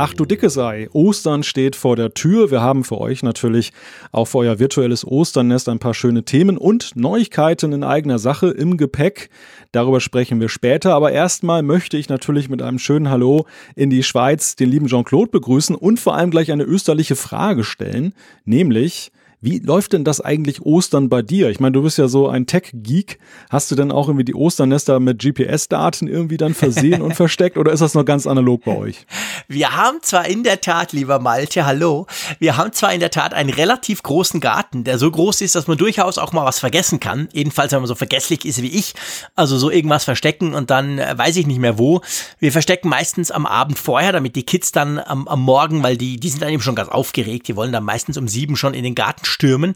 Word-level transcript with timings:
Ach 0.00 0.14
du 0.14 0.24
dicke 0.24 0.48
sei, 0.48 0.88
Ostern 0.92 1.42
steht 1.42 1.74
vor 1.74 1.96
der 1.96 2.14
Tür. 2.14 2.52
Wir 2.52 2.62
haben 2.62 2.84
für 2.84 3.00
euch 3.00 3.24
natürlich 3.24 3.72
auch 4.12 4.26
für 4.26 4.38
euer 4.38 4.60
virtuelles 4.60 5.04
Osternest 5.04 5.68
ein 5.68 5.80
paar 5.80 5.92
schöne 5.92 6.22
Themen 6.22 6.56
und 6.56 6.94
Neuigkeiten 6.94 7.72
in 7.72 7.82
eigener 7.82 8.20
Sache 8.20 8.46
im 8.46 8.76
Gepäck. 8.76 9.28
Darüber 9.72 9.98
sprechen 10.00 10.40
wir 10.40 10.48
später. 10.50 10.94
Aber 10.94 11.10
erstmal 11.10 11.64
möchte 11.64 11.96
ich 11.96 12.08
natürlich 12.08 12.48
mit 12.48 12.62
einem 12.62 12.78
schönen 12.78 13.10
Hallo 13.10 13.46
in 13.74 13.90
die 13.90 14.04
Schweiz 14.04 14.54
den 14.54 14.70
lieben 14.70 14.86
Jean-Claude 14.86 15.32
begrüßen 15.32 15.74
und 15.74 15.98
vor 15.98 16.14
allem 16.14 16.30
gleich 16.30 16.52
eine 16.52 16.62
österliche 16.62 17.16
Frage 17.16 17.64
stellen, 17.64 18.14
nämlich 18.44 19.10
wie 19.40 19.60
läuft 19.60 19.92
denn 19.92 20.04
das 20.04 20.20
eigentlich 20.20 20.62
Ostern 20.62 21.08
bei 21.08 21.22
dir? 21.22 21.48
Ich 21.50 21.60
meine, 21.60 21.72
du 21.72 21.82
bist 21.82 21.96
ja 21.96 22.08
so 22.08 22.28
ein 22.28 22.46
Tech-Geek. 22.46 23.20
Hast 23.50 23.70
du 23.70 23.76
denn 23.76 23.92
auch 23.92 24.08
irgendwie 24.08 24.24
die 24.24 24.34
Osternester 24.34 24.98
mit 24.98 25.20
GPS-Daten 25.22 26.08
irgendwie 26.08 26.36
dann 26.36 26.54
versehen 26.54 27.02
und 27.02 27.14
versteckt 27.14 27.56
oder 27.56 27.72
ist 27.72 27.80
das 27.80 27.94
noch 27.94 28.04
ganz 28.04 28.26
analog 28.26 28.64
bei 28.64 28.76
euch? 28.76 29.06
Wir 29.46 29.76
haben 29.76 29.98
zwar 30.02 30.26
in 30.26 30.42
der 30.42 30.60
Tat, 30.60 30.92
lieber 30.92 31.20
Malte, 31.20 31.64
hallo, 31.64 32.06
wir 32.40 32.56
haben 32.56 32.72
zwar 32.72 32.92
in 32.92 32.98
der 32.98 33.10
Tat 33.10 33.32
einen 33.32 33.50
relativ 33.50 34.02
großen 34.02 34.40
Garten, 34.40 34.82
der 34.82 34.98
so 34.98 35.08
groß 35.08 35.40
ist, 35.42 35.54
dass 35.54 35.68
man 35.68 35.78
durchaus 35.78 36.18
auch 36.18 36.32
mal 36.32 36.44
was 36.44 36.58
vergessen 36.58 36.98
kann. 36.98 37.28
Jedenfalls, 37.32 37.70
wenn 37.70 37.80
man 37.80 37.88
so 37.88 37.94
vergesslich 37.94 38.44
ist 38.44 38.60
wie 38.60 38.76
ich. 38.76 38.94
Also 39.36 39.56
so 39.56 39.70
irgendwas 39.70 40.04
verstecken 40.04 40.52
und 40.52 40.70
dann 40.70 40.98
äh, 40.98 41.16
weiß 41.16 41.36
ich 41.36 41.46
nicht 41.46 41.60
mehr 41.60 41.78
wo. 41.78 42.00
Wir 42.40 42.50
verstecken 42.50 42.88
meistens 42.88 43.30
am 43.30 43.46
Abend 43.46 43.78
vorher, 43.78 44.10
damit 44.10 44.34
die 44.34 44.42
Kids 44.42 44.72
dann 44.72 44.98
am, 44.98 45.28
am 45.28 45.40
Morgen, 45.40 45.84
weil 45.84 45.96
die, 45.96 46.18
die 46.18 46.28
sind 46.28 46.42
dann 46.42 46.50
eben 46.50 46.62
schon 46.62 46.74
ganz 46.74 46.88
aufgeregt, 46.88 47.46
die 47.46 47.54
wollen 47.54 47.70
dann 47.70 47.84
meistens 47.84 48.18
um 48.18 48.26
sieben 48.26 48.56
schon 48.56 48.74
in 48.74 48.82
den 48.82 48.96
Garten 48.96 49.27
stürmen. 49.28 49.74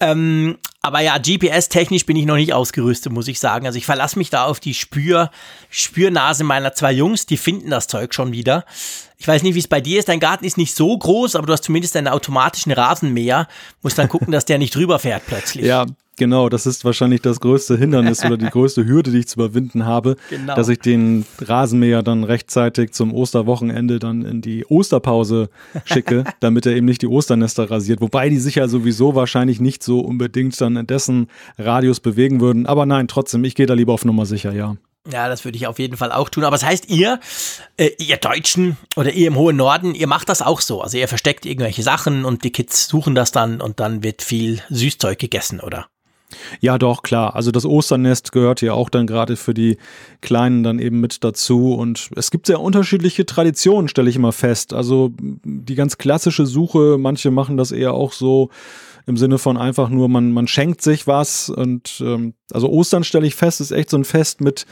Ähm, 0.00 0.58
aber 0.82 1.00
ja, 1.00 1.18
GPS-technisch 1.18 2.06
bin 2.06 2.16
ich 2.16 2.26
noch 2.26 2.36
nicht 2.36 2.52
ausgerüstet, 2.52 3.12
muss 3.12 3.28
ich 3.28 3.38
sagen. 3.38 3.66
Also 3.66 3.78
ich 3.78 3.86
verlasse 3.86 4.18
mich 4.18 4.30
da 4.30 4.44
auf 4.44 4.60
die 4.60 4.74
Spür, 4.74 5.30
Spürnase 5.68 6.44
meiner 6.44 6.72
zwei 6.74 6.92
Jungs, 6.92 7.26
die 7.26 7.36
finden 7.36 7.70
das 7.70 7.86
Zeug 7.86 8.14
schon 8.14 8.32
wieder. 8.32 8.64
Ich 9.20 9.28
weiß 9.28 9.42
nicht, 9.42 9.54
wie 9.54 9.58
es 9.58 9.68
bei 9.68 9.82
dir 9.82 9.98
ist. 9.98 10.08
Dein 10.08 10.18
Garten 10.18 10.46
ist 10.46 10.56
nicht 10.56 10.74
so 10.74 10.96
groß, 10.96 11.36
aber 11.36 11.46
du 11.46 11.52
hast 11.52 11.64
zumindest 11.64 11.94
einen 11.94 12.08
automatischen 12.08 12.72
Rasenmäher. 12.72 13.48
Musst 13.82 13.98
dann 13.98 14.08
gucken, 14.08 14.32
dass 14.32 14.46
der 14.46 14.56
nicht 14.56 14.74
drüber 14.74 14.98
fährt 14.98 15.22
plötzlich. 15.26 15.66
Ja, 15.66 15.86
Genau, 16.16 16.50
das 16.50 16.66
ist 16.66 16.84
wahrscheinlich 16.84 17.22
das 17.22 17.40
größte 17.40 17.78
Hindernis 17.78 18.22
oder 18.22 18.36
die 18.36 18.44
größte 18.50 18.84
Hürde, 18.84 19.10
die 19.10 19.20
ich 19.20 19.28
zu 19.28 19.40
überwinden 19.40 19.86
habe, 19.86 20.16
genau. 20.28 20.54
dass 20.54 20.68
ich 20.68 20.78
den 20.78 21.24
Rasenmäher 21.40 22.02
dann 22.02 22.24
rechtzeitig 22.24 22.92
zum 22.92 23.14
Osterwochenende 23.14 23.98
dann 23.98 24.26
in 24.26 24.42
die 24.42 24.66
Osterpause 24.66 25.48
schicke, 25.86 26.24
damit 26.40 26.66
er 26.66 26.76
eben 26.76 26.84
nicht 26.84 27.00
die 27.00 27.06
Osternester 27.06 27.70
rasiert. 27.70 28.02
Wobei 28.02 28.28
die 28.28 28.36
sich 28.36 28.56
ja 28.56 28.68
sowieso 28.68 29.14
wahrscheinlich 29.14 29.60
nicht 29.60 29.82
so 29.82 30.00
unbedingt 30.00 30.60
dann 30.60 30.76
in 30.76 30.86
dessen 30.86 31.28
Radius 31.56 32.00
bewegen 32.00 32.42
würden. 32.42 32.66
Aber 32.66 32.84
nein, 32.84 33.08
trotzdem, 33.08 33.42
ich 33.44 33.54
gehe 33.54 33.64
da 33.64 33.72
lieber 33.72 33.94
auf 33.94 34.04
Nummer 34.04 34.26
sicher, 34.26 34.52
ja. 34.52 34.76
Ja, 35.10 35.28
das 35.28 35.44
würde 35.44 35.56
ich 35.56 35.66
auf 35.66 35.78
jeden 35.78 35.96
Fall 35.96 36.12
auch 36.12 36.28
tun. 36.28 36.44
Aber 36.44 36.56
das 36.56 36.64
heißt, 36.64 36.90
ihr, 36.90 37.20
äh, 37.78 37.90
ihr 37.98 38.18
Deutschen 38.18 38.76
oder 38.96 39.12
ihr 39.12 39.28
im 39.28 39.36
hohen 39.36 39.56
Norden, 39.56 39.94
ihr 39.94 40.06
macht 40.06 40.28
das 40.28 40.42
auch 40.42 40.60
so. 40.60 40.82
Also 40.82 40.98
ihr 40.98 41.08
versteckt 41.08 41.46
irgendwelche 41.46 41.82
Sachen 41.82 42.24
und 42.24 42.44
die 42.44 42.52
Kids 42.52 42.86
suchen 42.88 43.14
das 43.14 43.32
dann 43.32 43.60
und 43.60 43.80
dann 43.80 44.02
wird 44.02 44.22
viel 44.22 44.60
Süßzeug 44.68 45.18
gegessen, 45.18 45.60
oder? 45.60 45.86
Ja, 46.60 46.78
doch, 46.78 47.02
klar. 47.02 47.34
Also 47.34 47.50
das 47.50 47.64
Osternest 47.64 48.30
gehört 48.32 48.60
ja 48.60 48.74
auch 48.74 48.90
dann 48.90 49.06
gerade 49.06 49.36
für 49.36 49.54
die 49.54 49.78
Kleinen 50.20 50.62
dann 50.62 50.78
eben 50.78 51.00
mit 51.00 51.24
dazu. 51.24 51.74
Und 51.74 52.10
es 52.14 52.30
gibt 52.30 52.46
sehr 52.46 52.60
unterschiedliche 52.60 53.26
Traditionen, 53.26 53.88
stelle 53.88 54.10
ich 54.10 54.16
immer 54.16 54.32
fest. 54.32 54.72
Also 54.72 55.12
die 55.18 55.74
ganz 55.74 55.98
klassische 55.98 56.46
Suche, 56.46 56.98
manche 56.98 57.30
machen 57.30 57.56
das 57.56 57.72
eher 57.72 57.94
auch 57.94 58.12
so 58.12 58.50
im 59.10 59.18
Sinne 59.18 59.38
von 59.38 59.58
einfach 59.58 59.90
nur, 59.90 60.08
man, 60.08 60.32
man 60.32 60.48
schenkt 60.48 60.80
sich 60.80 61.06
was 61.06 61.50
und 61.50 62.02
ähm, 62.04 62.34
also 62.50 62.70
Ostern 62.70 63.04
stelle 63.04 63.26
ich 63.26 63.34
fest, 63.34 63.60
ist 63.60 63.70
echt 63.70 63.90
so 63.90 63.98
ein 63.98 64.04
Fest 64.04 64.40
mit 64.40 64.64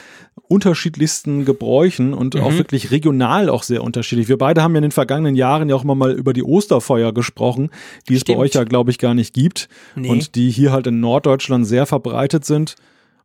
unterschiedlichsten 0.48 1.44
Gebräuchen 1.44 2.14
und 2.14 2.34
mhm. 2.34 2.40
auch 2.40 2.52
wirklich 2.52 2.90
regional 2.90 3.50
auch 3.50 3.62
sehr 3.62 3.84
unterschiedlich. 3.84 4.28
Wir 4.28 4.38
beide 4.38 4.62
haben 4.62 4.72
ja 4.72 4.78
in 4.78 4.82
den 4.82 4.92
vergangenen 4.92 5.34
Jahren 5.34 5.68
ja 5.68 5.76
auch 5.76 5.84
immer 5.84 5.94
mal 5.94 6.12
über 6.12 6.32
die 6.32 6.42
Osterfeuer 6.42 7.12
gesprochen, 7.12 7.70
die 8.08 8.16
Stimmt. 8.16 8.28
es 8.28 8.34
bei 8.34 8.40
euch 8.40 8.54
ja, 8.54 8.64
glaube 8.64 8.90
ich, 8.90 8.98
gar 8.98 9.14
nicht 9.14 9.34
gibt 9.34 9.68
nee. 9.94 10.08
und 10.08 10.34
die 10.34 10.50
hier 10.50 10.72
halt 10.72 10.86
in 10.86 11.00
Norddeutschland 11.00 11.66
sehr 11.66 11.84
verbreitet 11.84 12.44
sind. 12.44 12.76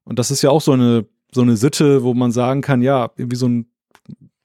Und 0.03 0.19
das 0.19 0.31
ist 0.31 0.41
ja 0.41 0.49
auch 0.49 0.61
so 0.61 0.73
eine, 0.73 1.05
so 1.31 1.41
eine 1.41 1.55
Sitte, 1.55 2.03
wo 2.03 2.13
man 2.13 2.31
sagen 2.31 2.61
kann, 2.61 2.81
ja, 2.81 3.11
irgendwie 3.15 3.37
so 3.37 3.47
ein 3.47 3.67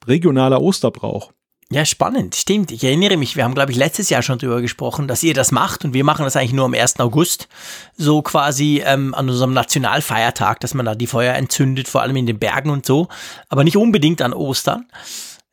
regionaler 0.07 0.63
Osterbrauch. 0.63 1.33
Ja, 1.71 1.85
spannend, 1.85 2.35
stimmt. 2.35 2.71
Ich 2.71 2.83
erinnere 2.83 3.19
mich, 3.19 3.37
wir 3.37 3.45
haben, 3.45 3.55
glaube 3.55 3.73
ich, 3.73 3.77
letztes 3.77 4.09
Jahr 4.09 4.23
schon 4.23 4.39
darüber 4.39 4.63
gesprochen, 4.63 5.07
dass 5.07 5.23
ihr 5.23 5.35
das 5.35 5.53
macht 5.53 5.85
und 5.85 5.93
wir 5.93 6.03
machen 6.03 6.25
das 6.25 6.35
eigentlich 6.35 6.55
nur 6.55 6.65
am 6.65 6.73
1. 6.73 6.99
August, 6.99 7.47
so 7.95 8.23
quasi 8.23 8.83
ähm, 8.87 9.15
an 9.15 9.29
unserem 9.29 9.53
Nationalfeiertag, 9.53 10.61
dass 10.61 10.73
man 10.73 10.87
da 10.87 10.95
die 10.95 11.07
Feuer 11.07 11.35
entzündet, 11.35 11.87
vor 11.87 12.01
allem 12.01 12.17
in 12.17 12.25
den 12.25 12.39
Bergen 12.39 12.71
und 12.71 12.87
so, 12.87 13.09
aber 13.51 13.65
nicht 13.65 13.77
unbedingt 13.77 14.23
an 14.23 14.33
Ostern. 14.33 14.87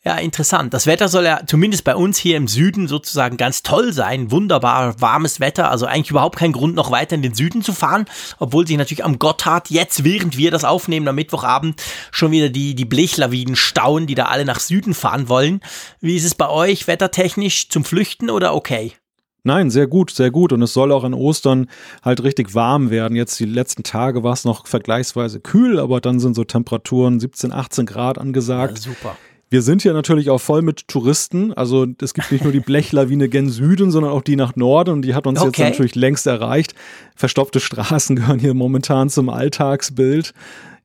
Ja, 0.08 0.18
interessant. 0.18 0.72
Das 0.72 0.86
Wetter 0.86 1.08
soll 1.08 1.26
ja 1.26 1.42
zumindest 1.48 1.84
bei 1.84 1.96
uns 1.96 2.20
hier 2.20 2.38
im 2.38 2.48
Süden 2.48 2.88
sozusagen 2.88 3.38
ganz 3.38 3.64
toll 3.64 3.92
sein. 3.92 4.30
Wunderbar 4.30 5.02
warmes 5.02 5.40
Wetter. 5.40 5.72
Also 5.72 5.88
eigentlich 5.88 6.12
überhaupt 6.12 6.38
kein 6.38 6.52
Grund, 6.52 6.76
noch 6.76 6.92
weiter 6.92 7.16
in 7.16 7.24
den 7.24 7.34
Süden 7.34 7.64
zu 7.64 7.74
fahren. 7.74 8.06
Obwohl 8.38 8.68
sich 8.68 8.78
natürlich 8.78 9.04
am 9.04 9.18
Gotthard 9.18 9.72
jetzt, 9.72 10.04
während 10.04 10.38
wir 10.38 10.52
das 10.52 10.64
aufnehmen, 10.64 11.08
am 11.08 11.16
Mittwochabend, 11.16 11.82
schon 12.12 12.30
wieder 12.30 12.50
die, 12.50 12.76
die 12.76 12.86
Blechlawinen 12.86 13.56
stauen, 13.56 14.06
die 14.06 14.14
da 14.14 14.26
alle 14.26 14.46
nach 14.46 14.60
Süden 14.60 14.94
fahren 14.94 15.28
wollen. 15.28 15.60
Wie 16.02 16.16
ist 16.16 16.26
es 16.26 16.36
bei 16.36 16.50
euch 16.50 16.86
wettertechnisch 16.86 17.70
zum 17.70 17.84
Flüchten 17.84 18.30
oder 18.30 18.54
okay? 18.54 18.94
Nein, 19.42 19.72
sehr 19.72 19.88
gut, 19.88 20.12
sehr 20.12 20.30
gut. 20.30 20.54
Und 20.54 20.62
es 20.62 20.74
soll 20.74 20.92
auch 20.92 21.04
an 21.04 21.16
Ostern 21.16 21.68
halt 22.04 22.22
richtig 22.22 22.54
warm 22.54 22.92
werden. 22.92 23.16
Jetzt 23.16 23.40
die 23.40 23.46
letzten 23.46 23.82
Tage 23.82 24.22
war 24.22 24.34
es 24.34 24.46
noch 24.46 24.68
vergleichsweise 24.68 25.40
kühl, 25.40 25.80
aber 25.80 26.00
dann 26.00 26.20
sind 26.20 26.36
so 26.36 26.44
Temperaturen 26.44 27.20
17, 27.20 27.52
18 27.52 27.88
Grad 27.88 28.20
angesagt. 28.20 28.78
Ja, 28.78 28.84
super. 28.84 29.18
Wir 29.50 29.62
sind 29.62 29.84
hier 29.84 29.94
natürlich 29.94 30.30
auch 30.30 30.42
voll 30.42 30.62
mit 30.62 30.88
Touristen. 30.88 31.54
Also 31.54 31.86
es 32.02 32.14
gibt 32.14 32.32
nicht 32.32 32.44
nur 32.44 32.52
die 32.52 32.60
Blechlawine 32.60 33.30
gen 33.30 33.50
Süden, 33.50 33.92
sondern 33.92 34.12
auch 34.12 34.22
die 34.22 34.36
nach 34.36 34.56
Norden 34.56 34.92
und 34.92 35.02
die 35.04 35.14
hat 35.14 35.28
uns 35.28 35.40
okay. 35.40 35.62
jetzt 35.62 35.72
natürlich 35.72 35.96
längst 35.96 36.26
erreicht. 36.26 36.74
Verstopfte 37.16 37.60
Straßen 37.60 38.16
gehören 38.16 38.40
hier 38.40 38.54
momentan 38.54 39.10
zum 39.10 39.30
Alltagsbild. 39.30 40.34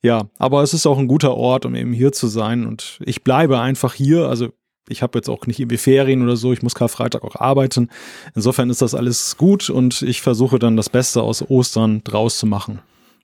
Ja, 0.03 0.29
aber 0.39 0.63
es 0.63 0.75
ist 0.75 0.87
auch 0.87 0.99
ein 0.99 1.09
guter 1.09 1.35
Ort, 1.35 1.67
um 1.67 1.75
eben 1.75 1.93
hier 1.93 2.13
zu 2.13 2.27
sein 2.27 2.67
und 2.67 2.99
ich 3.05 3.23
bleibe 3.23 3.61
einfach 3.61 3.95
hier. 3.95 4.29
Also 4.29 4.49
ich 4.89 5.03
habe 5.03 5.19
jetzt 5.19 5.29
auch 5.29 5.47
nicht 5.47 5.61
irgendwie 5.61 5.77
Ferien 5.77 6.23
oder 6.23 6.37
so, 6.37 6.53
ich 6.53 6.63
muss 6.63 6.75
Karfreitag 6.75 7.23
auch 7.23 7.37
arbeiten. 7.37 7.89
Insofern 8.35 8.71
ist 8.71 8.83
das 8.83 8.95
alles 8.95 9.37
gut 9.37 9.71
und 9.71 10.03
ich 10.03 10.21
versuche 10.21 10.59
dann 10.59 10.77
das 10.77 10.91
Beste 10.91 11.23
aus 11.23 11.49
Ostern 11.49 12.03
draus 12.05 12.39
zu 12.39 12.47
machen. 12.47 12.81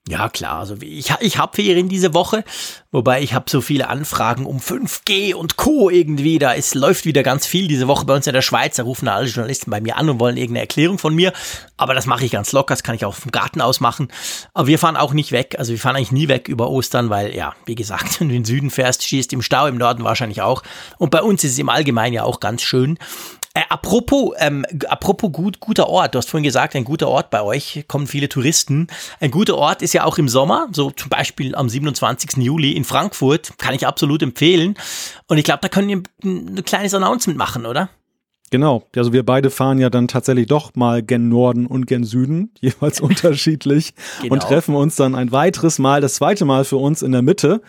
Ja, 0.07 0.29
klar. 0.29 0.59
Also 0.59 0.77
ich, 0.79 1.11
ich 1.19 1.37
habe 1.37 1.55
Ferien 1.55 1.89
diese 1.89 2.13
Woche, 2.13 2.45
wobei 2.91 3.21
ich 3.21 3.33
habe 3.33 3.49
so 3.49 3.59
viele 3.59 3.89
Anfragen 3.89 4.45
um 4.45 4.59
5G 4.59 5.33
und 5.33 5.57
Co. 5.57 5.89
irgendwie. 5.89 6.39
Da 6.39 6.53
ist, 6.53 6.75
läuft 6.75 7.05
wieder 7.05 7.23
ganz 7.23 7.45
viel 7.45 7.67
diese 7.67 7.89
Woche 7.89 8.05
bei 8.05 8.15
uns 8.15 8.25
in 8.25 8.33
der 8.33 8.41
Schweiz. 8.41 8.77
Da 8.77 8.83
rufen 8.83 9.09
alle 9.09 9.27
Journalisten 9.27 9.69
bei 9.69 9.81
mir 9.81 9.97
an 9.97 10.09
und 10.09 10.21
wollen 10.21 10.37
irgendeine 10.37 10.61
Erklärung 10.61 10.97
von 10.97 11.13
mir. 11.13 11.33
Aber 11.75 11.93
das 11.93 12.05
mache 12.05 12.23
ich 12.23 12.31
ganz 12.31 12.53
locker, 12.53 12.73
das 12.73 12.83
kann 12.83 12.95
ich 12.95 13.03
auch 13.03 13.15
vom 13.15 13.31
Garten 13.31 13.59
aus 13.59 13.81
machen. 13.81 14.07
Aber 14.53 14.67
wir 14.67 14.79
fahren 14.79 14.95
auch 14.95 15.13
nicht 15.13 15.33
weg. 15.33 15.55
Also 15.59 15.73
wir 15.73 15.79
fahren 15.79 15.97
eigentlich 15.97 16.13
nie 16.13 16.29
weg 16.29 16.47
über 16.47 16.69
Ostern, 16.69 17.09
weil 17.09 17.35
ja, 17.35 17.53
wie 17.65 17.75
gesagt, 17.75 18.19
wenn 18.21 18.29
du 18.29 18.35
in 18.35 18.43
den 18.43 18.45
Süden 18.45 18.69
fährst, 18.69 19.03
schießt 19.03 19.33
im 19.33 19.41
Stau, 19.41 19.67
im 19.67 19.77
Norden 19.77 20.05
wahrscheinlich 20.05 20.41
auch. 20.41 20.63
Und 20.97 21.11
bei 21.11 21.21
uns 21.21 21.43
ist 21.43 21.51
es 21.51 21.59
im 21.59 21.69
Allgemeinen 21.69 22.13
ja 22.13 22.23
auch 22.23 22.39
ganz 22.39 22.61
schön. 22.61 22.97
Äh, 23.57 23.63
apropos, 23.69 24.35
ähm, 24.37 24.67
apropos 24.87 25.31
gut, 25.31 25.59
guter 25.59 25.89
Ort, 25.89 26.13
du 26.13 26.19
hast 26.19 26.29
vorhin 26.29 26.43
gesagt, 26.43 26.75
ein 26.75 26.83
guter 26.83 27.07
Ort 27.07 27.31
bei 27.31 27.41
euch, 27.41 27.85
kommen 27.87 28.05
viele 28.05 28.29
Touristen. 28.29 28.85
Ein 29.19 29.31
guter 29.31 29.57
Ort 29.57 29.81
ist 29.81 29.95
ja 29.95 30.03
auch 30.03 30.19
im 30.19 30.29
Sommer, 30.29 30.67
so 30.73 30.91
zum 30.91 31.09
Beispiel 31.09 31.55
am 31.55 31.67
27. 31.67 32.37
Juli 32.37 32.73
in 32.73 32.83
Frankfurt, 32.83 33.57
kann 33.57 33.73
ich 33.73 33.87
absolut 33.87 34.21
empfehlen. 34.21 34.75
Und 35.27 35.39
ich 35.39 35.43
glaube, 35.43 35.61
da 35.63 35.69
können 35.69 35.87
wir 35.87 36.03
ein 36.23 36.63
kleines 36.65 36.93
Announcement 36.93 37.35
machen, 37.35 37.65
oder? 37.65 37.89
Genau, 38.51 38.83
also 38.95 39.11
wir 39.11 39.25
beide 39.25 39.49
fahren 39.49 39.79
ja 39.79 39.89
dann 39.89 40.07
tatsächlich 40.07 40.45
doch 40.45 40.75
mal 40.75 41.01
gen 41.01 41.27
Norden 41.27 41.65
und 41.65 41.87
gen 41.87 42.03
Süden, 42.03 42.51
jeweils 42.59 43.01
unterschiedlich, 43.01 43.95
genau. 44.21 44.35
und 44.35 44.43
treffen 44.43 44.75
uns 44.75 44.97
dann 44.97 45.15
ein 45.15 45.31
weiteres 45.31 45.79
Mal, 45.79 45.99
das 45.99 46.13
zweite 46.13 46.45
Mal 46.45 46.63
für 46.63 46.77
uns 46.77 47.01
in 47.01 47.11
der 47.11 47.23
Mitte. 47.23 47.63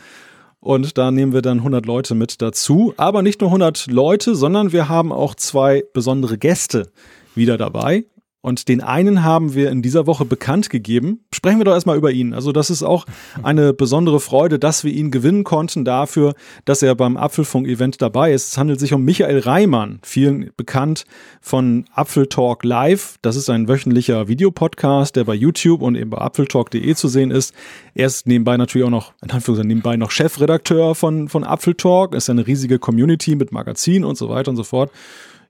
Und 0.61 0.99
da 0.99 1.11
nehmen 1.11 1.33
wir 1.33 1.43
dann 1.43 1.59
100 1.59 1.87
Leute 1.87 2.15
mit 2.15 2.43
dazu. 2.43 2.93
Aber 2.97 3.23
nicht 3.23 3.41
nur 3.41 3.51
100 3.51 3.87
Leute, 3.89 4.35
sondern 4.35 4.73
wir 4.73 4.89
haben 4.89 5.13
auch 5.13 5.35
zwei 5.35 5.85
besondere 5.93 6.39
Gäste 6.39 6.91
wieder 7.35 7.57
dabei. 7.57 8.05
Und 8.41 8.69
den 8.69 8.81
einen 8.81 9.25
haben 9.25 9.55
wir 9.55 9.71
in 9.71 9.83
dieser 9.83 10.07
Woche 10.07 10.25
bekannt 10.25 10.71
gegeben. 10.71 11.25
Sprechen 11.35 11.59
wir 11.59 11.65
doch 11.65 11.73
erstmal 11.73 11.97
über 11.97 12.13
ihn. 12.13 12.35
Also 12.35 12.53
das 12.53 12.71
ist 12.71 12.85
auch 12.85 13.05
eine 13.43 13.73
besondere 13.73 14.21
Freude, 14.21 14.61
dass 14.61 14.85
wir 14.85 14.93
ihn 14.93 15.11
gewinnen 15.11 15.43
konnten 15.43 15.85
dafür, 15.85 16.35
dass 16.65 16.83
er 16.83 16.95
beim 16.95 17.17
Apfelfunk-Event 17.17 18.01
dabei 18.01 18.33
ist. 18.33 18.53
Es 18.53 18.59
handelt 18.59 18.79
sich 18.79 18.93
um 18.93 19.05
Michael 19.05 19.41
Reimann, 19.41 19.99
vielen 20.05 20.51
bekannt 20.57 21.05
von 21.41 21.87
Apfeltalk 21.93 22.63
Live. 22.63 23.17
Das 23.23 23.35
ist 23.35 23.51
ein 23.51 23.67
wöchentlicher 23.67 24.29
Videopodcast, 24.29 25.17
der 25.17 25.25
bei 25.25 25.35
YouTube 25.35 25.83
und 25.83 25.97
eben 25.97 26.11
bei 26.11 26.19
apfeltalk.de 26.19 26.95
zu 26.95 27.09
sehen 27.09 27.33
ist. 27.33 27.53
Er 27.95 28.07
ist 28.07 28.29
nebenbei 28.29 28.57
natürlich 28.57 28.87
auch 28.87 28.91
noch, 28.91 29.15
in 29.21 29.33
Anführungszeichen, 29.33 29.67
nebenbei 29.67 29.97
noch 29.97 30.13
Chefredakteur 30.13 30.95
von, 30.95 31.29
von 31.29 31.43
Apfeltalk. 31.43 32.15
Ist 32.15 32.31
eine 32.31 32.47
riesige 32.47 32.79
Community 32.79 33.35
mit 33.35 33.51
Magazin 33.51 34.05
und 34.05 34.17
so 34.17 34.29
weiter 34.29 34.51
und 34.51 34.57
so 34.57 34.65
fort. 34.65 34.93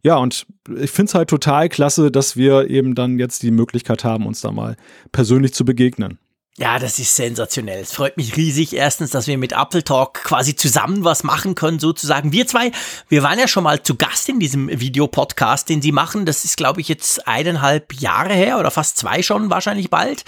Ja, 0.03 0.17
und 0.17 0.47
ich 0.77 0.91
finde 0.91 1.11
es 1.11 1.15
halt 1.15 1.29
total 1.29 1.69
klasse, 1.69 2.11
dass 2.11 2.37
wir 2.37 2.71
eben 2.71 2.95
dann 2.95 3.19
jetzt 3.19 3.43
die 3.43 3.51
Möglichkeit 3.51 4.05
haben, 4.05 4.27
uns 4.27 4.41
da 4.41 4.53
mal 4.53 4.77
persönlich 5.13 5.55
zu 5.55 5.65
begegnen. 5.65 6.19
Ja, 6.59 6.81
das 6.81 6.99
ist 6.99 7.15
sensationell. 7.15 7.83
Es 7.83 7.93
freut 7.93 8.17
mich 8.17 8.37
riesig. 8.37 8.73
Erstens, 8.73 9.11
dass 9.11 9.29
wir 9.29 9.39
mit 9.39 9.53
Apple 9.53 9.85
Talk 9.85 10.15
quasi 10.25 10.57
zusammen 10.57 11.05
was 11.05 11.23
machen 11.23 11.55
können, 11.55 11.79
sozusagen. 11.79 12.33
Wir 12.33 12.49
zwei, 12.49 12.73
wir 13.09 13.23
waren 13.23 13.39
ja 13.39 13.47
schon 13.47 13.63
mal 13.63 13.81
zu 13.81 13.95
Gast 13.95 14.29
in 14.29 14.41
diesem 14.41 14.69
Videopodcast, 14.69 15.69
den 15.69 15.81
Sie 15.81 15.93
machen. 15.93 16.27
Das 16.27 16.45
ist, 16.45 16.57
glaube 16.57 16.81
ich, 16.81 16.89
jetzt 16.89 17.29
eineinhalb 17.29 17.93
Jahre 17.93 18.35
her 18.35 18.59
oder 18.59 18.73
fast 18.73 18.99
zwei 18.99 19.23
schon 19.23 19.51
wahrscheinlich 19.51 19.89
bald. 19.89 20.25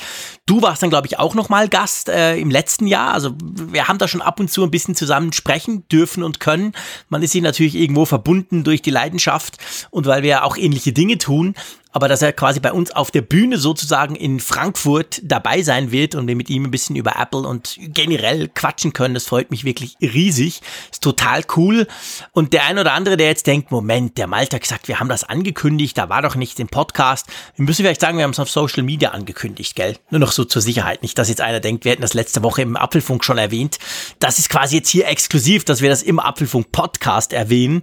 Du 0.47 0.63
warst 0.63 0.85
dann, 0.85 0.91
glaube 0.91 1.09
ich, 1.09 1.19
auch 1.19 1.35
noch 1.35 1.49
mal 1.49 1.69
Gast 1.69 2.09
äh, 2.09 2.37
im 2.37 2.53
letzten 2.53 2.87
Jahr. 2.87 3.13
Also 3.13 3.35
wir 3.43 3.89
haben 3.89 3.99
da 3.99 4.07
schon 4.07 4.23
ab 4.23 4.39
und 4.39 4.53
zu 4.53 4.63
ein 4.63 4.71
bisschen 4.71 4.95
zusammen 4.95 5.33
sprechen 5.33 5.89
dürfen 5.89 6.23
und 6.23 6.39
können. 6.39 6.75
Man 7.09 7.25
ist 7.25 7.33
sich 7.33 7.43
natürlich 7.43 7.75
irgendwo 7.75 8.05
verbunden 8.05 8.63
durch 8.63 8.83
die 8.83 8.91
Leidenschaft 8.91 9.57
und 9.91 10.07
weil 10.07 10.23
wir 10.23 10.45
auch 10.45 10.57
ähnliche 10.57 10.93
Dinge 10.93 11.19
tun 11.19 11.57
aber 11.93 12.09
dass 12.09 12.23
er 12.23 12.33
quasi 12.33 12.61
bei 12.61 12.73
uns 12.73 12.91
auf 12.93 13.11
der 13.11 13.23
Bühne 13.23 13.59
sozusagen 13.59 14.15
in 14.15 14.41
Frankfurt 14.41 15.21
dabei 15.25 15.63
sein 15.63 15.91
wird 15.91 16.15
und 16.15 16.29
wir 16.29 16.37
mit 16.37 16.51
ihm 16.51 16.65
ein 16.65 16.71
bisschen 16.71 16.97
über 16.97 17.17
Apple 17.19 17.41
und 17.41 17.77
generell 17.79 18.49
quatschen 18.49 18.93
können, 18.93 19.15
das 19.15 19.27
freut 19.27 19.51
mich 19.51 19.65
wirklich 19.65 19.97
riesig. 20.01 20.61
Ist 20.91 21.03
total 21.03 21.43
cool. 21.57 21.87
Und 22.33 22.53
der 22.53 22.65
ein 22.65 22.79
oder 22.79 22.93
andere, 22.93 23.17
der 23.17 23.27
jetzt 23.27 23.47
denkt, 23.47 23.71
Moment, 23.71 24.19
der 24.19 24.27
Malte 24.27 24.57
hat 24.57 24.63
gesagt, 24.63 24.89
wir 24.89 25.01
haben 25.01 25.09
das 25.09 25.25
angekündigt, 25.25 25.99
da 25.99 26.09
war 26.09 26.23
doch 26.23 26.37
nichts 26.37 26.61
im 26.61 26.69
Podcast. 26.69 27.27
Wir 27.57 27.65
müssen 27.65 27.83
vielleicht 27.83 28.01
sagen, 28.01 28.19
wir 28.19 28.25
haben 28.25 28.31
es 28.31 28.39
auf 28.39 28.51
Social 28.51 28.83
Media 28.83 29.11
angekündigt, 29.11 29.75
gell? 29.75 29.97
Nur 30.11 30.21
noch 30.21 30.33
so 30.33 30.45
zur 30.45 30.63
Sicherheit. 30.63 31.03
Nicht, 31.03 31.19
dass 31.19 31.29
jetzt 31.29 31.41
einer 31.41 31.61
denkt, 31.61 31.85
wir 31.85 31.93
hätten 31.93 32.03
das 32.03 32.15
letzte 32.15 32.43
Woche 32.43 32.63
im 32.63 32.77
Apfelfunk 32.77 33.25
schon 33.25 33.39
erwähnt. 33.39 33.79
Das 34.21 34.39
ist 34.39 34.49
quasi 34.49 34.77
jetzt 34.77 34.89
hier 34.89 35.09
exklusiv, 35.09 35.65
dass 35.65 35.81
wir 35.81 35.91
das 35.91 36.03
im 36.03 36.21
Apfelfunk 36.21 36.71
Podcast 36.73 37.33
erwähnen. 37.33 37.83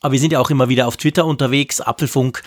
Aber 0.00 0.12
wir 0.12 0.20
sind 0.20 0.32
ja 0.32 0.38
auch 0.38 0.50
immer 0.50 0.68
wieder 0.68 0.86
auf 0.86 0.96
Twitter 0.96 1.26
unterwegs, 1.26 1.80
Apfelfunk 1.80 2.42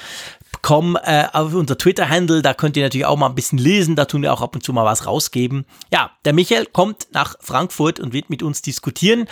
com, 0.62 0.98
äh, 1.04 1.26
auf 1.32 1.54
unser 1.54 1.78
Twitter-Handle, 1.78 2.42
da 2.42 2.54
könnt 2.54 2.78
ihr 2.78 2.84
natürlich 2.84 3.06
auch 3.06 3.18
mal 3.18 3.28
ein 3.28 3.36
bisschen 3.36 3.58
lesen, 3.58 3.96
da 3.96 4.06
tun 4.06 4.22
wir 4.22 4.34
auch 4.34 4.42
ab 4.42 4.56
und 4.56 4.64
zu 4.64 4.74
mal 4.74 4.86
was 4.86 5.06
rausgeben. 5.06 5.66
Ja, 5.92 6.12
der 6.26 6.34
Michael 6.34 6.66
kommt 6.66 7.08
nach 7.12 7.36
Frankfurt 7.40 8.00
und 8.00 8.14
wird 8.14 8.30
mit 8.30 8.44
uns 8.44 8.62
diskutieren. 8.62 9.28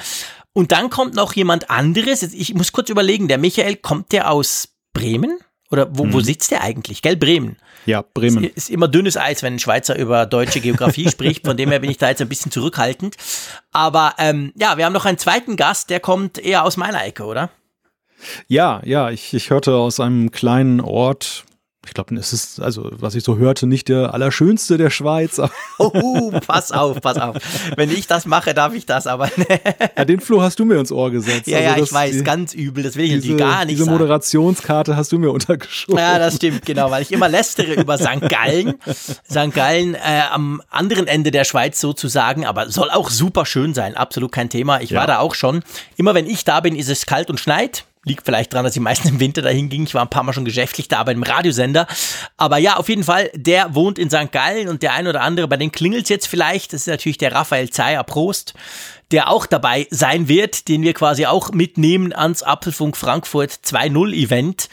Und 0.53 0.71
dann 0.71 0.89
kommt 0.89 1.15
noch 1.15 1.33
jemand 1.33 1.69
anderes. 1.69 2.23
Ich 2.23 2.53
muss 2.53 2.71
kurz 2.71 2.89
überlegen, 2.89 3.27
der 3.27 3.37
Michael, 3.37 3.75
kommt 3.75 4.11
der 4.11 4.31
aus 4.31 4.69
Bremen? 4.93 5.39
Oder 5.71 5.87
wo, 5.91 6.03
hm. 6.03 6.13
wo 6.13 6.17
mhm. 6.17 6.23
sitzt 6.23 6.51
der 6.51 6.61
eigentlich? 6.61 7.01
Gell, 7.01 7.15
Bremen. 7.15 7.57
Ja, 7.85 8.01
Bremen. 8.01 8.43
Es 8.43 8.63
ist 8.63 8.69
immer 8.69 8.87
dünnes 8.87 9.17
Eis, 9.17 9.43
wenn 9.43 9.53
ein 9.53 9.59
Schweizer 9.59 9.97
über 9.97 10.25
deutsche 10.25 10.61
Geografie 10.61 11.09
spricht. 11.11 11.45
Von 11.45 11.57
dem 11.57 11.69
her 11.69 11.79
bin 11.79 11.91
ich 11.91 11.97
da 11.97 12.09
jetzt 12.09 12.21
ein 12.21 12.29
bisschen 12.29 12.51
zurückhaltend. 12.51 13.17
Aber 13.71 14.15
ähm, 14.17 14.51
ja, 14.55 14.77
wir 14.77 14.85
haben 14.85 14.93
noch 14.93 15.05
einen 15.05 15.19
zweiten 15.19 15.55
Gast, 15.55 15.91
der 15.91 15.99
kommt 15.99 16.39
eher 16.39 16.65
aus 16.65 16.75
meiner 16.75 17.05
Ecke, 17.05 17.25
oder? 17.25 17.51
Ja, 18.47 18.81
ja, 18.85 19.09
ich, 19.09 19.33
ich 19.33 19.49
hörte 19.49 19.75
aus 19.75 19.99
einem 19.99 20.31
kleinen 20.31 20.81
Ort, 20.81 21.45
ich 21.89 21.93
glaube, 21.93 22.13
es 22.15 22.33
ist, 22.33 22.61
also 22.61 22.89
was 22.91 23.15
ich 23.15 23.23
so 23.23 23.37
hörte, 23.37 23.65
nicht 23.65 23.87
der 23.87 24.13
allerschönste 24.13 24.77
der 24.77 24.89
Schweiz. 24.89 25.41
Oh, 25.79 26.31
pass 26.45 26.71
auf, 26.73 26.99
pass 26.99 27.17
auf. 27.17 27.37
Wenn 27.77 27.89
ich 27.89 28.05
das 28.05 28.25
mache, 28.25 28.53
darf 28.53 28.73
ich 28.73 28.85
das, 28.85 29.07
aber. 29.07 29.29
ja, 29.97 30.05
den 30.05 30.19
Floh 30.19 30.41
hast 30.41 30.59
du 30.59 30.65
mir 30.65 30.77
ins 30.77 30.91
Ohr 30.91 31.09
gesetzt. 31.09 31.47
Ja, 31.47 31.59
also 31.59 31.69
ja, 31.69 31.83
ich 31.83 31.93
weiß, 31.93 32.17
die, 32.17 32.23
ganz 32.23 32.53
übel, 32.53 32.83
das 32.83 32.95
will 32.95 33.05
ich 33.05 33.21
diese, 33.21 33.37
gar 33.37 33.65
nicht 33.65 33.71
Diese 33.71 33.85
sagen. 33.85 33.97
Moderationskarte 33.97 34.97
hast 34.97 35.13
du 35.13 35.19
mir 35.19 35.31
untergeschoben. 35.31 35.97
Ja, 35.97 36.19
das 36.19 36.35
stimmt, 36.35 36.65
genau, 36.65 36.91
weil 36.91 37.01
ich 37.01 37.11
immer 37.13 37.29
lästere 37.29 37.73
über 37.73 37.97
St. 37.97 38.27
Gallen. 38.27 38.75
St. 38.85 39.53
Gallen 39.53 39.95
äh, 39.95 40.21
am 40.31 40.61
anderen 40.69 41.07
Ende 41.07 41.31
der 41.31 41.45
Schweiz 41.45 41.79
sozusagen, 41.79 42.45
aber 42.45 42.69
soll 42.69 42.91
auch 42.91 43.09
super 43.09 43.45
schön 43.45 43.73
sein, 43.73 43.95
absolut 43.95 44.33
kein 44.33 44.49
Thema. 44.49 44.81
Ich 44.81 44.91
ja. 44.91 44.99
war 44.99 45.07
da 45.07 45.19
auch 45.19 45.33
schon. 45.33 45.63
Immer 45.95 46.13
wenn 46.13 46.27
ich 46.27 46.43
da 46.43 46.59
bin, 46.59 46.75
ist 46.75 46.89
es 46.89 47.05
kalt 47.05 47.29
und 47.29 47.39
schneit. 47.39 47.85
Liegt 48.09 48.25
vielleicht 48.25 48.51
daran, 48.51 48.65
dass 48.65 48.75
ich 48.75 48.81
meistens 48.81 49.11
im 49.11 49.19
Winter 49.19 49.43
dahin 49.43 49.69
ging. 49.69 49.83
Ich 49.83 49.93
war 49.93 50.01
ein 50.01 50.09
paar 50.09 50.23
Mal 50.23 50.33
schon 50.33 50.43
geschäftlich 50.43 50.87
da 50.87 51.03
bei 51.03 51.11
einem 51.11 51.21
Radiosender. 51.21 51.85
Aber 52.37 52.57
ja, 52.57 52.77
auf 52.77 52.89
jeden 52.89 53.03
Fall, 53.03 53.29
der 53.35 53.75
wohnt 53.75 53.99
in 53.99 54.09
St. 54.09 54.31
Gallen 54.31 54.67
und 54.67 54.81
der 54.81 54.93
ein 54.93 55.05
oder 55.05 55.21
andere, 55.21 55.47
bei 55.47 55.57
dem 55.57 55.71
klingelt 55.71 56.09
jetzt 56.09 56.27
vielleicht. 56.27 56.73
Das 56.73 56.81
ist 56.81 56.87
natürlich 56.87 57.19
der 57.19 57.33
Raphael 57.33 57.69
Zeyer 57.69 58.03
Prost, 58.03 58.55
der 59.11 59.29
auch 59.29 59.45
dabei 59.45 59.85
sein 59.91 60.27
wird, 60.27 60.67
den 60.69 60.81
wir 60.81 60.95
quasi 60.95 61.27
auch 61.27 61.51
mitnehmen 61.51 62.11
ans 62.11 62.41
Apfelfunk 62.41 62.97
Frankfurt 62.97 63.51
2.0 63.51 64.11
Event. 64.13 64.69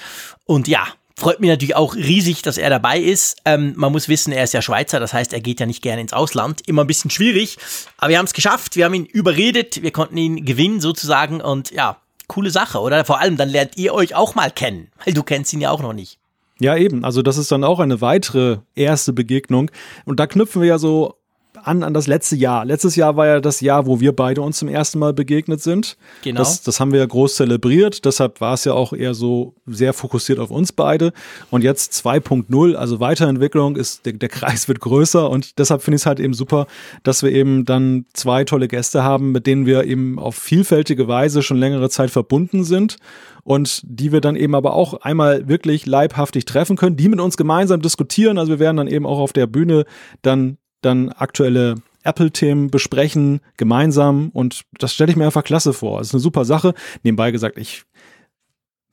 Und 0.46 0.66
ja, 0.66 0.86
Freut 1.18 1.40
mich 1.40 1.48
natürlich 1.48 1.74
auch 1.74 1.94
riesig, 1.94 2.42
dass 2.42 2.58
er 2.58 2.68
dabei 2.68 3.00
ist. 3.00 3.38
Ähm, 3.46 3.72
man 3.74 3.90
muss 3.90 4.06
wissen, 4.06 4.34
er 4.34 4.44
ist 4.44 4.52
ja 4.52 4.60
Schweizer, 4.60 5.00
das 5.00 5.14
heißt, 5.14 5.32
er 5.32 5.40
geht 5.40 5.60
ja 5.60 5.64
nicht 5.64 5.80
gerne 5.80 6.02
ins 6.02 6.12
Ausland. 6.12 6.60
Immer 6.68 6.84
ein 6.84 6.86
bisschen 6.86 7.10
schwierig, 7.10 7.56
aber 7.96 8.10
wir 8.10 8.18
haben 8.18 8.26
es 8.26 8.34
geschafft. 8.34 8.76
Wir 8.76 8.84
haben 8.84 8.92
ihn 8.92 9.06
überredet, 9.06 9.82
wir 9.82 9.92
konnten 9.92 10.18
ihn 10.18 10.44
gewinnen 10.44 10.82
sozusagen 10.82 11.40
und 11.40 11.70
ja, 11.70 11.96
coole 12.26 12.50
Sache, 12.50 12.80
oder? 12.80 13.04
Vor 13.04 13.20
allem, 13.20 13.36
dann 13.36 13.48
lernt 13.48 13.76
ihr 13.76 13.94
euch 13.94 14.14
auch 14.14 14.34
mal 14.34 14.50
kennen, 14.50 14.88
weil 15.04 15.14
du 15.14 15.22
kennst 15.22 15.52
ihn 15.52 15.60
ja 15.60 15.70
auch 15.70 15.82
noch 15.82 15.92
nicht. 15.92 16.18
Ja, 16.58 16.76
eben. 16.76 17.04
Also 17.04 17.22
das 17.22 17.36
ist 17.36 17.52
dann 17.52 17.64
auch 17.64 17.80
eine 17.80 18.00
weitere 18.00 18.58
erste 18.74 19.12
Begegnung. 19.12 19.70
Und 20.04 20.20
da 20.20 20.26
knüpfen 20.26 20.62
wir 20.62 20.68
ja 20.68 20.78
so 20.78 21.16
an 21.66 21.82
an 21.82 21.94
das 21.94 22.06
letzte 22.06 22.36
Jahr. 22.36 22.64
Letztes 22.64 22.96
Jahr 22.96 23.16
war 23.16 23.26
ja 23.26 23.40
das 23.40 23.60
Jahr, 23.60 23.86
wo 23.86 24.00
wir 24.00 24.14
beide 24.14 24.42
uns 24.42 24.58
zum 24.58 24.68
ersten 24.68 24.98
Mal 24.98 25.12
begegnet 25.12 25.60
sind. 25.60 25.96
Genau. 26.22 26.38
Das, 26.38 26.62
das 26.62 26.80
haben 26.80 26.92
wir 26.92 27.00
ja 27.00 27.06
groß 27.06 27.36
zelebriert. 27.36 28.04
Deshalb 28.04 28.40
war 28.40 28.54
es 28.54 28.64
ja 28.64 28.72
auch 28.72 28.92
eher 28.92 29.14
so 29.14 29.54
sehr 29.66 29.92
fokussiert 29.92 30.38
auf 30.38 30.50
uns 30.50 30.72
beide. 30.72 31.12
Und 31.50 31.64
jetzt 31.64 31.92
2.0, 32.06 32.74
also 32.74 33.00
Weiterentwicklung, 33.00 33.76
ist 33.76 34.06
der, 34.06 34.14
der 34.14 34.28
Kreis 34.28 34.68
wird 34.68 34.80
größer 34.80 35.28
und 35.28 35.58
deshalb 35.58 35.82
finde 35.82 35.96
ich 35.96 36.02
es 36.02 36.06
halt 36.06 36.20
eben 36.20 36.34
super, 36.34 36.66
dass 37.02 37.22
wir 37.22 37.32
eben 37.32 37.64
dann 37.64 38.06
zwei 38.12 38.44
tolle 38.44 38.68
Gäste 38.68 39.02
haben, 39.02 39.32
mit 39.32 39.46
denen 39.46 39.66
wir 39.66 39.84
eben 39.84 40.18
auf 40.18 40.36
vielfältige 40.36 41.08
Weise 41.08 41.42
schon 41.42 41.56
längere 41.56 41.90
Zeit 41.90 42.10
verbunden 42.10 42.64
sind 42.64 42.98
und 43.46 43.82
die 43.84 44.12
wir 44.12 44.20
dann 44.20 44.34
eben 44.34 44.54
aber 44.54 44.74
auch 44.74 45.02
einmal 45.02 45.48
wirklich 45.48 45.86
leibhaftig 45.86 46.46
treffen 46.46 46.76
können, 46.76 46.96
die 46.96 47.08
mit 47.08 47.20
uns 47.20 47.36
gemeinsam 47.36 47.80
diskutieren. 47.80 48.38
Also 48.38 48.52
wir 48.52 48.58
werden 48.58 48.76
dann 48.76 48.88
eben 48.88 49.06
auch 49.06 49.18
auf 49.18 49.32
der 49.32 49.46
Bühne 49.46 49.84
dann 50.22 50.58
dann 50.86 51.10
aktuelle 51.10 51.76
Apple-Themen 52.04 52.70
besprechen, 52.70 53.40
gemeinsam. 53.56 54.30
Und 54.32 54.62
das 54.78 54.94
stelle 54.94 55.10
ich 55.10 55.16
mir 55.16 55.26
einfach 55.26 55.44
klasse 55.44 55.72
vor. 55.72 55.98
Das 55.98 56.08
ist 56.08 56.14
eine 56.14 56.20
super 56.20 56.44
Sache. 56.44 56.74
Nebenbei 57.02 57.30
gesagt, 57.30 57.58
ich 57.58 57.84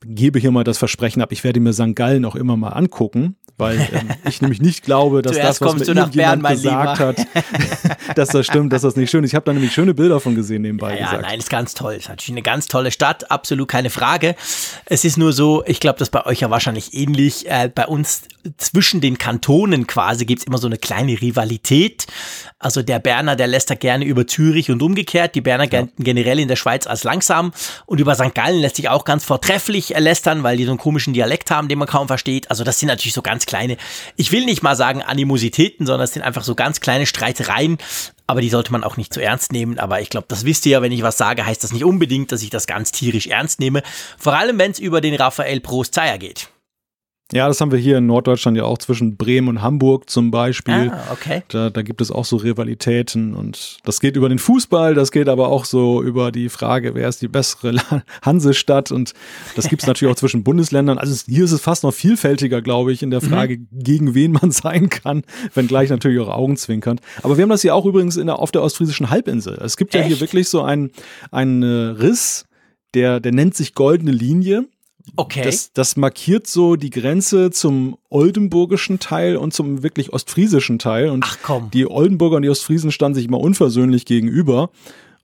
gebe 0.06 0.38
hier 0.38 0.50
mal 0.50 0.64
das 0.64 0.78
Versprechen 0.78 1.22
ab, 1.22 1.32
ich 1.32 1.44
werde 1.44 1.60
mir 1.60 1.72
St. 1.72 1.94
Gallen 1.94 2.24
auch 2.24 2.36
immer 2.36 2.56
mal 2.56 2.70
angucken, 2.70 3.36
weil 3.56 3.78
ähm, 3.92 4.10
ich 4.28 4.40
nämlich 4.40 4.60
nicht 4.60 4.84
glaube, 4.84 5.22
dass 5.22 5.36
das, 5.36 5.60
was 5.60 5.74
mir 5.74 5.86
irgendjemand 5.86 6.42
Bern, 6.42 6.52
gesagt 6.52 7.00
hat, 7.00 7.16
dass 8.16 8.28
das 8.30 8.46
stimmt, 8.46 8.72
dass 8.72 8.82
das 8.82 8.96
nicht 8.96 9.10
schön 9.10 9.24
ist. 9.24 9.30
Ich 9.30 9.34
habe 9.34 9.46
da 9.46 9.52
nämlich 9.52 9.72
schöne 9.72 9.94
Bilder 9.94 10.20
von 10.20 10.34
gesehen 10.34 10.62
nebenbei 10.62 10.90
ja, 10.90 11.04
gesagt. 11.04 11.22
Ja, 11.22 11.28
nein, 11.28 11.38
ist 11.38 11.50
ganz 11.50 11.74
toll. 11.74 11.94
Ist 11.94 12.08
natürlich 12.08 12.32
eine 12.32 12.42
ganz 12.42 12.66
tolle 12.66 12.90
Stadt, 12.90 13.30
absolut 13.30 13.68
keine 13.68 13.90
Frage. 13.90 14.34
Es 14.86 15.04
ist 15.04 15.16
nur 15.16 15.32
so, 15.32 15.64
ich 15.66 15.80
glaube, 15.80 15.98
das 15.98 16.10
bei 16.10 16.26
euch 16.26 16.40
ja 16.40 16.50
wahrscheinlich 16.50 16.94
ähnlich. 16.94 17.48
Äh, 17.48 17.70
bei 17.74 17.86
uns 17.86 18.22
zwischen 18.58 19.00
den 19.00 19.18
Kantonen 19.18 19.86
quasi 19.86 20.26
gibt 20.26 20.42
es 20.42 20.46
immer 20.46 20.58
so 20.58 20.66
eine 20.66 20.76
kleine 20.76 21.20
Rivalität. 21.20 22.06
Also 22.58 22.82
der 22.82 22.98
Berner, 22.98 23.36
der 23.36 23.46
lässt 23.46 23.70
da 23.70 23.74
gerne 23.74 24.04
über 24.04 24.26
Zürich 24.26 24.70
und 24.70 24.82
umgekehrt. 24.82 25.34
Die 25.34 25.40
Berner 25.40 25.70
ja. 25.70 25.86
generell 25.98 26.38
in 26.38 26.48
der 26.48 26.56
Schweiz 26.56 26.86
als 26.86 27.04
langsam. 27.04 27.52
Und 27.86 28.00
über 28.00 28.14
St. 28.14 28.34
Gallen 28.34 28.60
lässt 28.60 28.76
sich 28.76 28.88
auch 28.88 29.04
ganz 29.04 29.24
vortrefflich 29.24 29.93
lästern, 30.00 30.42
weil 30.42 30.56
die 30.56 30.64
so 30.64 30.70
einen 30.70 30.78
komischen 30.78 31.14
Dialekt 31.14 31.50
haben, 31.50 31.68
den 31.68 31.78
man 31.78 31.88
kaum 31.88 32.08
versteht. 32.08 32.50
Also 32.50 32.64
das 32.64 32.78
sind 32.78 32.88
natürlich 32.88 33.14
so 33.14 33.22
ganz 33.22 33.46
kleine, 33.46 33.76
ich 34.16 34.32
will 34.32 34.44
nicht 34.44 34.62
mal 34.62 34.76
sagen 34.76 35.02
Animositäten, 35.02 35.86
sondern 35.86 36.04
es 36.04 36.12
sind 36.12 36.22
einfach 36.22 36.44
so 36.44 36.54
ganz 36.54 36.80
kleine 36.80 37.06
Streitereien. 37.06 37.78
Aber 38.26 38.40
die 38.40 38.48
sollte 38.48 38.72
man 38.72 38.84
auch 38.84 38.96
nicht 38.96 39.12
zu 39.12 39.20
so 39.20 39.24
ernst 39.24 39.52
nehmen. 39.52 39.78
Aber 39.78 40.00
ich 40.00 40.08
glaube, 40.08 40.26
das 40.28 40.44
wisst 40.44 40.64
ihr 40.66 40.72
ja, 40.72 40.82
wenn 40.82 40.92
ich 40.92 41.02
was 41.02 41.18
sage, 41.18 41.44
heißt 41.44 41.62
das 41.62 41.72
nicht 41.72 41.84
unbedingt, 41.84 42.32
dass 42.32 42.42
ich 42.42 42.50
das 42.50 42.66
ganz 42.66 42.90
tierisch 42.90 43.26
ernst 43.26 43.60
nehme. 43.60 43.82
Vor 44.18 44.34
allem, 44.34 44.58
wenn 44.58 44.70
es 44.70 44.78
über 44.78 45.00
den 45.00 45.14
Raphael 45.14 45.60
Prost 45.60 45.94
Zeyer 45.94 46.16
geht. 46.16 46.48
Ja, 47.32 47.48
das 47.48 47.60
haben 47.62 47.72
wir 47.72 47.78
hier 47.78 47.98
in 47.98 48.06
Norddeutschland 48.06 48.54
ja 48.56 48.64
auch 48.64 48.76
zwischen 48.76 49.16
Bremen 49.16 49.48
und 49.48 49.62
Hamburg 49.62 50.10
zum 50.10 50.30
Beispiel. 50.30 50.90
Ah, 50.92 51.10
okay. 51.10 51.42
Da, 51.48 51.70
da 51.70 51.80
gibt 51.80 52.02
es 52.02 52.10
auch 52.10 52.26
so 52.26 52.36
Rivalitäten 52.36 53.34
und 53.34 53.78
das 53.84 54.00
geht 54.00 54.16
über 54.16 54.28
den 54.28 54.38
Fußball, 54.38 54.94
das 54.94 55.10
geht 55.10 55.30
aber 55.30 55.48
auch 55.48 55.64
so 55.64 56.02
über 56.02 56.30
die 56.30 56.50
Frage, 56.50 56.94
wer 56.94 57.08
ist 57.08 57.22
die 57.22 57.28
bessere 57.28 57.76
Hansestadt 58.22 58.92
und 58.92 59.14
das 59.56 59.68
gibt 59.68 59.82
es 59.82 59.88
natürlich 59.88 60.12
auch 60.12 60.18
zwischen 60.18 60.44
Bundesländern. 60.44 60.98
Also 60.98 61.14
hier 61.26 61.44
ist 61.44 61.52
es 61.52 61.62
fast 61.62 61.82
noch 61.82 61.94
vielfältiger, 61.94 62.60
glaube 62.60 62.92
ich, 62.92 63.02
in 63.02 63.10
der 63.10 63.24
mhm. 63.24 63.28
Frage, 63.28 63.56
mhm. 63.56 63.68
gegen 63.72 64.14
wen 64.14 64.32
man 64.32 64.50
sein 64.50 64.90
kann, 64.90 65.22
wenngleich 65.54 65.88
natürlich 65.88 66.20
auch 66.20 66.28
Augenzwinkern. 66.28 67.00
Aber 67.22 67.38
wir 67.38 67.42
haben 67.42 67.50
das 67.50 67.62
hier 67.62 67.74
auch 67.74 67.86
übrigens 67.86 68.18
in 68.18 68.26
der, 68.26 68.38
auf 68.38 68.52
der 68.52 68.62
ostfriesischen 68.62 69.08
Halbinsel. 69.08 69.58
Es 69.62 69.78
gibt 69.78 69.94
ja 69.94 70.00
Echt? 70.00 70.08
hier 70.08 70.20
wirklich 70.20 70.50
so 70.50 70.60
einen, 70.60 70.90
einen 71.30 71.64
Riss, 71.64 72.44
der, 72.92 73.18
der 73.18 73.32
nennt 73.32 73.54
sich 73.54 73.74
Goldene 73.74 74.12
Linie 74.12 74.66
Okay. 75.16 75.42
Das, 75.44 75.72
das 75.72 75.96
markiert 75.96 76.46
so 76.46 76.76
die 76.76 76.90
Grenze 76.90 77.50
zum 77.50 77.96
oldenburgischen 78.10 78.98
Teil 78.98 79.36
und 79.36 79.52
zum 79.52 79.82
wirklich 79.82 80.12
ostfriesischen 80.12 80.78
Teil. 80.78 81.10
Und 81.10 81.24
Ach 81.26 81.38
komm. 81.42 81.70
die 81.72 81.86
Oldenburger 81.86 82.36
und 82.36 82.42
die 82.42 82.50
Ostfriesen 82.50 82.90
standen 82.90 83.14
sich 83.16 83.26
immer 83.26 83.40
unversöhnlich 83.40 84.06
gegenüber. 84.06 84.70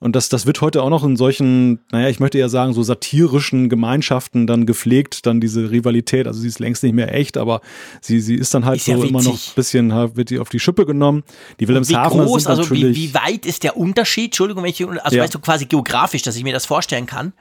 Und 0.02 0.16
das, 0.16 0.30
das 0.30 0.46
wird 0.46 0.62
heute 0.62 0.82
auch 0.82 0.88
noch 0.88 1.04
in 1.04 1.16
solchen, 1.16 1.80
naja, 1.92 2.08
ich 2.08 2.20
möchte 2.20 2.38
ja 2.38 2.49
sagen, 2.49 2.72
so 2.72 2.82
satirischen 2.82 3.68
Gemeinschaften 3.68 4.46
dann 4.46 4.64
gepflegt, 4.64 5.26
dann 5.26 5.42
diese 5.42 5.70
Rivalität. 5.70 6.26
Also 6.26 6.40
sie 6.40 6.49
ist 6.49 6.58
längst 6.58 6.82
nicht 6.82 6.94
mehr 6.94 7.14
echt, 7.14 7.37
aber 7.37 7.60
sie, 8.00 8.20
sie 8.20 8.34
ist 8.34 8.54
dann 8.54 8.64
halt 8.64 8.78
Ist 8.78 8.87
ja 8.87 8.96
so 8.96 9.04
immer 9.04 9.22
noch 9.22 9.34
ein 9.34 9.54
bisschen, 9.54 9.90
wird 10.16 10.30
die 10.30 10.38
auf 10.38 10.49
die 10.49 10.58
Schippe 10.58 10.87
genommen. 10.87 11.22
Die 11.58 11.64
Wie 11.64 11.68
Wilhelmshavener 11.68 12.25
groß, 12.25 12.44
sind 12.44 12.50
also 12.50 12.70
wie, 12.70 12.94
wie 12.96 13.12
weit 13.12 13.44
ist 13.44 13.62
der 13.62 13.76
Unterschied? 13.76 14.26
Entschuldigung, 14.26 14.62
wenn 14.62 14.70
ich, 14.70 14.87
also 14.87 15.16
Ja. 15.16 15.22
weißt 15.22 15.34
du 15.34 15.38
quasi 15.38 15.66
geografisch, 15.66 16.22
dass 16.22 16.34
ich 16.34 16.44
mir 16.44 16.54
das 16.54 16.64
vorstellen 16.64 17.04
kann. 17.04 17.34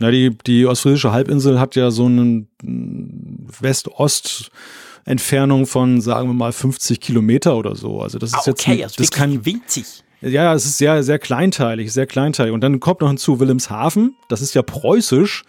Na, 0.00 0.10
die, 0.10 0.36
die 0.46 0.66
ostfriesische 0.66 1.12
Halbinsel 1.12 1.58
hat 1.58 1.74
ja 1.76 1.90
so 1.90 2.06
einen 2.06 2.48
mm, 2.62 3.46
West-Ost-Entfernung 3.60 5.66
von, 5.66 6.00
sagen 6.00 6.28
wir 6.28 6.34
mal, 6.34 6.52
50 6.52 7.00
Kilometer 7.00 7.56
oder 7.56 7.74
so. 7.74 8.00
Also 8.00 8.18
das 8.18 8.30
ist 8.30 8.36
Ah, 8.36 8.42
jetzt 8.46 8.60
okay, 8.60 8.78
ein- 8.78 8.82
also 8.84 8.94
das 8.98 9.10
kein, 9.10 9.44
winzig. 9.44 10.04
ja, 10.20 10.54
es 10.54 10.64
ist 10.66 10.78
sehr, 10.78 11.02
sehr 11.02 11.18
kleinteilig, 11.18 11.92
sehr 11.92 12.06
kleinteilig. 12.06 12.52
Und 12.52 12.60
dann 12.62 12.78
kommt 12.80 13.00
noch 13.00 13.08
hinzu 13.08 13.40
Wilhelmshaven, 13.40 14.14
das 14.28 14.40
ist 14.42 14.54
ja 14.54 14.62
preußisch. 14.62 15.42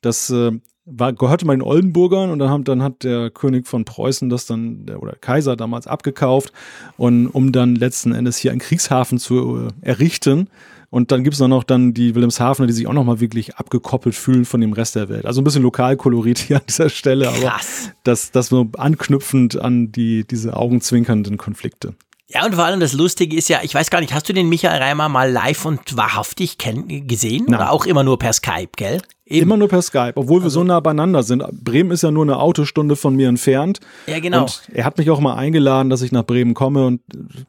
Das 0.00 0.30
äh, 0.30 0.50
war, 0.84 1.12
gehörte 1.12 1.46
mal 1.46 1.54
den 1.56 1.62
Oldenburgern 1.62 2.30
und 2.30 2.40
dann, 2.40 2.50
haben, 2.50 2.64
dann 2.64 2.82
hat 2.82 3.04
der 3.04 3.30
König 3.30 3.68
von 3.68 3.84
Preußen 3.84 4.28
das 4.30 4.46
dann, 4.46 4.84
der, 4.86 5.00
oder 5.00 5.12
Kaiser 5.14 5.54
damals 5.54 5.86
abgekauft, 5.86 6.52
und, 6.96 7.28
um 7.28 7.52
dann 7.52 7.76
letzten 7.76 8.12
Endes 8.12 8.36
hier 8.36 8.50
einen 8.50 8.60
Kriegshafen 8.60 9.18
zu 9.18 9.68
äh, 9.68 9.86
errichten. 9.86 10.48
Und 10.92 11.10
dann 11.10 11.24
gibt's 11.24 11.38
dann 11.38 11.48
noch 11.48 11.64
dann 11.64 11.94
die 11.94 12.14
Wilhelmshavener, 12.14 12.66
die 12.66 12.74
sich 12.74 12.86
auch 12.86 12.92
nochmal 12.92 13.18
wirklich 13.18 13.56
abgekoppelt 13.56 14.14
fühlen 14.14 14.44
von 14.44 14.60
dem 14.60 14.74
Rest 14.74 14.94
der 14.94 15.08
Welt. 15.08 15.24
Also 15.24 15.40
ein 15.40 15.44
bisschen 15.44 15.62
Lokalkolorit 15.62 16.38
hier 16.38 16.56
an 16.58 16.62
dieser 16.68 16.90
Stelle, 16.90 17.28
aber 17.28 17.38
Krass. 17.38 17.90
das, 18.04 18.30
das 18.30 18.48
so 18.48 18.68
anknüpfend 18.76 19.58
an 19.58 19.90
die, 19.90 20.26
diese 20.26 20.54
augenzwinkernden 20.54 21.38
Konflikte. 21.38 21.94
Ja, 22.28 22.44
und 22.44 22.54
vor 22.56 22.64
allem 22.64 22.78
das 22.78 22.92
Lustige 22.92 23.34
ist 23.34 23.48
ja, 23.48 23.60
ich 23.62 23.74
weiß 23.74 23.88
gar 23.88 24.02
nicht, 24.02 24.12
hast 24.12 24.28
du 24.28 24.34
den 24.34 24.50
Michael 24.50 24.82
Reimer 24.82 25.08
mal 25.08 25.32
live 25.32 25.64
und 25.64 25.96
wahrhaftig 25.96 26.58
gesehen? 26.58 27.46
Nein. 27.46 27.54
Oder 27.54 27.72
auch 27.72 27.86
immer 27.86 28.04
nur 28.04 28.18
per 28.18 28.34
Skype, 28.34 28.72
gell? 28.76 29.00
Eben. 29.32 29.42
Immer 29.46 29.56
nur 29.56 29.68
per 29.68 29.82
Skype, 29.82 30.12
obwohl 30.16 30.40
wir 30.40 30.44
Also 30.44 30.60
so 30.60 30.64
nah 30.64 30.80
beieinander 30.80 31.22
sind. 31.22 31.42
Bremen 31.64 31.90
ist 31.90 32.02
ja 32.02 32.10
nur 32.10 32.22
eine 32.24 32.38
Autostunde 32.38 32.96
von 32.96 33.16
mir 33.16 33.28
entfernt. 33.28 33.80
Ja, 34.06 34.20
genau. 34.20 34.42
Und 34.42 34.62
er 34.72 34.84
hat 34.84 34.98
mich 34.98 35.10
auch 35.10 35.20
mal 35.20 35.34
eingeladen, 35.34 35.88
dass 35.90 36.02
ich 36.02 36.12
nach 36.12 36.24
Bremen 36.24 36.54
komme. 36.54 36.86
Und 36.86 37.00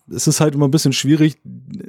es 0.10 0.28
ist 0.28 0.40
halt 0.40 0.56
immer 0.56 0.68
ein 0.68 0.72
bisschen 0.72 0.94
schwierig. 0.94 1.36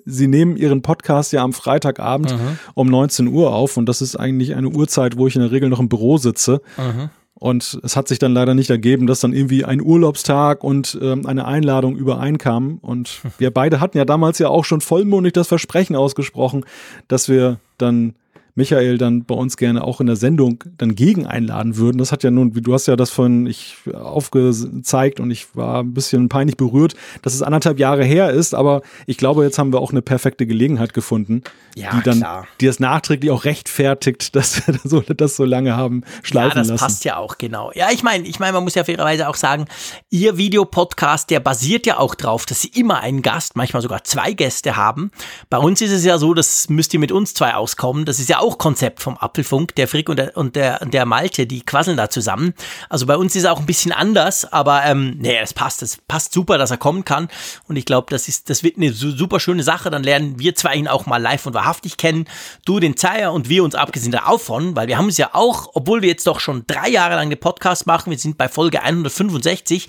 Sie 0.05 0.27
nehmen 0.27 0.57
ihren 0.57 0.83
Podcast 0.83 1.33
ja 1.33 1.43
am 1.43 1.53
Freitagabend 1.53 2.33
Mhm. 2.33 2.59
um 2.75 2.89
19 2.89 3.29
Uhr 3.29 3.55
auf. 3.55 3.77
Und 3.77 3.89
das 3.89 4.03
ist 4.03 4.17
eigentlich 4.17 4.55
eine 4.55 4.69
Uhrzeit, 4.69 5.17
wo 5.17 5.27
ich 5.27 5.37
in 5.37 5.43
der 5.43 5.53
Regel 5.53 5.69
noch 5.69 5.81
im 5.81 5.89
Büro 5.89 6.19
sitze. 6.19 6.61
Mhm. 6.77 7.11
Und 7.37 7.79
es 7.83 7.97
hat 7.97 8.09
sich 8.09 8.19
dann 8.19 8.33
leider 8.33 8.55
nicht 8.55 8.71
ergeben, 8.71 9.07
dass 9.07 9.21
dann 9.21 9.33
irgendwie 9.33 9.65
ein 9.65 9.83
Urlaubstag 9.83 10.65
und 10.65 10.99
ähm, 11.03 11.27
eine 11.27 11.45
Einladung 11.47 11.97
übereinkamen. 11.97 12.79
Und 12.79 13.21
wir 13.39 13.51
beide 13.53 13.81
hatten 13.81 13.99
ja 13.99 14.05
damals 14.05 14.39
ja 14.39 14.49
auch 14.49 14.65
schon 14.65 14.81
vollmundig 14.81 15.35
das 15.35 15.49
Versprechen 15.49 15.95
ausgesprochen, 15.97 16.65
dass 17.09 17.29
wir 17.29 17.59
dann 17.77 18.15
Michael 18.57 18.99
dann 18.99 19.25
bei 19.25 19.35
uns 19.35 19.57
gerne 19.57 19.83
auch 19.85 20.01
in 20.01 20.07
der 20.07 20.17
Sendung 20.17 20.63
dann 20.79 20.95
gegen 20.95 21.27
einladen 21.27 21.77
würden. 21.77 21.99
Das 21.99 22.13
hat 22.13 22.23
ja 22.23 22.31
nun, 22.31 22.55
wie 22.55 22.61
du 22.61 22.73
hast 22.75 22.87
ja 22.87 22.97
das 22.97 23.11
von 23.11 23.47
ich 23.47 23.77
aufgezeigt 23.93 25.21
und 25.21 25.31
ich 25.31 25.55
war 25.55 25.81
ein 25.83 25.93
bisschen 25.95 26.29
peinlich 26.29 26.57
berührt, 26.57 26.95
dass 27.23 27.35
es 27.35 27.43
anderthalb 27.43 27.79
Jahre 27.79 28.05
her 28.05 28.31
ist, 28.31 28.55
aber 28.55 28.83
ich 29.07 29.17
glaube, 29.17 29.45
jetzt 29.45 29.59
haben 29.59 29.73
wir 29.73 29.81
auch 29.81 29.91
eine 29.91 30.03
perfekte 30.03 30.47
Gelegenheit 30.47 30.95
gefunden, 30.95 31.43
Ja, 31.75 31.91
die 31.97 32.03
dann, 32.03 32.19
klar. 32.19 32.47
die 32.61 32.67
das 32.67 32.81
nachträglich 32.81 33.31
auch 33.31 33.45
rechtfertigt, 33.45 34.35
dass 34.37 34.67
wir 34.67 34.75
das 34.75 34.83
so, 34.85 35.01
das 35.01 35.37
so 35.37 35.45
lange 35.45 35.77
haben 35.77 36.03
Ja, 36.05 36.21
schleifen 36.23 36.59
das 36.59 36.69
lassen. 36.69 36.81
passt 36.85 37.05
ja 37.05 37.17
auch, 37.17 37.39
genau. 37.39 37.71
Ja, 37.75 37.89
ich 37.93 38.03
meine, 38.03 38.27
ich 38.27 38.39
meine, 38.41 38.53
man 38.53 38.65
muss 38.65 38.75
ja 38.75 38.85
fairerweise 38.85 39.29
auch 39.29 39.37
sagen, 39.37 39.67
Ihr 40.11 40.37
Videopodcast, 40.39 41.31
der 41.31 41.41
basiert 41.41 41.87
ja 41.87 41.99
auch 41.99 42.15
drauf, 42.15 42.47
dass 42.47 42.63
Sie 42.63 42.69
immer 42.69 43.01
einen 43.01 43.23
Gast, 43.23 43.57
manchmal 43.57 43.83
sogar 43.83 44.05
zwei 44.05 44.33
Gäste 44.33 44.77
haben. 44.77 45.11
Bei 45.51 45.59
uns 45.59 45.81
ist 45.81 45.91
es 45.93 46.05
ja 46.05 46.19
so, 46.19 46.35
das 46.35 46.69
müsst 46.69 46.95
ihr 46.95 47.01
mit 47.01 47.13
uns 47.13 47.35
zwei 47.35 47.55
auskommen. 47.55 48.05
Das 48.05 48.19
ist 48.21 48.29
ja 48.29 48.39
auch 48.39 48.44
Konzept 48.51 49.01
vom 49.01 49.17
Apfelfunk. 49.19 49.75
Der 49.75 49.89
Frick 49.89 50.09
und 50.09 50.17
der, 50.19 50.37
und 50.37 50.57
der, 50.57 50.81
und 50.83 50.95
der 50.95 51.07
Malte, 51.07 51.47
die 51.47 51.63
quasseln 51.63 51.97
da 51.97 52.11
zusammen. 52.11 52.55
Also 52.89 53.07
bei 53.07 53.17
uns 53.17 53.35
ist 53.37 53.43
es 53.45 53.49
auch 53.49 53.61
ein 53.61 53.67
bisschen 53.67 53.93
anders, 53.93 54.51
aber 54.53 54.85
ähm, 54.85 55.17
nee, 55.19 55.37
es 55.39 55.53
passt. 55.55 55.83
Es 55.83 55.97
passt 55.97 56.33
super, 56.33 56.59
dass 56.59 56.71
er 56.71 56.77
kommen 56.77 57.05
kann. 57.05 57.29
Und 57.69 57.77
ich 57.77 57.85
glaube, 57.85 58.07
das 58.11 58.25
das 58.45 58.63
wird 58.63 58.77
eine 58.77 58.93
su- 58.93 59.17
super 59.17 59.41
schöne 59.41 59.63
Sache. 59.63 59.91
Dann 59.91 60.03
lernen 60.03 60.39
wir 60.39 60.55
zwei 60.55 60.75
ihn 60.75 60.89
auch 60.89 61.07
mal 61.07 61.19
live 61.21 61.47
und 61.47 61.55
wahrhaftig 61.55 61.97
kennen. 61.97 62.27
Du 62.65 62.81
den 62.81 62.97
Zeier 62.97 63.33
und 63.33 63.49
wir 63.49 63.65
uns 63.65 63.75
abgesehen 63.75 64.13
davon, 64.13 64.77
weil 64.77 64.89
wir 64.89 64.99
haben 64.99 65.09
es 65.09 65.19
ja 65.19 65.31
auch, 65.33 65.71
obwohl 65.75 66.03
wir 66.03 66.09
jetzt 66.09 66.27
doch 66.27 66.41
schon 66.41 66.65
drei 66.67 66.89
Jahre 66.89 67.15
lang 67.15 67.31
den 67.31 67.41
Podcast 67.41 67.87
machen, 67.87 68.11
wir 68.11 68.19
sind 68.19 68.37
bei 68.39 68.49
Folge 68.49 68.83
165, 68.83 69.89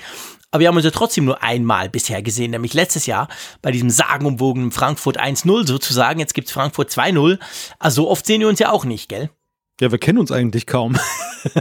aber 0.51 0.61
wir 0.61 0.67
haben 0.67 0.75
uns 0.75 0.85
ja 0.85 0.91
trotzdem 0.91 1.25
nur 1.25 1.43
einmal 1.43 1.89
bisher 1.89 2.21
gesehen, 2.21 2.51
nämlich 2.51 2.73
letztes 2.73 3.05
Jahr 3.05 3.27
bei 3.61 3.71
diesem 3.71 3.89
sagenumwogenen 3.89 4.71
Frankfurt 4.71 5.19
1-0 5.19 5.67
sozusagen. 5.67 6.19
Jetzt 6.19 6.33
gibt's 6.33 6.51
Frankfurt 6.51 6.89
2-0. 6.91 7.39
Also 7.79 8.03
so 8.03 8.09
oft 8.09 8.25
sehen 8.25 8.41
wir 8.41 8.47
uns 8.47 8.59
ja 8.59 8.71
auch 8.71 8.85
nicht, 8.85 9.09
gell? 9.09 9.29
Ja, 9.81 9.91
wir 9.91 9.97
kennen 9.99 10.19
uns 10.19 10.31
eigentlich 10.31 10.65
kaum. 10.67 10.97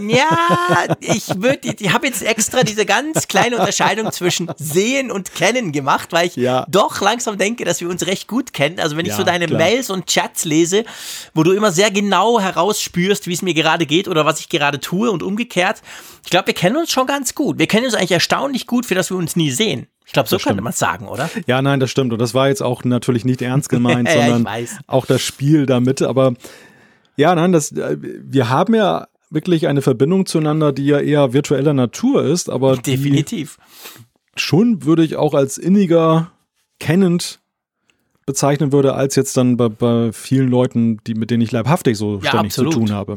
Ja, 0.00 0.87
ich 1.00 1.28
würde, 1.42 1.75
ich 1.78 1.92
habe 1.92 2.06
jetzt 2.06 2.23
extra 2.23 2.62
diese 2.62 2.87
ganz 2.87 3.28
kleine 3.28 3.59
Unterscheidung 3.59 4.11
zwischen 4.12 4.50
sehen 4.56 5.11
und 5.11 5.35
kennen 5.35 5.73
gemacht, 5.73 6.11
weil 6.11 6.28
ich 6.28 6.37
Ja. 6.37 6.64
doch 6.71 7.02
langsam 7.02 7.37
denke, 7.37 7.66
dass 7.66 7.83
wir 7.83 7.90
uns 7.90 8.06
recht 8.06 8.26
gut 8.26 8.54
kennen. 8.54 8.80
Also 8.80 8.97
wenn 8.97 9.04
ich 9.04 9.11
Ja, 9.12 9.18
so 9.18 9.25
deine 9.25 9.44
klar. 9.44 9.61
Mails 9.61 9.90
und 9.90 10.06
Chats 10.06 10.47
lese, 10.47 10.87
wo 11.35 11.42
du 11.42 11.52
immer 11.52 11.71
sehr 11.71 11.90
genau 11.90 12.40
herausspürst, 12.40 13.26
wie 13.26 13.35
es 13.35 13.42
mir 13.42 13.52
gerade 13.52 13.85
geht 13.85 14.09
oder 14.09 14.25
was 14.25 14.40
ich 14.40 14.49
gerade 14.49 14.80
tue 14.80 15.11
und 15.11 15.23
umgekehrt. 15.23 15.83
Ich 16.25 16.30
glaube, 16.30 16.47
wir 16.47 16.54
kennen 16.54 16.78
uns 16.78 16.90
schon 16.90 17.06
ganz 17.06 17.35
gut. 17.35 17.59
Wir 17.59 17.66
kennen 17.66 17.85
uns 17.85 17.94
eigentlich 17.94 18.12
erstaunlich 18.12 18.66
gut, 18.66 18.87
für 18.87 18.94
das 18.94 19.11
wir 19.11 19.18
uns 19.18 19.37
nie 19.37 19.50
sehen. 19.50 19.87
Ich 20.06 20.14
glaube, 20.14 20.30
so 20.30 20.37
Das 20.37 20.44
könnte 20.44 20.62
man 20.62 20.73
es 20.73 20.78
sagen, 20.78 21.09
oder? 21.09 21.28
Ja, 21.47 21.61
nein, 21.61 21.78
das 21.78 21.90
stimmt. 21.90 22.14
Und 22.14 22.21
das 22.21 22.33
war 22.33 22.49
jetzt 22.49 22.62
auch 22.62 22.85
natürlich 22.85 23.26
nicht 23.26 23.42
ernst 23.42 23.68
gemeint, 23.68 24.09
sondern 24.14 24.49
auch 24.87 25.04
das 25.04 25.21
Spiel 25.21 25.66
damit. 25.66 26.00
Aber 26.00 26.33
ja, 27.16 27.35
nein, 27.35 27.52
das, 27.52 27.73
äh, 27.73 27.97
wir 28.00 28.49
haben 28.49 28.75
ja 28.75 29.06
wirklich 29.30 29.66
eine 29.66 29.83
Verbindung 29.83 30.26
zueinander, 30.26 30.73
die 30.73 30.87
ja 30.87 31.00
eher 31.00 31.33
virtueller 31.33 31.75
Natur 31.75 32.25
ist, 32.25 32.49
aber 32.49 32.76
Definitiv. 32.76 33.59
schon 34.37 34.85
würde 34.85 35.04
ich 35.04 35.16
auch 35.16 35.35
als 35.35 35.59
inniger 35.59 36.30
kennend 36.78 37.40
bezeichnen 38.26 38.73
würde, 38.73 38.94
als 38.94 39.16
jetzt 39.16 39.37
dann 39.37 39.56
bei, 39.56 39.68
bei 39.68 40.12
vielen 40.12 40.49
Leuten, 40.49 40.99
die, 41.06 41.14
mit 41.14 41.30
denen 41.30 41.42
ich 41.42 41.52
leibhaftig 41.52 41.97
so 41.99 42.21
Ja, 42.23 42.30
ständig 42.30 42.52
absolut. 42.52 42.73
zu 42.73 42.78
tun 42.80 42.92
habe. 42.92 43.16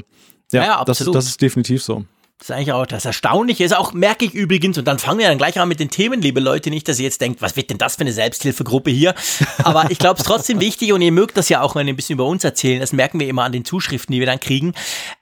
Ja, 0.52 0.62
Ja, 0.62 0.66
ja, 0.66 0.84
das, 0.86 0.98
absolut. 1.00 1.16
das 1.16 1.28
ist 1.28 1.42
definitiv 1.42 1.82
so. 1.84 2.04
Das 2.40 2.50
ist 2.50 2.56
eigentlich 2.56 2.72
auch 2.72 2.86
das 2.86 3.06
Erstaunliche. 3.06 3.64
Ist 3.64 3.76
auch, 3.76 3.94
merke 3.94 4.24
ich 4.26 4.36
übrigens, 4.36 4.78
und 4.78 4.86
dann 4.86 5.00
fangen 5.00 5.18
wir 5.18 5.28
dann 5.28 5.40
gleich 5.40 5.60
an 5.60 5.68
mit 5.68 5.80
den 5.80 5.90
Themen, 5.90 6.22
liebe 6.22 6.40
Leute, 6.40 6.70
nicht, 6.70 6.88
dass 6.88 7.00
ihr 7.00 7.06
jetzt 7.06 7.20
denkt, 7.20 7.42
was 7.42 7.56
wird 7.56 7.72
denn 7.72 7.80
das 7.80 7.96
für 7.96 8.02
eine 8.02 8.14
Selbsthilfegruppe 8.14 8.92
hier? 8.92 9.16
Aber 9.64 9.90
ich 9.90 9.98
glaube, 9.98 10.16
es 10.16 10.22
ist 10.22 10.28
trotzdem 10.28 10.60
wichtig 10.60 10.94
und 10.94 11.02
ihr 11.02 11.12
mögt 11.12 11.36
das 11.36 11.50
ja 11.50 11.62
auch, 11.62 11.74
wenn 11.74 11.88
ihr 11.88 11.94
ein 11.94 11.96
bisschen 11.96 12.14
über 12.14 12.26
uns 12.26 12.44
erzählen. 12.44 12.80
Das 12.80 12.94
merken 12.94 13.20
wir 13.20 13.28
immer 13.28 13.44
an 13.44 13.54
den 13.54 13.66
Zuschriften, 13.66 14.14
die 14.14 14.20
wir 14.20 14.28
dann 14.28 14.40
kriegen. 14.40 14.74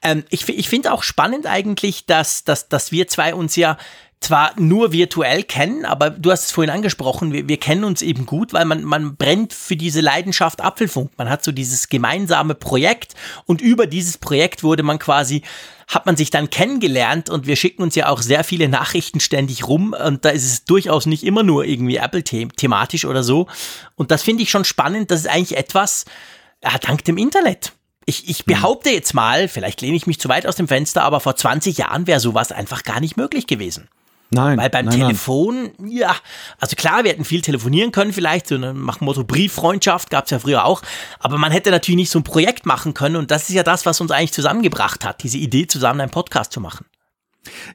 Ähm, 0.04 0.26
ich 0.30 0.50
ich 0.50 0.68
finde 0.68 0.92
auch 0.92 1.04
spannend 1.04 1.46
eigentlich, 1.48 2.06
dass, 2.06 2.44
dass, 2.44 2.68
dass 2.68 2.92
wir 2.92 3.08
zwei 3.08 3.34
uns 3.34 3.56
ja 3.56 3.78
zwar 4.20 4.60
nur 4.60 4.92
virtuell 4.92 5.44
kennen, 5.44 5.86
aber 5.86 6.10
du 6.10 6.32
hast 6.32 6.46
es 6.46 6.52
vorhin 6.52 6.74
angesprochen, 6.74 7.32
wir, 7.32 7.48
wir 7.48 7.58
kennen 7.58 7.84
uns 7.84 8.02
eben 8.02 8.26
gut, 8.26 8.54
weil 8.54 8.66
man, 8.66 8.84
man 8.84 9.16
brennt 9.16 9.54
für 9.54 9.76
diese 9.76 10.02
Leidenschaft 10.02 10.62
Apfelfunk. 10.62 11.12
Man 11.18 11.30
hat 11.30 11.44
so 11.44 11.52
dieses 11.52 11.90
gemeinsame 11.90 12.56
Projekt 12.56 13.14
und 13.46 13.62
über 13.62 13.86
dieses 13.86 14.18
Projekt 14.18 14.64
wurde 14.64 14.82
man 14.82 14.98
quasi, 14.98 15.44
hat 15.88 16.08
man 16.08 16.18
sich 16.18 16.32
dann 16.32 16.50
kennengelernt 16.50 17.30
und 17.30 17.46
wir 17.46 17.56
schicken 17.56 17.84
uns 17.84 17.94
ja 17.96 18.10
auch 18.10 18.22
sehr 18.22 18.44
viele 18.44 18.68
Nachrichten 18.68 19.20
ständig 19.20 19.68
rum 19.68 19.94
und 19.94 20.26
da 20.26 20.30
ist 20.30 20.46
es 20.46 20.66
durchaus 20.66 21.06
nicht 21.06 21.24
immer 21.24 21.44
nur 21.44 21.66
irgendwie 21.66 21.98
Apple-thematisch 21.98 23.06
oder 23.06 23.24
so. 23.24 23.48
Und 23.96 24.10
das 24.10 24.24
finde 24.24 24.44
ich 24.44 24.50
schon 24.50 24.66
spannend, 24.66 25.12
das 25.12 25.22
ist 25.22 25.28
eigentlich 25.28 25.58
etwas, 25.58 26.06
ja, 26.64 26.72
dank 26.80 27.04
dem 27.04 27.18
Internet. 27.18 27.74
Ich, 28.08 28.30
ich 28.30 28.46
behaupte 28.46 28.90
jetzt 28.90 29.14
mal, 29.14 29.48
vielleicht 29.48 29.82
lehne 29.82 29.98
ich 29.98 30.08
mich 30.08 30.20
zu 30.20 30.30
weit 30.30 30.48
aus 30.48 30.56
dem 30.56 30.68
Fenster, 30.68 31.04
aber 31.04 31.20
vor 31.20 31.36
20 31.36 31.78
Jahren 31.78 32.08
wäre 32.08 32.20
sowas 32.20 32.52
einfach 32.52 32.84
gar 32.84 33.00
nicht 33.00 33.18
möglich 33.18 33.48
gewesen. 33.48 33.88
Nein, 34.36 34.58
Weil 34.58 34.70
beim 34.70 34.86
nein, 34.86 35.00
nein. 35.00 35.08
Telefon, 35.08 35.72
ja, 35.88 36.14
also 36.60 36.76
klar, 36.76 37.04
wir 37.04 37.12
hätten 37.12 37.24
viel 37.26 37.42
telefonieren 37.42 37.92
können, 37.92 38.14
vielleicht, 38.14 38.48
so 38.48 38.58
nach 38.58 38.98
dem 38.98 39.06
Motto 39.06 39.24
Brieffreundschaft 39.24 40.10
gab 40.10 40.26
es 40.26 40.32
ja 40.32 40.40
früher 40.40 40.66
auch, 40.66 40.82
aber 41.20 41.38
man 41.38 41.52
hätte 41.52 41.72
natürlich 41.72 41.96
nicht 41.98 42.12
so 42.12 42.20
ein 42.20 42.24
Projekt 42.24 42.66
machen 42.66 42.94
können 42.94 43.16
und 43.16 43.32
das 43.32 43.50
ist 43.50 43.56
ja 43.56 43.64
das, 43.64 43.86
was 43.86 44.02
uns 44.02 44.12
eigentlich 44.12 44.34
zusammengebracht 44.34 45.06
hat, 45.06 45.24
diese 45.24 45.38
Idee, 45.38 45.68
zusammen 45.68 46.02
einen 46.02 46.12
Podcast 46.12 46.52
zu 46.52 46.60
machen. 46.60 46.86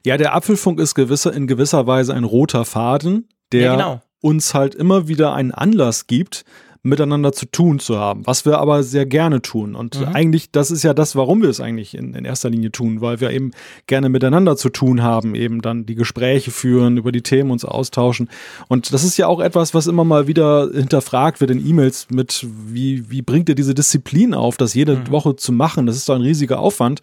Ja, 0.05 0.17
der 0.17 0.35
Apfelfunk 0.35 0.81
ist 0.81 0.95
gewisser, 0.95 1.33
in 1.33 1.47
gewisser 1.47 1.87
Weise 1.87 2.13
ein 2.15 2.25
roter 2.25 2.65
Faden, 2.65 3.29
der 3.53 3.63
Ja, 3.63 3.73
genau. 3.77 4.03
uns 4.21 4.53
halt 4.55 4.75
immer 4.75 5.09
wieder 5.09 5.33
einen 5.33 5.53
Anlass 5.53 6.07
gibt, 6.07 6.45
miteinander 6.83 7.33
zu 7.33 7.47
tun 7.47 7.79
zu 7.79 7.99
haben, 7.99 8.27
was 8.27 8.47
wir 8.47 8.59
aber 8.59 8.83
sehr 8.83 9.05
gerne 9.05 9.43
tun. 9.43 9.75
Und 9.75 10.01
mhm. 10.01 10.07
eigentlich, 10.15 10.51
das 10.51 10.71
ist 10.71 10.83
ja 10.83 10.95
das, 10.95 11.15
warum 11.15 11.43
wir 11.43 11.51
es 11.51 11.61
eigentlich 11.61 11.95
in, 11.95 12.15
in 12.15 12.25
erster 12.25 12.49
Linie 12.49 12.73
tun, 12.73 13.01
weil 13.01 13.21
wir 13.21 13.31
eben 13.31 13.51
gerne 13.87 14.09
miteinander 14.09 14.57
zu 14.57 14.71
tun 14.71 15.03
haben, 15.03 15.35
eben 15.35 15.61
dann 15.61 15.85
die 15.85 15.95
Gespräche 15.95 16.51
führen, 16.51 16.97
über 16.97 17.13
die 17.13 17.23
Themen 17.23 17.51
uns 17.51 17.65
austauschen. 17.65 18.31
Und 18.69 18.93
das 18.93 19.05
ist 19.05 19.19
ja 19.19 19.27
auch 19.27 19.41
etwas, 19.41 19.75
was 19.75 19.87
immer 19.87 20.05
mal 20.05 20.27
wieder 20.27 20.71
hinterfragt 20.73 21.41
wird 21.41 21.51
in 21.51 21.67
E-Mails 21.67 22.09
mit, 22.11 22.47
wie, 22.67 23.11
wie 23.11 23.23
bringt 23.23 23.49
ihr 23.51 23.55
diese 23.55 23.75
Disziplin 23.75 24.33
auf, 24.33 24.57
das 24.57 24.75
jede 24.75 24.97
mhm. 24.97 25.11
Woche 25.11 25.37
zu 25.37 25.53
machen? 25.53 25.87
Das 25.87 25.97
ist 25.97 26.09
doch 26.09 26.15
ein 26.15 26.23
riesiger 26.23 26.61
Aufwand. 26.61 27.01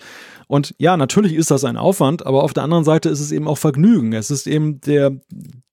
Und 0.47 0.73
ja, 0.77 0.97
natürlich 0.97 1.33
ist 1.33 1.51
das 1.51 1.65
ein 1.65 1.77
Aufwand, 1.77 2.25
aber 2.25 2.43
auf 2.43 2.53
der 2.53 2.63
anderen 2.63 2.85
Seite 2.85 3.09
ist 3.09 3.19
es 3.19 3.31
eben 3.31 3.47
auch 3.47 3.57
Vergnügen. 3.57 4.13
Es 4.13 4.31
ist 4.31 4.47
eben 4.47 4.79
der, 4.81 5.11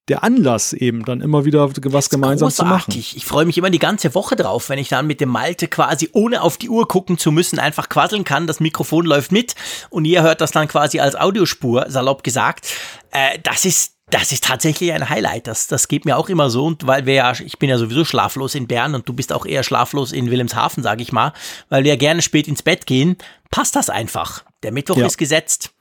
der 0.08 0.22
Anlass 0.22 0.74
eben 0.74 1.04
dann 1.04 1.22
immer 1.22 1.44
wieder 1.44 1.70
was 1.76 2.10
gemeinsam 2.10 2.48
großartig. 2.48 2.58
zu 2.58 2.64
machen. 2.64 3.16
Ich 3.16 3.24
freue 3.24 3.46
mich 3.46 3.56
immer 3.56 3.70
die 3.70 3.78
ganze 3.78 4.14
Woche 4.14 4.36
drauf, 4.36 4.68
wenn 4.68 4.78
ich 4.78 4.88
dann 4.88 5.06
mit 5.06 5.20
dem 5.20 5.30
Malte 5.30 5.66
quasi 5.66 6.10
ohne 6.12 6.42
auf 6.42 6.58
die 6.58 6.68
Uhr 6.68 6.86
gucken 6.88 7.16
zu 7.16 7.32
müssen 7.32 7.58
einfach 7.58 7.88
quasseln 7.88 8.24
kann. 8.24 8.46
Das 8.46 8.60
Mikrofon 8.60 9.06
läuft 9.06 9.32
mit 9.32 9.54
und 9.88 10.04
ihr 10.04 10.22
hört 10.22 10.42
das 10.42 10.50
dann 10.50 10.68
quasi 10.68 11.00
als 11.00 11.16
Audiospur, 11.16 11.86
salopp 11.88 12.22
gesagt. 12.22 12.68
Äh, 13.12 13.38
das 13.42 13.64
ist 13.64 13.94
das 14.10 14.32
ist 14.32 14.44
tatsächlich 14.44 14.92
ein 14.92 15.08
Highlight. 15.08 15.46
Das, 15.46 15.66
das 15.66 15.88
geht 15.88 16.04
mir 16.04 16.18
auch 16.18 16.28
immer 16.28 16.50
so. 16.50 16.66
Und 16.66 16.86
weil 16.86 17.06
wir 17.06 17.14
ja, 17.14 17.32
ich 17.32 17.58
bin 17.58 17.70
ja 17.70 17.78
sowieso 17.78 18.04
schlaflos 18.04 18.54
in 18.54 18.66
Bern 18.66 18.94
und 18.94 19.08
du 19.08 19.14
bist 19.14 19.32
auch 19.32 19.46
eher 19.46 19.62
schlaflos 19.62 20.12
in 20.12 20.30
Wilhelmshaven, 20.30 20.82
sage 20.82 21.02
ich 21.02 21.10
mal, 21.10 21.32
weil 21.70 21.84
wir 21.84 21.92
ja 21.92 21.96
gerne 21.96 22.20
spät 22.20 22.46
ins 22.46 22.62
Bett 22.62 22.86
gehen, 22.86 23.16
passt 23.50 23.74
das 23.74 23.88
einfach. 23.88 24.44
Der 24.62 24.72
Mittwoch 24.72 24.98
ja. 24.98 25.06
ist 25.06 25.16
gesetzt. 25.16 25.72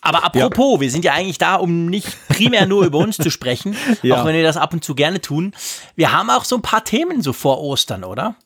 Aber 0.00 0.24
apropos, 0.24 0.74
ja. 0.74 0.80
wir 0.80 0.90
sind 0.90 1.04
ja 1.04 1.12
eigentlich 1.12 1.38
da, 1.38 1.56
um 1.56 1.86
nicht 1.86 2.16
primär 2.28 2.66
nur 2.66 2.84
über 2.84 2.98
uns 2.98 3.16
zu 3.16 3.30
sprechen, 3.30 3.76
ja. 4.02 4.20
auch 4.20 4.24
wenn 4.24 4.34
wir 4.34 4.42
das 4.42 4.56
ab 4.56 4.72
und 4.72 4.84
zu 4.84 4.94
gerne 4.94 5.20
tun. 5.20 5.52
Wir 5.96 6.12
haben 6.12 6.30
auch 6.30 6.44
so 6.44 6.56
ein 6.56 6.62
paar 6.62 6.84
Themen 6.84 7.22
so 7.22 7.32
vor 7.32 7.60
Ostern, 7.60 8.04
oder? 8.04 8.36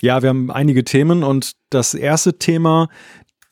Ja, 0.00 0.22
wir 0.22 0.30
haben 0.30 0.50
einige 0.50 0.84
Themen 0.84 1.24
und 1.24 1.52
das 1.68 1.94
erste 1.94 2.38
Thema, 2.38 2.88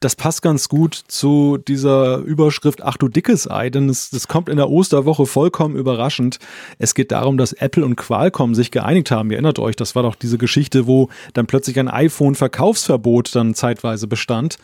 das 0.00 0.14
passt 0.14 0.42
ganz 0.42 0.68
gut 0.68 0.94
zu 0.94 1.58
dieser 1.58 2.18
Überschrift 2.18 2.82
Ach 2.82 2.96
du 2.96 3.08
dickes 3.08 3.50
Ei, 3.50 3.68
denn 3.68 3.88
es, 3.88 4.10
das 4.10 4.28
kommt 4.28 4.48
in 4.48 4.56
der 4.56 4.70
Osterwoche 4.70 5.26
vollkommen 5.26 5.74
überraschend. 5.74 6.38
Es 6.78 6.94
geht 6.94 7.10
darum, 7.10 7.36
dass 7.36 7.52
Apple 7.52 7.84
und 7.84 7.96
Qualcomm 7.96 8.54
sich 8.54 8.70
geeinigt 8.70 9.10
haben. 9.10 9.30
Ihr 9.30 9.36
erinnert 9.36 9.58
euch, 9.58 9.74
das 9.74 9.96
war 9.96 10.04
doch 10.04 10.14
diese 10.14 10.38
Geschichte, 10.38 10.86
wo 10.86 11.08
dann 11.32 11.46
plötzlich 11.46 11.78
ein 11.80 11.88
iPhone-Verkaufsverbot 11.88 13.34
dann 13.34 13.54
zeitweise 13.54 14.06
bestand. 14.06 14.58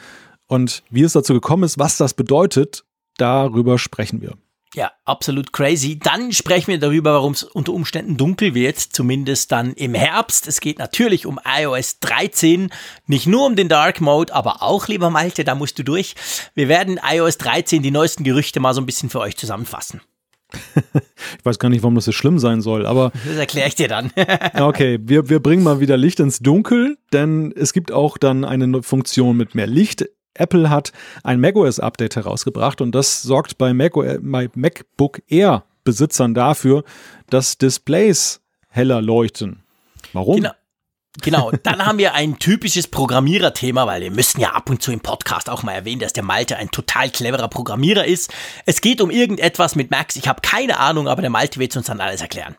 Und 0.46 0.82
wie 0.90 1.02
es 1.02 1.12
dazu 1.12 1.34
gekommen 1.34 1.64
ist, 1.64 1.78
was 1.78 1.96
das 1.96 2.14
bedeutet, 2.14 2.84
darüber 3.16 3.78
sprechen 3.78 4.20
wir. 4.20 4.36
Ja, 4.74 4.90
absolut 5.04 5.52
crazy. 5.52 6.00
Dann 6.00 6.32
sprechen 6.32 6.66
wir 6.66 6.80
darüber, 6.80 7.12
warum 7.12 7.32
es 7.32 7.44
unter 7.44 7.72
Umständen 7.72 8.16
dunkel 8.16 8.54
wird, 8.54 8.78
zumindest 8.78 9.52
dann 9.52 9.72
im 9.74 9.94
Herbst. 9.94 10.48
Es 10.48 10.58
geht 10.58 10.80
natürlich 10.80 11.26
um 11.26 11.38
iOS 11.44 12.00
13, 12.00 12.70
nicht 13.06 13.28
nur 13.28 13.46
um 13.46 13.54
den 13.54 13.68
Dark 13.68 14.00
Mode, 14.00 14.34
aber 14.34 14.62
auch, 14.62 14.88
lieber 14.88 15.10
Malte, 15.10 15.44
da 15.44 15.54
musst 15.54 15.78
du 15.78 15.84
durch. 15.84 16.16
Wir 16.54 16.66
werden 16.66 16.98
iOS 17.08 17.38
13, 17.38 17.82
die 17.82 17.92
neuesten 17.92 18.24
Gerüchte 18.24 18.58
mal 18.58 18.74
so 18.74 18.80
ein 18.80 18.86
bisschen 18.86 19.10
für 19.10 19.20
euch 19.20 19.36
zusammenfassen. 19.36 20.00
ich 20.74 21.44
weiß 21.44 21.60
gar 21.60 21.68
nicht, 21.68 21.82
warum 21.82 21.94
das 21.94 22.06
so 22.06 22.12
schlimm 22.12 22.40
sein 22.40 22.60
soll, 22.60 22.84
aber. 22.84 23.12
Das 23.24 23.36
erkläre 23.36 23.68
ich 23.68 23.76
dir 23.76 23.88
dann. 23.88 24.10
okay, 24.58 24.98
wir, 25.02 25.28
wir 25.28 25.40
bringen 25.40 25.62
mal 25.62 25.78
wieder 25.78 25.96
Licht 25.96 26.18
ins 26.18 26.40
Dunkel, 26.40 26.98
denn 27.12 27.52
es 27.56 27.72
gibt 27.72 27.92
auch 27.92 28.18
dann 28.18 28.44
eine 28.44 28.82
Funktion 28.82 29.36
mit 29.36 29.54
mehr 29.54 29.66
Licht 29.66 30.04
Apple 30.34 30.70
hat 30.70 30.92
ein 31.22 31.40
macOS-Update 31.40 32.16
herausgebracht 32.16 32.80
und 32.80 32.92
das 32.92 33.22
sorgt 33.22 33.58
bei, 33.58 33.72
Mac 33.72 33.94
bei 33.94 34.50
MacBook 34.54 35.22
Air 35.28 35.64
Besitzern 35.84 36.34
dafür, 36.34 36.82
dass 37.28 37.58
Displays 37.58 38.40
heller 38.68 39.02
leuchten. 39.02 39.62
Warum? 40.12 40.36
Genau. 40.36 40.52
Genau, 41.22 41.52
dann 41.62 41.86
haben 41.86 41.98
wir 41.98 42.14
ein 42.14 42.40
typisches 42.40 42.88
Programmiererthema, 42.88 43.86
weil 43.86 44.02
wir 44.02 44.10
müssen 44.10 44.40
ja 44.40 44.50
ab 44.50 44.68
und 44.68 44.82
zu 44.82 44.90
im 44.90 44.98
Podcast 44.98 45.48
auch 45.48 45.62
mal 45.62 45.70
erwähnen, 45.70 46.00
dass 46.00 46.12
der 46.12 46.24
Malte 46.24 46.56
ein 46.56 46.72
total 46.72 47.08
cleverer 47.08 47.46
Programmierer 47.46 48.04
ist. 48.04 48.34
Es 48.66 48.80
geht 48.80 49.00
um 49.00 49.12
irgendetwas 49.12 49.76
mit 49.76 49.92
Max, 49.92 50.16
ich 50.16 50.26
habe 50.26 50.40
keine 50.42 50.80
Ahnung, 50.80 51.06
aber 51.06 51.20
der 51.20 51.30
Malte 51.30 51.60
wird 51.60 51.76
uns 51.76 51.86
dann 51.86 52.00
alles 52.00 52.20
erklären. 52.20 52.56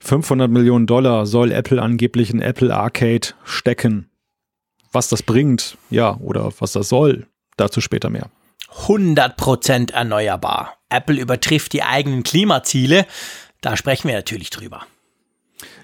500 0.00 0.50
Millionen 0.50 0.88
Dollar 0.88 1.24
soll 1.24 1.52
Apple 1.52 1.80
angeblich 1.80 2.30
in 2.30 2.40
Apple 2.40 2.74
Arcade 2.74 3.28
stecken 3.44 4.09
was 4.92 5.08
das 5.08 5.22
bringt, 5.22 5.76
ja, 5.90 6.16
oder 6.16 6.52
was 6.58 6.72
das 6.72 6.88
soll, 6.88 7.26
dazu 7.56 7.80
später 7.80 8.10
mehr. 8.10 8.30
100% 8.86 9.92
erneuerbar. 9.92 10.76
Apple 10.88 11.20
übertrifft 11.20 11.72
die 11.72 11.82
eigenen 11.82 12.22
Klimaziele. 12.22 13.06
Da 13.60 13.76
sprechen 13.76 14.08
wir 14.08 14.14
natürlich 14.14 14.50
drüber. 14.50 14.86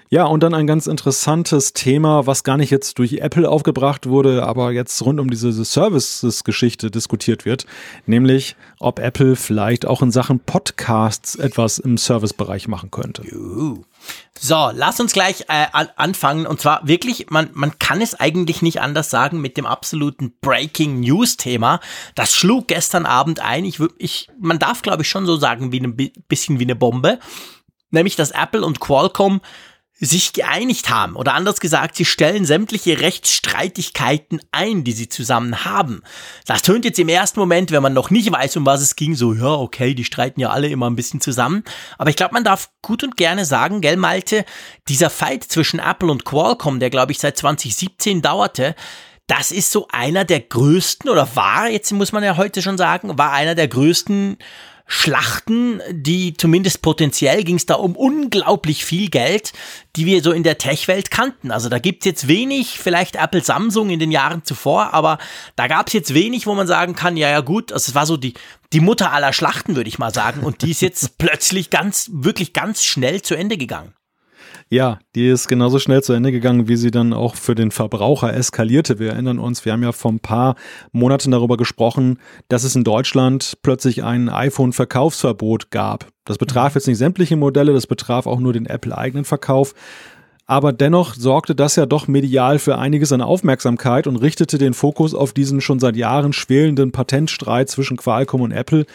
Ja, 0.09 0.25
und 0.25 0.41
dann 0.41 0.53
ein 0.53 0.67
ganz 0.67 0.87
interessantes 0.87 1.73
Thema, 1.73 2.25
was 2.27 2.45
gar 2.45 2.55
nicht 2.55 2.71
jetzt 2.71 2.97
durch 2.97 3.15
Apple 3.15 3.49
aufgebracht 3.49 4.07
wurde, 4.07 4.43
aber 4.43 4.71
jetzt 4.71 5.01
rund 5.03 5.19
um 5.19 5.29
diese 5.29 5.51
Services-Geschichte 5.51 6.89
diskutiert 6.89 7.43
wird, 7.43 7.65
nämlich 8.05 8.55
ob 8.79 8.99
Apple 8.99 9.35
vielleicht 9.35 9.85
auch 9.85 10.01
in 10.01 10.11
Sachen 10.11 10.39
Podcasts 10.39 11.35
etwas 11.35 11.77
im 11.77 11.97
Servicebereich 11.97 12.69
machen 12.69 12.89
könnte. 12.89 13.23
So, 14.39 14.71
lass 14.73 14.99
uns 15.01 15.11
gleich 15.11 15.45
äh, 15.49 15.65
anfangen. 15.97 16.47
Und 16.47 16.61
zwar 16.61 16.87
wirklich, 16.87 17.29
man, 17.29 17.49
man 17.53 17.77
kann 17.77 17.99
es 17.99 18.15
eigentlich 18.17 18.61
nicht 18.61 18.79
anders 18.79 19.09
sagen 19.09 19.41
mit 19.41 19.57
dem 19.57 19.65
absoluten 19.65 20.33
Breaking 20.39 21.01
News-Thema. 21.01 21.81
Das 22.15 22.33
schlug 22.33 22.69
gestern 22.69 23.05
Abend 23.05 23.41
ein. 23.41 23.65
Ich, 23.65 23.81
ich, 23.97 24.29
man 24.39 24.59
darf, 24.59 24.83
glaube 24.83 25.01
ich, 25.03 25.09
schon 25.09 25.25
so 25.25 25.35
sagen, 25.35 25.73
wie 25.73 25.81
ein 25.81 25.97
bisschen 26.29 26.59
wie 26.59 26.63
eine 26.63 26.75
Bombe. 26.75 27.19
Nämlich, 27.89 28.15
dass 28.15 28.31
Apple 28.31 28.65
und 28.65 28.79
Qualcomm 28.79 29.41
sich 29.99 30.33
geeinigt 30.33 30.89
haben. 30.89 31.15
Oder 31.15 31.33
anders 31.33 31.59
gesagt, 31.59 31.95
sie 31.95 32.05
stellen 32.05 32.45
sämtliche 32.45 33.01
Rechtsstreitigkeiten 33.01 34.39
ein, 34.51 34.83
die 34.83 34.91
sie 34.91 35.09
zusammen 35.09 35.65
haben. 35.65 36.03
Das 36.45 36.61
tönt 36.61 36.85
jetzt 36.85 36.99
im 36.99 37.09
ersten 37.09 37.39
Moment, 37.39 37.71
wenn 37.71 37.81
man 37.81 37.93
noch 37.93 38.11
nicht 38.11 38.31
weiß, 38.31 38.57
um 38.57 38.65
was 38.65 38.81
es 38.81 38.95
ging, 38.95 39.15
so, 39.15 39.33
ja, 39.33 39.47
okay, 39.47 39.95
die 39.95 40.03
streiten 40.03 40.39
ja 40.39 40.49
alle 40.49 40.67
immer 40.67 40.89
ein 40.89 40.95
bisschen 40.95 41.19
zusammen. 41.21 41.63
Aber 41.97 42.09
ich 42.09 42.15
glaube, 42.15 42.35
man 42.35 42.43
darf 42.43 42.69
gut 42.81 43.03
und 43.03 43.17
gerne 43.17 43.45
sagen, 43.45 43.81
gell, 43.81 43.97
Malte, 43.97 44.45
dieser 44.87 45.09
Fight 45.09 45.43
zwischen 45.43 45.79
Apple 45.79 46.11
und 46.11 46.25
Qualcomm, 46.25 46.79
der, 46.79 46.91
glaube 46.91 47.11
ich, 47.11 47.19
seit 47.19 47.37
2017 47.37 48.21
dauerte, 48.21 48.75
das 49.25 49.51
ist 49.51 49.71
so 49.71 49.87
einer 49.91 50.23
der 50.23 50.39
größten, 50.39 51.09
oder 51.09 51.35
war, 51.35 51.69
jetzt 51.69 51.91
muss 51.91 52.13
man 52.13 52.23
ja 52.23 52.37
heute 52.37 52.61
schon 52.61 52.77
sagen, 52.77 53.17
war 53.17 53.33
einer 53.33 53.55
der 53.55 53.67
größten 53.67 54.37
Schlachten, 54.89 55.81
die 55.91 56.33
zumindest 56.35 56.81
potenziell 56.81 57.43
ging 57.43 57.57
es 57.57 57.65
da 57.65 57.75
um 57.75 57.97
unglaublich 57.97 58.85
viel 58.85 59.09
Geld, 59.09 59.51
die 59.97 60.05
wir 60.05 60.23
so 60.23 60.31
in 60.31 60.43
der 60.43 60.57
Tech-Welt 60.57 61.11
kannten. 61.11 61.51
Also 61.51 61.67
da 61.67 61.77
gibt's 61.77 62.05
jetzt 62.05 62.29
wenig, 62.29 62.79
vielleicht 62.79 63.17
Apple 63.17 63.43
Samsung 63.43 63.89
in 63.89 63.99
den 63.99 64.11
Jahren 64.11 64.45
zuvor, 64.45 64.93
aber 64.93 65.17
da 65.57 65.67
gab's 65.67 65.91
jetzt 65.91 66.13
wenig, 66.13 66.47
wo 66.47 66.55
man 66.55 66.67
sagen 66.67 66.95
kann, 66.95 67.17
ja, 67.17 67.29
ja 67.29 67.41
gut, 67.41 67.73
also 67.73 67.89
es 67.89 67.95
war 67.95 68.05
so 68.05 68.15
die, 68.15 68.33
die 68.71 68.79
Mutter 68.79 69.11
aller 69.11 69.33
Schlachten, 69.33 69.75
würde 69.75 69.89
ich 69.89 69.99
mal 69.99 70.13
sagen. 70.13 70.41
Und 70.41 70.61
die 70.61 70.71
ist 70.71 70.81
jetzt 70.81 71.17
plötzlich 71.17 71.69
ganz, 71.69 72.09
wirklich 72.13 72.53
ganz 72.53 72.85
schnell 72.85 73.21
zu 73.21 73.35
Ende 73.35 73.57
gegangen. 73.57 73.93
Ja, 74.69 74.99
die 75.15 75.29
ist 75.29 75.47
genauso 75.47 75.79
schnell 75.79 76.03
zu 76.03 76.11
Ende 76.11 76.33
gegangen, 76.33 76.67
wie 76.67 76.75
sie 76.75 76.91
dann 76.91 77.13
auch 77.13 77.35
für 77.35 77.55
den 77.55 77.71
Verbraucher 77.71 78.33
eskalierte. 78.33 78.99
Wir 78.99 79.11
erinnern 79.11 79.39
uns, 79.39 79.63
wir 79.63 79.71
haben 79.71 79.83
ja 79.83 79.93
vor 79.93 80.11
ein 80.11 80.19
paar 80.19 80.55
Monaten 80.91 81.31
darüber 81.31 81.55
gesprochen, 81.55 82.19
dass 82.49 82.65
es 82.65 82.75
in 82.75 82.83
Deutschland 82.83 83.59
plötzlich 83.61 84.03
ein 84.03 84.27
iPhone-Verkaufsverbot 84.27 85.71
gab. 85.71 86.09
Das 86.25 86.37
betraf 86.37 86.75
jetzt 86.75 86.87
nicht 86.87 86.97
sämtliche 86.97 87.37
Modelle, 87.37 87.71
das 87.71 87.87
betraf 87.87 88.27
auch 88.27 88.41
nur 88.41 88.51
den 88.51 88.65
Apple-eigenen 88.65 89.23
Verkauf. 89.23 89.73
Aber 90.45 90.73
dennoch 90.73 91.13
sorgte 91.13 91.55
das 91.55 91.77
ja 91.77 91.85
doch 91.85 92.09
medial 92.09 92.59
für 92.59 92.77
einiges 92.77 93.13
an 93.13 93.21
Aufmerksamkeit 93.21 94.05
und 94.05 94.17
richtete 94.17 94.57
den 94.57 94.73
Fokus 94.73 95.13
auf 95.13 95.31
diesen 95.31 95.61
schon 95.61 95.79
seit 95.79 95.95
Jahren 95.95 96.33
schwelenden 96.33 96.91
Patentstreit 96.91 97.69
zwischen 97.69 97.95
Qualcomm 97.95 98.41
und 98.41 98.51
Apple, 98.51 98.85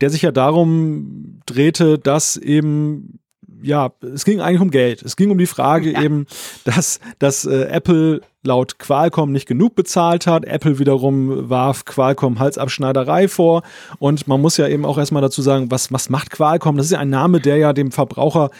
der 0.00 0.10
sich 0.10 0.22
ja 0.22 0.32
darum 0.32 1.40
drehte, 1.46 1.98
dass 1.98 2.36
eben 2.36 3.20
ja, 3.62 3.92
es 4.00 4.24
ging 4.24 4.40
eigentlich 4.40 4.60
um 4.60 4.70
Geld. 4.70 5.02
Es 5.02 5.16
ging 5.16 5.30
um 5.30 5.38
die 5.38 5.46
Frage 5.46 5.92
ja. 5.92 6.02
eben, 6.02 6.26
dass, 6.64 7.00
dass 7.18 7.44
äh, 7.44 7.64
Apple 7.64 8.20
laut 8.44 8.78
Qualcomm 8.78 9.32
nicht 9.32 9.46
genug 9.46 9.74
bezahlt 9.74 10.26
hat. 10.26 10.44
Apple 10.44 10.78
wiederum 10.78 11.48
warf 11.48 11.84
Qualcomm 11.84 12.38
Halsabschneiderei 12.38 13.28
vor. 13.28 13.62
Und 13.98 14.26
man 14.26 14.40
muss 14.40 14.56
ja 14.56 14.68
eben 14.68 14.84
auch 14.84 14.98
erstmal 14.98 15.22
dazu 15.22 15.42
sagen, 15.42 15.70
was, 15.70 15.92
was 15.92 16.10
macht 16.10 16.30
Qualcomm? 16.30 16.76
Das 16.76 16.86
ist 16.86 16.92
ja 16.92 16.98
ein 16.98 17.10
Name, 17.10 17.40
der 17.40 17.56
ja 17.56 17.72
dem 17.72 17.92
Verbraucher 17.92 18.50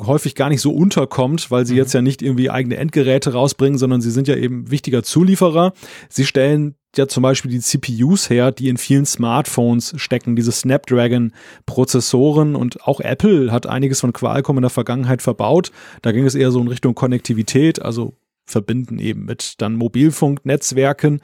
häufig 0.00 0.34
gar 0.34 0.48
nicht 0.48 0.60
so 0.60 0.72
unterkommt, 0.72 1.50
weil 1.50 1.66
sie 1.66 1.74
mhm. 1.74 1.78
jetzt 1.78 1.92
ja 1.92 2.02
nicht 2.02 2.22
irgendwie 2.22 2.50
eigene 2.50 2.76
Endgeräte 2.76 3.32
rausbringen, 3.32 3.78
sondern 3.78 4.00
sie 4.00 4.10
sind 4.10 4.28
ja 4.28 4.36
eben 4.36 4.70
wichtiger 4.70 5.02
Zulieferer. 5.02 5.72
Sie 6.08 6.24
stellen 6.24 6.76
ja 6.98 7.08
zum 7.08 7.22
Beispiel 7.22 7.50
die 7.50 7.60
CPUs 7.60 8.30
her, 8.30 8.52
die 8.52 8.68
in 8.68 8.76
vielen 8.76 9.06
Smartphones 9.06 9.94
stecken, 9.96 10.36
diese 10.36 10.52
Snapdragon-Prozessoren 10.52 12.56
und 12.56 12.86
auch 12.86 13.00
Apple 13.00 13.52
hat 13.52 13.66
einiges 13.66 14.00
von 14.00 14.12
Qualcomm 14.12 14.58
in 14.58 14.62
der 14.62 14.70
Vergangenheit 14.70 15.22
verbaut. 15.22 15.70
Da 16.02 16.12
ging 16.12 16.26
es 16.26 16.34
eher 16.34 16.50
so 16.50 16.60
in 16.60 16.68
Richtung 16.68 16.94
Konnektivität, 16.94 17.80
also 17.80 18.14
verbinden 18.44 18.98
eben 18.98 19.24
mit 19.24 19.60
dann 19.60 19.76
Mobilfunknetzwerken. 19.76 21.20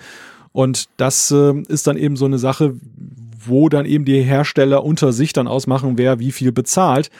Und 0.52 0.88
das 0.96 1.30
äh, 1.30 1.54
ist 1.68 1.86
dann 1.86 1.96
eben 1.96 2.16
so 2.16 2.24
eine 2.24 2.38
Sache, 2.38 2.74
wo 3.38 3.68
dann 3.68 3.86
eben 3.86 4.04
die 4.04 4.22
Hersteller 4.22 4.84
unter 4.84 5.12
sich 5.12 5.32
dann 5.32 5.46
ausmachen, 5.46 5.98
wer 5.98 6.18
wie 6.18 6.32
viel 6.32 6.52
bezahlt. 6.52 7.10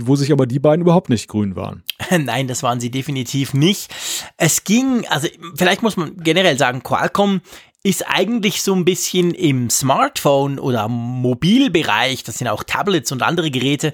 wo 0.00 0.14
sich 0.14 0.30
aber 0.30 0.46
die 0.46 0.60
beiden 0.60 0.82
überhaupt 0.82 1.10
nicht 1.10 1.26
grün 1.26 1.56
waren. 1.56 1.82
Nein, 2.10 2.46
das 2.46 2.62
waren 2.62 2.78
sie 2.78 2.90
definitiv 2.90 3.52
nicht. 3.52 3.92
Es 4.36 4.62
ging, 4.62 5.04
also 5.08 5.26
vielleicht 5.56 5.82
muss 5.82 5.96
man 5.96 6.16
generell 6.18 6.56
sagen, 6.56 6.84
Qualcomm 6.84 7.40
ist 7.84 8.08
eigentlich 8.08 8.62
so 8.62 8.74
ein 8.74 8.84
bisschen 8.84 9.32
im 9.32 9.70
Smartphone 9.70 10.58
oder 10.58 10.88
Mobilbereich, 10.88 12.24
das 12.24 12.38
sind 12.38 12.48
auch 12.48 12.64
Tablets 12.64 13.12
und 13.12 13.22
andere 13.22 13.52
Geräte, 13.52 13.92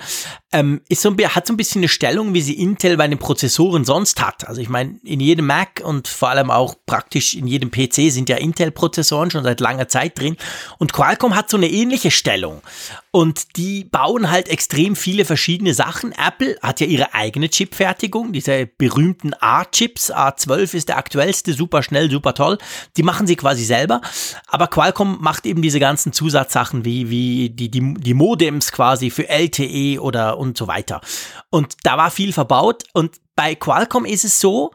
ähm, 0.52 0.80
ist 0.88 1.02
so 1.02 1.10
ein, 1.10 1.18
hat 1.34 1.46
so 1.46 1.52
ein 1.52 1.58
bisschen 1.58 1.80
eine 1.80 1.88
Stellung, 1.88 2.32
wie 2.32 2.40
sie 2.40 2.54
Intel 2.54 2.96
bei 2.96 3.06
den 3.06 3.18
Prozessoren 3.18 3.84
sonst 3.84 4.24
hat. 4.24 4.48
Also 4.48 4.62
ich 4.62 4.70
meine, 4.70 4.98
in 5.04 5.20
jedem 5.20 5.46
Mac 5.46 5.82
und 5.84 6.08
vor 6.08 6.30
allem 6.30 6.50
auch 6.50 6.76
praktisch 6.86 7.34
in 7.34 7.46
jedem 7.46 7.70
PC 7.70 8.10
sind 8.10 8.28
ja 8.28 8.36
Intel-Prozessoren 8.36 9.30
schon 9.30 9.44
seit 9.44 9.60
langer 9.60 9.88
Zeit 9.88 10.18
drin. 10.18 10.36
Und 10.78 10.92
Qualcomm 10.92 11.36
hat 11.36 11.50
so 11.50 11.56
eine 11.56 11.68
ähnliche 11.68 12.10
Stellung. 12.10 12.62
Und 13.10 13.56
die 13.56 13.84
bauen 13.84 14.30
halt 14.30 14.48
extrem 14.48 14.96
viele 14.96 15.24
verschiedene 15.24 15.74
Sachen. 15.74 16.12
Apple 16.12 16.56
hat 16.62 16.80
ja 16.80 16.86
ihre 16.86 17.14
eigene 17.14 17.48
Chipfertigung, 17.48 18.32
diese 18.32 18.66
berühmten 18.66 19.34
A-Chips. 19.38 20.12
A12 20.12 20.74
ist 20.74 20.88
der 20.88 20.98
aktuellste, 20.98 21.52
super 21.52 21.82
schnell, 21.82 22.10
super 22.10 22.34
toll. 22.34 22.58
Die 22.96 23.02
machen 23.02 23.26
sie 23.26 23.36
quasi 23.36 23.64
selber. 23.74 24.00
Aber 24.46 24.68
Qualcomm 24.68 25.18
macht 25.20 25.46
eben 25.46 25.62
diese 25.62 25.80
ganzen 25.80 26.12
Zusatzsachen 26.12 26.84
wie, 26.84 27.10
wie 27.10 27.50
die, 27.50 27.70
die, 27.70 27.94
die 27.94 28.14
Modems 28.14 28.72
quasi 28.72 29.10
für 29.10 29.28
LTE 29.28 30.00
oder 30.00 30.38
und 30.38 30.56
so 30.56 30.66
weiter. 30.66 31.00
Und 31.50 31.74
da 31.82 31.96
war 31.96 32.10
viel 32.10 32.32
verbaut. 32.32 32.84
Und 32.92 33.16
bei 33.36 33.54
Qualcomm 33.54 34.04
ist 34.04 34.24
es 34.24 34.40
so, 34.40 34.72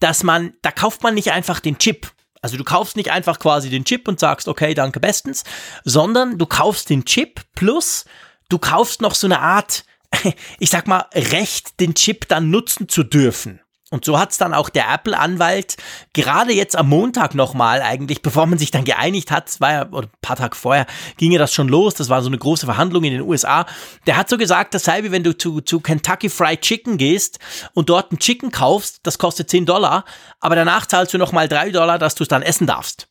dass 0.00 0.22
man, 0.22 0.54
da 0.62 0.70
kauft 0.70 1.02
man 1.02 1.14
nicht 1.14 1.32
einfach 1.32 1.60
den 1.60 1.78
Chip. 1.78 2.10
Also 2.42 2.56
du 2.56 2.64
kaufst 2.64 2.96
nicht 2.96 3.10
einfach 3.10 3.38
quasi 3.38 3.68
den 3.68 3.84
Chip 3.84 4.08
und 4.08 4.18
sagst, 4.18 4.48
okay, 4.48 4.72
danke 4.74 4.98
bestens, 4.98 5.44
sondern 5.84 6.38
du 6.38 6.46
kaufst 6.46 6.88
den 6.88 7.04
Chip 7.04 7.42
plus 7.54 8.06
du 8.50 8.58
kaufst 8.58 9.00
noch 9.00 9.14
so 9.14 9.26
eine 9.26 9.40
Art, 9.40 9.84
ich 10.58 10.68
sag 10.68 10.86
mal, 10.86 11.06
Recht, 11.14 11.80
den 11.80 11.94
Chip 11.94 12.28
dann 12.28 12.50
nutzen 12.50 12.88
zu 12.88 13.02
dürfen. 13.02 13.60
Und 13.90 14.04
so 14.04 14.18
hat's 14.18 14.38
dann 14.38 14.54
auch 14.54 14.68
der 14.68 14.88
Apple-Anwalt 14.88 15.76
gerade 16.12 16.52
jetzt 16.52 16.76
am 16.76 16.88
Montag 16.88 17.34
nochmal 17.34 17.82
eigentlich, 17.82 18.22
bevor 18.22 18.46
man 18.46 18.56
sich 18.56 18.70
dann 18.70 18.84
geeinigt 18.84 19.32
hat, 19.32 19.60
war 19.60 19.72
ja, 19.72 19.88
oder 19.90 20.06
ein 20.06 20.20
paar 20.22 20.36
Tage 20.36 20.54
vorher, 20.54 20.86
ging 21.16 21.32
ja 21.32 21.40
das 21.40 21.52
schon 21.52 21.68
los, 21.68 21.94
das 21.94 22.08
war 22.08 22.22
so 22.22 22.28
eine 22.28 22.38
große 22.38 22.66
Verhandlung 22.66 23.02
in 23.02 23.14
den 23.14 23.22
USA, 23.22 23.66
der 24.06 24.16
hat 24.16 24.28
so 24.28 24.38
gesagt, 24.38 24.74
das 24.74 24.84
sei 24.84 25.02
wie 25.02 25.10
wenn 25.10 25.24
du 25.24 25.36
zu, 25.36 25.60
zu 25.60 25.80
Kentucky 25.80 26.28
Fried 26.28 26.60
Chicken 26.60 26.98
gehst 26.98 27.40
und 27.74 27.88
dort 27.88 28.12
ein 28.12 28.20
Chicken 28.20 28.52
kaufst, 28.52 29.00
das 29.02 29.18
kostet 29.18 29.50
10 29.50 29.66
Dollar, 29.66 30.04
aber 30.38 30.54
danach 30.54 30.86
zahlst 30.86 31.12
du 31.12 31.18
nochmal 31.18 31.48
3 31.48 31.70
Dollar, 31.70 31.98
dass 31.98 32.14
du 32.14 32.22
es 32.22 32.28
dann 32.28 32.42
essen 32.42 32.68
darfst. 32.68 33.08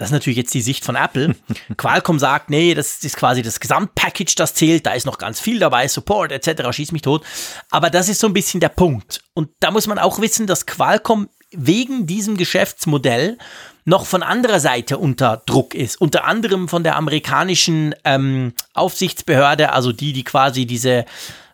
Das 0.00 0.08
ist 0.08 0.12
natürlich 0.12 0.38
jetzt 0.38 0.54
die 0.54 0.62
Sicht 0.62 0.82
von 0.82 0.96
Apple. 0.96 1.36
Qualcomm 1.76 2.18
sagt, 2.18 2.48
nee, 2.48 2.72
das 2.72 3.04
ist 3.04 3.18
quasi 3.18 3.42
das 3.42 3.60
Gesamtpackage, 3.60 4.34
das 4.34 4.54
zählt, 4.54 4.86
da 4.86 4.92
ist 4.92 5.04
noch 5.04 5.18
ganz 5.18 5.40
viel 5.40 5.58
dabei, 5.58 5.88
Support 5.88 6.32
etc., 6.32 6.74
schieß 6.74 6.92
mich 6.92 7.02
tot. 7.02 7.22
Aber 7.70 7.90
das 7.90 8.08
ist 8.08 8.18
so 8.18 8.26
ein 8.26 8.32
bisschen 8.32 8.60
der 8.60 8.70
Punkt. 8.70 9.20
Und 9.34 9.50
da 9.60 9.70
muss 9.70 9.86
man 9.86 9.98
auch 9.98 10.18
wissen, 10.18 10.46
dass 10.46 10.64
Qualcomm 10.64 11.28
wegen 11.50 12.06
diesem 12.06 12.38
Geschäftsmodell 12.38 13.36
noch 13.84 14.06
von 14.06 14.22
anderer 14.22 14.58
Seite 14.58 14.96
unter 14.96 15.42
Druck 15.44 15.74
ist. 15.74 16.00
Unter 16.00 16.24
anderem 16.24 16.68
von 16.68 16.82
der 16.82 16.96
amerikanischen 16.96 17.94
ähm, 18.04 18.54
Aufsichtsbehörde, 18.72 19.72
also 19.72 19.92
die, 19.92 20.14
die 20.14 20.24
quasi 20.24 20.64
diese, 20.64 21.04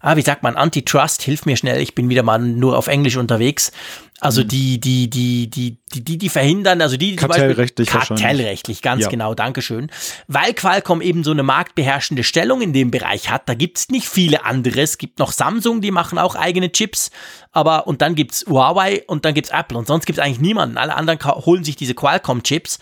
ah, 0.07 0.16
wie 0.16 0.23
sagt 0.23 0.45
man, 0.45 0.57
Antitrust, 0.57 1.23
hilf 1.23 1.47
mir 1.47 1.57
schnell, 1.57 1.81
ich 1.81 1.97
bin 1.97 2.09
wieder 2.09 2.23
mal 2.23 2.38
nur 2.38 2.79
auf 2.79 2.87
Englisch 2.87 3.16
unterwegs. 3.16 3.73
Also 4.21 4.45
mhm. 4.45 4.49
die, 4.49 4.81
die, 4.81 5.11
die, 5.11 5.51
die, 5.51 5.79
die, 5.92 6.05
die, 6.05 6.16
die 6.16 6.29
verhindern, 6.29 6.81
also 6.81 6.97
die, 6.97 7.11
die 7.11 7.16
kartellrechtlich, 7.16 7.88
kartellrechtlich, 7.88 8.83
ganz 8.83 9.03
ja. 9.03 9.09
genau, 9.09 9.35
Dankeschön. 9.35 9.90
Weil 10.29 10.55
Qualcomm 10.55 11.03
eben 11.03 11.25
so 11.25 11.33
eine 11.33 11.42
marktbeherrschende 11.42 12.23
Stellung 12.23 12.62
in 12.62 12.73
dem 12.73 12.92
Bereich 12.92 13.31
hat, 13.31 13.49
da 13.49 13.55
gibt's 13.55 13.88
nicht 13.88 14.09
viele 14.09 14.45
andere. 14.45 14.81
Es 14.81 14.99
gibt 14.99 15.19
noch 15.19 15.33
Samsung, 15.33 15.81
die 15.81 15.90
machen 15.90 16.19
auch 16.19 16.37
eigene 16.37 16.71
Chips, 16.71 17.11
aber 17.51 17.88
und 17.88 18.01
dann 18.01 18.14
gibt's 18.14 18.47
Huawei 18.49 19.03
und 19.09 19.25
dann 19.25 19.35
gibt's 19.35 19.51
Apple 19.51 19.77
und 19.77 19.88
sonst 19.88 20.07
gibt's 20.07 20.21
eigentlich 20.21 20.40
niemanden. 20.40 20.79
Alle 20.79 20.95
anderen 20.95 21.19
holen 21.25 21.64
sich 21.64 21.75
diese 21.75 21.95
Qualcomm-Chips 21.95 22.79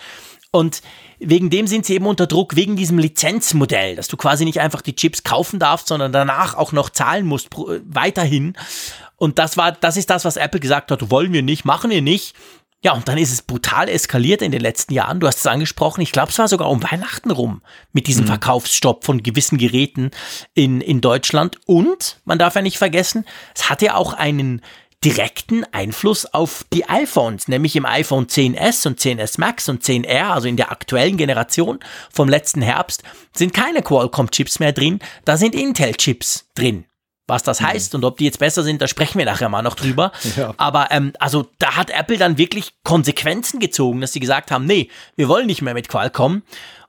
und 0.51 0.83
wegen 1.29 1.51
dem 1.51 1.67
sind 1.67 1.87
sie 1.87 1.95
eben 1.95 2.07
unter 2.07 2.27
Druck, 2.27 2.57
wegen 2.57 2.77
diesem 2.77 2.99
Lizenzmodell, 2.99 3.97
dass 3.97 4.09
du 4.09 4.17
quasi 4.17 4.45
nicht 4.45 4.61
einfach 4.61 4.83
die 4.83 4.95
Chips 4.95 5.23
kaufen 5.23 5.59
darfst, 5.59 5.89
sondern 5.89 6.13
danach 6.13 6.55
auch 6.55 6.73
noch 6.73 6.91
zahlen 6.91 7.27
musst, 7.27 7.51
weiterhin. 7.87 8.57
Und 9.17 9.39
das 9.39 9.57
war, 9.57 9.73
das 9.73 9.97
ist 9.97 10.11
das, 10.11 10.25
was 10.25 10.37
Apple 10.37 10.61
gesagt 10.61 10.91
hat, 10.91 11.11
wollen 11.11 11.33
wir 11.33 11.43
nicht, 11.43 11.65
machen 11.65 11.91
wir 11.91 12.03
nicht. 12.03 12.35
Ja, 12.85 12.93
und 12.93 13.09
dann 13.09 13.17
ist 13.17 13.33
es 13.33 13.41
brutal 13.41 13.89
eskaliert 13.89 14.43
in 14.43 14.53
den 14.53 14.61
letzten 14.61 14.93
Jahren. 14.93 15.19
Du 15.19 15.27
hast 15.27 15.39
es 15.39 15.47
angesprochen. 15.47 16.03
Ich 16.03 16.13
glaube, 16.13 16.31
es 16.31 16.39
war 16.39 16.49
sogar 16.49 16.69
um 16.69 16.83
Weihnachten 16.83 17.31
rum 17.31 17.63
mit 17.95 18.09
diesem 18.09 18.25
mhm. 18.25 18.29
Verkaufsstopp 18.29 19.07
von 19.07 19.23
gewissen 19.23 19.57
Geräten 19.57 20.11
in, 20.53 20.83
in 20.83 21.01
Deutschland. 21.01 21.59
Und 21.65 22.21
man 22.27 22.39
darf 22.39 22.57
ja 22.57 22.61
nicht 22.61 22.77
vergessen, 22.77 23.25
es 23.55 23.71
hat 23.71 23.81
ja 23.81 23.95
auch 23.95 24.13
einen 24.13 24.61
direkten 25.05 25.65
Einfluss 25.73 26.27
auf 26.27 26.65
die 26.73 26.89
iPhones, 26.89 27.49
nämlich 27.49 27.77
im 27.77 27.85
iPhone 27.85 28.27
10s 28.27 28.87
und 28.87 28.99
10s 28.99 29.39
Max 29.39 29.69
und 29.69 29.83
10R, 29.83 30.31
also 30.31 30.49
in 30.49 30.57
der 30.57 30.73
aktuellen 30.73 31.17
Generation 31.17 31.81
vom 32.11 32.29
letzten 32.29 32.63
Herbst, 32.63 33.03
sind 33.35 33.53
keine 33.53 33.83
Qualcomm-Chips 33.83 34.61
mehr 34.61 34.73
drin, 34.73 35.01
da 35.25 35.37
sind 35.37 35.55
Intel-Chips 35.55 36.49
drin. 36.55 36.87
Was 37.27 37.43
das 37.43 37.61
mhm. 37.61 37.67
heißt 37.67 37.95
und 37.95 38.05
ob 38.05 38.19
die 38.19 38.25
jetzt 38.25 38.39
besser 38.39 38.63
sind, 38.63 38.83
da 38.83 38.89
sprechen 38.89 39.19
wir 39.19 39.25
nachher 39.25 39.49
mal 39.49 39.63
noch 39.63 39.77
drüber. 39.77 40.13
Ja. 40.37 40.53
Aber 40.57 40.91
ähm, 40.91 41.13
also 41.21 41.49
da 41.59 41.77
hat 41.77 41.91
Apple 41.91 42.17
dann 42.17 42.39
wirklich 42.39 42.73
Konsequenzen 42.83 43.61
gezogen, 43.61 44.01
dass 44.01 44.13
sie 44.13 44.21
gesagt 44.21 44.51
haben, 44.51 44.65
nee, 44.65 44.91
wir 45.15 45.29
wollen 45.29 45.47
nicht 45.47 45.63
mehr 45.63 45.75
mit 45.75 45.89
Qualcomm 45.89 46.43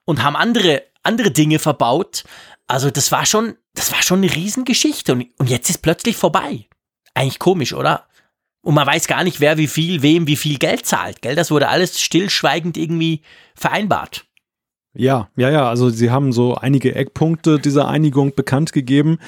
und 0.04 0.24
haben 0.24 0.36
andere 0.36 0.84
andere 1.06 1.32
Dinge 1.32 1.60
verbaut. 1.60 2.24
Also 2.68 2.90
das 2.90 3.12
war 3.12 3.26
schon, 3.26 3.56
das 3.76 3.92
war 3.92 4.02
schon 4.02 4.24
eine 4.24 4.34
Riesengeschichte 4.34 5.14
und, 5.14 5.28
und 5.38 5.50
jetzt 5.50 5.70
ist 5.70 5.82
plötzlich 5.82 6.18
vorbei. 6.18 6.68
Eigentlich 7.16 7.40
komisch, 7.40 7.74
oder? 7.74 8.06
Und 8.62 8.76
man 8.76 8.86
weiß 8.86 9.08
gar 9.08 9.24
nicht, 9.24 9.40
wer 9.40 9.58
wie 9.58 9.68
viel, 9.68 10.02
wem 10.02 10.28
wie 10.28 10.36
viel 10.36 10.58
Geld 10.58 10.86
zahlt, 10.86 11.22
gell? 11.22 11.36
Das 11.36 11.52
wurde 11.52 11.70
alles 11.70 12.00
stillschweigend 12.00 12.78
irgendwie 12.78 13.22
vereinbart. 13.56 14.26
Ja, 14.96 15.30
ja, 15.36 15.50
ja. 15.50 15.70
Also 15.70 15.90
sie 15.90 16.10
haben 16.10 16.32
so 16.32 16.56
einige 16.56 16.96
Eckpunkte 16.96 17.60
dieser 17.60 17.88
Einigung 17.88 18.34
bekannt 18.34 18.74
gegeben. 18.74 19.20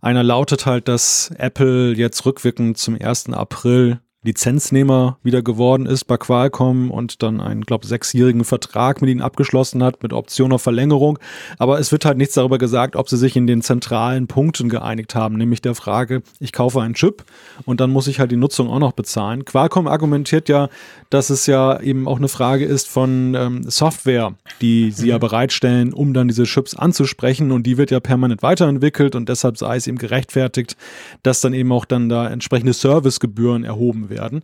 Einer 0.00 0.22
lautet 0.22 0.66
halt, 0.66 0.88
dass 0.88 1.32
Apple 1.38 1.94
jetzt 1.94 2.26
rückwirkend 2.26 2.76
zum 2.76 3.00
1. 3.00 3.30
April 3.30 4.00
Lizenznehmer 4.24 5.18
wieder 5.22 5.42
geworden 5.42 5.84
ist 5.84 6.04
bei 6.04 6.16
Qualcomm 6.16 6.90
und 6.90 7.22
dann 7.22 7.42
einen, 7.42 7.60
glaube 7.60 7.86
sechsjährigen 7.86 8.44
Vertrag 8.44 9.02
mit 9.02 9.10
ihnen 9.10 9.20
abgeschlossen 9.20 9.84
hat 9.84 10.02
mit 10.02 10.14
Option 10.14 10.52
auf 10.52 10.62
Verlängerung. 10.62 11.18
Aber 11.58 11.78
es 11.78 11.92
wird 11.92 12.06
halt 12.06 12.16
nichts 12.16 12.34
darüber 12.34 12.56
gesagt, 12.56 12.96
ob 12.96 13.10
sie 13.10 13.18
sich 13.18 13.36
in 13.36 13.46
den 13.46 13.60
zentralen 13.60 14.26
Punkten 14.26 14.70
geeinigt 14.70 15.14
haben, 15.14 15.36
nämlich 15.36 15.60
der 15.60 15.74
Frage, 15.74 16.22
ich 16.40 16.52
kaufe 16.52 16.80
einen 16.80 16.94
Chip 16.94 17.22
und 17.66 17.80
dann 17.80 17.90
muss 17.90 18.06
ich 18.06 18.18
halt 18.18 18.30
die 18.30 18.36
Nutzung 18.36 18.70
auch 18.70 18.78
noch 18.78 18.92
bezahlen. 18.92 19.44
Qualcomm 19.44 19.86
argumentiert 19.86 20.48
ja, 20.48 20.70
dass 21.10 21.28
es 21.28 21.44
ja 21.44 21.78
eben 21.80 22.08
auch 22.08 22.16
eine 22.16 22.28
Frage 22.28 22.64
ist 22.64 22.88
von 22.88 23.34
ähm, 23.34 23.68
Software, 23.68 24.32
die 24.62 24.90
sie 24.90 25.04
mhm. 25.04 25.10
ja 25.10 25.18
bereitstellen, 25.18 25.92
um 25.92 26.14
dann 26.14 26.28
diese 26.28 26.44
Chips 26.44 26.74
anzusprechen 26.74 27.52
und 27.52 27.64
die 27.64 27.76
wird 27.76 27.90
ja 27.90 28.00
permanent 28.00 28.42
weiterentwickelt 28.42 29.16
und 29.16 29.28
deshalb 29.28 29.58
sei 29.58 29.76
es 29.76 29.86
eben 29.86 29.98
gerechtfertigt, 29.98 30.78
dass 31.22 31.42
dann 31.42 31.52
eben 31.52 31.70
auch 31.72 31.84
dann 31.84 32.08
da 32.08 32.26
entsprechende 32.26 32.72
Servicegebühren 32.72 33.64
erhoben 33.64 34.08
werden 34.08 34.13
werden. 34.14 34.42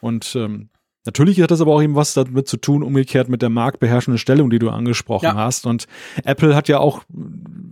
Und 0.00 0.34
ähm, 0.36 0.68
Natürlich 1.04 1.40
hat 1.40 1.50
das 1.50 1.60
aber 1.60 1.74
auch 1.74 1.82
eben 1.82 1.96
was 1.96 2.14
damit 2.14 2.46
zu 2.46 2.56
tun, 2.56 2.84
umgekehrt 2.84 3.28
mit 3.28 3.42
der 3.42 3.48
marktbeherrschenden 3.48 4.18
Stellung, 4.18 4.50
die 4.50 4.60
du 4.60 4.70
angesprochen 4.70 5.24
ja. 5.24 5.34
hast. 5.34 5.66
Und 5.66 5.86
Apple 6.22 6.54
hat 6.54 6.68
ja 6.68 6.78
auch 6.78 7.02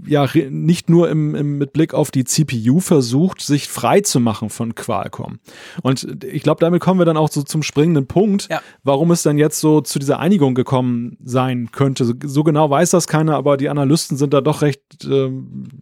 ja 0.05 0.27
nicht 0.51 0.91
nur 0.91 1.09
im, 1.09 1.37
im, 1.37 1.59
mit 1.59 1.73
Blick 1.73 1.95
auf 1.95 2.11
die 2.11 2.25
CPU 2.25 2.81
versucht, 2.81 3.41
sich 3.41 3.69
frei 3.69 4.01
zu 4.01 4.19
machen 4.19 4.51
von 4.51 4.75
Qualcomm. 4.75 5.39
Und 5.83 6.25
ich 6.25 6.43
glaube, 6.43 6.59
damit 6.59 6.83
kommen 6.83 6.99
wir 6.99 7.05
dann 7.05 7.17
auch 7.17 7.31
so 7.31 7.43
zum 7.43 7.63
springenden 7.63 8.09
Punkt, 8.09 8.49
ja. 8.51 8.61
warum 8.83 9.13
es 9.13 9.23
dann 9.23 9.39
jetzt 9.39 9.61
so 9.61 9.81
zu 9.81 10.01
dieser 10.01 10.19
Einigung 10.19 10.57
gekommen 10.57 11.17
sein 11.23 11.71
könnte. 11.71 12.05
So, 12.05 12.15
so, 12.25 12.43
genau 12.43 12.69
weiß 12.69 12.91
das 12.91 13.07
keiner, 13.07 13.37
aber 13.37 13.57
die 13.57 13.69
Analysten 13.69 14.17
sind 14.17 14.35
da 14.35 14.41
doch 14.41 14.63
recht 14.63 15.05
äh, 15.05 15.31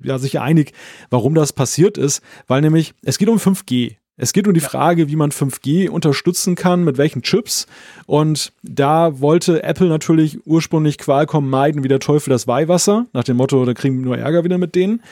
ja, 0.02 0.18
sich 0.18 0.38
einig, 0.38 0.72
warum 1.08 1.34
das 1.34 1.54
passiert 1.54 1.96
ist. 1.96 2.20
Weil 2.46 2.60
nämlich, 2.60 2.92
es 3.02 3.16
geht 3.16 3.30
um 3.30 3.38
5G. 3.38 3.96
Es 4.20 4.32
geht 4.32 4.48
um 4.48 4.52
die 4.52 4.60
Frage, 4.60 5.08
wie 5.08 5.16
man 5.16 5.30
5G 5.30 5.88
unterstützen 5.88 6.56
kann, 6.56 6.82
mit 6.82 6.98
welchen 6.98 7.22
Chips. 7.22 7.66
Und 8.04 8.52
da 8.62 9.20
wollte 9.20 9.62
Apple 9.62 9.88
natürlich 9.88 10.44
ursprünglich 10.44 10.98
Qualcomm 10.98 11.48
meiden 11.48 11.84
wie 11.84 11.88
der 11.88 12.00
Teufel 12.00 12.30
das 12.30 12.48
Weihwasser, 12.48 13.06
nach 13.12 13.22
dem 13.22 13.36
Motto, 13.36 13.64
da 13.64 13.74
kriegen 13.74 13.98
wir 13.98 14.04
nur 14.04 14.18
Ärger 14.18 14.42
wieder 14.42 14.58
mit 14.58 14.74
denen. 14.74 15.02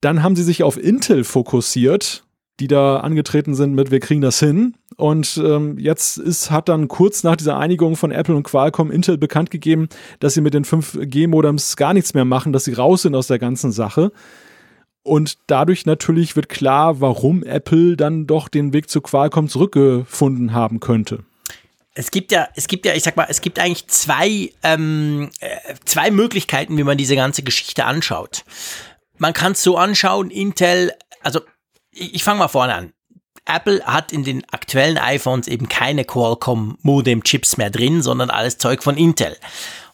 Dann 0.00 0.22
haben 0.22 0.36
sie 0.36 0.42
sich 0.42 0.62
auf 0.62 0.82
Intel 0.82 1.22
fokussiert, 1.22 2.24
die 2.60 2.66
da 2.66 2.96
angetreten 3.00 3.54
sind 3.54 3.74
mit, 3.74 3.90
wir 3.90 4.00
kriegen 4.00 4.22
das 4.22 4.38
hin. 4.38 4.74
Und 4.96 5.38
ähm, 5.44 5.78
jetzt 5.78 6.16
ist, 6.16 6.50
hat 6.50 6.70
dann 6.70 6.88
kurz 6.88 7.22
nach 7.24 7.36
dieser 7.36 7.58
Einigung 7.58 7.96
von 7.96 8.10
Apple 8.10 8.34
und 8.34 8.44
Qualcomm 8.44 8.90
Intel 8.90 9.18
bekannt 9.18 9.50
gegeben, 9.50 9.88
dass 10.18 10.32
sie 10.32 10.40
mit 10.40 10.54
den 10.54 10.64
5G-Modems 10.64 11.76
gar 11.76 11.92
nichts 11.92 12.14
mehr 12.14 12.24
machen, 12.24 12.54
dass 12.54 12.64
sie 12.64 12.72
raus 12.72 13.02
sind 13.02 13.14
aus 13.14 13.26
der 13.26 13.38
ganzen 13.38 13.70
Sache. 13.70 14.12
Und 15.02 15.38
dadurch 15.48 15.84
natürlich 15.84 16.36
wird 16.36 16.48
klar, 16.48 17.00
warum 17.00 17.42
Apple 17.42 17.96
dann 17.96 18.26
doch 18.26 18.48
den 18.48 18.72
Weg 18.72 18.88
zu 18.88 19.00
Qualcomm 19.00 19.48
zurückgefunden 19.48 20.52
haben 20.52 20.78
könnte. 20.80 21.24
Es 21.94 22.10
gibt 22.10 22.32
ja, 22.32 22.48
es 22.54 22.68
gibt 22.68 22.86
ja, 22.86 22.94
ich 22.94 23.02
sag 23.02 23.16
mal, 23.16 23.26
es 23.28 23.40
gibt 23.40 23.58
eigentlich 23.58 23.86
zwei, 23.88 24.50
ähm, 24.62 25.30
äh, 25.40 25.74
zwei 25.84 26.10
Möglichkeiten, 26.10 26.78
wie 26.78 26.84
man 26.84 26.96
diese 26.96 27.16
ganze 27.16 27.42
Geschichte 27.42 27.84
anschaut. 27.84 28.44
man 29.18 29.34
kann 29.34 29.52
es 29.52 29.62
so 29.62 29.76
anschauen, 29.76 30.30
Intel, 30.30 30.92
also 31.22 31.40
ich, 31.90 32.14
ich 32.14 32.24
fange 32.24 32.38
mal 32.38 32.48
vorne 32.48 32.74
an. 32.74 32.92
Apple 33.44 33.84
hat 33.84 34.12
in 34.12 34.24
den 34.24 34.44
aktuellen 34.50 34.98
iPhones 34.98 35.48
eben 35.48 35.68
keine 35.68 36.04
Qualcomm 36.04 36.78
Modem 36.82 37.24
Chips 37.24 37.56
mehr 37.56 37.70
drin, 37.70 38.00
sondern 38.00 38.30
alles 38.30 38.56
Zeug 38.58 38.82
von 38.82 38.96
Intel. 38.96 39.36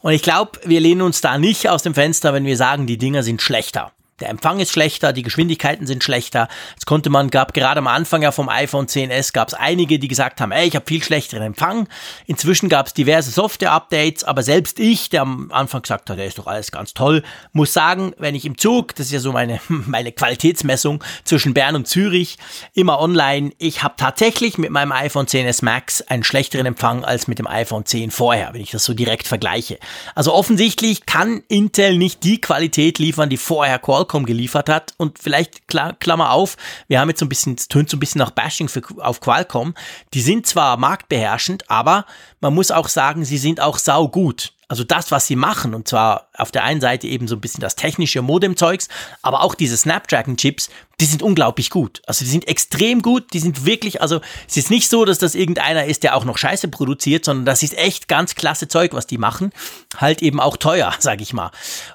Und 0.00 0.12
ich 0.12 0.22
glaube, 0.22 0.60
wir 0.64 0.80
lehnen 0.80 1.00
uns 1.00 1.20
da 1.20 1.38
nicht 1.38 1.68
aus 1.68 1.82
dem 1.82 1.94
Fenster, 1.94 2.34
wenn 2.34 2.44
wir 2.44 2.56
sagen, 2.56 2.86
die 2.86 2.98
Dinger 2.98 3.22
sind 3.22 3.42
schlechter. 3.42 3.92
Der 4.20 4.30
Empfang 4.30 4.58
ist 4.58 4.72
schlechter, 4.72 5.12
die 5.12 5.22
Geschwindigkeiten 5.22 5.86
sind 5.86 6.02
schlechter. 6.02 6.48
Das 6.74 6.86
konnte 6.86 7.08
man, 7.08 7.30
gab 7.30 7.54
gerade 7.54 7.78
am 7.78 7.86
Anfang 7.86 8.22
ja 8.22 8.32
vom 8.32 8.48
iPhone 8.48 8.86
10s, 8.86 9.32
gab 9.32 9.48
es 9.48 9.54
einige, 9.54 10.00
die 10.00 10.08
gesagt 10.08 10.40
haben, 10.40 10.50
ey, 10.50 10.66
ich 10.66 10.74
habe 10.74 10.84
viel 10.86 11.02
schlechteren 11.02 11.42
Empfang. 11.42 11.88
Inzwischen 12.26 12.68
gab 12.68 12.88
es 12.88 12.94
diverse 12.94 13.30
Software-Updates, 13.30 14.24
aber 14.24 14.42
selbst 14.42 14.80
ich, 14.80 15.08
der 15.08 15.22
am 15.22 15.52
Anfang 15.52 15.82
gesagt 15.82 16.10
hat, 16.10 16.18
der 16.18 16.26
ist 16.26 16.38
doch 16.38 16.48
alles 16.48 16.72
ganz 16.72 16.94
toll, 16.94 17.22
muss 17.52 17.72
sagen, 17.72 18.12
wenn 18.18 18.34
ich 18.34 18.44
im 18.44 18.58
Zug, 18.58 18.96
das 18.96 19.06
ist 19.06 19.12
ja 19.12 19.20
so 19.20 19.30
meine, 19.30 19.60
meine 19.68 20.10
Qualitätsmessung 20.10 21.04
zwischen 21.22 21.54
Bern 21.54 21.76
und 21.76 21.86
Zürich, 21.86 22.38
immer 22.74 23.00
online, 23.00 23.52
ich 23.58 23.84
habe 23.84 23.94
tatsächlich 23.96 24.58
mit 24.58 24.70
meinem 24.70 24.90
iPhone 24.90 25.26
10s 25.26 25.64
Max 25.64 26.02
einen 26.02 26.24
schlechteren 26.24 26.66
Empfang 26.66 27.04
als 27.04 27.28
mit 27.28 27.38
dem 27.38 27.46
iPhone 27.46 27.86
10 27.86 28.10
vorher, 28.10 28.52
wenn 28.52 28.62
ich 28.62 28.72
das 28.72 28.84
so 28.84 28.94
direkt 28.94 29.28
vergleiche. 29.28 29.78
Also 30.16 30.34
offensichtlich 30.34 31.06
kann 31.06 31.44
Intel 31.46 31.96
nicht 31.96 32.24
die 32.24 32.40
Qualität 32.40 32.98
liefern, 32.98 33.28
die 33.28 33.36
vorher 33.36 33.78
Qualcomm 33.78 34.07
Qualcomm 34.08 34.26
geliefert 34.26 34.68
hat. 34.68 34.94
Und 34.96 35.18
vielleicht, 35.18 35.68
Klammer 35.68 36.32
auf, 36.32 36.56
wir 36.88 37.00
haben 37.00 37.08
jetzt 37.08 37.20
so 37.20 37.26
ein 37.26 37.28
bisschen, 37.28 37.54
es 37.54 37.68
tönt 37.68 37.90
so 37.90 37.96
ein 37.96 38.00
bisschen 38.00 38.18
nach 38.18 38.30
Bashing 38.30 38.68
für, 38.68 38.82
auf 38.98 39.20
Qualcomm. 39.20 39.74
Die 40.14 40.22
sind 40.22 40.46
zwar 40.46 40.76
marktbeherrschend, 40.78 41.70
aber 41.70 42.06
man 42.40 42.54
muss 42.54 42.70
auch 42.70 42.88
sagen, 42.88 43.24
sie 43.24 43.38
sind 43.38 43.60
auch 43.60 43.78
saugut. 43.78 44.54
Also 44.70 44.84
das, 44.84 45.10
was 45.10 45.26
sie 45.26 45.36
machen, 45.36 45.74
und 45.74 45.88
zwar 45.88 46.28
auf 46.36 46.50
der 46.50 46.62
einen 46.62 46.82
Seite 46.82 47.06
eben 47.06 47.26
so 47.26 47.36
ein 47.36 47.40
bisschen 47.40 47.62
das 47.62 47.74
technische 47.74 48.20
Modem-Zeugs, 48.20 48.88
aber 49.22 49.42
auch 49.42 49.54
diese 49.54 49.78
Snapdragon-Chips, 49.78 50.68
die 51.00 51.06
sind 51.06 51.22
unglaublich 51.22 51.70
gut. 51.70 52.02
Also 52.06 52.26
die 52.26 52.30
sind 52.30 52.46
extrem 52.46 53.00
gut, 53.00 53.32
die 53.32 53.38
sind 53.38 53.64
wirklich, 53.64 54.02
also 54.02 54.20
es 54.46 54.58
ist 54.58 54.68
nicht 54.70 54.90
so, 54.90 55.06
dass 55.06 55.18
das 55.18 55.34
irgendeiner 55.34 55.86
ist, 55.86 56.02
der 56.02 56.14
auch 56.14 56.26
noch 56.26 56.36
Scheiße 56.36 56.68
produziert, 56.68 57.24
sondern 57.24 57.46
das 57.46 57.62
ist 57.62 57.78
echt 57.78 58.08
ganz 58.08 58.34
klasse 58.34 58.68
Zeug, 58.68 58.92
was 58.92 59.06
die 59.06 59.16
machen. 59.16 59.52
Halt 59.96 60.20
eben 60.20 60.38
auch 60.38 60.58
teuer, 60.58 60.92
sag 60.98 61.22
ich 61.22 61.32
mal. 61.32 61.50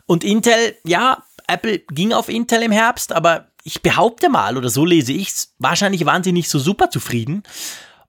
Und 0.08 0.24
Intel, 0.24 0.76
ja, 0.84 1.24
Apple 1.48 1.80
ging 1.92 2.14
auf 2.14 2.30
Intel 2.30 2.64
im 2.64 2.72
Herbst, 2.72 3.14
aber 3.14 3.48
ich 3.64 3.82
behaupte 3.82 4.30
mal, 4.30 4.58
oder 4.58 4.70
so 4.70 4.86
lese 4.86 5.14
ich's, 5.14 5.54
wahrscheinlich 5.60 6.06
waren 6.06 6.24
sie 6.24 6.32
nicht 6.32 6.50
so 6.50 6.60
super 6.60 6.90
zufrieden. 6.90 7.44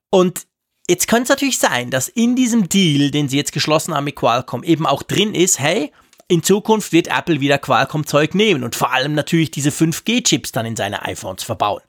Und 0.09 0.45
jetzt 0.89 1.07
könnte 1.07 1.23
es 1.23 1.29
natürlich 1.29 1.59
sein, 1.59 1.91
dass 1.91 2.09
in 2.09 2.35
diesem 2.35 2.69
Deal, 2.69 3.11
den 3.11 3.29
sie 3.29 3.37
jetzt 3.37 3.53
geschlossen 3.53 3.93
haben 3.93 4.03
mit 4.03 4.15
Qualcomm, 4.15 4.63
eben 4.63 4.85
auch 4.85 5.03
drin 5.03 5.33
ist, 5.33 5.59
hey, 5.59 5.91
in 6.27 6.43
Zukunft 6.43 6.91
wird 6.91 7.07
Apple 7.07 7.39
wieder 7.39 7.57
Qualcomm-Zeug 7.57 8.33
nehmen 8.33 8.63
und 8.63 8.75
vor 8.75 8.91
allem 8.91 9.13
natürlich 9.13 9.51
diese 9.51 9.69
5G-Chips 9.69 10.51
dann 10.51 10.65
in 10.65 10.75
seine 10.75 11.03
iPhones 11.03 11.43
verbauen. 11.43 11.81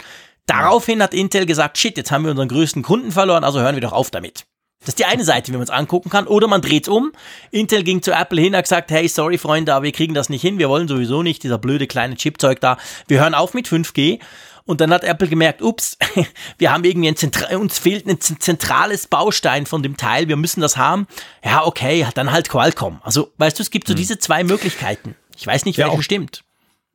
Daraufhin 0.47 1.03
hat 1.03 1.15
Intel 1.15 1.47
gesagt, 1.47 1.79
shit, 1.79 1.97
jetzt 1.97 2.13
haben 2.13 2.25
wir 2.25 2.31
unseren 2.31 2.49
größten 2.49 2.83
Kunden 2.83 3.11
verloren, 3.11 3.45
also 3.45 3.61
hören 3.61 3.75
wir 3.75 3.81
doch 3.81 3.93
auf 3.93 4.11
damit. 4.11 4.47
Das 4.87 4.93
ist 4.93 5.01
die 5.01 5.05
eine 5.05 5.25
Seite, 5.25 5.53
wie 5.53 5.57
man 5.57 5.65
es 5.65 5.71
angucken 5.71 6.11
kann. 6.11 6.29
Oder 6.29 6.47
man 6.47 6.63
dreht 6.63 6.87
um. 6.89 7.13
Intel 7.51 7.83
ging 7.83 8.03
zu 8.03 8.13
Apple 8.13 8.41
hin, 8.41 8.55
hat 8.55 8.65
gesagt, 8.65 8.91
hey, 8.93 9.09
sorry 9.09 9.37
Freunde, 9.37 9.75
aber 9.75 9.85
wir 9.85 9.93
kriegen 9.93 10.15
das 10.15 10.29
nicht 10.29 10.43
hin. 10.43 10.59
Wir 10.59 10.69
wollen 10.69 10.87
sowieso 10.87 11.25
nicht 11.25 11.43
dieser 11.43 11.59
blöde 11.59 11.89
kleine 11.89 12.15
Chipzeug 12.15 12.61
da. 12.61 12.79
Wir 13.09 13.21
hören 13.21 13.35
auf 13.35 13.53
mit 13.53 13.67
5G. 13.67 14.21
Und 14.65 14.81
dann 14.81 14.93
hat 14.93 15.05
Apple 15.05 15.29
gemerkt, 15.29 15.61
ups, 15.61 15.99
wir 16.59 16.73
haben 16.73 16.85
irgendwie 16.85 17.09
ein 17.09 17.17
Zentra 17.17 17.57
uns 17.57 17.79
fehlt 17.79 18.07
ein 18.07 18.21
zentrales 18.21 19.07
Baustein 19.07 19.67
von 19.67 19.83
dem 19.83 19.97
Teil, 19.97 20.29
wir 20.29 20.37
müssen 20.37 20.61
das 20.61 20.77
haben. 20.77 21.07
Ja, 21.45 21.65
okay, 21.65 22.07
dann 22.15 22.33
halt 22.33 22.49
Qualcomm. 22.49 23.01
Also, 23.03 23.33
weißt 23.39 23.59
du, 23.59 23.63
es 23.63 23.71
gibt 23.71 23.87
so 23.87 23.93
hm. 23.93 23.99
diese 23.99 24.19
zwei 24.19 24.45
Möglichkeiten. 24.45 25.15
Ich 25.37 25.47
weiß 25.47 25.67
nicht, 25.67 25.79
welche 25.79 25.95
ja, 25.95 26.03
stimmt. 26.03 26.43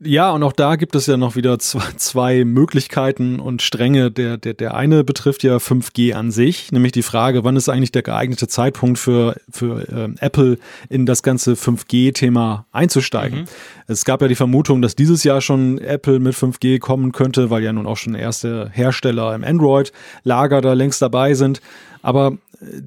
Ja, 0.04 0.32
und 0.32 0.42
auch 0.42 0.54
da 0.54 0.78
gibt 0.78 0.96
es 0.96 1.06
ja 1.06 1.16
noch 1.16 1.36
wieder 1.36 1.60
zwei, 1.60 1.84
zwei 1.98 2.44
Möglichkeiten 2.44 3.40
und 3.40 3.62
Stränge. 3.62 4.10
Der, 4.10 4.38
der, 4.38 4.56
der 4.56 4.74
eine 4.74 5.04
betrifft 5.04 5.44
ja 5.44 5.58
5G 5.58 6.14
an 6.14 6.32
sich, 6.32 6.72
nämlich 6.72 6.92
die 6.92 7.04
Frage, 7.04 7.44
wann 7.44 7.56
ist 7.56 7.70
eigentlich 7.70 7.92
der 7.92 8.02
geeignete 8.02 8.48
Zeitpunkt 8.48 8.98
für, 8.98 9.36
für 9.52 9.88
äh, 9.90 10.10
Apple 10.26 10.58
in 10.90 11.06
das 11.06 11.22
ganze 11.22 11.54
5G-Thema 11.54 12.66
einzusteigen. 12.72 13.42
Mhm. 13.42 13.46
Es 13.86 14.04
gab 14.04 14.24
ja 14.24 14.28
die 14.28 14.36
Vermutung, 14.36 14.82
dass 14.82 14.96
dieses 14.96 15.24
Jahr 15.24 15.40
schon 15.40 15.78
Apple 15.78 16.20
mit 16.20 16.34
5G 16.34 16.80
kommen 16.80 17.12
könnte, 17.12 17.52
weil 17.52 17.62
ja 17.62 17.72
nun 17.72 17.86
auch 17.86 17.98
schon 17.98 18.16
erste 18.16 18.72
Hersteller 18.74 19.36
im 19.36 19.44
Android-Lager 19.44 20.62
da 20.62 20.74
längst 20.74 21.02
dabei 21.04 21.36
sind. 21.36 21.62
Aber 22.02 22.38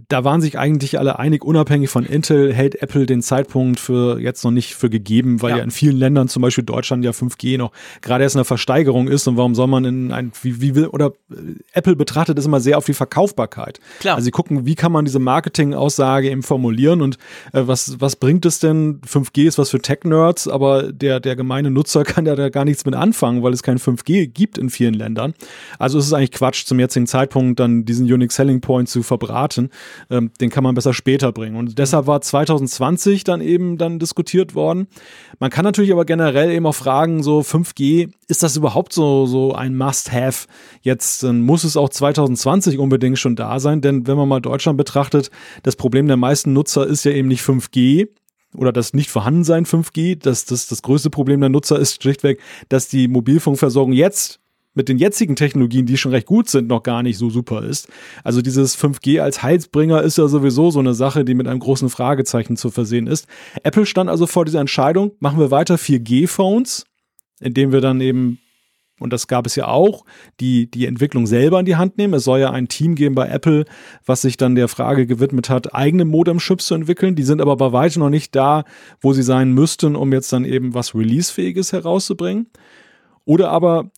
da 0.09 0.23
waren 0.23 0.41
sich 0.41 0.57
eigentlich 0.57 0.99
alle 0.99 1.19
einig, 1.19 1.45
unabhängig 1.45 1.91
von 1.91 2.07
Intel 2.07 2.53
hält 2.53 2.81
Apple 2.81 3.07
den 3.07 3.23
Zeitpunkt 3.23 3.81
für 3.81 4.21
jetzt 4.21 4.45
noch 4.45 4.53
nicht 4.53 4.75
für 4.75 4.89
gegeben, 4.89 5.43
weil 5.43 5.51
ja, 5.51 5.57
ja 5.59 5.65
in 5.65 5.73
vielen 5.73 5.97
Ländern, 5.97 6.29
zum 6.29 6.43
Beispiel 6.43 6.63
Deutschland, 6.63 7.05
ja 7.05 7.11
5G 7.11 7.59
noch 7.59 7.73
gerade 8.01 8.23
erst 8.23 8.37
in 8.37 8.39
der 8.39 8.45
Versteigerung 8.45 9.09
ist 9.09 9.27
und 9.27 9.37
warum 9.37 9.57
soll 9.57 9.67
man 9.67 9.85
in 9.85 10.13
ein, 10.13 10.33
wie, 10.43 10.61
wie 10.61 10.77
will, 10.77 10.87
oder 10.87 11.13
äh, 11.31 11.57
Apple 11.73 11.97
betrachtet 11.97 12.39
es 12.39 12.47
immer 12.47 12.61
sehr 12.61 12.79
auf 12.79 12.85
die 12.85 12.95
Verkaufbarkeit. 12.95 13.81
Klar. 13.99 14.15
Also 14.15 14.27
sie 14.27 14.31
gucken, 14.31 14.65
wie 14.65 14.77
kann 14.77 14.93
man 14.93 15.05
diese 15.05 15.19
Marketing-Aussage 15.19 16.31
eben 16.31 16.45
formulieren 16.45 17.03
und 17.03 17.17
äh, 17.53 17.63
was, 17.67 18.01
was 18.01 18.15
bringt 18.15 18.47
es 18.47 18.61
denn? 18.61 19.01
5G 19.01 19.49
ist 19.49 19.59
was 19.59 19.71
für 19.71 19.81
Tech-Nerds, 19.81 20.47
aber 20.47 20.93
der, 20.93 21.19
der 21.19 21.35
gemeine 21.35 21.73
Nutzer 21.73 22.05
kann 22.05 22.27
ja 22.27 22.37
da 22.37 22.49
gar 22.49 22.65
nichts 22.65 22.85
mit 22.85 22.95
anfangen, 22.95 23.43
weil 23.43 23.53
es 23.53 23.65
kein 23.65 23.79
5G 23.79 24.29
gibt 24.29 24.57
in 24.57 24.71
vielen 24.71 24.95
Ländern. 24.95 25.35
Also 25.81 25.99
es 25.99 26.07
ist 26.07 26.13
eigentlich 26.13 26.33
Quatsch, 26.33 26.65
zum 26.65 26.79
jetzigen 26.79 27.09
Zeitpunkt 27.09 27.59
dann 27.59 27.85
diesen 27.85 28.07
Unique 28.07 28.31
Selling 28.31 28.61
Point 28.61 28.89
zu 28.89 29.03
verbraten 29.05 29.71
ähm, 30.11 30.31
den 30.41 30.51
kann 30.51 30.65
man 30.65 30.75
besser 30.75 30.95
später 30.95 31.33
bringen. 31.33 31.57
Und 31.57 31.79
deshalb 31.79 32.07
war 32.07 32.21
2020 32.21 33.25
dann 33.25 33.41
eben 33.41 33.79
dann 33.79 33.99
diskutiert 33.99 34.55
worden. 34.55 34.87
Man 35.39 35.51
kann 35.51 35.65
natürlich 35.65 35.93
aber 35.93 36.05
generell 36.05 36.51
eben 36.51 36.67
auch 36.67 36.75
fragen, 36.75 37.23
so 37.23 37.41
5G, 37.41 38.11
ist 38.29 38.43
das 38.43 38.57
überhaupt 38.57 38.93
so, 38.93 39.27
so 39.27 39.55
ein 39.55 39.77
Must-Have? 39.77 40.47
Jetzt 40.83 41.23
dann 41.23 41.43
muss 41.43 41.65
es 41.65 41.77
auch 41.77 41.89
2020 41.89 42.79
unbedingt 42.79 43.19
schon 43.19 43.37
da 43.37 43.61
sein, 43.61 43.81
denn 43.81 44.07
wenn 44.07 44.17
man 44.17 44.29
mal 44.29 44.41
Deutschland 44.41 44.79
betrachtet, 44.79 45.31
das 45.63 45.77
Problem 45.77 46.07
der 46.07 46.17
meisten 46.17 46.53
Nutzer 46.53 46.87
ist 46.87 47.05
ja 47.05 47.13
eben 47.13 47.29
nicht 47.29 47.43
5G, 47.43 48.09
oder 48.57 48.71
das 48.73 48.95
nicht 48.95 49.11
vorhandensein 49.11 49.67
5G. 49.67 50.17
Das, 50.17 50.45
das, 50.45 50.69
das 50.69 50.83
größte 50.83 51.11
Problem 51.11 51.41
der 51.41 51.49
Nutzer 51.49 51.77
ist 51.77 52.01
schlichtweg, 52.01 52.41
dass 52.69 52.87
die 52.87 53.09
Mobilfunkversorgung 53.09 53.93
jetzt 53.93 54.39
mit 54.75 54.89
den 54.89 54.99
jetzigen 54.99 55.37
Technologien, 55.37 55.87
die 55.87 55.97
schon 55.97 56.13
recht 56.13 56.27
gut 56.27 56.49
sind, 56.49 56.69
noch 56.69 56.83
gar 56.83 57.03
nicht 57.03 57.17
so 57.17 57.31
super 57.31 57.63
ist. 57.63 57.89
Also 58.23 58.43
dieses 58.43 58.77
5G 58.79 59.21
als 59.21 59.43
Heizbringer 59.43 60.03
ist 60.03 60.19
ja 60.19 60.29
sowieso 60.29 60.71
so 60.71 60.81
eine 60.81 60.95
Sache, 60.95 61.25
die 61.25 61.35
mit 61.35 61.49
einem 61.49 61.61
großen 61.61 61.89
Fragezeichen 61.89 62.57
zu 62.57 62.71
versehen 62.71 63.07
ist. 63.07 63.27
Apple 63.63 63.87
stand 63.87 64.11
also 64.11 64.27
vor 64.27 64.45
dieser 64.45 64.61
Entscheidung, 64.61 65.13
machen 65.21 65.39
wir 65.39 65.51
weiter 65.51 65.77
4G-Phones, 65.77 66.85
indem 67.41 67.73
wir 67.73 67.81
dann 67.81 68.01
eben 68.01 68.39
und 69.01 69.13
das 69.13 69.27
gab 69.27 69.45
es 69.45 69.57
ja 69.57 69.67
auch, 69.67 70.05
die 70.41 70.71
die 70.71 70.87
Entwicklung 70.87 71.27
selber 71.27 71.59
in 71.59 71.67
die 71.67 71.75
Hand 71.75 71.99
nehmen. 71.99 72.15
Es 72.15 72.25
soll 72.25 72.39
ja 72.39 72.51
ein 72.51 72.69
Team 72.69 72.95
geben 72.95 73.17
bei 73.17 73.29
Apple, 73.29 73.65
was 74.07 74.23
sich 74.23 74.37
dann 74.37 74.55
der 74.55 74.69
Frage 74.69 75.07
gewidmet 75.07 75.51
hat, 75.51 75.75
eigene 75.75 76.05
Modem-Chips 76.05 76.67
zu 76.67 76.75
entwickeln. 76.75 77.17
Die 77.17 77.25
sind 77.25 77.41
aber 77.41 77.57
bei 77.57 77.73
weitem 77.73 78.01
noch 78.01 78.11
nicht 78.11 78.37
da, 78.37 78.65
wo 79.01 79.13
sie 79.13 79.25
sein 79.25 79.53
müssten, 79.53 79.97
um 79.97 80.13
jetzt 80.13 80.33
dann 80.33 80.45
eben 80.45 80.75
was 80.75 80.95
Release-fähiges 80.95 81.73
herauszubringen. 81.73 82.47
Oder 83.25 83.51
aber 83.51 83.91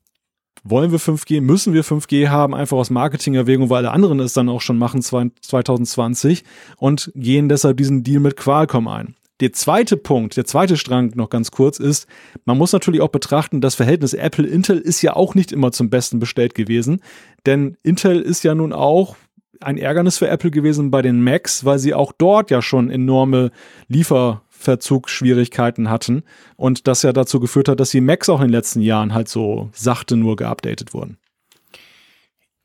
wollen 0.68 0.92
wir 0.92 1.00
5G, 1.00 1.40
müssen 1.40 1.72
wir 1.72 1.84
5G 1.84 2.28
haben, 2.28 2.54
einfach 2.54 2.76
aus 2.76 2.90
Marketingerwägung, 2.90 3.70
weil 3.70 3.86
alle 3.86 3.92
anderen 3.92 4.20
es 4.20 4.32
dann 4.32 4.48
auch 4.48 4.60
schon 4.60 4.78
machen 4.78 5.02
2020 5.02 6.44
und 6.76 7.12
gehen 7.14 7.48
deshalb 7.48 7.76
diesen 7.76 8.02
Deal 8.02 8.20
mit 8.20 8.36
Qualcomm 8.36 8.88
ein. 8.88 9.14
Der 9.40 9.52
zweite 9.52 9.98
Punkt, 9.98 10.36
der 10.38 10.46
zweite 10.46 10.78
Strang 10.78 11.12
noch 11.14 11.28
ganz 11.28 11.50
kurz 11.50 11.78
ist, 11.78 12.06
man 12.46 12.56
muss 12.56 12.72
natürlich 12.72 13.02
auch 13.02 13.08
betrachten, 13.08 13.60
das 13.60 13.74
Verhältnis 13.74 14.14
Apple-Intel 14.14 14.78
ist 14.78 15.02
ja 15.02 15.14
auch 15.14 15.34
nicht 15.34 15.52
immer 15.52 15.72
zum 15.72 15.90
Besten 15.90 16.18
bestellt 16.18 16.54
gewesen, 16.54 17.02
denn 17.44 17.76
Intel 17.82 18.20
ist 18.20 18.44
ja 18.44 18.54
nun 18.54 18.72
auch 18.72 19.16
ein 19.60 19.78
Ärgernis 19.78 20.18
für 20.18 20.28
Apple 20.28 20.50
gewesen 20.50 20.90
bei 20.90 21.02
den 21.02 21.22
Macs, 21.22 21.64
weil 21.64 21.78
sie 21.78 21.94
auch 21.94 22.12
dort 22.16 22.50
ja 22.50 22.62
schon 22.62 22.90
enorme 22.90 23.50
Liefer 23.88 24.42
Verzugsschwierigkeiten 24.66 25.88
hatten 25.88 26.24
und 26.56 26.88
das 26.88 27.02
ja 27.02 27.12
dazu 27.12 27.38
geführt 27.38 27.68
hat, 27.68 27.78
dass 27.78 27.90
die 27.90 28.00
Macs 28.00 28.28
auch 28.28 28.40
in 28.40 28.48
den 28.48 28.52
letzten 28.52 28.80
Jahren 28.80 29.14
halt 29.14 29.28
so 29.28 29.70
sachte 29.72 30.16
nur 30.16 30.34
geupdatet 30.34 30.92
wurden. 30.92 31.18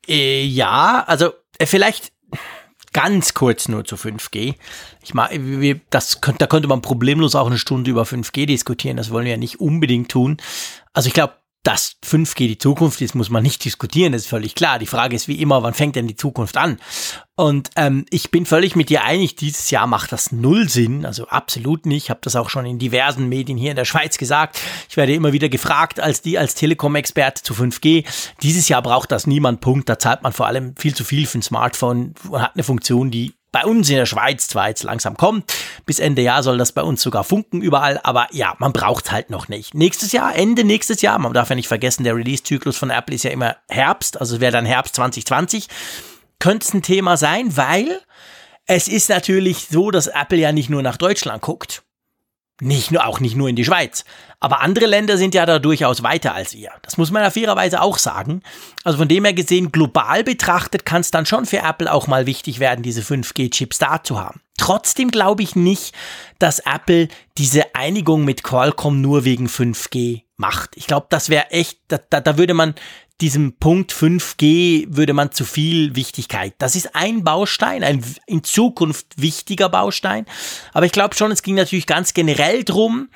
Äh, 0.08 0.44
ja, 0.44 1.04
also 1.06 1.32
äh, 1.58 1.66
vielleicht 1.66 2.12
ganz 2.92 3.34
kurz 3.34 3.68
nur 3.68 3.84
zu 3.84 3.94
5G. 3.94 4.56
Ich 5.04 5.14
meine, 5.14 5.80
das, 5.90 6.20
da 6.38 6.46
könnte 6.46 6.68
man 6.68 6.82
problemlos 6.82 7.36
auch 7.36 7.46
eine 7.46 7.58
Stunde 7.58 7.90
über 7.90 8.02
5G 8.02 8.46
diskutieren. 8.46 8.96
Das 8.96 9.10
wollen 9.10 9.24
wir 9.24 9.32
ja 9.32 9.38
nicht 9.38 9.60
unbedingt 9.60 10.10
tun. 10.10 10.38
Also 10.92 11.06
ich 11.06 11.14
glaube, 11.14 11.34
dass 11.62 11.96
5G 12.04 12.48
die 12.48 12.58
Zukunft 12.58 13.00
ist, 13.00 13.14
muss 13.14 13.30
man 13.30 13.42
nicht 13.42 13.64
diskutieren, 13.64 14.12
das 14.12 14.22
ist 14.22 14.28
völlig 14.28 14.54
klar. 14.54 14.80
Die 14.80 14.86
Frage 14.86 15.14
ist 15.14 15.28
wie 15.28 15.40
immer, 15.40 15.62
wann 15.62 15.74
fängt 15.74 15.94
denn 15.94 16.08
die 16.08 16.16
Zukunft 16.16 16.56
an? 16.56 16.78
Und 17.36 17.70
ähm, 17.76 18.04
ich 18.10 18.30
bin 18.30 18.46
völlig 18.46 18.74
mit 18.74 18.88
dir 18.88 19.04
einig, 19.04 19.36
dieses 19.36 19.70
Jahr 19.70 19.86
macht 19.86 20.10
das 20.12 20.32
null 20.32 20.68
Sinn, 20.68 21.06
also 21.06 21.28
absolut 21.28 21.86
nicht. 21.86 22.04
Ich 22.04 22.10
habe 22.10 22.20
das 22.22 22.36
auch 22.36 22.50
schon 22.50 22.66
in 22.66 22.78
diversen 22.78 23.28
Medien 23.28 23.56
hier 23.56 23.70
in 23.70 23.76
der 23.76 23.84
Schweiz 23.84 24.18
gesagt. 24.18 24.60
Ich 24.88 24.96
werde 24.96 25.14
immer 25.14 25.32
wieder 25.32 25.48
gefragt, 25.48 26.00
als 26.00 26.20
die 26.20 26.36
als 26.36 26.54
Telekom-Experte 26.56 27.42
zu 27.42 27.54
5G. 27.54 28.04
Dieses 28.42 28.68
Jahr 28.68 28.82
braucht 28.82 29.12
das 29.12 29.26
niemand, 29.26 29.60
Punkt. 29.60 29.88
Da 29.88 29.98
zahlt 29.98 30.22
man 30.22 30.32
vor 30.32 30.46
allem 30.46 30.74
viel 30.76 30.94
zu 30.94 31.04
viel 31.04 31.26
für 31.26 31.38
ein 31.38 31.42
Smartphone 31.42 32.14
und 32.28 32.42
hat 32.42 32.54
eine 32.54 32.64
Funktion, 32.64 33.10
die 33.10 33.34
bei 33.52 33.64
uns 33.64 33.88
in 33.90 33.96
der 33.96 34.06
Schweiz 34.06 34.48
zwar 34.48 34.68
jetzt 34.68 34.82
langsam 34.82 35.16
kommt. 35.16 35.52
Bis 35.86 35.98
Ende 35.98 36.22
Jahr 36.22 36.42
soll 36.42 36.58
das 36.58 36.72
bei 36.72 36.82
uns 36.82 37.02
sogar 37.02 37.22
funken 37.22 37.60
überall, 37.60 38.00
aber 38.02 38.28
ja, 38.32 38.54
man 38.58 38.72
braucht 38.72 39.12
halt 39.12 39.30
noch 39.30 39.48
nicht. 39.48 39.74
Nächstes 39.74 40.12
Jahr, 40.12 40.34
Ende 40.34 40.64
nächstes 40.64 41.02
Jahr, 41.02 41.18
man 41.18 41.32
darf 41.34 41.50
ja 41.50 41.54
nicht 41.54 41.68
vergessen, 41.68 42.04
der 42.04 42.16
Release-Zyklus 42.16 42.76
von 42.76 42.90
Apple 42.90 43.14
ist 43.14 43.24
ja 43.24 43.30
immer 43.30 43.56
Herbst, 43.68 44.18
also 44.18 44.40
wäre 44.40 44.52
dann 44.52 44.64
Herbst 44.66 44.96
2020, 44.96 45.68
könnte 46.38 46.66
es 46.66 46.74
ein 46.74 46.82
Thema 46.82 47.16
sein, 47.16 47.56
weil 47.56 48.00
es 48.66 48.88
ist 48.88 49.10
natürlich 49.10 49.68
so, 49.70 49.90
dass 49.90 50.06
Apple 50.06 50.38
ja 50.38 50.52
nicht 50.52 50.70
nur 50.70 50.82
nach 50.82 50.96
Deutschland 50.96 51.42
guckt. 51.42 51.82
Nicht 52.62 52.92
nur, 52.92 53.04
auch 53.04 53.18
nicht 53.18 53.34
nur 53.34 53.48
in 53.48 53.56
die 53.56 53.64
Schweiz. 53.64 54.04
Aber 54.38 54.60
andere 54.60 54.86
Länder 54.86 55.18
sind 55.18 55.34
ja 55.34 55.46
da 55.46 55.58
durchaus 55.58 56.04
weiter 56.04 56.32
als 56.32 56.54
wir. 56.54 56.70
Das 56.82 56.96
muss 56.96 57.10
man 57.10 57.24
ja 57.24 57.30
fairerweise 57.30 57.82
auch 57.82 57.98
sagen. 57.98 58.40
Also 58.84 58.98
von 58.98 59.08
dem 59.08 59.24
her 59.24 59.32
gesehen, 59.32 59.72
global 59.72 60.22
betrachtet, 60.22 60.86
kann 60.86 61.00
es 61.00 61.10
dann 61.10 61.26
schon 61.26 61.44
für 61.44 61.58
Apple 61.58 61.92
auch 61.92 62.06
mal 62.06 62.24
wichtig 62.26 62.60
werden, 62.60 62.84
diese 62.84 63.00
5G-Chips 63.00 63.78
da 63.78 64.04
zu 64.04 64.20
haben. 64.20 64.40
Trotzdem 64.58 65.10
glaube 65.10 65.42
ich 65.42 65.56
nicht, 65.56 65.92
dass 66.38 66.60
Apple 66.60 67.08
diese 67.36 67.74
Einigung 67.74 68.24
mit 68.24 68.44
Qualcomm 68.44 69.00
nur 69.00 69.24
wegen 69.24 69.48
5G 69.48 70.22
macht. 70.36 70.76
Ich 70.76 70.86
glaube, 70.86 71.06
das 71.10 71.30
wäre 71.30 71.50
echt, 71.50 71.80
da, 71.88 71.98
da, 72.10 72.20
da 72.20 72.38
würde 72.38 72.54
man 72.54 72.76
diesem 73.20 73.52
Punkt 73.54 73.92
5G 73.92 74.86
würde 74.88 75.12
man 75.12 75.32
zu 75.32 75.44
viel 75.44 75.94
Wichtigkeit. 75.94 76.54
Das 76.58 76.74
ist 76.74 76.94
ein 76.94 77.24
Baustein, 77.24 77.84
ein 77.84 78.04
in 78.26 78.42
Zukunft 78.42 79.06
wichtiger 79.16 79.68
Baustein. 79.68 80.26
Aber 80.72 80.86
ich 80.86 80.92
glaube 80.92 81.14
schon, 81.14 81.30
es 81.30 81.42
ging 81.42 81.54
natürlich 81.54 81.86
ganz 81.86 82.14
generell 82.14 82.64
drum, 82.64 83.08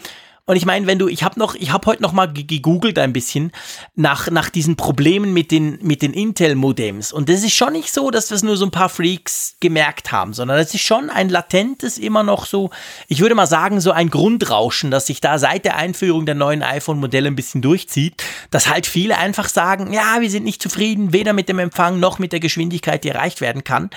und 0.47 0.55
ich 0.55 0.65
meine, 0.65 0.87
wenn 0.87 0.99
du, 0.99 1.09
ich 1.09 1.25
habe 1.25 1.39
noch, 1.39 1.57
ich 1.57 1.73
habe 1.73 1.87
heute 1.87 2.03
noch 2.03 2.13
mal 2.13 2.33
gegoogelt 2.33 2.99
ein 2.99 3.13
bisschen 3.13 3.51
nach 3.97 4.31
nach 4.31 4.49
diesen 4.49 4.77
Problemen 4.77 5.33
mit 5.33 5.51
den 5.51 5.79
mit 5.83 6.03
den 6.03 6.13
Intel 6.13 6.55
Modems 6.55 7.13
und 7.13 7.29
das 7.29 7.43
ist 7.43 7.55
schon 7.55 7.73
nicht 7.73 7.93
so, 7.93 8.11
dass 8.11 8.29
das 8.29 8.45
nur 8.45 8.57
so 8.57 8.65
ein 8.65 8.71
paar 8.71 8.89
Freaks 8.89 9.57
gemerkt 9.61 10.13
haben, 10.13 10.33
sondern 10.33 10.59
es 10.59 10.73
ist 10.73 10.83
schon 10.83 11.11
ein 11.11 11.29
latentes 11.29 11.99
immer 11.99 12.23
noch 12.23 12.47
so, 12.47 12.71
ich 13.09 13.21
würde 13.21 13.35
mal 13.35 13.47
sagen 13.47 13.81
so 13.81 13.91
ein 13.91 14.09
Grundrauschen, 14.09 14.91
das 14.93 15.07
sich 15.07 15.21
da 15.21 15.39
seit 15.39 15.65
der 15.65 15.77
Einführung 15.77 16.27
der 16.27 16.37
neuen 16.37 16.63
iPhone 16.63 17.01
Modelle 17.01 17.29
ein 17.29 17.37
bisschen 17.37 17.61
durchzieht, 17.61 18.23
dass 18.51 18.69
halt 18.69 18.87
viele 18.87 19.19
einfach 19.19 19.49
sagen, 19.49 19.93
ja, 19.93 20.21
wir 20.21 20.31
sind 20.31 20.45
nicht 20.45 20.63
zufrieden, 20.63 21.13
weder 21.13 21.33
mit 21.33 21.49
dem 21.49 21.59
Empfang 21.59 21.99
noch 21.99 22.19
mit 22.21 22.33
der 22.33 22.41
Geschwindigkeit, 22.41 23.03
die 23.03 23.09
erreicht 23.09 23.41
werden 23.41 23.65
kann. 23.65 23.91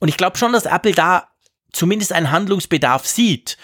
Und 0.00 0.08
ich 0.08 0.16
glaube 0.16 0.38
schon, 0.38 0.52
dass 0.52 0.64
Apple 0.64 0.92
da 0.92 1.26
zumindest 1.72 2.12
einen 2.12 2.30
Handlungsbedarf 2.30 3.06
sieht. 3.06 3.58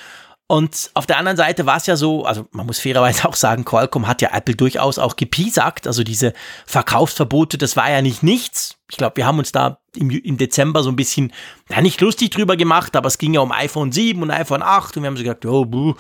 Und 0.47 0.91
auf 0.93 1.07
der 1.07 1.17
anderen 1.17 1.39
Seite 1.39 1.65
war 1.65 1.79
es 1.79 1.87
ja 1.87 1.97
so, 1.97 2.25
also 2.25 2.47
man 2.53 2.67
muss 2.67 2.79
fairerweise 2.79 3.25
auch 3.29 3.35
sagen, 3.35 3.65
Qualcomm 3.65 4.07
hat 4.07 4.21
ja 4.21 4.31
Apple 4.33 4.55
durchaus 4.55 4.99
auch 4.99 5.17
gepiesackt. 5.17 5.87
Also 5.87 6.05
diese 6.05 6.35
Verkaufsverbote, 6.67 7.57
das 7.57 7.77
war 7.77 7.91
ja 7.91 8.03
nicht 8.03 8.23
nichts. 8.23 8.77
Ich 8.91 8.99
glaube, 8.99 9.17
wir 9.17 9.27
haben 9.27 9.39
uns 9.39 9.53
da 9.53 9.79
im, 9.97 10.11
im, 10.11 10.37
Dezember 10.37 10.83
so 10.83 10.91
ein 10.91 10.97
bisschen, 10.97 11.33
ja 11.71 11.81
nicht 11.81 12.01
lustig 12.01 12.31
drüber 12.31 12.57
gemacht, 12.57 12.95
aber 12.97 13.07
es 13.07 13.19
ging 13.19 13.33
ja 13.35 13.41
um 13.41 13.53
iPhone 13.53 13.93
7 13.93 14.21
und 14.21 14.31
iPhone 14.31 14.63
8 14.63 14.97
und 14.97 15.03
wir 15.03 15.09
haben 15.09 15.17
so 15.17 15.23
gesagt, 15.23 15.47
oh, 15.47 15.65
buh. 15.65 15.95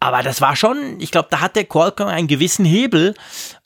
Aber 0.00 0.22
das 0.22 0.40
war 0.40 0.56
schon, 0.56 0.98
ich 0.98 1.10
glaube, 1.10 1.28
da 1.30 1.40
hat 1.40 1.54
der 1.54 1.64
Qualcomm 1.64 2.08
einen 2.08 2.26
gewissen 2.26 2.64
Hebel 2.64 3.14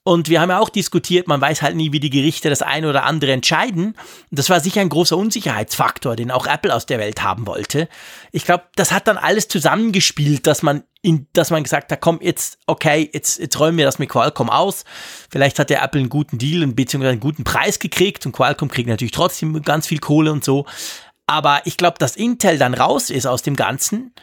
und 0.06 0.28
wir 0.28 0.40
haben 0.40 0.50
ja 0.50 0.60
auch 0.60 0.68
diskutiert, 0.68 1.26
man 1.26 1.40
weiß 1.40 1.62
halt 1.62 1.74
nie, 1.74 1.90
wie 1.90 1.98
die 1.98 2.10
Gerichte 2.10 2.48
das 2.48 2.62
eine 2.62 2.88
oder 2.88 3.02
andere 3.02 3.32
entscheiden. 3.32 3.86
Und 3.86 4.38
das 4.38 4.48
war 4.48 4.60
sicher 4.60 4.80
ein 4.80 4.88
großer 4.88 5.16
Unsicherheitsfaktor, 5.16 6.14
den 6.14 6.30
auch 6.30 6.46
Apple 6.46 6.72
aus 6.72 6.86
der 6.86 7.00
Welt 7.00 7.24
haben 7.24 7.44
wollte. 7.48 7.88
Ich 8.30 8.44
glaube, 8.44 8.62
das 8.76 8.92
hat 8.92 9.08
dann 9.08 9.16
alles 9.16 9.48
zusammengespielt, 9.48 10.46
dass 10.46 10.62
man 10.62 10.84
in, 11.02 11.26
dass 11.32 11.50
man 11.50 11.64
gesagt 11.64 11.90
hat, 11.90 12.00
komm, 12.00 12.20
jetzt, 12.22 12.60
okay, 12.68 13.10
jetzt, 13.12 13.40
jetzt 13.40 13.58
räumen 13.58 13.78
wir 13.78 13.84
das 13.84 13.98
mit 13.98 14.08
Qualcomm 14.08 14.48
aus. 14.48 14.84
Vielleicht 15.28 15.58
hat 15.58 15.70
der 15.70 15.82
Apple 15.82 16.02
einen 16.02 16.08
guten 16.08 16.38
Deal 16.38 16.62
und 16.62 16.76
beziehungsweise 16.76 17.10
einen 17.10 17.20
guten 17.20 17.42
Preis 17.42 17.80
gekriegt 17.80 18.26
und 18.26 18.32
Qualcomm 18.32 18.68
kriegt 18.68 18.88
natürlich 18.88 19.10
trotzdem 19.10 19.60
ganz 19.62 19.88
viel 19.88 19.98
Kohle 19.98 20.30
und 20.30 20.44
so. 20.44 20.66
Aber 21.26 21.62
ich 21.64 21.76
glaube, 21.76 21.98
dass 21.98 22.14
Intel 22.14 22.58
dann 22.58 22.74
raus 22.74 23.10
ist 23.10 23.26
aus 23.26 23.42
dem 23.42 23.56
Ganzen, 23.56 24.14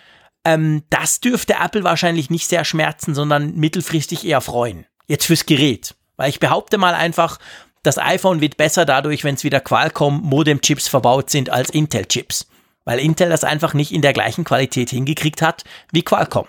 ähm, 0.45 0.83
das 0.89 1.19
dürfte 1.19 1.55
Apple 1.61 1.83
wahrscheinlich 1.83 2.29
nicht 2.29 2.47
sehr 2.47 2.63
schmerzen, 2.63 3.13
sondern 3.13 3.55
mittelfristig 3.55 4.25
eher 4.25 4.39
freuen. 4.39 4.85
Jetzt 5.07 5.25
fürs 5.25 5.45
Gerät. 5.45 5.95
Weil 6.15 6.29
ich 6.29 6.39
behaupte 6.39 6.77
mal 6.77 6.93
einfach, 6.93 7.39
das 7.83 7.97
iPhone 7.97 8.39
wird 8.41 8.57
besser 8.57 8.85
dadurch, 8.85 9.23
wenn 9.23 9.35
es 9.35 9.43
wieder 9.43 9.59
Qualcomm 9.59 10.21
Modem-Chips 10.21 10.87
verbaut 10.87 11.29
sind 11.29 11.49
als 11.49 11.69
Intel-Chips. 11.69 12.47
Weil 12.85 12.99
Intel 12.99 13.29
das 13.29 13.43
einfach 13.43 13.73
nicht 13.73 13.91
in 13.91 14.01
der 14.01 14.13
gleichen 14.13 14.43
Qualität 14.43 14.89
hingekriegt 14.89 15.41
hat 15.41 15.63
wie 15.91 16.03
Qualcomm. 16.03 16.47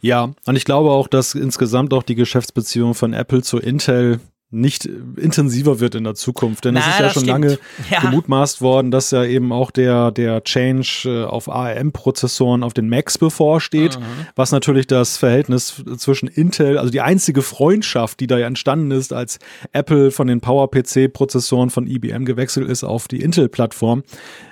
Ja, 0.00 0.34
und 0.46 0.56
ich 0.56 0.64
glaube 0.64 0.90
auch, 0.90 1.06
dass 1.06 1.34
insgesamt 1.34 1.94
auch 1.94 2.02
die 2.02 2.16
Geschäftsbeziehung 2.16 2.94
von 2.94 3.12
Apple 3.12 3.42
zu 3.42 3.58
Intel 3.58 4.20
nicht 4.52 4.84
intensiver 5.16 5.80
wird 5.80 5.94
in 5.94 6.04
der 6.04 6.14
Zukunft. 6.14 6.66
Denn 6.66 6.74
Na, 6.74 6.80
es 6.80 6.86
ist 6.86 7.00
ja 7.00 7.10
schon 7.10 7.22
stimmt. 7.22 7.26
lange 7.26 7.58
ja. 7.90 8.00
gemutmaßt 8.00 8.60
worden, 8.60 8.90
dass 8.90 9.10
ja 9.10 9.24
eben 9.24 9.50
auch 9.50 9.70
der, 9.70 10.10
der 10.10 10.44
Change 10.44 11.04
äh, 11.06 11.24
auf 11.24 11.48
ARM-Prozessoren 11.48 12.62
auf 12.62 12.74
den 12.74 12.88
Macs 12.88 13.16
bevorsteht, 13.16 13.98
mhm. 13.98 14.26
was 14.36 14.52
natürlich 14.52 14.86
das 14.86 15.16
Verhältnis 15.16 15.82
zwischen 15.96 16.28
Intel, 16.28 16.76
also 16.76 16.90
die 16.90 17.00
einzige 17.00 17.40
Freundschaft, 17.40 18.20
die 18.20 18.26
da 18.26 18.38
ja 18.38 18.46
entstanden 18.46 18.90
ist, 18.90 19.14
als 19.14 19.38
Apple 19.72 20.10
von 20.10 20.26
den 20.26 20.42
PowerPC-Prozessoren 20.42 21.70
von 21.70 21.86
IBM 21.86 22.26
gewechselt 22.26 22.68
ist 22.68 22.84
auf 22.84 23.08
die 23.08 23.22
Intel-Plattform. 23.22 24.02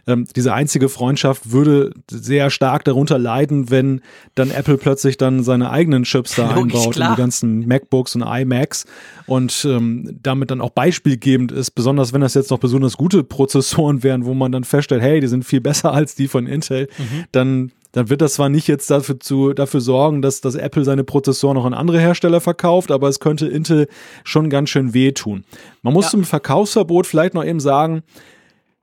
Ähm, 0.06 0.26
diese 0.34 0.54
einzige 0.54 0.88
Freundschaft 0.88 1.52
würde 1.52 1.92
sehr 2.10 2.48
stark 2.48 2.84
darunter 2.84 3.18
leiden, 3.18 3.70
wenn 3.70 4.00
dann 4.34 4.50
Apple 4.50 4.78
plötzlich 4.78 5.18
dann 5.18 5.42
seine 5.42 5.70
eigenen 5.70 6.04
Chips 6.04 6.36
da 6.36 6.50
Logisch, 6.54 6.74
einbaut 6.74 6.94
klar. 6.94 7.10
in 7.10 7.14
die 7.16 7.20
ganzen 7.20 7.68
MacBooks 7.68 8.16
und 8.16 8.22
iMacs 8.22 8.86
und 9.30 9.64
ähm, 9.64 10.18
damit 10.24 10.50
dann 10.50 10.60
auch 10.60 10.70
beispielgebend 10.70 11.52
ist, 11.52 11.70
besonders 11.70 12.12
wenn 12.12 12.20
das 12.20 12.34
jetzt 12.34 12.50
noch 12.50 12.58
besonders 12.58 12.96
gute 12.96 13.22
Prozessoren 13.22 14.02
wären, 14.02 14.24
wo 14.24 14.34
man 14.34 14.50
dann 14.50 14.64
feststellt, 14.64 15.02
hey, 15.02 15.20
die 15.20 15.28
sind 15.28 15.44
viel 15.44 15.60
besser 15.60 15.92
als 15.94 16.16
die 16.16 16.26
von 16.26 16.48
Intel, 16.48 16.88
mhm. 16.98 17.24
dann 17.30 17.72
dann 17.92 18.08
wird 18.08 18.22
das 18.22 18.34
zwar 18.34 18.48
nicht 18.48 18.68
jetzt 18.68 18.88
dafür, 18.88 19.18
zu, 19.18 19.52
dafür 19.52 19.80
sorgen, 19.80 20.22
dass, 20.22 20.40
dass 20.40 20.54
Apple 20.54 20.84
seine 20.84 21.02
Prozessoren 21.02 21.56
noch 21.56 21.64
an 21.64 21.74
andere 21.74 21.98
Hersteller 21.98 22.40
verkauft, 22.40 22.92
aber 22.92 23.08
es 23.08 23.18
könnte 23.18 23.48
Intel 23.48 23.88
schon 24.22 24.48
ganz 24.48 24.70
schön 24.70 24.94
wehtun. 24.94 25.42
Man 25.82 25.92
muss 25.92 26.04
ja. 26.06 26.10
zum 26.10 26.22
Verkaufsverbot 26.22 27.08
vielleicht 27.08 27.34
noch 27.34 27.44
eben 27.44 27.58
sagen, 27.58 28.04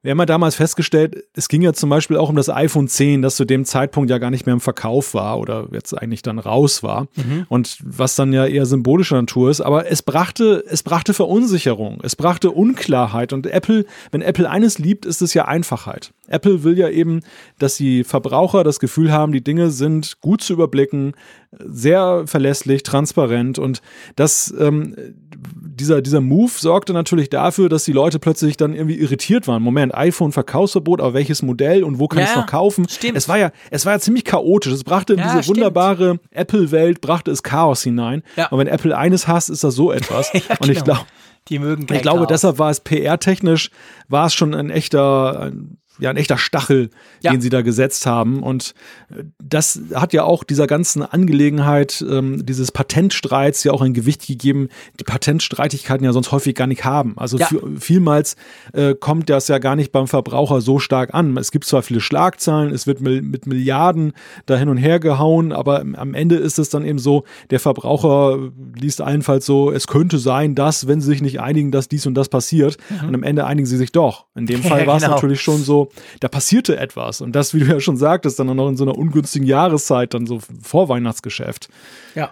wir 0.08 0.12
haben 0.12 0.20
ja 0.20 0.26
damals 0.26 0.56
festgestellt, 0.56 1.26
es 1.34 1.50
ging 1.50 1.62
ja 1.62 1.74
zum 1.74 1.89
Beispiel 1.89 2.15
auch 2.15 2.30
um 2.30 2.38
das 2.38 2.48
iPhone 2.50 2.88
10, 2.88 3.22
das 3.22 3.36
zu 3.36 3.43
dem 3.43 3.65
Zeitpunkt 3.65 4.10
ja 4.10 4.20
gar 4.20 4.32
nicht 4.32 4.46
mehr 4.46 4.54
im 4.54 4.62
Verkauf 4.62 5.13
war 5.13 5.38
oder 5.38 5.67
jetzt 5.74 5.93
eigentlich 5.93 6.22
dann 6.22 6.39
raus 6.39 6.82
war 6.82 7.10
mhm. 7.17 7.46
und 7.50 7.78
was 7.84 8.15
dann 8.15 8.32
ja 8.32 8.46
eher 8.46 8.65
symbolischer 8.65 9.17
Natur 9.17 9.50
ist. 9.50 9.60
Aber 9.60 9.91
es 9.91 10.04
brachte, 10.04 10.63
es 10.65 10.82
brachte 10.82 11.13
Verunsicherung, 11.13 12.00
es 12.04 12.15
brachte 12.15 12.52
Unklarheit 12.52 13.34
und 13.34 13.48
Apple, 13.48 13.86
wenn 14.12 14.22
Apple 14.22 14.50
eines 14.50 14.80
liebt, 14.80 15.06
ist 15.06 15.22
es 15.22 15.34
ja 15.34 15.43
Einfachheit. 15.43 16.13
Apple 16.28 16.63
will 16.63 16.78
ja 16.78 16.90
eben, 16.90 17.22
dass 17.60 17.78
die 17.78 18.04
Verbraucher 18.04 18.63
das 18.63 18.80
Gefühl 18.80 19.12
haben, 19.12 19.32
die 19.32 19.44
Dinge 19.44 19.72
sind 19.72 20.20
gut 20.22 20.42
zu 20.42 20.54
überblicken, 20.54 21.13
sehr 21.60 22.24
verlässlich, 22.26 22.84
transparent 22.84 23.58
und 23.58 23.82
das, 24.16 24.54
ähm, 24.60 24.96
dieser, 25.36 26.02
dieser 26.02 26.22
Move 26.22 26.52
sorgte 26.56 26.94
natürlich 26.94 27.30
dafür, 27.30 27.70
dass 27.70 27.86
die 27.86 27.94
Leute 27.94 28.20
plötzlich 28.20 28.58
dann 28.58 28.74
irgendwie 28.74 28.98
irritiert 28.98 29.48
waren. 29.48 29.62
Moment, 29.62 29.96
iPhone 29.96 30.32
Verkaufsverbot, 30.32 31.00
aber 31.00 31.13
welches 31.13 31.42
Modell 31.42 31.84
und 31.84 32.00
wo 32.00 32.08
kann 32.08 32.20
ja, 32.20 32.26
ich 32.26 32.32
es 32.32 32.36
noch 32.36 32.48
kaufen? 32.48 32.88
Stimmt. 32.90 33.18
Es 33.18 33.30
war 33.30 33.38
ja, 33.38 33.52
es 33.72 33.86
war 33.86 33.94
ja 33.94 34.00
ziemlich 34.00 34.26
chaotisch. 34.26 34.74
Es 34.74 34.84
brachte 34.84 35.13
in 35.13 35.20
ja, 35.20 35.26
diese 35.26 35.44
stimmt. 35.44 35.58
wunderbare 35.58 36.20
Apple-Welt, 36.32 37.02
brachte 37.02 37.32
es 37.32 37.44
Chaos 37.44 37.84
hinein. 37.84 38.24
Ja. 38.36 38.48
Und 38.48 38.60
wenn 38.60 38.68
Apple 38.68 38.98
eines 38.98 39.28
hasst, 39.28 39.50
ist 39.50 39.63
das 39.63 39.76
so 39.76 39.92
etwas. 39.92 40.32
ja, 40.34 40.42
und 40.60 40.70
ich 40.70 40.84
genau. 40.84 40.84
glaube, 40.84 41.08
die 41.50 41.60
mögen 41.60 41.88
Ich 41.94 42.02
glaube, 42.02 42.20
Chaos. 42.20 42.28
deshalb 42.28 42.60
war 42.60 42.70
es 42.70 42.82
PR-technisch, 42.82 43.72
war 44.10 44.28
es 44.28 44.34
schon 44.34 44.54
ein 44.54 44.70
echter, 44.70 45.40
ein 45.40 45.78
ja 46.00 46.10
ein 46.10 46.18
echter 46.18 46.38
Stachel, 46.38 46.90
ja. 47.22 47.32
den 47.32 47.42
sie 47.42 47.50
da 47.50 47.62
gesetzt 47.62 48.06
haben. 48.06 48.44
Und 48.44 48.74
äh, 49.10 49.24
das 49.40 49.80
hat 49.94 50.14
ja 50.14 50.24
auch 50.24 50.44
dieser 50.44 50.68
ganzen 50.68 51.04
Angelegenheit, 51.04 52.04
ähm, 52.10 52.46
dieses 52.46 52.72
Patentstreits 52.72 53.64
ja 53.64 53.72
auch 53.72 53.82
ein 53.82 53.94
Gewicht 53.94 54.28
gegeben, 54.28 54.70
die 55.00 55.04
Patentstreitigkeiten 55.04 56.06
ja 56.06 56.14
sonst 56.14 56.32
häufig 56.32 56.56
gar 56.56 56.68
nicht 56.68 56.86
haben. 56.86 57.18
Also 57.18 57.38
ja. 57.38 57.48
vielmals 57.80 58.36
äh, 58.74 58.96
kommt 58.96 59.30
das 59.30 59.48
ja 59.48 59.58
gar 59.58 59.76
nicht 59.76 59.92
beim 59.92 60.08
Verbraucher 60.08 60.62
so 60.62 60.80
stark 60.80 61.14
an. 61.14 61.36
Es 61.38 61.52
gibt 61.52 61.66
zwar 61.66 61.82
viele 61.82 62.02
Schlagzeilen, 62.02 62.74
es 62.74 62.88
wird 62.88 63.02
mit 63.02 63.48
Milliarden 63.48 64.14
da 64.46 64.58
hin 64.58 64.70
und 64.70 64.78
her 64.78 65.00
gehauen, 65.00 65.52
aber 65.52 65.82
am 65.82 66.14
Ende 66.14 66.36
ist 66.36 66.60
es 66.60 66.70
dann 66.70 66.86
eben 66.86 67.00
so, 67.00 67.24
der 67.50 67.60
Verbraucher 67.60 68.52
liest 68.76 69.02
allenfalls 69.02 69.46
so, 69.46 69.72
es 69.72 69.88
könnte 69.88 70.20
sein, 70.20 70.56
dass, 70.56 70.88
wenn 70.88 71.02
sie 71.02 71.08
sich 71.08 71.22
nicht 71.22 71.40
einigen, 71.40 71.72
dass 71.72 71.88
dies 71.88 72.06
und 72.06 72.16
das 72.16 72.30
passiert. 72.30 72.78
Mhm. 72.90 73.08
Und 73.08 73.16
am 73.16 73.24
Ende 73.24 73.46
einigen 73.46 73.66
sie 73.66 73.78
sich 73.78 73.92
doch. 73.92 74.26
In 74.36 74.46
dem 74.46 74.64
Fall 74.64 74.88
war 74.88 74.98
es 74.98 75.04
genau. 75.04 75.16
natürlich 75.16 75.42
schon 75.42 75.62
so, 75.62 75.87
da 76.19 76.28
passierte 76.28 76.78
etwas. 76.78 77.21
Und 77.21 77.34
das, 77.34 77.54
wie 77.54 77.60
du 77.60 77.65
ja 77.65 77.80
schon 77.80 77.97
sagtest, 77.97 78.39
dann 78.39 78.50
auch 78.50 78.56
noch 78.56 78.69
in 78.69 78.78
so 78.78 78.84
einer 78.84 78.97
ungünstigen 78.97 79.47
Jahreszeit, 79.47 80.13
dann 80.13 80.26
so 80.26 80.39
vor 80.62 80.89
Weihnachtsgeschäft. 80.89 81.69
Ja. 82.15 82.32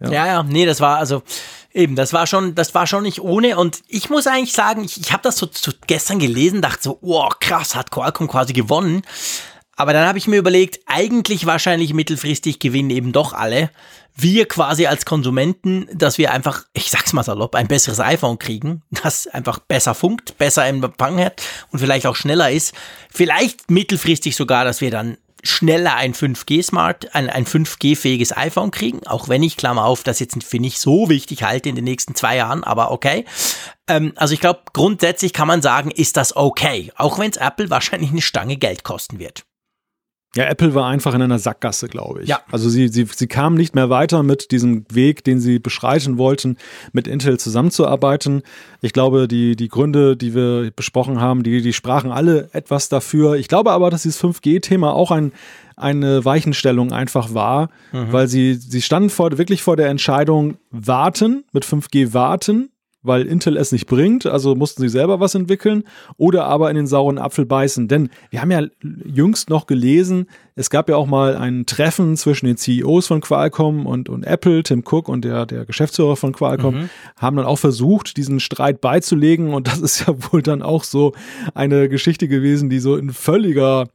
Ja. 0.00 0.10
ja, 0.12 0.26
ja, 0.26 0.42
nee, 0.44 0.64
das 0.64 0.80
war 0.80 0.98
also 0.98 1.24
eben, 1.72 1.96
das 1.96 2.12
war 2.12 2.26
schon, 2.28 2.54
das 2.54 2.72
war 2.74 2.86
schon 2.86 3.02
nicht 3.02 3.20
ohne. 3.20 3.56
Und 3.58 3.82
ich 3.88 4.10
muss 4.10 4.28
eigentlich 4.28 4.52
sagen, 4.52 4.84
ich, 4.84 5.00
ich 5.00 5.12
habe 5.12 5.24
das 5.24 5.36
so, 5.38 5.48
so, 5.52 5.72
gestern 5.86 6.20
gelesen, 6.20 6.62
dachte 6.62 6.82
so, 6.82 6.98
oh 7.02 7.28
krass, 7.40 7.74
hat 7.74 7.90
Qualcomm 7.90 8.28
quasi 8.28 8.52
gewonnen. 8.52 9.02
Aber 9.78 9.92
dann 9.92 10.08
habe 10.08 10.18
ich 10.18 10.26
mir 10.26 10.40
überlegt, 10.40 10.80
eigentlich 10.86 11.46
wahrscheinlich 11.46 11.94
mittelfristig 11.94 12.58
gewinnen 12.58 12.90
eben 12.90 13.12
doch 13.12 13.32
alle. 13.32 13.70
Wir 14.16 14.48
quasi 14.48 14.86
als 14.86 15.04
Konsumenten, 15.04 15.86
dass 15.94 16.18
wir 16.18 16.32
einfach, 16.32 16.64
ich 16.72 16.90
sag's 16.90 17.12
mal 17.12 17.22
salopp, 17.22 17.54
ein 17.54 17.68
besseres 17.68 18.00
iPhone 18.00 18.40
kriegen, 18.40 18.82
das 18.90 19.28
einfach 19.28 19.60
besser 19.60 19.94
funkt, 19.94 20.36
besser 20.36 20.66
Empfang 20.66 21.20
hat 21.20 21.42
und 21.70 21.78
vielleicht 21.78 22.08
auch 22.08 22.16
schneller 22.16 22.50
ist. 22.50 22.74
Vielleicht 23.08 23.70
mittelfristig 23.70 24.34
sogar, 24.34 24.64
dass 24.64 24.80
wir 24.80 24.90
dann 24.90 25.16
schneller 25.44 25.94
ein 25.94 26.12
5G-Smart, 26.12 27.14
ein, 27.14 27.30
ein 27.30 27.46
5G-fähiges 27.46 28.36
iPhone 28.36 28.72
kriegen, 28.72 29.06
auch 29.06 29.28
wenn 29.28 29.44
ich, 29.44 29.56
Klammer 29.56 29.84
auf, 29.84 30.02
das 30.02 30.18
jetzt 30.18 30.42
für 30.42 30.58
nicht 30.58 30.80
so 30.80 31.08
wichtig 31.08 31.44
halte 31.44 31.68
in 31.68 31.76
den 31.76 31.84
nächsten 31.84 32.16
zwei 32.16 32.34
Jahren, 32.34 32.64
aber 32.64 32.90
okay. 32.90 33.24
Ähm, 33.86 34.12
also 34.16 34.34
ich 34.34 34.40
glaube, 34.40 34.62
grundsätzlich 34.72 35.32
kann 35.32 35.46
man 35.46 35.62
sagen, 35.62 35.92
ist 35.92 36.16
das 36.16 36.34
okay, 36.34 36.90
auch 36.96 37.20
wenn 37.20 37.30
es 37.30 37.36
Apple 37.36 37.70
wahrscheinlich 37.70 38.10
eine 38.10 38.22
Stange 38.22 38.56
Geld 38.56 38.82
kosten 38.82 39.20
wird. 39.20 39.44
Ja, 40.36 40.44
Apple 40.44 40.74
war 40.74 40.86
einfach 40.86 41.14
in 41.14 41.22
einer 41.22 41.38
Sackgasse, 41.38 41.88
glaube 41.88 42.22
ich. 42.22 42.28
Ja. 42.28 42.40
Also 42.50 42.68
sie, 42.68 42.88
sie, 42.88 43.06
sie 43.10 43.26
kamen 43.26 43.56
nicht 43.56 43.74
mehr 43.74 43.88
weiter 43.88 44.22
mit 44.22 44.50
diesem 44.50 44.84
Weg, 44.92 45.24
den 45.24 45.40
sie 45.40 45.58
beschreiten 45.58 46.18
wollten, 46.18 46.58
mit 46.92 47.08
Intel 47.08 47.40
zusammenzuarbeiten. 47.40 48.42
Ich 48.82 48.92
glaube, 48.92 49.26
die, 49.26 49.56
die 49.56 49.68
Gründe, 49.68 50.16
die 50.16 50.34
wir 50.34 50.70
besprochen 50.76 51.20
haben, 51.20 51.42
die, 51.44 51.62
die 51.62 51.72
sprachen 51.72 52.12
alle 52.12 52.50
etwas 52.52 52.90
dafür. 52.90 53.36
Ich 53.36 53.48
glaube 53.48 53.72
aber, 53.72 53.88
dass 53.90 54.02
dieses 54.02 54.22
5G-Thema 54.22 54.92
auch 54.92 55.10
ein, 55.10 55.32
eine 55.76 56.24
Weichenstellung 56.26 56.92
einfach 56.92 57.32
war, 57.32 57.70
mhm. 57.92 58.12
weil 58.12 58.28
sie, 58.28 58.54
sie 58.54 58.82
standen 58.82 59.10
vor, 59.10 59.38
wirklich 59.38 59.62
vor 59.62 59.76
der 59.76 59.88
Entscheidung, 59.88 60.58
warten, 60.70 61.44
mit 61.52 61.64
5G 61.64 62.12
warten 62.12 62.70
weil 63.08 63.26
Intel 63.26 63.56
es 63.56 63.72
nicht 63.72 63.86
bringt, 63.86 64.26
also 64.26 64.54
mussten 64.54 64.82
sie 64.82 64.88
selber 64.88 65.18
was 65.18 65.34
entwickeln 65.34 65.82
oder 66.16 66.44
aber 66.44 66.70
in 66.70 66.76
den 66.76 66.86
sauren 66.86 67.18
Apfel 67.18 67.44
beißen. 67.44 67.88
Denn 67.88 68.10
wir 68.30 68.40
haben 68.40 68.52
ja 68.52 68.62
jüngst 69.04 69.50
noch 69.50 69.66
gelesen, 69.66 70.26
es 70.54 70.70
gab 70.70 70.88
ja 70.88 70.96
auch 70.96 71.06
mal 71.06 71.36
ein 71.36 71.66
Treffen 71.66 72.16
zwischen 72.16 72.46
den 72.46 72.56
CEOs 72.56 73.08
von 73.08 73.20
Qualcomm 73.20 73.86
und, 73.86 74.08
und 74.08 74.24
Apple, 74.24 74.62
Tim 74.62 74.84
Cook 74.88 75.08
und 75.08 75.24
der, 75.24 75.46
der 75.46 75.64
Geschäftsführer 75.64 76.16
von 76.16 76.32
Qualcomm, 76.32 76.74
mhm. 76.74 76.90
haben 77.16 77.36
dann 77.36 77.46
auch 77.46 77.58
versucht, 77.58 78.16
diesen 78.16 78.38
Streit 78.40 78.80
beizulegen 78.80 79.54
und 79.54 79.66
das 79.66 79.80
ist 79.80 80.06
ja 80.06 80.14
wohl 80.30 80.42
dann 80.42 80.62
auch 80.62 80.84
so 80.84 81.14
eine 81.54 81.88
Geschichte 81.88 82.28
gewesen, 82.28 82.70
die 82.70 82.78
so 82.78 82.96
in 82.96 83.10
völliger 83.10 83.88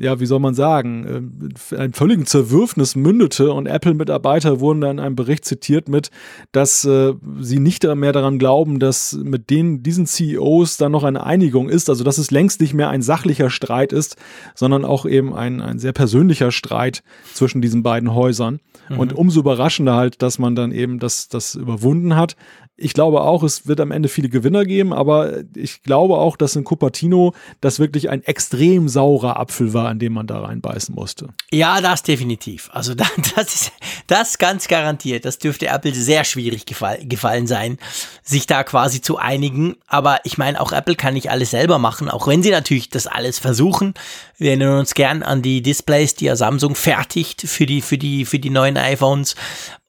ja, 0.00 0.18
wie 0.18 0.26
soll 0.26 0.40
man 0.40 0.54
sagen, 0.54 1.42
äh, 1.70 1.76
einem 1.76 1.92
völligen 1.92 2.26
Zerwürfnis 2.26 2.96
mündete 2.96 3.52
und 3.52 3.66
Apple-Mitarbeiter 3.66 4.58
wurden 4.58 4.80
dann 4.80 4.98
in 4.98 5.04
einem 5.04 5.16
Bericht 5.16 5.44
zitiert 5.44 5.88
mit, 5.88 6.10
dass 6.52 6.84
äh, 6.84 7.12
sie 7.38 7.58
nicht 7.58 7.84
mehr 7.84 8.12
daran 8.12 8.38
glauben, 8.38 8.78
dass 8.78 9.12
mit 9.12 9.50
den, 9.50 9.82
diesen 9.82 10.06
CEOs 10.06 10.78
dann 10.78 10.92
noch 10.92 11.04
eine 11.04 11.24
Einigung 11.24 11.68
ist, 11.68 11.90
also 11.90 12.02
dass 12.02 12.18
es 12.18 12.30
längst 12.30 12.60
nicht 12.60 12.72
mehr 12.72 12.88
ein 12.88 13.02
sachlicher 13.02 13.50
Streit 13.50 13.92
ist, 13.92 14.16
sondern 14.54 14.84
auch 14.84 15.04
eben 15.04 15.34
ein, 15.34 15.60
ein 15.60 15.78
sehr 15.78 15.92
persönlicher 15.92 16.50
Streit 16.50 17.02
zwischen 17.34 17.60
diesen 17.60 17.82
beiden 17.82 18.14
Häusern. 18.14 18.60
Mhm. 18.88 18.98
Und 18.98 19.12
umso 19.12 19.40
überraschender 19.40 19.94
halt, 19.94 20.22
dass 20.22 20.38
man 20.38 20.54
dann 20.54 20.72
eben 20.72 20.98
das, 20.98 21.28
das 21.28 21.54
überwunden 21.54 22.16
hat. 22.16 22.36
Ich 22.82 22.94
glaube 22.94 23.20
auch, 23.20 23.42
es 23.42 23.66
wird 23.66 23.78
am 23.80 23.90
Ende 23.90 24.08
viele 24.08 24.30
Gewinner 24.30 24.64
geben, 24.64 24.92
aber 24.92 25.42
ich 25.54 25.82
glaube 25.82 26.16
auch, 26.16 26.36
dass 26.36 26.56
in 26.56 26.64
Cupertino 26.64 27.34
das 27.60 27.78
wirklich 27.78 28.08
ein 28.08 28.22
extrem 28.24 28.88
saurer 28.88 29.38
Apfel 29.38 29.74
war, 29.74 29.88
an 29.88 29.98
dem 29.98 30.14
man 30.14 30.26
da 30.26 30.40
reinbeißen 30.40 30.94
musste. 30.94 31.28
Ja, 31.52 31.80
das 31.82 32.02
definitiv. 32.02 32.70
Also 32.72 32.94
das 33.36 33.54
ist 33.54 33.72
das 34.06 34.38
ganz 34.38 34.66
garantiert. 34.66 35.24
Das 35.24 35.38
dürfte 35.38 35.66
Apple 35.66 35.94
sehr 35.94 36.24
schwierig 36.24 36.64
gefallen 36.66 37.46
sein, 37.46 37.78
sich 38.22 38.46
da 38.46 38.64
quasi 38.64 39.02
zu 39.02 39.18
einigen. 39.18 39.76
Aber 39.86 40.20
ich 40.24 40.38
meine, 40.38 40.60
auch 40.60 40.72
Apple 40.72 40.96
kann 40.96 41.14
nicht 41.14 41.30
alles 41.30 41.50
selber 41.50 41.78
machen, 41.78 42.08
auch 42.08 42.26
wenn 42.26 42.42
sie 42.42 42.50
natürlich 42.50 42.88
das 42.88 43.06
alles 43.06 43.38
versuchen. 43.38 43.94
Wir 44.40 44.52
erinnern 44.52 44.78
uns 44.78 44.94
gern 44.94 45.22
an 45.22 45.42
die 45.42 45.60
Displays, 45.60 46.14
die 46.14 46.24
ja 46.24 46.34
Samsung 46.34 46.74
fertigt 46.74 47.42
für 47.42 47.66
die, 47.66 47.82
für 47.82 47.98
die, 47.98 48.24
für 48.24 48.38
die 48.38 48.48
neuen 48.48 48.78
iPhones. 48.78 49.36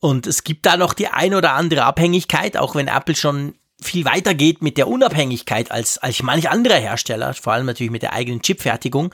Und 0.01 0.27
es 0.27 0.43
gibt 0.43 0.65
da 0.65 0.75
noch 0.75 0.93
die 0.93 1.07
ein 1.07 1.33
oder 1.33 1.53
andere 1.53 1.83
Abhängigkeit, 1.85 2.57
auch 2.57 2.75
wenn 2.75 2.89
Apple 2.89 3.15
schon 3.15 3.55
viel 3.81 4.03
weiter 4.03 4.33
geht 4.33 4.61
mit 4.61 4.77
der 4.77 4.89
Unabhängigkeit 4.89 5.71
als, 5.71 5.99
als 5.99 6.21
manch 6.21 6.49
anderer 6.49 6.75
Hersteller, 6.75 7.33
vor 7.33 7.53
allem 7.53 7.65
natürlich 7.65 7.93
mit 7.93 8.01
der 8.01 8.11
eigenen 8.11 8.41
Chipfertigung. 8.41 9.13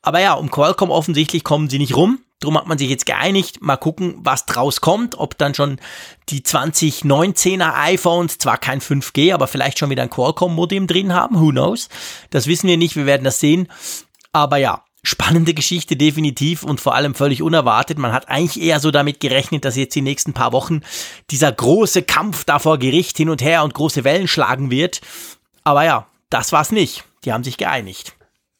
Aber 0.00 0.20
ja, 0.20 0.32
um 0.32 0.50
Qualcomm 0.50 0.90
offensichtlich 0.90 1.44
kommen 1.44 1.68
sie 1.68 1.78
nicht 1.78 1.94
rum. 1.94 2.20
Drum 2.40 2.56
hat 2.56 2.66
man 2.66 2.78
sich 2.78 2.88
jetzt 2.88 3.04
geeinigt. 3.04 3.60
Mal 3.60 3.76
gucken, 3.76 4.14
was 4.20 4.46
draus 4.46 4.80
kommt. 4.80 5.18
Ob 5.18 5.36
dann 5.36 5.54
schon 5.54 5.80
die 6.30 6.40
2019er 6.40 7.74
iPhones, 7.74 8.38
zwar 8.38 8.56
kein 8.56 8.80
5G, 8.80 9.34
aber 9.34 9.48
vielleicht 9.48 9.78
schon 9.78 9.90
wieder 9.90 10.04
ein 10.04 10.10
Qualcomm-Modem 10.10 10.86
drin 10.86 11.12
haben. 11.12 11.40
Who 11.40 11.50
knows? 11.50 11.90
Das 12.30 12.46
wissen 12.46 12.68
wir 12.68 12.78
nicht. 12.78 12.96
Wir 12.96 13.06
werden 13.06 13.24
das 13.24 13.40
sehen. 13.40 13.68
Aber 14.38 14.56
ja, 14.58 14.84
spannende 15.02 15.52
Geschichte 15.52 15.96
definitiv 15.96 16.62
und 16.62 16.80
vor 16.80 16.94
allem 16.94 17.16
völlig 17.16 17.42
unerwartet. 17.42 17.98
Man 17.98 18.12
hat 18.12 18.28
eigentlich 18.28 18.62
eher 18.62 18.78
so 18.78 18.92
damit 18.92 19.18
gerechnet, 19.18 19.64
dass 19.64 19.74
jetzt 19.74 19.96
die 19.96 20.00
nächsten 20.00 20.32
paar 20.32 20.52
Wochen 20.52 20.82
dieser 21.32 21.50
große 21.50 22.04
Kampf 22.04 22.44
da 22.44 22.60
vor 22.60 22.78
Gericht 22.78 23.16
hin 23.16 23.30
und 23.30 23.42
her 23.42 23.64
und 23.64 23.74
große 23.74 24.04
Wellen 24.04 24.28
schlagen 24.28 24.70
wird. 24.70 25.00
Aber 25.64 25.82
ja, 25.82 26.06
das 26.30 26.52
war's 26.52 26.70
nicht. 26.70 27.02
Die 27.24 27.32
haben 27.32 27.42
sich 27.42 27.56
geeinigt. 27.56 28.14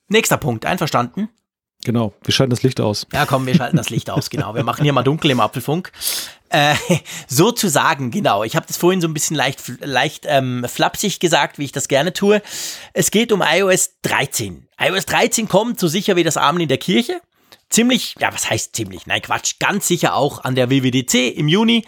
Nächster 0.08 0.36
Punkt, 0.36 0.66
einverstanden? 0.66 1.28
Genau, 1.84 2.12
wir 2.24 2.34
schalten 2.34 2.50
das 2.50 2.64
Licht 2.64 2.80
aus. 2.80 3.06
Ja, 3.12 3.24
komm, 3.24 3.46
wir 3.46 3.54
schalten 3.54 3.76
das 3.76 3.88
Licht 3.88 4.10
aus, 4.10 4.30
genau. 4.30 4.56
Wir 4.56 4.64
machen 4.64 4.82
hier 4.82 4.92
mal 4.92 5.04
dunkel 5.04 5.30
im 5.30 5.38
Apfelfunk. 5.38 5.92
Äh, 6.50 6.74
sozusagen, 7.28 8.10
genau. 8.10 8.44
Ich 8.44 8.56
habe 8.56 8.66
das 8.66 8.76
vorhin 8.76 9.00
so 9.00 9.08
ein 9.08 9.14
bisschen 9.14 9.36
leicht, 9.36 9.62
leicht 9.80 10.24
ähm, 10.26 10.64
flapsig 10.68 11.20
gesagt, 11.20 11.58
wie 11.58 11.64
ich 11.64 11.72
das 11.72 11.88
gerne 11.88 12.12
tue. 12.12 12.42
Es 12.92 13.10
geht 13.10 13.32
um 13.32 13.42
iOS 13.42 13.96
13. 14.02 14.68
iOS 14.80 15.06
13 15.06 15.48
kommt 15.48 15.80
so 15.80 15.88
sicher 15.88 16.16
wie 16.16 16.24
das 16.24 16.36
Abend 16.36 16.62
in 16.62 16.68
der 16.68 16.78
Kirche 16.78 17.20
ziemlich, 17.70 18.14
ja, 18.18 18.32
was 18.32 18.48
heißt 18.48 18.74
ziemlich? 18.74 19.06
Nein, 19.06 19.22
Quatsch, 19.22 19.54
ganz 19.58 19.88
sicher 19.88 20.14
auch 20.14 20.44
an 20.44 20.54
der 20.54 20.70
WWDC 20.70 21.36
im 21.36 21.48
Juni 21.48 21.84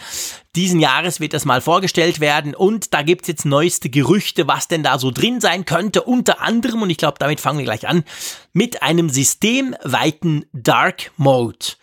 diesen 0.56 0.80
Jahres 0.80 1.20
wird 1.20 1.32
das 1.32 1.44
mal 1.44 1.60
vorgestellt 1.60 2.18
werden 2.18 2.56
und 2.56 2.92
da 2.92 3.02
gibt's 3.02 3.28
jetzt 3.28 3.44
neueste 3.44 3.88
Gerüchte, 3.88 4.48
was 4.48 4.66
denn 4.66 4.82
da 4.82 4.98
so 4.98 5.12
drin 5.12 5.40
sein 5.40 5.64
könnte. 5.64 6.02
Unter 6.02 6.40
anderem, 6.40 6.82
und 6.82 6.90
ich 6.90 6.96
glaube, 6.96 7.18
damit 7.20 7.40
fangen 7.40 7.58
wir 7.58 7.64
gleich 7.64 7.86
an, 7.86 8.02
mit 8.52 8.82
einem 8.82 9.10
systemweiten 9.10 10.44
Dark 10.52 11.12
Mode. 11.16 11.74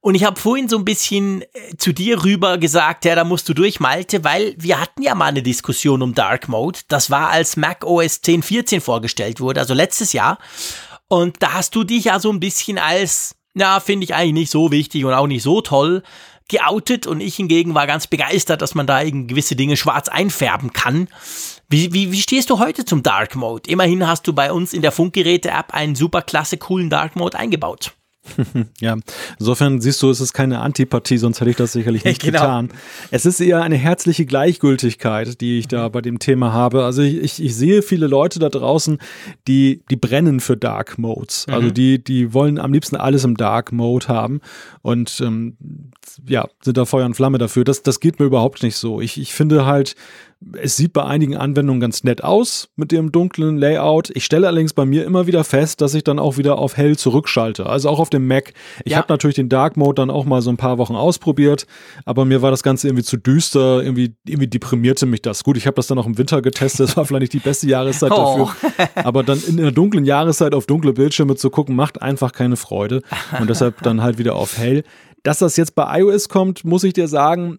Und 0.00 0.14
ich 0.14 0.24
habe 0.24 0.40
vorhin 0.40 0.70
so 0.70 0.78
ein 0.78 0.86
bisschen 0.86 1.42
äh, 1.42 1.76
zu 1.76 1.92
dir 1.92 2.24
rüber 2.24 2.56
gesagt, 2.56 3.04
ja, 3.04 3.14
da 3.14 3.24
musst 3.24 3.46
du 3.48 3.52
durch, 3.52 3.78
Malte, 3.78 4.24
weil 4.24 4.54
wir 4.56 4.80
hatten 4.80 5.02
ja 5.02 5.14
mal 5.14 5.26
eine 5.26 5.42
Diskussion 5.42 6.00
um 6.00 6.14
Dark 6.14 6.48
Mode. 6.48 6.80
Das 6.88 7.10
war, 7.10 7.28
als 7.28 7.58
Mac 7.58 7.84
OS 7.84 8.22
10.14 8.22 8.80
vorgestellt 8.80 9.40
wurde, 9.40 9.60
also 9.60 9.74
letztes 9.74 10.14
Jahr. 10.14 10.38
Und 11.08 11.42
da 11.42 11.52
hast 11.52 11.74
du 11.74 11.84
dich 11.84 12.04
ja 12.04 12.18
so 12.18 12.32
ein 12.32 12.40
bisschen 12.40 12.78
als 12.78 13.36
ja, 13.54 13.80
finde 13.80 14.04
ich 14.04 14.14
eigentlich 14.14 14.32
nicht 14.32 14.50
so 14.50 14.70
wichtig 14.70 15.04
und 15.04 15.14
auch 15.14 15.26
nicht 15.26 15.42
so 15.42 15.60
toll 15.60 16.02
geoutet 16.48 17.06
und 17.06 17.20
ich 17.20 17.36
hingegen 17.36 17.74
war 17.74 17.86
ganz 17.86 18.06
begeistert, 18.06 18.60
dass 18.60 18.74
man 18.74 18.86
da 18.86 19.02
eben 19.02 19.28
gewisse 19.28 19.56
Dinge 19.56 19.76
schwarz 19.76 20.08
einfärben 20.08 20.72
kann. 20.72 21.08
Wie, 21.68 21.92
wie, 21.94 22.12
wie 22.12 22.20
stehst 22.20 22.50
du 22.50 22.58
heute 22.58 22.84
zum 22.84 23.02
Dark 23.02 23.34
Mode? 23.34 23.70
Immerhin 23.70 24.06
hast 24.06 24.26
du 24.26 24.34
bei 24.34 24.52
uns 24.52 24.74
in 24.74 24.82
der 24.82 24.92
Funkgeräte-App 24.92 25.72
einen 25.72 25.94
super 25.94 26.20
klasse 26.20 26.58
coolen 26.58 26.90
Dark 26.90 27.16
Mode 27.16 27.38
eingebaut. 27.38 27.94
Ja, 28.80 28.96
insofern 29.38 29.80
siehst 29.80 30.02
du, 30.02 30.10
es 30.10 30.20
ist 30.20 30.32
keine 30.32 30.60
Antipathie, 30.60 31.18
sonst 31.18 31.40
hätte 31.40 31.50
ich 31.50 31.56
das 31.56 31.72
sicherlich 31.72 32.04
nicht 32.04 32.22
genau. 32.22 32.40
getan. 32.40 32.68
Es 33.10 33.26
ist 33.26 33.40
eher 33.40 33.62
eine 33.62 33.76
herzliche 33.76 34.26
Gleichgültigkeit, 34.26 35.40
die 35.40 35.58
ich 35.58 35.68
da 35.68 35.88
bei 35.88 36.00
dem 36.00 36.18
Thema 36.18 36.52
habe. 36.52 36.84
Also 36.84 37.02
ich, 37.02 37.18
ich, 37.18 37.42
ich 37.42 37.54
sehe 37.54 37.82
viele 37.82 38.06
Leute 38.06 38.38
da 38.38 38.48
draußen, 38.48 38.98
die, 39.46 39.82
die 39.90 39.96
brennen 39.96 40.40
für 40.40 40.56
Dark 40.56 40.98
Modes. 40.98 41.46
Also 41.48 41.68
mhm. 41.68 41.74
die, 41.74 42.02
die 42.02 42.32
wollen 42.32 42.58
am 42.58 42.72
liebsten 42.72 42.96
alles 42.96 43.24
im 43.24 43.36
Dark 43.36 43.72
Mode 43.72 44.08
haben 44.08 44.40
und 44.82 45.20
ähm, 45.20 45.56
ja, 46.26 46.46
sind 46.62 46.76
da 46.76 46.84
Feuer 46.84 47.06
und 47.06 47.14
Flamme 47.14 47.38
dafür. 47.38 47.64
Das, 47.64 47.82
das 47.82 48.00
geht 48.00 48.18
mir 48.18 48.26
überhaupt 48.26 48.62
nicht 48.62 48.76
so. 48.76 49.00
Ich, 49.00 49.20
ich 49.20 49.34
finde 49.34 49.66
halt, 49.66 49.94
es 50.60 50.76
sieht 50.76 50.92
bei 50.92 51.04
einigen 51.04 51.36
Anwendungen 51.36 51.80
ganz 51.80 52.04
nett 52.04 52.22
aus 52.22 52.68
mit 52.76 52.92
dem 52.92 53.12
dunklen 53.12 53.56
Layout. 53.56 54.10
Ich 54.10 54.24
stelle 54.24 54.46
allerdings 54.46 54.72
bei 54.72 54.84
mir 54.84 55.04
immer 55.04 55.26
wieder 55.26 55.44
fest, 55.44 55.80
dass 55.80 55.94
ich 55.94 56.04
dann 56.04 56.18
auch 56.18 56.36
wieder 56.36 56.58
auf 56.58 56.76
hell 56.76 56.96
zurückschalte. 56.96 57.66
Also 57.66 57.88
auch 57.88 57.98
auf 57.98 58.10
dem 58.10 58.26
Mac. 58.26 58.52
Ich 58.84 58.92
ja. 58.92 58.98
habe 58.98 59.06
natürlich 59.08 59.36
den 59.36 59.48
Dark 59.48 59.76
Mode 59.76 60.02
dann 60.02 60.10
auch 60.10 60.24
mal 60.24 60.42
so 60.42 60.50
ein 60.50 60.56
paar 60.56 60.78
Wochen 60.78 60.96
ausprobiert, 60.96 61.66
aber 62.04 62.24
mir 62.24 62.42
war 62.42 62.50
das 62.50 62.62
Ganze 62.62 62.88
irgendwie 62.88 63.04
zu 63.04 63.16
düster. 63.16 63.82
Irgendwie, 63.82 64.14
irgendwie 64.26 64.48
deprimierte 64.48 65.06
mich 65.06 65.22
das. 65.22 65.44
Gut, 65.44 65.56
ich 65.56 65.66
habe 65.66 65.76
das 65.76 65.86
dann 65.86 65.98
auch 65.98 66.06
im 66.06 66.18
Winter 66.18 66.42
getestet. 66.42 66.88
Das 66.88 66.96
war 66.96 67.06
vielleicht 67.06 67.22
nicht 67.22 67.32
die 67.32 67.38
beste 67.38 67.66
Jahreszeit 67.66 68.12
oh. 68.12 68.16
dafür. 68.16 68.76
Aber 69.04 69.22
dann 69.22 69.42
in 69.46 69.56
der 69.56 69.72
dunklen 69.72 70.04
Jahreszeit 70.04 70.54
auf 70.54 70.66
dunkle 70.66 70.92
Bildschirme 70.92 71.36
zu 71.36 71.50
gucken, 71.50 71.74
macht 71.74 72.02
einfach 72.02 72.32
keine 72.32 72.56
Freude. 72.56 73.02
Und 73.38 73.48
deshalb 73.48 73.82
dann 73.82 74.02
halt 74.02 74.18
wieder 74.18 74.34
auf 74.36 74.58
hell. 74.58 74.84
Dass 75.24 75.38
das 75.38 75.56
jetzt 75.56 75.74
bei 75.74 76.00
iOS 76.00 76.28
kommt, 76.28 76.64
muss 76.64 76.84
ich 76.84 76.92
dir 76.92 77.08
sagen, 77.08 77.58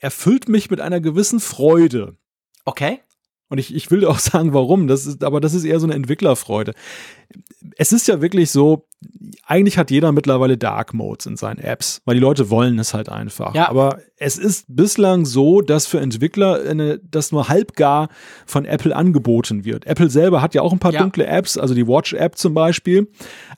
erfüllt 0.00 0.48
mich 0.48 0.70
mit 0.70 0.80
einer 0.80 1.00
gewissen 1.00 1.38
Freude. 1.38 2.16
Okay. 2.64 3.00
Und 3.48 3.58
ich, 3.58 3.74
ich 3.74 3.90
will 3.90 4.04
auch 4.06 4.18
sagen, 4.30 4.52
warum. 4.52 4.88
Das 4.88 5.06
ist, 5.06 5.22
aber 5.22 5.40
das 5.40 5.54
ist 5.54 5.64
eher 5.64 5.78
so 5.78 5.86
eine 5.86 5.94
Entwicklerfreude. 5.94 6.74
Es 7.76 7.92
ist 7.92 8.08
ja 8.08 8.20
wirklich 8.20 8.50
so, 8.50 8.88
eigentlich 9.46 9.78
hat 9.78 9.90
jeder 9.90 10.12
mittlerweile 10.12 10.56
Dark 10.56 10.94
Modes 10.94 11.26
in 11.26 11.36
seinen 11.36 11.58
Apps, 11.58 12.00
weil 12.04 12.14
die 12.14 12.20
Leute 12.20 12.50
wollen 12.50 12.78
es 12.78 12.94
halt 12.94 13.08
einfach. 13.08 13.54
Ja. 13.54 13.68
Aber 13.68 13.98
es 14.16 14.38
ist 14.38 14.64
bislang 14.68 15.26
so, 15.26 15.60
dass 15.60 15.86
für 15.86 16.00
Entwickler 16.00 16.60
eine, 16.68 16.98
das 16.98 17.32
nur 17.32 17.48
halbgar 17.48 18.08
von 18.46 18.64
Apple 18.64 18.94
angeboten 18.94 19.64
wird. 19.64 19.86
Apple 19.86 20.08
selber 20.08 20.40
hat 20.40 20.54
ja 20.54 20.62
auch 20.62 20.72
ein 20.72 20.78
paar 20.78 20.92
ja. 20.92 21.00
dunkle 21.00 21.26
Apps, 21.26 21.58
also 21.58 21.74
die 21.74 21.86
Watch-App 21.86 22.38
zum 22.38 22.54
Beispiel, 22.54 23.08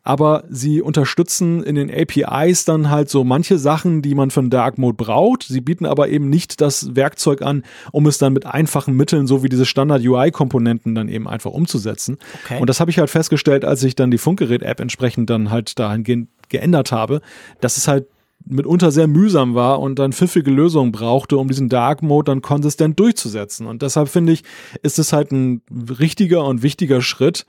aber 0.03 0.45
sie 0.49 0.81
unterstützen 0.81 1.63
in 1.63 1.75
den 1.75 1.91
APIs 1.91 2.65
dann 2.65 2.91
halt 2.91 3.11
so 3.11 3.23
manche 3.23 3.59
Sachen, 3.59 4.03
die 4.03 4.15
man 4.15 4.31
von 4.31 4.51
Dark 4.51 4.79
Mode 4.79 4.97
braucht. 4.97 5.45
Sie 5.45 5.61
bieten 5.61 5.87
aber 5.87 6.09
eben 6.09 6.31
nicht 6.31 6.61
das 6.61 6.97
Werkzeug 6.97 7.43
an, 7.43 7.63
um 7.93 8.07
es 8.07 8.19
dann 8.19 8.33
mit 8.33 8.47
einfachen 8.47 8.95
Mitteln, 8.95 9.27
so 9.27 9.43
wie 9.43 9.49
diese 9.49 9.67
Standard-UI-Komponenten, 9.67 10.95
dann 10.95 11.09
eben 11.09 11.29
einfach 11.29 11.51
umzusetzen. 11.51 12.19
Okay. 12.45 12.61
Und 12.61 12.69
das 12.69 12.81
habe 12.81 12.91
ich 12.91 12.99
halt 12.99 13.11
festgestellt, 13.11 13.65
als 13.65 13.83
ich 13.85 13.95
dann 13.95 14.11
die 14.11 14.19
Funkgerät-App 14.19 14.81
entsprechend 14.81 15.29
dann 15.29 15.36
halt 15.51 15.79
dahingehend 15.79 16.29
geändert 16.49 16.93
habe, 16.93 17.21
dass 17.61 17.77
es 17.77 17.89
halt 17.89 18.07
mitunter 18.45 18.93
sehr 18.93 19.09
mühsam 19.09 19.55
war 19.55 19.81
und 19.81 19.99
dann 19.99 20.13
pfiffige 20.13 20.51
Lösungen 20.51 20.93
brauchte, 20.93 21.37
um 21.37 21.49
diesen 21.49 21.69
Dark 21.69 22.03
Mode 22.03 22.31
dann 22.31 22.43
konsistent 22.43 22.99
durchzusetzen. 23.01 23.67
Und 23.67 23.83
deshalb 23.83 24.09
finde 24.09 24.33
ich, 24.33 24.45
ist 24.83 24.99
es 24.99 25.13
halt 25.13 25.33
ein 25.33 25.63
richtiger 25.99 26.45
und 26.45 26.63
wichtiger 26.63 27.03
Schritt, 27.03 27.45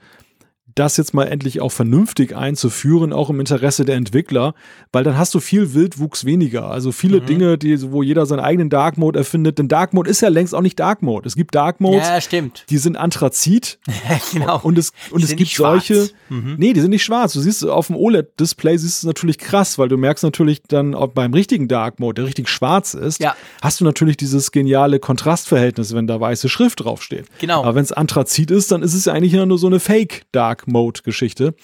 das 0.78 0.96
jetzt 0.96 1.14
mal 1.14 1.24
endlich 1.24 1.60
auch 1.60 1.72
vernünftig 1.72 2.36
einzuführen, 2.36 3.12
auch 3.12 3.30
im 3.30 3.40
Interesse 3.40 3.84
der 3.84 3.96
Entwickler, 3.96 4.54
weil 4.92 5.04
dann 5.04 5.18
hast 5.18 5.34
du 5.34 5.40
viel 5.40 5.74
Wildwuchs 5.74 6.24
weniger. 6.24 6.70
Also 6.70 6.92
viele 6.92 7.20
mhm. 7.20 7.26
Dinge, 7.26 7.58
die, 7.58 7.90
wo 7.90 8.02
jeder 8.02 8.26
seinen 8.26 8.40
eigenen 8.40 8.70
Dark 8.70 8.96
Mode 8.96 9.18
erfindet. 9.18 9.58
Denn 9.58 9.68
Dark 9.68 9.92
Mode 9.92 10.08
ist 10.08 10.20
ja 10.20 10.28
längst 10.28 10.54
auch 10.54 10.60
nicht 10.60 10.78
Dark 10.78 11.02
Mode. 11.02 11.26
Es 11.26 11.34
gibt 11.34 11.54
Dark 11.54 11.80
Modes, 11.80 12.06
ja, 12.06 12.20
stimmt. 12.20 12.64
die 12.70 12.78
sind 12.78 12.96
Anthrazit. 12.96 13.78
genau. 14.32 14.60
Und 14.62 14.78
es, 14.78 14.92
und 15.10 15.24
es 15.24 15.34
gibt 15.34 15.50
solche, 15.50 16.10
mhm. 16.28 16.54
nee, 16.58 16.72
die 16.72 16.80
sind 16.80 16.90
nicht 16.90 17.04
schwarz. 17.04 17.32
Du 17.32 17.40
siehst 17.40 17.66
auf 17.66 17.88
dem 17.88 17.96
OLED-Display 17.96 18.76
siehst 18.78 19.02
du 19.02 19.08
natürlich 19.08 19.38
krass, 19.38 19.78
weil 19.78 19.88
du 19.88 19.96
merkst 19.96 20.22
natürlich 20.22 20.62
dann 20.62 20.94
auch 20.94 21.08
beim 21.08 21.34
richtigen 21.34 21.66
Dark 21.66 21.98
Mode, 21.98 22.22
der 22.22 22.26
richtig 22.26 22.48
schwarz 22.48 22.94
ist, 22.94 23.20
ja. 23.20 23.34
hast 23.62 23.80
du 23.80 23.84
natürlich 23.84 24.16
dieses 24.16 24.52
geniale 24.52 25.00
Kontrastverhältnis, 25.00 25.94
wenn 25.94 26.06
da 26.06 26.20
weiße 26.20 26.48
Schrift 26.48 26.84
draufsteht. 26.84 27.26
Genau. 27.40 27.62
Aber 27.62 27.74
wenn 27.74 27.84
es 27.84 27.92
Anthrazit 27.92 28.50
ist, 28.50 28.70
dann 28.70 28.82
ist 28.82 28.94
es 28.94 29.06
ja 29.06 29.12
eigentlich 29.12 29.32
nur 29.32 29.58
so 29.58 29.66
eine 29.66 29.80
Fake 29.80 30.22
Dark 30.32 30.67
Mode-Geschichte. 30.68 31.54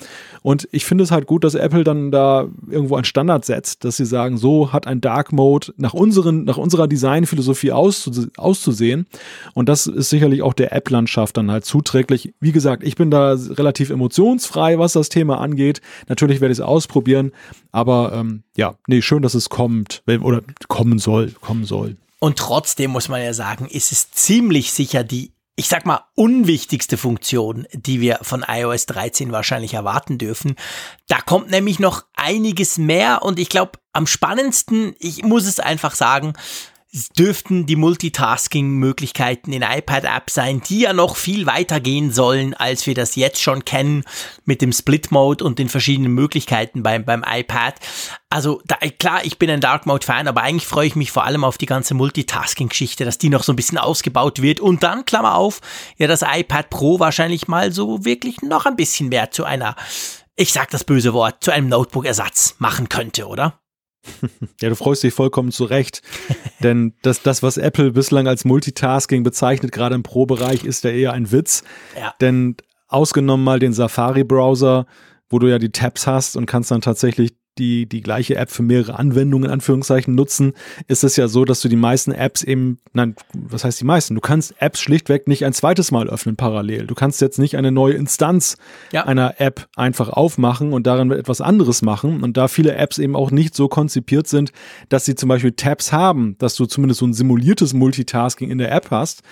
Und 0.42 0.68
ich 0.72 0.84
finde 0.84 1.04
es 1.04 1.10
halt 1.10 1.26
gut, 1.26 1.44
dass 1.44 1.54
Apple 1.54 1.84
dann 1.84 2.10
da 2.10 2.48
irgendwo 2.68 2.96
einen 2.96 3.04
Standard 3.04 3.44
setzt, 3.44 3.84
dass 3.84 3.96
sie 3.96 4.06
sagen, 4.06 4.36
so 4.36 4.72
hat 4.72 4.86
ein 4.86 5.00
Dark 5.00 5.32
Mode 5.32 5.72
nach, 5.76 5.94
unseren, 5.94 6.44
nach 6.44 6.56
unserer 6.56 6.88
Designphilosophie 6.88 7.72
auszusehen. 7.72 9.06
Und 9.54 9.68
das 9.68 9.86
ist 9.86 10.10
sicherlich 10.10 10.42
auch 10.42 10.54
der 10.54 10.72
App-Landschaft 10.72 11.36
dann 11.36 11.50
halt 11.50 11.64
zuträglich. 11.64 12.34
Wie 12.40 12.52
gesagt, 12.52 12.82
ich 12.82 12.96
bin 12.96 13.10
da 13.10 13.34
relativ 13.34 13.90
emotionsfrei, 13.90 14.78
was 14.78 14.94
das 14.94 15.08
Thema 15.08 15.40
angeht. 15.40 15.80
Natürlich 16.08 16.40
werde 16.40 16.52
ich 16.52 16.58
es 16.58 16.64
ausprobieren, 16.64 17.32
aber 17.72 18.12
ähm, 18.14 18.42
ja, 18.56 18.76
nee, 18.86 19.02
schön, 19.02 19.22
dass 19.22 19.34
es 19.34 19.48
kommt 19.48 20.02
oder 20.06 20.42
kommen 20.68 20.98
soll, 20.98 21.32
kommen 21.40 21.64
soll. 21.64 21.96
Und 22.24 22.38
trotzdem 22.38 22.90
muss 22.90 23.10
man 23.10 23.20
ja 23.20 23.34
sagen, 23.34 23.66
ist 23.66 23.92
es 23.92 24.10
ziemlich 24.10 24.72
sicher 24.72 25.04
die 25.04 25.33
ich 25.56 25.68
sag 25.68 25.86
mal, 25.86 26.00
unwichtigste 26.14 26.96
Funktion, 26.96 27.66
die 27.72 28.00
wir 28.00 28.18
von 28.22 28.44
iOS 28.46 28.86
13 28.86 29.30
wahrscheinlich 29.30 29.74
erwarten 29.74 30.18
dürfen. 30.18 30.56
Da 31.06 31.20
kommt 31.20 31.50
nämlich 31.50 31.78
noch 31.78 32.04
einiges 32.16 32.76
mehr 32.76 33.22
und 33.22 33.38
ich 33.38 33.48
glaube, 33.48 33.78
am 33.92 34.08
spannendsten, 34.08 34.96
ich 34.98 35.22
muss 35.22 35.46
es 35.46 35.60
einfach 35.60 35.94
sagen, 35.94 36.32
dürften 37.18 37.66
die 37.66 37.74
Multitasking-Möglichkeiten 37.74 39.52
in 39.52 39.62
iPad-App 39.62 40.30
sein, 40.30 40.60
die 40.60 40.80
ja 40.80 40.92
noch 40.92 41.16
viel 41.16 41.44
weiter 41.46 41.80
gehen 41.80 42.12
sollen, 42.12 42.54
als 42.54 42.86
wir 42.86 42.94
das 42.94 43.16
jetzt 43.16 43.42
schon 43.42 43.64
kennen 43.64 44.04
mit 44.44 44.62
dem 44.62 44.72
Split-Mode 44.72 45.42
und 45.44 45.58
den 45.58 45.68
verschiedenen 45.68 46.12
Möglichkeiten 46.12 46.84
beim, 46.84 47.04
beim 47.04 47.24
iPad. 47.28 47.74
Also 48.30 48.62
da, 48.64 48.76
klar, 48.76 49.24
ich 49.24 49.38
bin 49.38 49.50
ein 49.50 49.60
Dark 49.60 49.86
Mode-Fan, 49.86 50.28
aber 50.28 50.42
eigentlich 50.42 50.66
freue 50.66 50.86
ich 50.86 50.94
mich 50.94 51.10
vor 51.10 51.24
allem 51.24 51.42
auf 51.42 51.58
die 51.58 51.66
ganze 51.66 51.94
Multitasking-Geschichte, 51.94 53.04
dass 53.04 53.18
die 53.18 53.28
noch 53.28 53.42
so 53.42 53.52
ein 53.52 53.56
bisschen 53.56 53.78
ausgebaut 53.78 54.40
wird 54.40 54.60
und 54.60 54.84
dann, 54.84 55.04
Klammer 55.04 55.34
auf, 55.34 55.60
ja 55.98 56.06
das 56.06 56.22
iPad 56.22 56.70
Pro 56.70 57.00
wahrscheinlich 57.00 57.48
mal 57.48 57.72
so 57.72 58.04
wirklich 58.04 58.40
noch 58.42 58.66
ein 58.66 58.76
bisschen 58.76 59.08
mehr 59.08 59.32
zu 59.32 59.44
einer, 59.44 59.74
ich 60.36 60.52
sag 60.52 60.70
das 60.70 60.84
böse 60.84 61.12
Wort, 61.12 61.42
zu 61.42 61.50
einem 61.50 61.68
Notebook-Ersatz 61.68 62.56
machen 62.58 62.88
könnte, 62.88 63.26
oder? 63.26 63.58
Ja, 64.60 64.68
du 64.68 64.76
freust 64.76 65.02
dich 65.02 65.14
vollkommen 65.14 65.50
zurecht. 65.50 66.02
Denn 66.62 66.94
das, 67.02 67.22
das, 67.22 67.42
was 67.42 67.56
Apple 67.56 67.92
bislang 67.92 68.28
als 68.28 68.44
Multitasking 68.44 69.22
bezeichnet, 69.22 69.72
gerade 69.72 69.94
im 69.94 70.02
Pro-Bereich, 70.02 70.64
ist 70.64 70.84
ja 70.84 70.90
eher 70.90 71.12
ein 71.12 71.32
Witz. 71.32 71.64
Ja. 71.98 72.14
Denn 72.20 72.56
ausgenommen 72.88 73.44
mal 73.44 73.58
den 73.58 73.72
Safari-Browser, 73.72 74.86
wo 75.28 75.38
du 75.38 75.48
ja 75.48 75.58
die 75.58 75.70
Tabs 75.70 76.06
hast 76.06 76.36
und 76.36 76.46
kannst 76.46 76.70
dann 76.70 76.80
tatsächlich 76.80 77.34
die, 77.58 77.86
die 77.86 78.00
gleiche 78.00 78.36
App 78.36 78.50
für 78.50 78.62
mehrere 78.62 78.98
Anwendungen 78.98 79.46
in 79.46 79.52
Anführungszeichen 79.52 80.14
nutzen, 80.14 80.54
ist 80.88 81.04
es 81.04 81.16
ja 81.16 81.28
so, 81.28 81.44
dass 81.44 81.60
du 81.60 81.68
die 81.68 81.76
meisten 81.76 82.12
Apps 82.12 82.42
eben, 82.42 82.78
nein, 82.92 83.14
was 83.32 83.64
heißt 83.64 83.80
die 83.80 83.84
meisten? 83.84 84.14
Du 84.14 84.20
kannst 84.20 84.54
Apps 84.60 84.80
schlichtweg 84.80 85.28
nicht 85.28 85.44
ein 85.44 85.52
zweites 85.52 85.90
Mal 85.90 86.08
öffnen 86.08 86.36
parallel. 86.36 86.86
Du 86.86 86.94
kannst 86.94 87.20
jetzt 87.20 87.38
nicht 87.38 87.56
eine 87.56 87.70
neue 87.70 87.94
Instanz 87.94 88.56
ja. 88.92 89.04
einer 89.04 89.40
App 89.40 89.68
einfach 89.76 90.08
aufmachen 90.08 90.72
und 90.72 90.86
darin 90.86 91.10
etwas 91.12 91.40
anderes 91.40 91.82
machen. 91.82 92.22
Und 92.22 92.36
da 92.36 92.48
viele 92.48 92.74
Apps 92.74 92.98
eben 92.98 93.16
auch 93.16 93.30
nicht 93.30 93.54
so 93.54 93.68
konzipiert 93.68 94.26
sind, 94.26 94.52
dass 94.88 95.04
sie 95.04 95.14
zum 95.14 95.28
Beispiel 95.28 95.52
Tabs 95.52 95.92
haben, 95.92 96.36
dass 96.38 96.54
du 96.56 96.66
zumindest 96.66 97.00
so 97.00 97.06
ein 97.06 97.14
simuliertes 97.14 97.72
Multitasking 97.74 98.50
in 98.50 98.58
der 98.58 98.72
App 98.72 98.90
hast, 98.90 99.22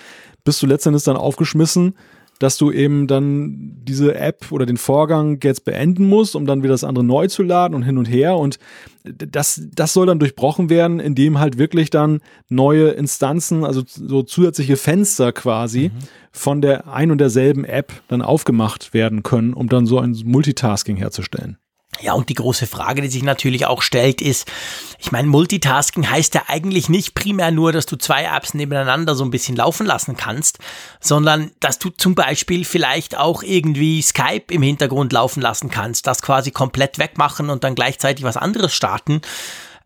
bist 0.43 0.61
du 0.61 0.67
letztendlich 0.67 1.03
dann 1.03 1.15
aufgeschmissen, 1.15 1.95
dass 2.43 2.57
du 2.57 2.73
eben 2.73 3.07
dann 3.07 3.77
diese 3.83 4.15
App 4.15 4.51
oder 4.51 4.65
den 4.65 4.75
Vorgang 4.75 5.39
jetzt 5.41 5.63
beenden 5.63 6.09
musst, 6.09 6.35
um 6.35 6.45
dann 6.45 6.61
wieder 6.61 6.73
das 6.73 6.83
andere 6.83 7.05
neu 7.05 7.27
zu 7.27 7.41
laden 7.41 7.73
und 7.73 7.83
hin 7.83 7.97
und 7.97 8.03
her. 8.03 8.35
Und 8.35 8.59
das, 9.05 9.61
das 9.73 9.93
soll 9.93 10.07
dann 10.07 10.19
durchbrochen 10.19 10.69
werden, 10.69 10.99
indem 10.99 11.39
halt 11.39 11.57
wirklich 11.57 11.89
dann 11.89 12.19
neue 12.49 12.89
Instanzen, 12.89 13.63
also 13.63 13.81
so 13.85 14.23
zusätzliche 14.23 14.75
Fenster 14.75 15.31
quasi 15.31 15.91
mhm. 15.93 15.99
von 16.33 16.61
der 16.61 16.89
ein 16.91 17.11
und 17.11 17.19
derselben 17.19 17.63
App 17.63 17.93
dann 18.09 18.21
aufgemacht 18.21 18.93
werden 18.93 19.23
können, 19.23 19.53
um 19.53 19.69
dann 19.69 19.85
so 19.85 19.99
ein 19.99 20.11
Multitasking 20.25 20.97
herzustellen. 20.97 21.57
Ja, 22.01 22.13
und 22.13 22.29
die 22.29 22.33
große 22.33 22.67
Frage, 22.67 23.01
die 23.01 23.07
sich 23.07 23.23
natürlich 23.23 23.65
auch 23.65 23.81
stellt, 23.81 24.21
ist, 24.21 24.51
ich 24.99 25.11
meine, 25.11 25.27
Multitasking 25.27 26.09
heißt 26.09 26.33
ja 26.33 26.43
eigentlich 26.47 26.89
nicht 26.89 27.13
primär 27.13 27.51
nur, 27.51 27.71
dass 27.71 27.85
du 27.85 27.95
zwei 27.97 28.23
Apps 28.23 28.53
nebeneinander 28.53 29.15
so 29.15 29.23
ein 29.23 29.31
bisschen 29.31 29.55
laufen 29.55 29.85
lassen 29.85 30.17
kannst, 30.17 30.59
sondern 30.99 31.51
dass 31.59 31.79
du 31.79 31.89
zum 31.89 32.15
Beispiel 32.15 32.65
vielleicht 32.65 33.17
auch 33.17 33.43
irgendwie 33.43 34.01
Skype 34.01 34.45
im 34.49 34.63
Hintergrund 34.63 35.13
laufen 35.13 35.41
lassen 35.41 35.69
kannst, 35.69 36.07
das 36.07 36.21
quasi 36.21 36.51
komplett 36.51 36.97
wegmachen 36.97 37.49
und 37.49 37.63
dann 37.63 37.75
gleichzeitig 37.75 38.25
was 38.25 38.37
anderes 38.37 38.73
starten. 38.73 39.21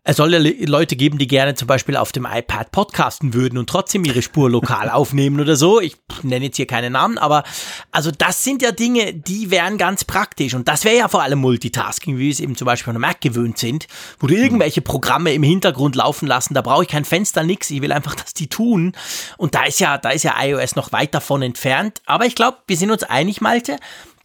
Es 0.08 0.16
soll 0.16 0.32
ja 0.32 0.40
Leute 0.66 0.96
geben, 0.96 1.18
die 1.18 1.26
gerne 1.26 1.54
zum 1.54 1.68
Beispiel 1.68 1.94
auf 1.94 2.12
dem 2.12 2.24
iPad 2.24 2.72
podcasten 2.72 3.34
würden 3.34 3.58
und 3.58 3.68
trotzdem 3.68 4.06
ihre 4.06 4.22
Spur 4.22 4.48
lokal 4.48 4.88
aufnehmen 4.90 5.38
oder 5.38 5.54
so. 5.54 5.82
Ich 5.82 5.96
nenne 6.22 6.46
jetzt 6.46 6.56
hier 6.56 6.66
keine 6.66 6.88
Namen, 6.88 7.18
aber 7.18 7.44
also 7.92 8.10
das 8.10 8.42
sind 8.42 8.62
ja 8.62 8.72
Dinge, 8.72 9.12
die 9.12 9.50
wären 9.50 9.76
ganz 9.76 10.06
praktisch. 10.06 10.54
Und 10.54 10.66
das 10.66 10.86
wäre 10.86 10.96
ja 10.96 11.08
vor 11.08 11.22
allem 11.22 11.40
Multitasking, 11.40 12.16
wie 12.16 12.22
wir 12.22 12.30
es 12.30 12.40
eben 12.40 12.56
zum 12.56 12.64
Beispiel 12.64 12.94
von 12.94 13.02
Mac 13.02 13.20
gewöhnt 13.20 13.58
sind, 13.58 13.86
wo 14.18 14.26
du 14.26 14.34
irgendwelche 14.34 14.80
Programme 14.80 15.34
im 15.34 15.42
Hintergrund 15.42 15.94
laufen 15.94 16.26
lassen. 16.26 16.54
Da 16.54 16.62
brauche 16.62 16.84
ich 16.84 16.88
kein 16.88 17.04
Fenster, 17.04 17.42
nix. 17.42 17.70
Ich 17.70 17.82
will 17.82 17.92
einfach, 17.92 18.14
dass 18.14 18.32
die 18.32 18.48
tun. 18.48 18.92
Und 19.36 19.54
da 19.54 19.64
ist 19.64 19.78
ja, 19.78 19.98
da 19.98 20.08
ist 20.08 20.22
ja 20.22 20.36
iOS 20.42 20.74
noch 20.74 20.90
weit 20.90 21.14
davon 21.14 21.42
entfernt. 21.42 22.00
Aber 22.06 22.24
ich 22.24 22.34
glaube, 22.34 22.56
wir 22.66 22.78
sind 22.78 22.90
uns 22.90 23.02
einig, 23.02 23.42
Malte 23.42 23.76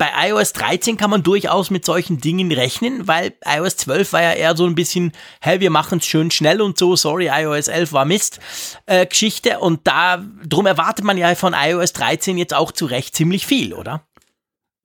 bei 0.04 0.28
iOS 0.28 0.52
13 0.52 0.98
kann 0.98 1.10
man 1.10 1.24
durchaus 1.24 1.70
mit 1.70 1.86
solchen 1.86 2.20
Dingen 2.20 2.52
rechnen, 2.52 3.08
weil 3.08 3.36
iOS 3.46 3.78
12 3.78 4.12
war 4.12 4.22
ja 4.22 4.34
eher 4.34 4.58
so 4.58 4.66
ein 4.66 4.76
bisschen, 4.76 5.14
hey, 5.40 5.62
wir 5.62 5.70
machen 5.70 6.00
es 6.00 6.06
schön 6.06 6.30
schnell 6.30 6.60
und 6.60 6.78
so, 6.78 6.98
sorry, 6.98 7.30
iOS 7.34 7.70
11 7.70 7.94
war 7.94 8.04
Mist, 8.04 8.42
äh, 8.86 9.06
Geschichte. 9.06 9.60
Und 9.60 9.88
da, 9.88 10.22
drum 10.46 10.66
erwartet 10.66 11.06
man 11.06 11.18
ja 11.18 11.34
von 11.36 11.56
iOS 11.58 11.94
13 11.94 12.38
jetzt 12.38 12.54
auch 12.54 12.74
zu 12.74 12.86
Recht 12.86 13.16
ziemlich 13.16 13.48
viel, 13.48 13.74
oder? 13.74 14.02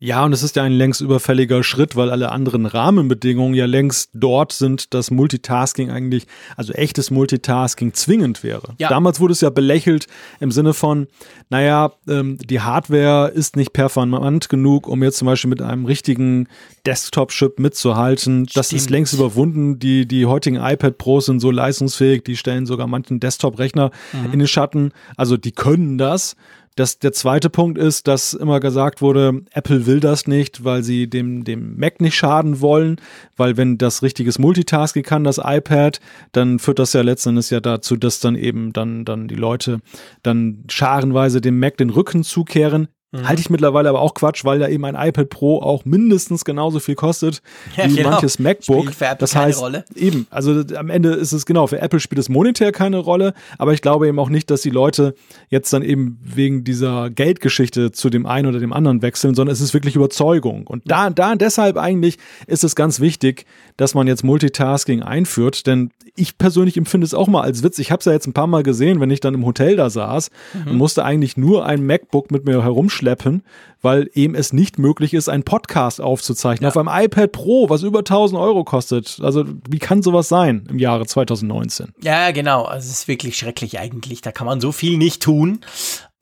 Ja, 0.00 0.24
und 0.24 0.32
es 0.32 0.44
ist 0.44 0.54
ja 0.54 0.62
ein 0.62 0.72
längst 0.72 1.00
überfälliger 1.00 1.64
Schritt, 1.64 1.96
weil 1.96 2.10
alle 2.10 2.30
anderen 2.30 2.66
Rahmenbedingungen 2.66 3.54
ja 3.54 3.66
längst 3.66 4.10
dort 4.14 4.52
sind, 4.52 4.94
dass 4.94 5.10
Multitasking 5.10 5.90
eigentlich, 5.90 6.26
also 6.56 6.72
echtes 6.72 7.10
Multitasking 7.10 7.94
zwingend 7.94 8.44
wäre. 8.44 8.74
Ja. 8.78 8.90
Damals 8.90 9.18
wurde 9.18 9.32
es 9.32 9.40
ja 9.40 9.50
belächelt 9.50 10.06
im 10.38 10.52
Sinne 10.52 10.72
von, 10.72 11.08
naja, 11.50 11.92
ähm, 12.06 12.38
die 12.38 12.60
Hardware 12.60 13.32
ist 13.34 13.56
nicht 13.56 13.72
performant 13.72 14.48
genug, 14.48 14.86
um 14.86 15.02
jetzt 15.02 15.18
zum 15.18 15.26
Beispiel 15.26 15.50
mit 15.50 15.62
einem 15.62 15.84
richtigen 15.84 16.46
Desktop-Chip 16.86 17.58
mitzuhalten. 17.58 18.44
Stimmt. 18.44 18.56
Das 18.56 18.72
ist 18.72 18.90
längst 18.90 19.14
überwunden. 19.14 19.80
Die, 19.80 20.06
die 20.06 20.26
heutigen 20.26 20.56
iPad 20.56 20.96
Pros 20.98 21.26
sind 21.26 21.40
so 21.40 21.50
leistungsfähig, 21.50 22.22
die 22.22 22.36
stellen 22.36 22.66
sogar 22.66 22.86
manchen 22.86 23.18
Desktop-Rechner 23.18 23.90
mhm. 24.12 24.32
in 24.32 24.38
den 24.38 24.48
Schatten. 24.48 24.92
Also 25.16 25.36
die 25.36 25.52
können 25.52 25.98
das. 25.98 26.36
Das, 26.78 27.00
der 27.00 27.12
zweite 27.12 27.50
Punkt 27.50 27.76
ist, 27.76 28.06
dass 28.06 28.34
immer 28.34 28.60
gesagt 28.60 29.02
wurde, 29.02 29.42
Apple 29.50 29.86
will 29.86 29.98
das 29.98 30.28
nicht, 30.28 30.62
weil 30.62 30.84
sie 30.84 31.10
dem, 31.10 31.42
dem 31.42 31.76
Mac 31.76 32.00
nicht 32.00 32.14
schaden 32.14 32.60
wollen, 32.60 33.00
weil 33.36 33.56
wenn 33.56 33.78
das 33.78 34.04
richtiges 34.04 34.38
Multitasking 34.38 35.02
kann, 35.02 35.24
das 35.24 35.40
iPad, 35.42 35.98
dann 36.30 36.60
führt 36.60 36.78
das 36.78 36.92
ja 36.92 37.00
letztendlich 37.00 37.50
ja 37.50 37.58
dazu, 37.58 37.96
dass 37.96 38.20
dann 38.20 38.36
eben 38.36 38.72
dann, 38.72 39.04
dann 39.04 39.26
die 39.26 39.34
Leute 39.34 39.80
dann 40.22 40.62
scharenweise 40.68 41.40
dem 41.40 41.58
Mac 41.58 41.78
den 41.78 41.90
Rücken 41.90 42.22
zukehren. 42.22 42.86
Mhm. 43.10 43.26
Halte 43.26 43.40
ich 43.40 43.48
mittlerweile 43.48 43.88
aber 43.88 44.02
auch 44.02 44.12
Quatsch, 44.12 44.44
weil 44.44 44.60
ja 44.60 44.68
eben 44.68 44.84
ein 44.84 44.94
iPad 44.94 45.30
Pro 45.30 45.62
auch 45.62 45.86
mindestens 45.86 46.44
genauso 46.44 46.78
viel 46.78 46.94
kostet 46.94 47.40
ja, 47.76 47.88
wie 47.88 47.96
genau. 47.96 48.10
manches 48.10 48.38
MacBook. 48.38 48.92
das 49.18 49.34
heißt, 49.34 49.62
Rolle. 49.62 49.86
eben, 49.94 50.26
also 50.28 50.62
am 50.76 50.90
Ende 50.90 51.14
ist 51.14 51.32
es 51.32 51.46
genau, 51.46 51.66
für 51.66 51.80
Apple 51.80 52.00
spielt 52.00 52.18
es 52.18 52.28
monetär 52.28 52.70
keine 52.70 52.98
Rolle, 52.98 53.32
aber 53.56 53.72
ich 53.72 53.80
glaube 53.80 54.08
eben 54.08 54.18
auch 54.18 54.28
nicht, 54.28 54.50
dass 54.50 54.60
die 54.60 54.70
Leute 54.70 55.14
jetzt 55.48 55.72
dann 55.72 55.82
eben 55.82 56.18
wegen 56.22 56.64
dieser 56.64 57.08
Geldgeschichte 57.08 57.92
zu 57.92 58.10
dem 58.10 58.26
einen 58.26 58.46
oder 58.46 58.60
dem 58.60 58.74
anderen 58.74 59.00
wechseln, 59.00 59.34
sondern 59.34 59.54
es 59.54 59.62
ist 59.62 59.72
wirklich 59.72 59.96
Überzeugung. 59.96 60.66
Und 60.66 60.82
da, 60.84 61.08
da 61.08 61.34
deshalb 61.34 61.78
eigentlich 61.78 62.18
ist 62.46 62.62
es 62.62 62.76
ganz 62.76 63.00
wichtig, 63.00 63.46
dass 63.78 63.94
man 63.94 64.06
jetzt 64.06 64.22
Multitasking 64.22 65.02
einführt, 65.02 65.66
denn 65.66 65.90
ich 66.14 66.36
persönlich 66.36 66.76
empfinde 66.76 67.06
es 67.06 67.14
auch 67.14 67.28
mal 67.28 67.42
als 67.42 67.62
Witz. 67.62 67.78
Ich 67.78 67.90
habe 67.90 68.00
es 68.00 68.04
ja 68.04 68.12
jetzt 68.12 68.26
ein 68.26 68.32
paar 68.32 68.48
Mal 68.48 68.62
gesehen, 68.62 69.00
wenn 69.00 69.10
ich 69.10 69.20
dann 69.20 69.34
im 69.34 69.46
Hotel 69.46 69.76
da 69.76 69.88
saß 69.88 70.30
mhm. 70.52 70.72
und 70.72 70.76
musste 70.76 71.04
eigentlich 71.04 71.36
nur 71.36 71.64
ein 71.64 71.86
MacBook 71.86 72.30
mit 72.30 72.44
mir 72.44 72.64
herumschleppen, 72.98 73.42
weil 73.80 74.10
eben 74.14 74.34
es 74.34 74.52
nicht 74.52 74.78
möglich 74.78 75.14
ist, 75.14 75.28
einen 75.28 75.44
Podcast 75.44 76.00
aufzuzeichnen 76.00 76.64
ja. 76.64 76.68
auf 76.68 76.76
einem 76.76 77.04
iPad 77.04 77.32
Pro, 77.32 77.68
was 77.68 77.82
über 77.82 78.00
1000 78.00 78.40
Euro 78.40 78.64
kostet. 78.64 79.18
Also 79.22 79.44
wie 79.68 79.78
kann 79.78 80.02
sowas 80.02 80.28
sein 80.28 80.66
im 80.68 80.78
Jahre 80.78 81.06
2019? 81.06 81.94
Ja, 82.02 82.30
genau. 82.32 82.64
Also 82.64 82.86
es 82.86 83.00
ist 83.00 83.08
wirklich 83.08 83.36
schrecklich 83.36 83.78
eigentlich. 83.78 84.20
Da 84.20 84.32
kann 84.32 84.46
man 84.46 84.60
so 84.60 84.72
viel 84.72 84.98
nicht 84.98 85.22
tun. 85.22 85.60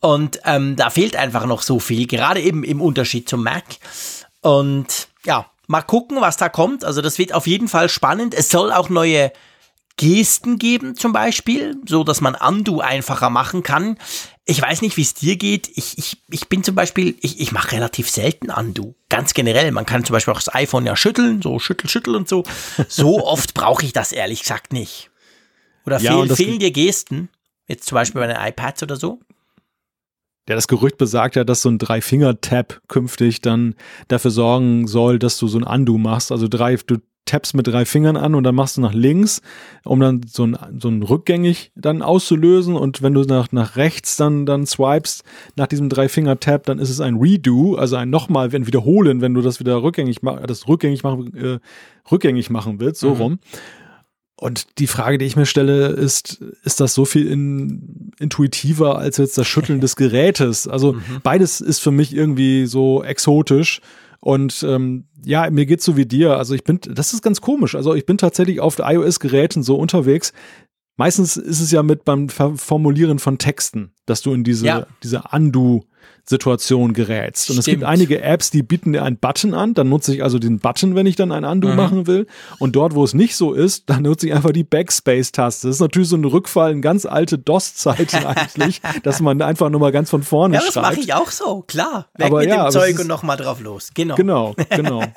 Und 0.01 0.41
ähm, 0.45 0.77
da 0.77 0.91
fehlt 0.91 1.16
einfach 1.16 1.47
noch 1.47 1.62
so 1.62 1.81
viel, 1.81 2.07
gerade 2.07 2.41
eben 2.41 2.62
im 2.64 2.81
Unterschied 2.81 3.29
zum 3.29 3.43
Mac. 3.43 3.64
Und 4.43 5.09
ja, 5.24 5.47
mal 5.66 5.83
gucken, 5.83 6.20
was 6.20 6.37
da 6.37 6.49
kommt. 6.49 6.85
Also 6.85 7.01
das 7.01 7.18
wird 7.18 7.33
auf 7.33 7.47
jeden 7.47 7.68
Fall 7.68 7.89
spannend. 7.89 8.35
Es 8.35 8.51
soll 8.51 8.72
auch 8.72 8.91
neue 8.91 9.33
Gesten 9.97 10.59
geben 10.59 10.95
zum 10.95 11.12
Beispiel, 11.12 11.77
so 11.89 12.05
dass 12.05 12.20
man 12.20 12.35
Undo 12.35 12.81
einfacher 12.81 13.31
machen 13.31 13.62
kann. 13.62 13.97
Ich 14.49 14.62
weiß 14.62 14.80
nicht, 14.82 14.97
wie 14.97 15.03
es 15.03 15.12
dir 15.12 15.36
geht. 15.36 15.68
Ich, 15.74 15.99
ich, 15.99 16.22
ich 16.30 16.49
bin 16.49 16.62
zum 16.62 16.76
Beispiel, 16.76 17.16
ich, 17.20 17.40
ich 17.40 17.51
mache 17.51 17.72
relativ 17.72 18.09
selten 18.09 18.49
Undo. 18.51 18.94
Ganz 19.09 19.34
generell. 19.34 19.72
Man 19.72 19.86
kann 19.86 20.05
zum 20.05 20.14
Beispiel 20.14 20.32
auch 20.32 20.40
das 20.40 20.55
iPhone 20.55 20.86
ja 20.86 20.94
schütteln, 20.94 21.42
so 21.42 21.59
schüttel, 21.59 21.90
schüttel 21.90 22.14
und 22.14 22.28
so. 22.28 22.44
So 22.88 23.26
oft 23.26 23.55
brauche 23.55 23.84
ich 23.84 23.92
das 23.92 24.12
ehrlich 24.12 24.42
gesagt 24.42 24.72
nicht. 24.72 25.11
Oder 25.84 25.99
ja, 25.99 26.12
fehl, 26.12 26.36
fehlen 26.36 26.59
dir 26.61 26.70
Gesten? 26.70 27.28
Jetzt 27.66 27.88
zum 27.88 27.97
Beispiel 27.97 28.20
bei 28.20 28.28
den 28.28 28.36
iPads 28.36 28.84
oder 28.84 28.94
so? 28.94 29.18
Ja, 30.49 30.55
das 30.55 30.68
Gerücht 30.68 30.97
besagt 30.97 31.34
ja, 31.34 31.42
dass 31.42 31.62
so 31.62 31.68
ein 31.68 31.78
Drei-Finger-Tab 31.78 32.82
künftig 32.86 33.40
dann 33.40 33.74
dafür 34.07 34.30
sorgen 34.30 34.86
soll, 34.86 35.18
dass 35.18 35.38
du 35.38 35.49
so 35.49 35.59
ein 35.59 35.64
Undo 35.64 35.99
machst. 35.99 36.30
Also 36.30 36.47
drei, 36.47 36.76
du 36.76 36.99
tappst 37.27 37.55
mit 37.55 37.66
drei 37.66 37.85
Fingern 37.85 38.16
an 38.16 38.35
und 38.35 38.45
dann 38.45 38.55
machst 38.55 38.77
du 38.77 38.81
nach 38.81 38.95
links, 38.95 39.43
um 39.85 40.01
dann 40.01 40.22
so 40.27 40.47
ein, 40.47 40.57
so 40.79 40.89
ein 40.89 41.03
rückgängig 41.03 41.72
dann 41.74 42.01
auszulösen. 42.01 42.74
Und 42.74 43.03
wenn 43.03 43.12
du 43.12 43.22
nach, 43.22 43.53
nach 43.53 43.77
rechts 43.77 44.16
dann, 44.16 44.47
dann 44.47 44.66
swipest 44.66 45.24
nach 45.57 45.66
diesem 45.66 45.89
Drei-Finger-Tab, 45.89 46.64
dann 46.64 46.79
ist 46.79 46.91
es 46.91 47.01
ein 47.01 47.16
Redo, 47.16 47.74
also 47.74 47.97
ein 47.97 48.09
nochmal, 48.09 48.53
wenn 48.53 48.66
wiederholen, 48.66 49.20
wenn 49.20 49.35
du 49.35 49.43
das 49.43 49.61
wieder 49.61 49.83
rückgängig, 49.83 50.20
das 50.47 50.68
rückgängig 50.68 51.03
machen, 51.03 51.37
äh, 51.37 51.59
rückgängig 52.11 52.49
machen 52.49 52.81
willst, 52.81 53.01
so 53.01 53.14
mhm. 53.14 53.20
rum. 53.20 53.39
Und 54.39 54.79
die 54.79 54.87
Frage, 54.87 55.16
die 55.16 55.24
ich 55.24 55.35
mir 55.35 55.47
stelle, 55.47 55.87
ist, 55.89 56.43
ist 56.62 56.81
das 56.81 56.93
so 56.93 57.07
viel 57.07 57.27
in, 57.27 58.12
intuitiver 58.18 58.99
als 58.99 59.16
jetzt 59.16 59.39
das 59.39 59.47
Schütteln 59.47 59.81
des 59.83 59.97
Gerätes? 59.97 60.68
Also 60.68 60.93
mhm. 60.93 61.20
beides 61.22 61.61
ist 61.61 61.81
für 61.81 61.91
mich 61.91 62.14
irgendwie 62.14 62.66
so 62.66 63.03
exotisch. 63.03 63.81
Und 64.21 64.64
ähm, 64.67 65.07
ja, 65.25 65.51
mir 65.51 65.67
geht's 65.67 65.85
so 65.85 65.97
wie 65.97 66.07
dir. 66.07 66.37
Also 66.37 66.55
ich 66.55 66.64
bin, 66.64 66.81
das 66.83 67.12
ist 67.12 67.23
ganz 67.23 67.41
komisch. 67.41 67.75
Also 67.75 67.95
ich 67.95 68.07
bin 68.07 68.19
tatsächlich 68.19 68.61
auf 68.61 68.79
iOS-Geräten 68.79 69.62
so 69.62 69.77
unterwegs. 69.77 70.33
Meistens 70.97 71.37
ist 71.37 71.61
es 71.61 71.71
ja 71.71 71.83
mit 71.83 72.05
beim 72.05 72.29
Formulieren 72.29 73.19
von 73.19 73.39
Texten, 73.39 73.93
dass 74.07 74.23
du 74.23 74.33
in 74.33 74.45
diese, 74.45 74.67
ja. 74.67 74.87
diese 75.03 75.23
Undo 75.31 75.85
Situation 76.29 76.93
gerätst. 76.93 77.51
Und 77.51 77.55
Stimmt. 77.55 77.59
es 77.59 77.67
gibt 77.67 77.85
einige 77.85 78.21
Apps, 78.21 78.51
die 78.51 78.63
bieten 78.63 78.93
dir 78.93 79.05
einen 79.05 79.17
Button 79.17 79.55
an. 79.55 79.75
Dann 79.75 79.89
nutze 79.89 80.13
ich 80.15 80.25
also 80.25 80.39
den 80.39 80.59
Button, 80.59 80.97
wenn 80.97 81.07
ich 81.07 81.15
dann 81.15 81.31
ein 81.31 81.45
Undo 81.45 81.69
mhm. 81.69 81.77
machen 81.77 82.07
will. 82.07 82.27
Und 82.59 82.75
dort, 82.75 82.95
wo 82.95 83.05
es 83.05 83.15
nicht 83.15 83.37
so 83.37 83.53
ist, 83.53 83.89
dann 83.89 84.03
nutze 84.03 84.27
ich 84.27 84.35
einfach 84.35 84.51
die 84.51 84.65
Backspace-Taste. 84.65 85.69
Das 85.69 85.77
ist 85.77 85.81
natürlich 85.81 86.09
so 86.09 86.17
ein 86.17 86.25
Rückfall 86.25 86.73
in 86.73 86.83
ganz 86.83 87.07
alte 87.07 87.39
DOS-Zeiten 87.39 88.17
eigentlich, 88.27 88.81
dass 89.05 89.21
man 89.21 89.41
einfach 89.41 89.71
nur 89.71 89.81
mal 89.81 89.93
ganz 89.93 90.11
von 90.11 90.23
vorne 90.23 90.57
schreibt. 90.57 90.75
Ja, 90.75 90.83
das 90.83 90.91
mache 90.91 91.01
ich 91.01 91.15
auch 91.15 91.31
so, 91.31 91.63
klar. 91.63 92.09
Weg 92.17 92.27
aber 92.27 92.41
mit 92.41 92.49
ja, 92.49 92.69
dem 92.69 92.73
Zeug 92.73 92.99
und 92.99 93.07
nochmal 93.07 93.37
drauf 93.37 93.61
los. 93.61 93.93
Genau. 93.95 94.17
Genau, 94.17 94.57
genau. 94.71 95.05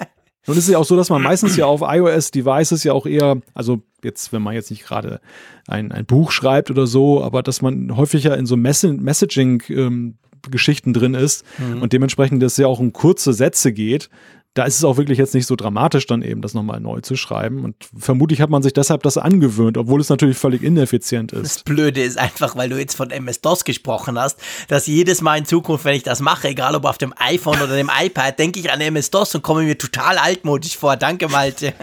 Nun 0.47 0.57
ist 0.57 0.63
es 0.63 0.69
ja 0.69 0.77
auch 0.77 0.85
so, 0.85 0.95
dass 0.95 1.09
man 1.09 1.21
meistens 1.21 1.55
ja 1.57 1.65
auf 1.65 1.81
iOS-Devices 1.81 2.83
ja 2.83 2.93
auch 2.93 3.05
eher, 3.05 3.41
also 3.53 3.81
jetzt, 4.03 4.31
wenn 4.31 4.41
man 4.41 4.53
jetzt 4.53 4.71
nicht 4.71 4.83
gerade 4.83 5.21
ein, 5.67 5.91
ein 5.91 6.05
Buch 6.05 6.31
schreibt 6.31 6.71
oder 6.71 6.87
so, 6.87 7.23
aber 7.23 7.43
dass 7.43 7.61
man 7.61 7.95
häufiger 7.95 8.37
in 8.37 8.45
so 8.45 8.55
Messaging 8.57 9.61
ähm, 9.69 10.17
Geschichten 10.49 10.93
drin 10.93 11.13
ist 11.13 11.45
mhm. 11.57 11.81
und 11.81 11.93
dementsprechend 11.93 12.41
das 12.41 12.57
ja 12.57 12.67
auch 12.67 12.79
um 12.79 12.93
kurze 12.93 13.33
Sätze 13.33 13.71
geht, 13.71 14.09
da 14.55 14.63
ist 14.63 14.77
es 14.77 14.83
auch 14.83 14.97
wirklich 14.97 15.19
jetzt 15.19 15.35
nicht 15.35 15.45
so 15.45 15.55
dramatisch, 15.55 16.07
dann 16.07 16.23
eben 16.23 16.41
das 16.41 16.55
nochmal 16.55 16.79
neu 16.79 17.01
zu 17.01 17.15
schreiben. 17.15 17.63
Und 17.63 17.75
vermutlich 17.97 18.41
hat 18.41 18.49
man 18.49 18.63
sich 18.63 18.73
deshalb 18.73 19.03
das 19.03 19.17
angewöhnt, 19.17 19.77
obwohl 19.77 20.01
es 20.01 20.09
natürlich 20.09 20.37
völlig 20.37 20.63
ineffizient 20.63 21.31
ist. 21.31 21.57
Das 21.57 21.63
Blöde 21.63 22.01
ist 22.01 22.17
einfach, 22.17 22.55
weil 22.55 22.67
du 22.67 22.79
jetzt 22.79 22.95
von 22.95 23.11
MS-DOS 23.11 23.63
gesprochen 23.63 24.17
hast, 24.19 24.39
dass 24.67 24.87
jedes 24.87 25.21
Mal 25.21 25.37
in 25.37 25.45
Zukunft, 25.45 25.85
wenn 25.85 25.95
ich 25.95 26.01
das 26.01 26.19
mache, 26.19 26.47
egal 26.47 26.75
ob 26.75 26.85
auf 26.85 26.97
dem 26.97 27.13
iPhone 27.17 27.61
oder 27.61 27.75
dem 27.75 27.91
iPad, 27.95 28.39
denke 28.39 28.59
ich 28.59 28.71
an 28.71 28.81
MS-DOS 28.81 29.35
und 29.35 29.43
komme 29.43 29.63
mir 29.63 29.77
total 29.77 30.17
altmodisch 30.17 30.77
vor. 30.77 30.97
Danke, 30.97 31.29
Malte. 31.29 31.73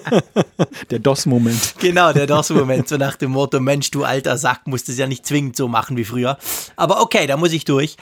der 0.90 0.98
DOS-Moment. 0.98 1.76
Genau, 1.78 2.12
der 2.12 2.26
DOS-Moment. 2.26 2.88
So 2.88 2.96
nach 2.96 3.14
dem 3.14 3.30
Motto, 3.30 3.60
Mensch, 3.60 3.92
du 3.92 4.02
alter 4.02 4.36
Sack, 4.38 4.66
musst 4.66 4.88
es 4.88 4.98
ja 4.98 5.06
nicht 5.06 5.24
zwingend 5.24 5.56
so 5.56 5.68
machen 5.68 5.96
wie 5.96 6.04
früher. 6.04 6.36
Aber 6.74 7.00
okay, 7.00 7.28
da 7.28 7.36
muss 7.36 7.52
ich 7.52 7.64
durch. 7.64 7.96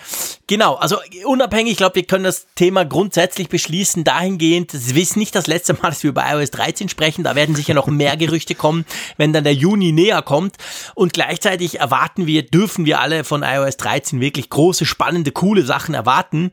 Genau, 0.47 0.75
also 0.75 0.97
unabhängig, 1.27 1.73
ich 1.73 1.79
glaube, 1.79 1.97
wir 1.97 2.05
können 2.05 2.25
das 2.25 2.47
Thema 2.55 2.85
grundsätzlich 2.85 3.49
beschließen 3.49 3.74
schließen 3.75 4.05
dahingehend, 4.05 4.73
es 4.73 4.93
ist 4.93 5.17
nicht 5.17 5.35
das 5.35 5.49
letzte 5.49 5.75
Mal, 5.75 5.89
dass 5.89 6.05
wir 6.05 6.11
über 6.11 6.25
iOS 6.25 6.53
13 6.53 6.89
sprechen, 6.89 7.25
da 7.25 7.35
werden 7.35 7.57
sicher 7.57 7.75
noch 7.75 7.89
mehr 7.89 8.17
Gerüchte 8.17 8.55
kommen, 8.55 8.85
wenn 9.17 9.33
dann 9.33 9.43
der 9.43 9.53
Juni 9.53 9.91
näher 9.91 10.23
kommt 10.23 10.59
und 10.95 11.13
gleichzeitig 11.13 11.81
erwarten 11.81 12.29
wir, 12.29 12.47
dürfen 12.47 12.87
wir 12.87 13.01
alle 13.01 13.25
von 13.25 13.43
iOS 13.43 13.77
13 13.79 14.21
wirklich 14.21 14.49
große, 14.49 14.87
spannende, 14.87 15.33
coole 15.33 15.65
Sachen 15.65 15.93
erwarten. 15.93 16.53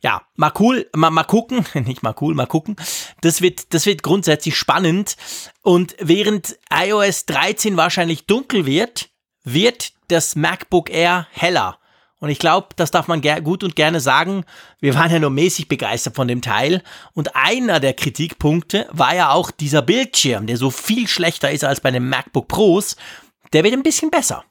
Ja, 0.00 0.22
mal 0.34 0.50
cool, 0.60 0.88
mal, 0.96 1.10
mal 1.10 1.24
gucken, 1.24 1.66
nicht 1.74 2.02
mal 2.02 2.14
cool, 2.22 2.34
mal 2.34 2.46
gucken. 2.46 2.76
Das 3.20 3.42
wird, 3.42 3.74
das 3.74 3.84
wird 3.84 4.02
grundsätzlich 4.02 4.56
spannend 4.56 5.18
und 5.60 5.94
während 6.00 6.56
iOS 6.72 7.26
13 7.26 7.76
wahrscheinlich 7.76 8.24
dunkel 8.24 8.64
wird, 8.64 9.10
wird 9.44 9.92
das 10.08 10.36
MacBook 10.36 10.88
Air 10.88 11.26
heller. 11.32 11.78
Und 12.22 12.30
ich 12.30 12.38
glaube, 12.38 12.68
das 12.76 12.92
darf 12.92 13.08
man 13.08 13.20
gut 13.42 13.64
und 13.64 13.74
gerne 13.74 13.98
sagen. 13.98 14.44
Wir 14.78 14.94
waren 14.94 15.10
ja 15.10 15.18
nur 15.18 15.30
mäßig 15.30 15.66
begeistert 15.66 16.14
von 16.14 16.28
dem 16.28 16.40
Teil. 16.40 16.80
Und 17.14 17.34
einer 17.34 17.80
der 17.80 17.94
Kritikpunkte 17.94 18.86
war 18.92 19.12
ja 19.12 19.32
auch 19.32 19.50
dieser 19.50 19.82
Bildschirm, 19.82 20.46
der 20.46 20.56
so 20.56 20.70
viel 20.70 21.08
schlechter 21.08 21.50
ist 21.50 21.64
als 21.64 21.80
bei 21.80 21.90
den 21.90 22.08
MacBook 22.08 22.46
Pros. 22.46 22.94
Der 23.52 23.64
wird 23.64 23.74
ein 23.74 23.82
bisschen 23.82 24.12
besser. 24.12 24.44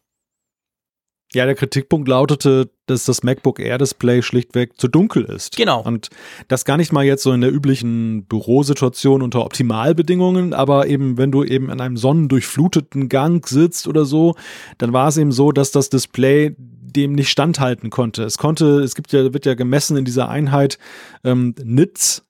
Ja, 1.34 1.46
der 1.46 1.56
Kritikpunkt 1.56 2.10
lautete, 2.10 2.70
dass 2.88 3.06
das 3.06 3.24
MacBook 3.24 3.62
Air 3.62 3.78
Display 3.78 4.22
schlichtweg 4.22 4.78
zu 4.78 4.90
dunkel 4.90 5.24
ist. 5.24 5.56
Genau. 5.56 5.82
Und 5.82 6.10
das 6.50 6.66
gar 6.66 6.76
nicht 6.76 6.92
mal 6.92 7.06
jetzt 7.06 7.24
so 7.24 7.32
in 7.32 7.40
der 7.40 7.54
üblichen 7.54 8.26
Bürosituation 8.26 9.22
unter 9.22 9.46
Optimalbedingungen, 9.46 10.54
aber 10.54 10.88
eben, 10.88 11.18
wenn 11.18 11.32
du 11.32 11.46
eben 11.46 11.70
in 11.70 11.80
einem 11.80 11.96
sonnendurchfluteten 11.96 13.08
Gang 13.08 13.48
sitzt 13.48 13.88
oder 13.88 14.04
so, 14.04 14.36
dann 14.78 14.92
war 14.92 15.08
es 15.08 15.16
eben 15.16 15.32
so, 15.32 15.54
dass 15.54 15.72
das 15.72 15.90
Display 15.90 16.54
dem 16.96 17.14
nicht 17.14 17.30
standhalten 17.30 17.90
konnte. 17.90 18.24
Es 18.24 18.38
konnte, 18.38 18.82
es 18.82 18.96
gibt 18.96 19.12
ja, 19.12 19.34
wird 19.34 19.46
ja 19.46 19.54
gemessen 19.54 19.98
in 19.98 20.06
dieser 20.06 20.30
Einheit 20.30 20.78
ähm, 21.24 21.56
Nits, 21.64 22.24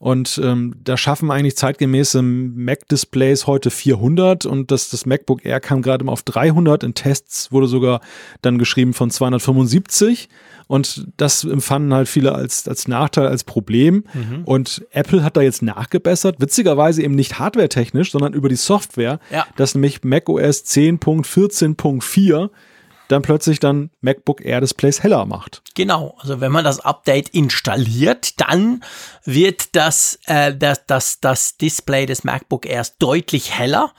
und 0.00 0.40
ähm, 0.44 0.76
da 0.84 0.96
schaffen 0.96 1.32
eigentlich 1.32 1.56
zeitgemäße 1.56 2.22
Mac-Displays 2.22 3.48
heute 3.48 3.70
400 3.70 4.46
und 4.46 4.70
das, 4.70 4.90
das 4.90 5.06
MacBook 5.06 5.44
Air 5.44 5.58
kam 5.58 5.82
gerade 5.82 6.04
mal 6.04 6.12
auf 6.12 6.22
300. 6.22 6.84
In 6.84 6.94
Tests 6.94 7.50
wurde 7.50 7.66
sogar 7.66 8.00
dann 8.40 8.58
geschrieben 8.58 8.94
von 8.94 9.10
275. 9.10 10.28
Und 10.68 11.08
das 11.16 11.42
empfanden 11.42 11.92
halt 11.92 12.08
viele 12.08 12.32
als, 12.32 12.68
als 12.68 12.86
Nachteil, 12.86 13.26
als 13.26 13.42
Problem. 13.42 14.04
Mhm. 14.14 14.44
Und 14.44 14.86
Apple 14.92 15.24
hat 15.24 15.36
da 15.36 15.40
jetzt 15.40 15.62
nachgebessert, 15.62 16.40
witzigerweise 16.40 17.02
eben 17.02 17.16
nicht 17.16 17.40
hardware-technisch, 17.40 18.12
sondern 18.12 18.34
über 18.34 18.48
die 18.48 18.56
Software, 18.56 19.18
ja. 19.32 19.46
dass 19.56 19.74
nämlich 19.74 20.04
macOS 20.04 20.64
10.14.4 20.64 22.50
dann 23.08 23.22
plötzlich 23.22 23.58
dann 23.58 23.90
MacBook 24.00 24.44
Air 24.44 24.60
Displays 24.60 25.02
heller 25.02 25.24
macht. 25.24 25.62
Genau, 25.74 26.16
also 26.20 26.40
wenn 26.40 26.52
man 26.52 26.64
das 26.64 26.80
Update 26.80 27.30
installiert, 27.30 28.40
dann 28.40 28.84
wird 29.24 29.74
das, 29.74 30.18
äh, 30.26 30.54
das, 30.54 30.86
das, 30.86 31.20
das 31.20 31.56
Display 31.56 32.06
des 32.06 32.24
MacBook 32.24 32.66
Airs 32.66 32.96
deutlich 32.98 33.58
heller. 33.58 33.92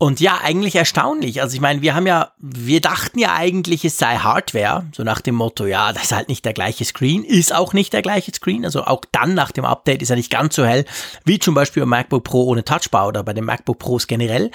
Und 0.00 0.20
ja, 0.20 0.38
eigentlich 0.40 0.76
erstaunlich. 0.76 1.42
Also 1.42 1.56
ich 1.56 1.60
meine, 1.60 1.82
wir 1.82 1.96
haben 1.96 2.06
ja, 2.06 2.30
wir 2.38 2.80
dachten 2.80 3.18
ja 3.18 3.34
eigentlich, 3.34 3.84
es 3.84 3.98
sei 3.98 4.18
Hardware, 4.18 4.86
so 4.94 5.02
nach 5.02 5.20
dem 5.20 5.34
Motto, 5.34 5.66
ja, 5.66 5.92
das 5.92 6.04
ist 6.04 6.12
halt 6.12 6.28
nicht 6.28 6.44
der 6.44 6.52
gleiche 6.52 6.84
Screen, 6.84 7.24
ist 7.24 7.52
auch 7.52 7.72
nicht 7.72 7.92
der 7.92 8.02
gleiche 8.02 8.32
Screen. 8.32 8.64
Also 8.64 8.84
auch 8.84 9.04
dann 9.10 9.34
nach 9.34 9.50
dem 9.50 9.64
Update 9.64 10.00
ist 10.00 10.10
er 10.10 10.16
nicht 10.16 10.30
ganz 10.30 10.54
so 10.54 10.64
hell 10.64 10.84
wie 11.24 11.40
zum 11.40 11.54
Beispiel 11.54 11.82
beim 11.82 11.90
MacBook 11.90 12.22
Pro 12.22 12.44
ohne 12.44 12.64
Touchbar 12.64 13.08
oder 13.08 13.24
bei 13.24 13.32
den 13.32 13.44
MacBook 13.44 13.80
Pros 13.80 14.06
generell. 14.06 14.52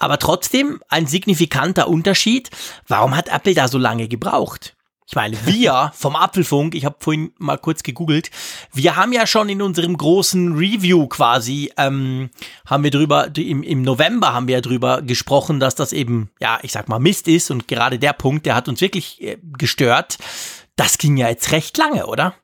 Aber 0.00 0.18
trotzdem 0.18 0.82
ein 0.88 1.06
signifikanter 1.06 1.86
Unterschied. 1.86 2.50
Warum 2.88 3.16
hat 3.16 3.28
Apple 3.28 3.54
da 3.54 3.68
so 3.68 3.78
lange 3.78 4.08
gebraucht? 4.08 4.74
Ich 5.10 5.16
meine, 5.16 5.36
wir 5.44 5.90
vom 5.96 6.14
Apfelfunk, 6.14 6.76
ich 6.76 6.84
habe 6.84 6.94
vorhin 7.00 7.32
mal 7.36 7.58
kurz 7.58 7.82
gegoogelt, 7.82 8.30
wir 8.72 8.94
haben 8.94 9.12
ja 9.12 9.26
schon 9.26 9.48
in 9.48 9.60
unserem 9.60 9.96
großen 9.96 10.56
Review 10.56 11.08
quasi, 11.08 11.72
ähm, 11.76 12.30
haben 12.64 12.84
wir 12.84 12.92
drüber, 12.92 13.28
im, 13.36 13.64
im 13.64 13.82
November 13.82 14.32
haben 14.32 14.46
wir 14.46 14.54
ja 14.54 14.60
drüber 14.60 15.02
gesprochen, 15.02 15.58
dass 15.58 15.74
das 15.74 15.92
eben, 15.92 16.30
ja, 16.40 16.60
ich 16.62 16.70
sag 16.70 16.88
mal, 16.88 17.00
Mist 17.00 17.26
ist 17.26 17.50
und 17.50 17.66
gerade 17.66 17.98
der 17.98 18.12
Punkt, 18.12 18.46
der 18.46 18.54
hat 18.54 18.68
uns 18.68 18.80
wirklich 18.80 19.20
äh, 19.20 19.36
gestört. 19.58 20.16
Das 20.76 20.96
ging 20.96 21.16
ja 21.16 21.28
jetzt 21.28 21.50
recht 21.50 21.76
lange, 21.76 22.06
oder? 22.06 22.36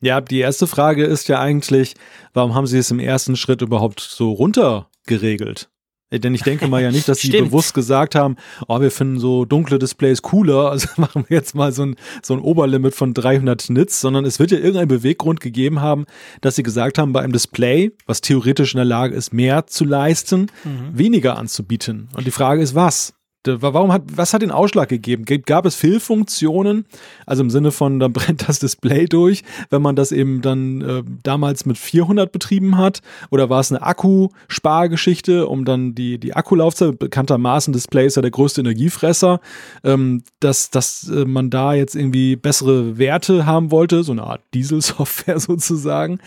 Ja, 0.00 0.20
die 0.20 0.38
erste 0.38 0.68
Frage 0.68 1.04
ist 1.04 1.26
ja 1.26 1.40
eigentlich, 1.40 1.96
warum 2.32 2.54
haben 2.54 2.68
sie 2.68 2.78
es 2.78 2.92
im 2.92 3.00
ersten 3.00 3.34
Schritt 3.34 3.60
überhaupt 3.60 3.98
so 3.98 4.30
runtergeregelt? 4.30 5.62
Äh, 5.62 5.79
denn 6.12 6.34
ich 6.34 6.42
denke 6.42 6.66
mal 6.66 6.82
ja 6.82 6.90
nicht, 6.90 7.08
dass 7.08 7.20
sie 7.20 7.30
bewusst 7.30 7.74
gesagt 7.74 8.14
haben, 8.14 8.36
oh, 8.68 8.80
wir 8.80 8.90
finden 8.90 9.18
so 9.18 9.44
dunkle 9.44 9.78
Displays 9.78 10.22
cooler, 10.22 10.70
also 10.70 10.88
machen 10.96 11.24
wir 11.28 11.36
jetzt 11.36 11.54
mal 11.54 11.72
so 11.72 11.84
ein, 11.84 11.96
so 12.22 12.34
ein 12.34 12.40
Oberlimit 12.40 12.94
von 12.94 13.14
300 13.14 13.70
Nits, 13.70 14.00
sondern 14.00 14.24
es 14.24 14.38
wird 14.38 14.50
ja 14.50 14.58
irgendeinen 14.58 14.88
Beweggrund 14.88 15.40
gegeben 15.40 15.80
haben, 15.80 16.06
dass 16.40 16.56
sie 16.56 16.62
gesagt 16.62 16.98
haben, 16.98 17.12
bei 17.12 17.20
einem 17.20 17.32
Display, 17.32 17.92
was 18.06 18.20
theoretisch 18.20 18.74
in 18.74 18.78
der 18.78 18.84
Lage 18.84 19.14
ist, 19.14 19.32
mehr 19.32 19.66
zu 19.66 19.84
leisten, 19.84 20.50
mhm. 20.64 20.98
weniger 20.98 21.38
anzubieten. 21.38 22.08
Und 22.16 22.26
die 22.26 22.32
Frage 22.32 22.62
ist, 22.62 22.74
was? 22.74 23.14
Warum 23.46 23.90
hat, 23.90 24.02
was 24.14 24.34
hat 24.34 24.42
den 24.42 24.50
Ausschlag 24.50 24.90
gegeben? 24.90 25.24
Gab 25.24 25.64
es 25.64 25.74
Fehlfunktionen? 25.74 26.84
Also 27.24 27.42
im 27.42 27.48
Sinne 27.48 27.72
von, 27.72 27.98
dann 27.98 28.12
brennt 28.14 28.46
das 28.48 28.58
Display 28.58 29.06
durch, 29.06 29.44
wenn 29.70 29.80
man 29.80 29.96
das 29.96 30.12
eben 30.12 30.42
dann 30.42 30.80
äh, 30.82 31.02
damals 31.22 31.64
mit 31.64 31.78
400 31.78 32.30
betrieben 32.30 32.76
hat? 32.76 33.00
Oder 33.30 33.48
war 33.48 33.60
es 33.60 33.72
eine 33.72 33.82
Akkuspargeschichte, 33.82 35.46
um 35.46 35.64
dann 35.64 35.94
die, 35.94 36.18
die 36.18 36.34
Akkulaufzeit, 36.34 36.98
bekanntermaßen 36.98 37.72
Display 37.72 38.06
ist 38.06 38.16
ja 38.16 38.22
der 38.22 38.30
größte 38.30 38.60
Energiefresser, 38.60 39.40
ähm, 39.84 40.22
dass, 40.40 40.68
dass 40.68 41.08
äh, 41.08 41.24
man 41.24 41.48
da 41.48 41.72
jetzt 41.72 41.96
irgendwie 41.96 42.36
bessere 42.36 42.98
Werte 42.98 43.46
haben 43.46 43.70
wollte, 43.70 44.04
so 44.04 44.12
eine 44.12 44.24
Art 44.24 44.42
Dieselsoftware 44.52 45.40
sozusagen? 45.40 46.20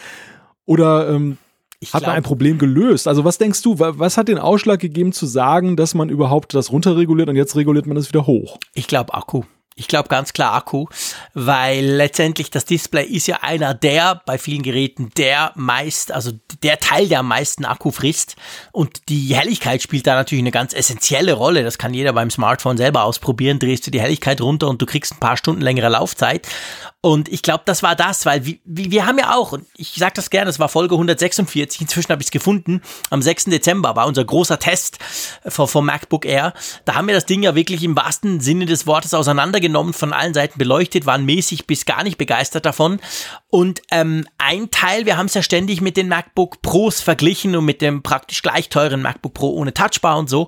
Oder 0.66 1.09
ähm, 1.09 1.38
ich 1.84 1.94
hat 1.94 2.04
man 2.04 2.16
ein 2.16 2.24
Problem 2.24 2.58
gelöst? 2.58 3.08
Also 3.08 3.24
was 3.24 3.38
denkst 3.38 3.62
du, 3.62 3.78
was 3.78 4.18
hat 4.18 4.28
den 4.28 4.40
Ausschlag 4.40 4.80
gegeben 4.80 5.14
zu 5.14 5.26
sagen, 5.26 5.76
dass 5.76 5.94
man 5.94 6.10
überhaupt 6.10 6.54
das 6.54 6.72
runterreguliert 6.72 7.30
und 7.30 7.36
jetzt 7.36 7.56
reguliert 7.56 7.86
man 7.86 7.96
das 7.96 8.10
wieder 8.10 8.26
hoch? 8.26 8.58
Ich 8.74 8.88
glaube 8.88 9.14
Akku. 9.14 9.44
Ich 9.76 9.88
glaube 9.88 10.08
ganz 10.08 10.34
klar 10.34 10.54
Akku, 10.54 10.86
weil 11.34 11.84
letztendlich 11.84 12.52
das 12.52 12.66
Display 12.66 13.06
ist 13.06 13.26
ja 13.26 13.40
einer 13.42 13.74
der 13.74 14.22
bei 14.26 14.38
vielen 14.38 14.62
Geräten 14.62 15.10
der 15.18 15.52
meist, 15.56 16.12
also 16.12 16.32
der 16.62 16.80
Teil, 16.80 17.08
der 17.08 17.22
am 17.22 17.28
meisten 17.28 17.66
Akku 17.66 17.90
frisst. 17.90 18.36
Und 18.72 19.10
die 19.10 19.36
Helligkeit 19.36 19.82
spielt 19.82 20.06
da 20.06 20.14
natürlich 20.14 20.44
eine 20.44 20.52
ganz 20.52 20.74
essentielle 20.74 21.34
Rolle. 21.34 21.64
Das 21.64 21.80
kann 21.80 21.94
jeder 21.94 22.14
beim 22.14 22.30
Smartphone 22.30 22.78
selber 22.78 23.04
ausprobieren. 23.04 23.58
Drehst 23.58 23.88
du 23.88 23.92
die 23.92 24.02
Helligkeit 24.02 24.42
runter 24.42 24.68
und 24.68 24.80
du 24.82 24.86
kriegst 24.86 25.14
ein 25.14 25.20
paar 25.20 25.38
Stunden 25.38 25.62
längere 25.62 25.90
Laufzeit. 25.90 26.48
Und 27.06 27.28
ich 27.28 27.41
glaube, 27.41 27.64
das 27.66 27.84
war 27.84 27.97
das, 27.97 28.26
weil 28.26 28.45
wir, 28.45 28.60
wir 28.64 29.06
haben 29.06 29.18
ja 29.18 29.36
auch, 29.36 29.51
und 29.51 29.66
ich 29.76 29.95
sage 29.95 30.14
das 30.16 30.30
gerne, 30.30 30.49
es 30.49 30.58
war 30.58 30.70
Folge 30.70 30.95
146, 30.95 31.82
inzwischen 31.82 32.10
habe 32.14 32.22
ich 32.22 32.28
es 32.28 32.32
gefunden, 32.32 32.82
am 33.10 33.22
6. 33.22 33.45
Dezember 33.45 33.97
war 33.97 34.08
unser 34.08 34.24
großer 34.24 34.58
Test 34.58 34.99
vom 35.45 35.86
MacBook 35.86 36.26
Air. 36.26 36.54
Da 36.86 36.95
haben 36.95 37.08
wir 37.08 37.14
das 37.14 37.26
Ding 37.26 37.43
ja 37.43 37.56
wirklich 37.56 37.84
im 37.84 37.97
wahrsten 37.97 38.39
Sinne 38.39 38.68
des 38.68 38.88
Wortes 38.88 39.14
auseinandergenommen, 39.14 39.91
von 39.91 40.14
allen 40.14 40.34
Seiten 40.34 40.58
beleuchtet, 40.58 41.06
waren 41.06 41.26
mäßig 41.26 41.68
bis 41.68 41.84
gar 41.84 42.06
nicht 42.06 42.18
begeistert 42.18 42.66
davon. 42.66 43.01
Und 43.49 43.82
ähm, 43.91 44.26
ein 44.38 44.72
Teil, 44.72 45.06
wir 45.06 45.18
haben 45.18 45.26
es 45.26 45.34
ja 45.34 45.43
ständig 45.43 45.82
mit 45.82 45.97
den 45.97 46.08
MacBook 46.08 46.62
Pros 46.62 47.01
verglichen 47.01 47.58
und 47.58 47.66
mit 47.66 47.82
dem 47.82 48.01
praktisch 48.01 48.41
gleich 48.41 48.70
teuren 48.70 49.01
MacBook 49.01 49.34
Pro 49.34 49.49
ohne 49.49 49.74
Touchbar 49.74 50.18
und 50.18 50.30
so. 50.30 50.47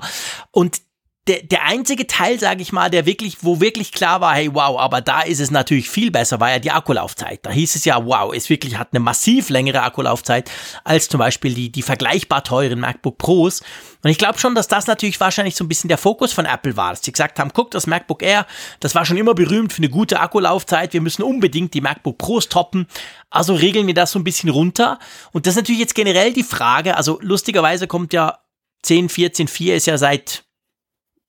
Und 0.52 0.85
der, 1.28 1.42
der 1.42 1.66
einzige 1.66 2.06
Teil, 2.06 2.40
sage 2.40 2.62
ich 2.62 2.72
mal, 2.72 2.92
der 2.92 3.08
wirklich, 3.08 3.38
wo 3.42 3.60
wirklich 3.60 3.92
klar 3.92 4.22
war, 4.22 4.36
hey, 4.36 4.54
wow, 4.54 4.78
aber 4.80 5.02
da 5.02 5.22
ist 5.22 5.40
es 5.40 5.50
natürlich 5.50 5.90
viel 5.90 6.12
besser, 6.12 6.40
war 6.40 6.52
ja 6.52 6.60
die 6.60 6.70
Akkulaufzeit. 6.70 7.40
Da 7.44 7.50
hieß 7.50 7.76
es 7.76 7.84
ja, 7.84 8.06
wow, 8.06 8.32
es 8.34 8.50
wirklich 8.50 8.78
hat 8.78 8.90
eine 8.92 9.00
massiv 9.00 9.50
längere 9.50 9.82
Akkulaufzeit 9.82 10.52
als 10.84 11.10
zum 11.10 11.18
Beispiel 11.18 11.56
die, 11.56 11.72
die 11.72 11.82
vergleichbar 11.82 12.44
teuren 12.44 12.80
MacBook 12.80 13.18
Pros. 13.18 13.62
Und 14.04 14.12
ich 14.12 14.20
glaube 14.20 14.38
schon, 14.38 14.54
dass 14.54 14.68
das 14.68 14.86
natürlich 14.86 15.20
wahrscheinlich 15.20 15.56
so 15.56 15.64
ein 15.64 15.68
bisschen 15.68 15.88
der 15.88 15.98
Fokus 15.98 16.32
von 16.32 16.46
Apple 16.46 16.78
war, 16.78 16.92
dass 16.92 17.02
sie 17.02 17.12
gesagt 17.12 17.40
haben, 17.40 17.52
guck, 17.54 17.72
das 17.72 17.88
MacBook 17.88 18.22
Air, 18.22 18.46
das 18.80 18.94
war 18.94 19.04
schon 19.04 19.18
immer 19.18 19.34
berühmt 19.34 19.74
für 19.74 19.80
eine 19.80 19.90
gute 19.90 20.20
Akkulaufzeit, 20.20 20.94
wir 20.94 21.02
müssen 21.02 21.24
unbedingt 21.24 21.74
die 21.74 21.82
MacBook 21.82 22.20
Pros 22.20 22.50
toppen, 22.50 22.86
also 23.32 23.56
regeln 23.56 23.88
wir 23.88 23.96
das 23.96 24.12
so 24.12 24.20
ein 24.20 24.24
bisschen 24.24 24.52
runter. 24.52 25.00
Und 25.32 25.48
das 25.48 25.54
ist 25.54 25.58
natürlich 25.58 25.82
jetzt 25.82 25.96
generell 25.96 26.34
die 26.34 26.44
Frage, 26.44 26.96
also 26.98 27.18
lustigerweise 27.24 27.88
kommt 27.88 28.14
ja 28.14 28.38
10, 28.84 29.10
14, 29.10 29.48
4 29.48 29.76
ist 29.76 29.88
ja 29.88 29.98
seit 29.98 30.45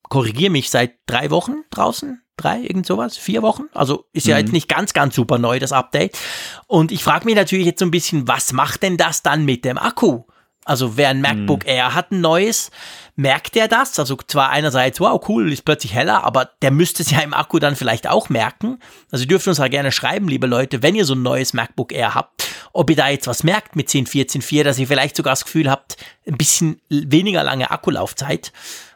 korrigiere 0.09 0.51
mich, 0.51 0.69
seit 0.69 0.95
drei 1.05 1.29
Wochen 1.31 1.63
draußen. 1.69 2.21
Drei, 2.37 2.61
irgend 2.61 2.85
sowas, 2.85 3.17
vier 3.17 3.41
Wochen. 3.41 3.63
Also 3.73 4.05
ist 4.13 4.27
ja 4.27 4.35
mhm. 4.35 4.41
jetzt 4.41 4.53
nicht 4.53 4.67
ganz, 4.67 4.93
ganz 4.93 5.15
super 5.15 5.39
neu, 5.39 5.57
das 5.57 5.71
Update. 5.71 6.19
Und 6.67 6.91
ich 6.91 7.03
frage 7.03 7.25
mich 7.25 7.33
natürlich 7.33 7.65
jetzt 7.65 7.79
so 7.79 7.85
ein 7.85 7.91
bisschen, 7.91 8.27
was 8.27 8.53
macht 8.53 8.83
denn 8.83 8.95
das 8.95 9.23
dann 9.23 9.43
mit 9.43 9.65
dem 9.65 9.79
Akku? 9.79 10.23
Also 10.67 10.97
wer 10.97 11.09
ein 11.09 11.21
MacBook 11.21 11.63
mhm. 11.63 11.69
Air 11.69 11.95
hat, 11.95 12.11
ein 12.11 12.19
neues, 12.19 12.71
merkt 13.15 13.55
er 13.55 13.69
das? 13.69 13.97
Also 13.97 14.17
zwar 14.27 14.49
einerseits, 14.49 14.99
wow, 14.99 15.19
cool, 15.29 15.51
ist 15.51 15.63
plötzlich 15.63 15.93
heller, 15.93 16.25
aber 16.25 16.49
der 16.61 16.71
müsste 16.71 17.03
es 17.03 17.09
ja 17.09 17.21
im 17.21 17.33
Akku 17.33 17.57
dann 17.57 17.77
vielleicht 17.77 18.07
auch 18.07 18.27
merken. 18.27 18.79
Also 19.09 19.23
ihr 19.23 19.29
dürft 19.29 19.47
uns 19.47 19.59
ja 19.59 19.69
gerne 19.69 19.93
schreiben, 19.93 20.27
liebe 20.27 20.45
Leute, 20.45 20.83
wenn 20.83 20.93
ihr 20.93 21.05
so 21.05 21.15
ein 21.15 21.21
neues 21.21 21.53
MacBook 21.53 21.93
Air 21.93 22.15
habt, 22.15 22.49
ob 22.73 22.89
ihr 22.89 22.97
da 22.97 23.07
jetzt 23.07 23.27
was 23.27 23.43
merkt 23.43 23.77
mit 23.77 23.89
10, 23.89 24.07
14, 24.07 24.41
4, 24.41 24.65
dass 24.65 24.77
ihr 24.77 24.87
vielleicht 24.87 25.15
sogar 25.15 25.31
das 25.31 25.45
Gefühl 25.45 25.71
habt, 25.71 25.95
ein 26.27 26.37
bisschen 26.37 26.81
weniger 26.89 27.45
lange 27.45 27.71
Akkulaufzeit. 27.71 28.51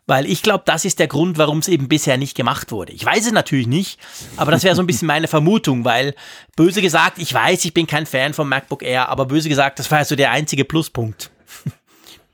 Weil 0.07 0.25
ich 0.25 0.41
glaube, 0.41 0.63
das 0.65 0.83
ist 0.83 0.99
der 0.99 1.07
Grund, 1.07 1.37
warum 1.37 1.59
es 1.59 1.67
eben 1.67 1.87
bisher 1.87 2.17
nicht 2.17 2.35
gemacht 2.35 2.71
wurde. 2.71 2.91
Ich 2.91 3.05
weiß 3.05 3.27
es 3.27 3.31
natürlich 3.31 3.67
nicht, 3.67 3.99
aber 4.35 4.51
das 4.51 4.63
wäre 4.63 4.75
so 4.75 4.81
ein 4.81 4.87
bisschen 4.87 5.07
meine 5.07 5.27
Vermutung, 5.27 5.85
weil 5.85 6.15
böse 6.55 6.81
gesagt, 6.81 7.19
ich 7.19 7.33
weiß, 7.33 7.63
ich 7.65 7.73
bin 7.73 7.87
kein 7.87 8.05
Fan 8.05 8.33
vom 8.33 8.49
MacBook 8.49 8.83
Air, 8.83 9.09
aber 9.09 9.25
böse 9.25 9.47
gesagt, 9.47 9.79
das 9.79 9.89
war 9.91 9.99
ja 9.99 10.05
so 10.05 10.15
der 10.15 10.31
einzige 10.31 10.65
Pluspunkt. 10.65 11.31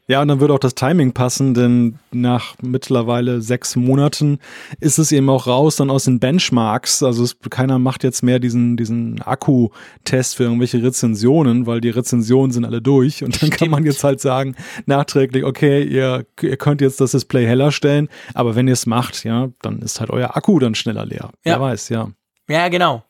Ja, 0.10 0.22
und 0.22 0.30
dann 0.30 0.40
würde 0.40 0.54
auch 0.54 0.60
das 0.60 0.74
Timing 0.74 1.12
passen, 1.12 1.54
denn 1.54 2.00
nach 2.12 2.56
mittlerweile 2.62 3.42
sechs 3.42 3.76
Monaten 3.76 4.40
ist 4.80 5.00
es 5.00 5.12
eben 5.12 5.30
auch 5.30 5.48
raus 5.48 5.76
dann 5.76 5.90
aus 5.90 6.06
den 6.06 6.22
Benchmarks. 6.22 7.04
Also 7.04 7.26
es, 7.26 7.38
keiner 7.50 7.78
macht 7.78 8.06
jetzt 8.06 8.24
mehr 8.24 8.40
diesen, 8.40 8.78
diesen 8.78 9.22
Akku-Test 9.22 10.38
für 10.38 10.44
irgendwelche 10.44 10.82
Rezensionen, 10.82 11.66
weil 11.68 11.82
die 11.82 11.90
Rezensionen 11.90 12.52
sind 12.52 12.64
alle 12.64 12.82
durch. 12.82 13.22
Und 13.22 13.34
dann 13.36 13.48
Stimmt. 13.48 13.58
kann 13.58 13.70
man 13.70 13.84
jetzt 13.84 14.02
halt 14.06 14.22
sagen, 14.22 14.56
nachträglich, 14.86 15.44
okay, 15.44 15.84
ihr, 15.84 16.26
ihr 16.42 16.56
könnt 16.56 16.80
jetzt 16.80 17.02
das 17.02 17.12
Display 17.12 17.46
heller 17.46 17.74
stellen, 17.74 18.08
aber 18.34 18.56
wenn 18.56 18.68
ihr 18.68 18.74
es 18.74 18.86
macht, 18.86 19.26
ja, 19.26 19.50
dann 19.62 19.80
ist 19.82 20.00
halt 20.00 20.10
euer 20.10 20.38
Akku 20.38 20.58
dann 20.60 20.74
schneller 20.74 21.06
leer. 21.06 21.32
Ja. 21.44 21.54
Wer 21.56 21.62
weiß, 21.62 21.90
ja. 21.90 22.12
Ja, 22.50 22.70
genau. 22.70 23.04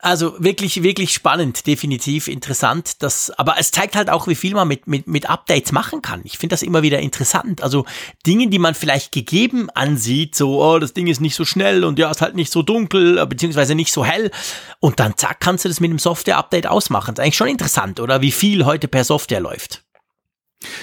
Also 0.00 0.36
wirklich, 0.38 0.84
wirklich 0.84 1.12
spannend, 1.12 1.66
definitiv 1.66 2.28
interessant. 2.28 3.02
Das, 3.02 3.30
aber 3.32 3.56
es 3.58 3.72
zeigt 3.72 3.96
halt 3.96 4.10
auch, 4.10 4.28
wie 4.28 4.36
viel 4.36 4.54
man 4.54 4.68
mit, 4.68 4.86
mit, 4.86 5.08
mit 5.08 5.28
Updates 5.28 5.72
machen 5.72 6.02
kann. 6.02 6.20
Ich 6.22 6.38
finde 6.38 6.52
das 6.52 6.62
immer 6.62 6.82
wieder 6.82 7.00
interessant. 7.00 7.64
Also 7.64 7.84
Dinge, 8.24 8.46
die 8.46 8.60
man 8.60 8.76
vielleicht 8.76 9.10
gegeben 9.10 9.70
ansieht, 9.70 10.36
so, 10.36 10.62
oh, 10.62 10.78
das 10.78 10.94
Ding 10.94 11.08
ist 11.08 11.20
nicht 11.20 11.34
so 11.34 11.44
schnell 11.44 11.82
und 11.82 11.98
ja, 11.98 12.10
ist 12.12 12.22
halt 12.22 12.36
nicht 12.36 12.52
so 12.52 12.62
dunkel, 12.62 13.26
beziehungsweise 13.26 13.74
nicht 13.74 13.92
so 13.92 14.04
hell. 14.04 14.30
Und 14.78 15.00
dann 15.00 15.16
zack, 15.16 15.40
kannst 15.40 15.64
du 15.64 15.68
das 15.68 15.80
mit 15.80 15.90
einem 15.90 15.98
Software-Update 15.98 16.68
ausmachen. 16.68 17.14
Ist 17.14 17.20
eigentlich 17.20 17.36
schon 17.36 17.48
interessant, 17.48 17.98
oder? 17.98 18.20
Wie 18.20 18.32
viel 18.32 18.64
heute 18.66 18.86
per 18.86 19.02
Software 19.02 19.40
läuft. 19.40 19.82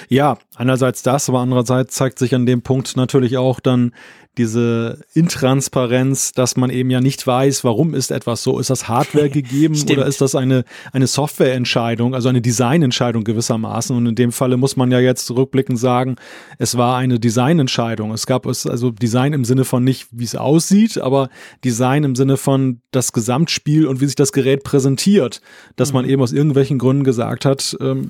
Ja, 0.10 0.38
einerseits 0.56 1.04
das, 1.04 1.30
aber 1.30 1.40
andererseits 1.40 1.96
zeigt 1.96 2.20
sich 2.20 2.36
an 2.36 2.46
dem 2.46 2.62
Punkt 2.62 2.96
natürlich 2.98 3.38
auch 3.38 3.60
dann 3.60 3.94
diese 4.38 5.00
Intransparenz, 5.14 6.34
dass 6.34 6.56
man 6.56 6.70
eben 6.70 6.90
ja 6.90 7.02
nicht 7.02 7.26
weiß, 7.26 7.64
warum 7.64 7.94
ist 7.94 8.12
etwas 8.12 8.44
so. 8.44 8.60
Ist 8.60 8.70
das 8.70 8.88
Hardware 8.88 9.30
gegeben 9.30 9.76
oder 9.90 10.06
ist 10.06 10.22
das 10.22 10.36
eine, 10.36 10.66
eine 10.92 11.08
Softwareentscheidung, 11.08 12.14
also 12.14 12.30
eine 12.30 12.42
Designentscheidung 12.42 13.24
gewissermaßen? 13.24 13.96
Und 13.96 14.06
in 14.06 14.16
dem 14.16 14.32
Falle 14.32 14.58
muss 14.58 14.76
man 14.76 14.92
ja 14.92 15.00
jetzt 15.00 15.32
rückblickend 15.32 15.80
sagen, 15.80 16.16
es 16.58 16.78
war 16.78 16.98
eine 16.98 17.20
Designentscheidung. 17.20 18.12
Es 18.12 18.26
gab 18.26 18.46
es 18.46 18.66
also 18.66 18.92
Design 18.92 19.34
im 19.34 19.46
Sinne 19.46 19.66
von 19.66 19.84
nicht, 19.84 20.08
wie 20.12 20.24
es 20.24 20.36
aussieht, 20.36 20.98
aber 20.98 21.30
Design 21.64 22.04
im 22.04 22.16
Sinne 22.16 22.38
von 22.38 22.82
das 22.92 23.14
Gesamtspiel 23.14 23.88
und 23.88 24.02
wie 24.02 24.06
sich 24.06 24.16
das 24.16 24.32
Gerät 24.32 24.64
präsentiert, 24.64 25.42
dass 25.76 25.90
mhm. 25.90 25.96
man 25.96 26.10
eben 26.10 26.22
aus 26.22 26.32
irgendwelchen 26.32 26.80
Gründen 26.80 27.04
gesagt 27.04 27.46
hat, 27.46 27.78
ähm, 27.80 28.10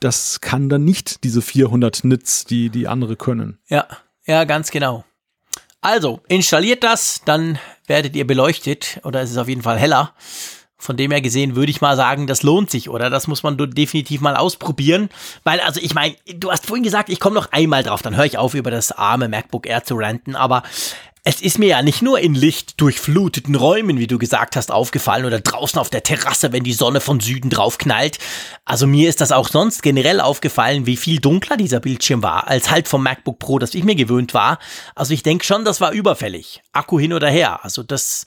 das 0.00 0.40
kann 0.40 0.68
dann 0.68 0.84
nicht 0.84 1.24
diese 1.24 1.42
400 1.42 2.04
Nits, 2.04 2.44
die 2.44 2.70
die 2.70 2.88
andere 2.88 3.16
können. 3.16 3.58
Ja, 3.68 3.86
ja, 4.26 4.44
ganz 4.44 4.70
genau. 4.70 5.04
Also, 5.84 6.20
installiert 6.28 6.82
das, 6.82 7.20
dann 7.26 7.58
werdet 7.86 8.16
ihr 8.16 8.26
beleuchtet 8.26 9.00
oder 9.04 9.20
es 9.20 9.30
ist 9.30 9.36
auf 9.36 9.48
jeden 9.48 9.60
Fall 9.60 9.78
heller. 9.78 10.14
Von 10.78 10.96
dem 10.96 11.10
her 11.10 11.20
gesehen 11.20 11.56
würde 11.56 11.70
ich 11.70 11.82
mal 11.82 11.94
sagen, 11.94 12.26
das 12.26 12.42
lohnt 12.42 12.70
sich, 12.70 12.88
oder? 12.88 13.10
Das 13.10 13.26
muss 13.26 13.42
man 13.42 13.58
definitiv 13.58 14.22
mal 14.22 14.34
ausprobieren. 14.34 15.10
Weil, 15.44 15.60
also 15.60 15.80
ich 15.82 15.94
meine, 15.94 16.16
du 16.36 16.50
hast 16.50 16.64
vorhin 16.64 16.84
gesagt, 16.84 17.10
ich 17.10 17.20
komme 17.20 17.34
noch 17.34 17.52
einmal 17.52 17.82
drauf, 17.82 18.00
dann 18.00 18.16
höre 18.16 18.24
ich 18.24 18.38
auf, 18.38 18.54
über 18.54 18.70
das 18.70 18.92
arme 18.92 19.28
MacBook 19.28 19.66
Air 19.66 19.84
zu 19.84 19.96
ranten, 19.96 20.36
aber 20.36 20.62
Es 21.26 21.40
ist 21.40 21.58
mir 21.58 21.68
ja 21.68 21.80
nicht 21.80 22.02
nur 22.02 22.20
in 22.20 22.34
lichtdurchfluteten 22.34 23.54
Räumen, 23.54 23.96
wie 23.98 24.06
du 24.06 24.18
gesagt 24.18 24.56
hast, 24.56 24.70
aufgefallen 24.70 25.24
oder 25.24 25.40
draußen 25.40 25.78
auf 25.78 25.88
der 25.88 26.02
Terrasse, 26.02 26.52
wenn 26.52 26.64
die 26.64 26.74
Sonne 26.74 27.00
von 27.00 27.18
Süden 27.18 27.48
drauf 27.48 27.78
knallt. 27.78 28.18
Also 28.66 28.86
mir 28.86 29.08
ist 29.08 29.22
das 29.22 29.32
auch 29.32 29.48
sonst 29.48 29.82
generell 29.82 30.20
aufgefallen, 30.20 30.84
wie 30.84 30.98
viel 30.98 31.20
dunkler 31.20 31.56
dieser 31.56 31.80
Bildschirm 31.80 32.22
war, 32.22 32.46
als 32.48 32.70
halt 32.70 32.88
vom 32.88 33.02
MacBook 33.02 33.38
Pro, 33.38 33.58
das 33.58 33.74
ich 33.74 33.84
mir 33.84 33.94
gewöhnt 33.94 34.34
war. 34.34 34.58
Also 34.94 35.14
ich 35.14 35.22
denke 35.22 35.46
schon, 35.46 35.64
das 35.64 35.80
war 35.80 35.92
überfällig. 35.92 36.62
Akku 36.72 37.00
hin 37.00 37.14
oder 37.14 37.30
her. 37.30 37.64
Also 37.64 37.82
das, 37.82 38.26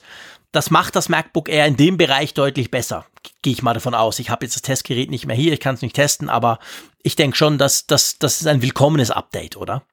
das 0.50 0.72
macht 0.72 0.96
das 0.96 1.08
MacBook 1.08 1.48
Air 1.48 1.66
in 1.66 1.76
dem 1.76 1.98
Bereich 1.98 2.34
deutlich 2.34 2.72
besser. 2.72 3.06
Gehe 3.42 3.52
ich 3.52 3.62
mal 3.62 3.74
davon 3.74 3.94
aus. 3.94 4.18
Ich 4.18 4.30
habe 4.30 4.44
jetzt 4.44 4.56
das 4.56 4.62
Testgerät 4.62 5.08
nicht 5.08 5.24
mehr 5.24 5.36
hier, 5.36 5.52
ich 5.52 5.60
kann 5.60 5.76
es 5.76 5.82
nicht 5.82 5.94
testen, 5.94 6.28
aber 6.28 6.58
ich 7.04 7.14
denke 7.14 7.36
schon, 7.36 7.58
dass, 7.58 7.86
dass 7.86 8.18
das 8.18 8.40
ist 8.40 8.48
ein 8.48 8.60
willkommenes 8.60 9.12
Update, 9.12 9.56
oder? 9.56 9.84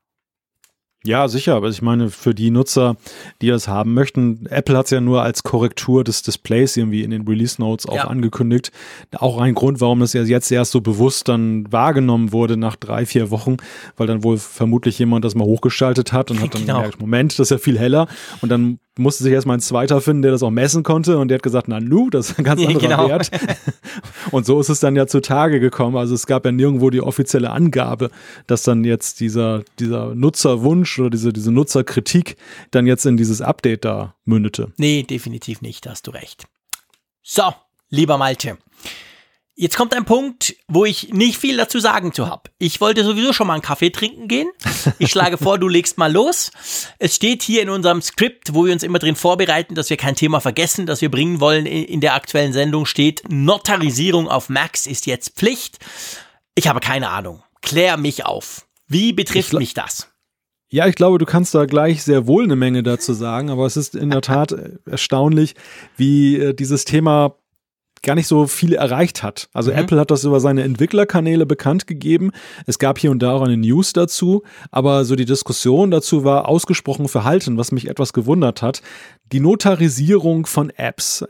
Ja, 1.05 1.27
sicher, 1.27 1.55
aber 1.55 1.69
ich 1.69 1.81
meine, 1.81 2.09
für 2.09 2.33
die 2.33 2.49
Nutzer, 2.49 2.97
die 3.41 3.47
das 3.47 3.67
haben 3.67 3.93
möchten, 3.93 4.47
Apple 4.47 4.75
hat 4.77 4.85
es 4.85 4.91
ja 4.91 5.01
nur 5.01 5.21
als 5.21 5.43
Korrektur 5.43 6.03
des 6.03 6.23
Displays 6.23 6.75
irgendwie 6.75 7.03
in 7.03 7.11
den 7.11 7.27
Release 7.27 7.61
Notes 7.61 7.87
auch 7.87 7.95
ja. 7.95 8.07
angekündigt. 8.07 8.71
Auch 9.15 9.39
ein 9.39 9.53
Grund, 9.53 9.81
warum 9.81 9.99
das 9.99 10.13
ja 10.13 10.23
jetzt 10.23 10.51
erst 10.51 10.71
so 10.71 10.81
bewusst 10.81 11.27
dann 11.27 11.71
wahrgenommen 11.71 12.31
wurde 12.31 12.57
nach 12.57 12.75
drei, 12.75 13.05
vier 13.05 13.29
Wochen, 13.29 13.57
weil 13.97 14.07
dann 14.07 14.23
wohl 14.23 14.37
vermutlich 14.37 14.97
jemand 14.97 15.23
das 15.25 15.35
mal 15.35 15.45
hochgeschaltet 15.45 16.11
hat 16.11 16.31
und 16.31 16.41
hat 16.41 16.55
dann 16.55 16.61
genau. 16.61 16.77
gemerkt, 16.77 16.99
Moment, 16.99 17.33
das 17.33 17.45
ist 17.45 17.51
ja 17.51 17.57
viel 17.59 17.77
heller 17.77 18.07
und 18.41 18.49
dann 18.49 18.79
musste 18.97 19.23
sich 19.23 19.33
erstmal 19.33 19.57
ein 19.57 19.61
zweiter 19.61 20.01
finden, 20.01 20.21
der 20.21 20.31
das 20.31 20.43
auch 20.43 20.51
messen 20.51 20.83
konnte 20.83 21.17
und 21.17 21.27
der 21.27 21.35
hat 21.35 21.43
gesagt, 21.43 21.67
na 21.67 21.79
nu, 21.79 22.09
das 22.09 22.31
ist 22.31 22.39
ein 22.39 22.43
ganz 22.43 22.61
anderer 22.65 22.79
genau. 22.79 23.09
Wert. 23.09 23.29
Und 24.31 24.45
so 24.45 24.59
ist 24.59 24.69
es 24.69 24.79
dann 24.79 24.95
ja 24.95 25.07
zutage 25.07 25.59
gekommen. 25.59 25.95
Also 25.95 26.15
es 26.15 26.25
gab 26.25 26.45
ja 26.45 26.51
nirgendwo 26.51 26.89
die 26.89 27.01
offizielle 27.01 27.51
Angabe, 27.51 28.09
dass 28.47 28.63
dann 28.63 28.83
jetzt 28.83 29.19
dieser, 29.19 29.63
dieser 29.79 30.15
Nutzerwunsch 30.15 30.99
oder 30.99 31.09
diese, 31.09 31.31
diese 31.31 31.51
Nutzerkritik 31.51 32.35
dann 32.71 32.87
jetzt 32.87 33.05
in 33.05 33.17
dieses 33.17 33.41
Update 33.41 33.85
da 33.85 34.15
mündete. 34.25 34.71
Nee, 34.77 35.03
definitiv 35.03 35.61
nicht, 35.61 35.85
da 35.85 35.91
hast 35.91 36.07
du 36.07 36.11
recht. 36.11 36.45
So, 37.21 37.43
lieber 37.89 38.17
Malte. 38.17 38.57
Jetzt 39.57 39.77
kommt 39.77 39.93
ein 39.93 40.03
Punkt, 40.03 40.53
wo 40.67 40.83
ich 40.83 41.13
nicht 41.13 41.37
viel 41.37 41.55
dazu 41.55 41.79
sagen 41.79 42.11
zu 42.11 42.27
habe. 42.27 42.49
Ich 42.57 42.81
wollte 42.81 43.05
sowieso 43.05 43.31
schon 43.31 43.47
mal 43.47 43.53
einen 43.53 43.61
Kaffee 43.61 43.89
trinken 43.89 44.27
gehen. 44.27 44.49
Ich 44.99 45.11
schlage 45.11 45.37
vor, 45.37 45.57
du 45.57 45.69
legst 45.69 45.97
mal 45.97 46.11
los. 46.11 46.51
Es 46.99 47.15
steht 47.15 47.41
hier 47.41 47.61
in 47.61 47.69
unserem 47.69 48.01
Skript, 48.01 48.53
wo 48.53 48.65
wir 48.65 48.73
uns 48.73 48.83
immer 48.83 48.99
drin 48.99 49.15
vorbereiten, 49.15 49.73
dass 49.73 49.89
wir 49.89 49.95
kein 49.95 50.15
Thema 50.15 50.41
vergessen, 50.41 50.85
das 50.85 50.99
wir 50.99 51.09
bringen 51.09 51.39
wollen. 51.39 51.65
In 51.65 52.01
der 52.01 52.15
aktuellen 52.15 52.51
Sendung 52.51 52.85
steht, 52.85 53.23
Notarisierung 53.29 54.27
auf 54.27 54.49
Max 54.49 54.85
ist 54.87 55.05
jetzt 55.05 55.37
Pflicht. 55.37 55.79
Ich 56.53 56.67
habe 56.67 56.81
keine 56.81 57.09
Ahnung. 57.09 57.41
Klär 57.61 57.95
mich 57.95 58.25
auf. 58.25 58.67
Wie 58.87 59.13
betrifft 59.13 59.53
mich 59.53 59.73
das? 59.73 60.09
Ja, 60.69 60.85
ich 60.87 60.95
glaube, 60.95 61.17
du 61.17 61.25
kannst 61.25 61.55
da 61.55 61.65
gleich 61.65 62.03
sehr 62.03 62.27
wohl 62.27 62.43
eine 62.43 62.57
Menge 62.57 62.83
dazu 62.83 63.13
sagen, 63.13 63.49
aber 63.49 63.65
es 63.65 63.77
ist 63.77 63.95
in 63.95 64.09
der 64.09 64.21
Tat 64.21 64.53
erstaunlich, 64.85 65.55
wie 65.95 66.35
äh, 66.35 66.53
dieses 66.53 66.83
Thema 66.83 67.37
gar 68.05 68.15
nicht 68.15 68.27
so 68.27 68.47
viele 68.47 68.77
erreicht 68.77 69.23
hat. 69.23 69.49
Also 69.53 69.71
mhm. 69.71 69.79
Apple 69.79 69.99
hat 69.99 70.11
das 70.11 70.23
über 70.23 70.39
seine 70.39 70.63
Entwicklerkanäle 70.63 71.45
bekannt 71.45 71.87
gegeben. 71.87 72.31
Es 72.65 72.79
gab 72.79 72.97
hier 72.97 73.11
und 73.11 73.19
da 73.19 73.33
auch 73.33 73.41
eine 73.41 73.57
News 73.57 73.93
dazu, 73.93 74.43
aber 74.71 75.03
so 75.03 75.15
die 75.15 75.25
Diskussion 75.25 75.91
dazu 75.91 76.23
war 76.23 76.47
ausgesprochen 76.47 77.07
verhalten, 77.07 77.57
was 77.57 77.71
mich 77.71 77.89
etwas 77.89 78.13
gewundert 78.13 78.61
hat. 78.61 78.81
Die 79.31 79.39
Notarisierung 79.39 80.45
von 80.45 80.69
Apps. 80.69 81.25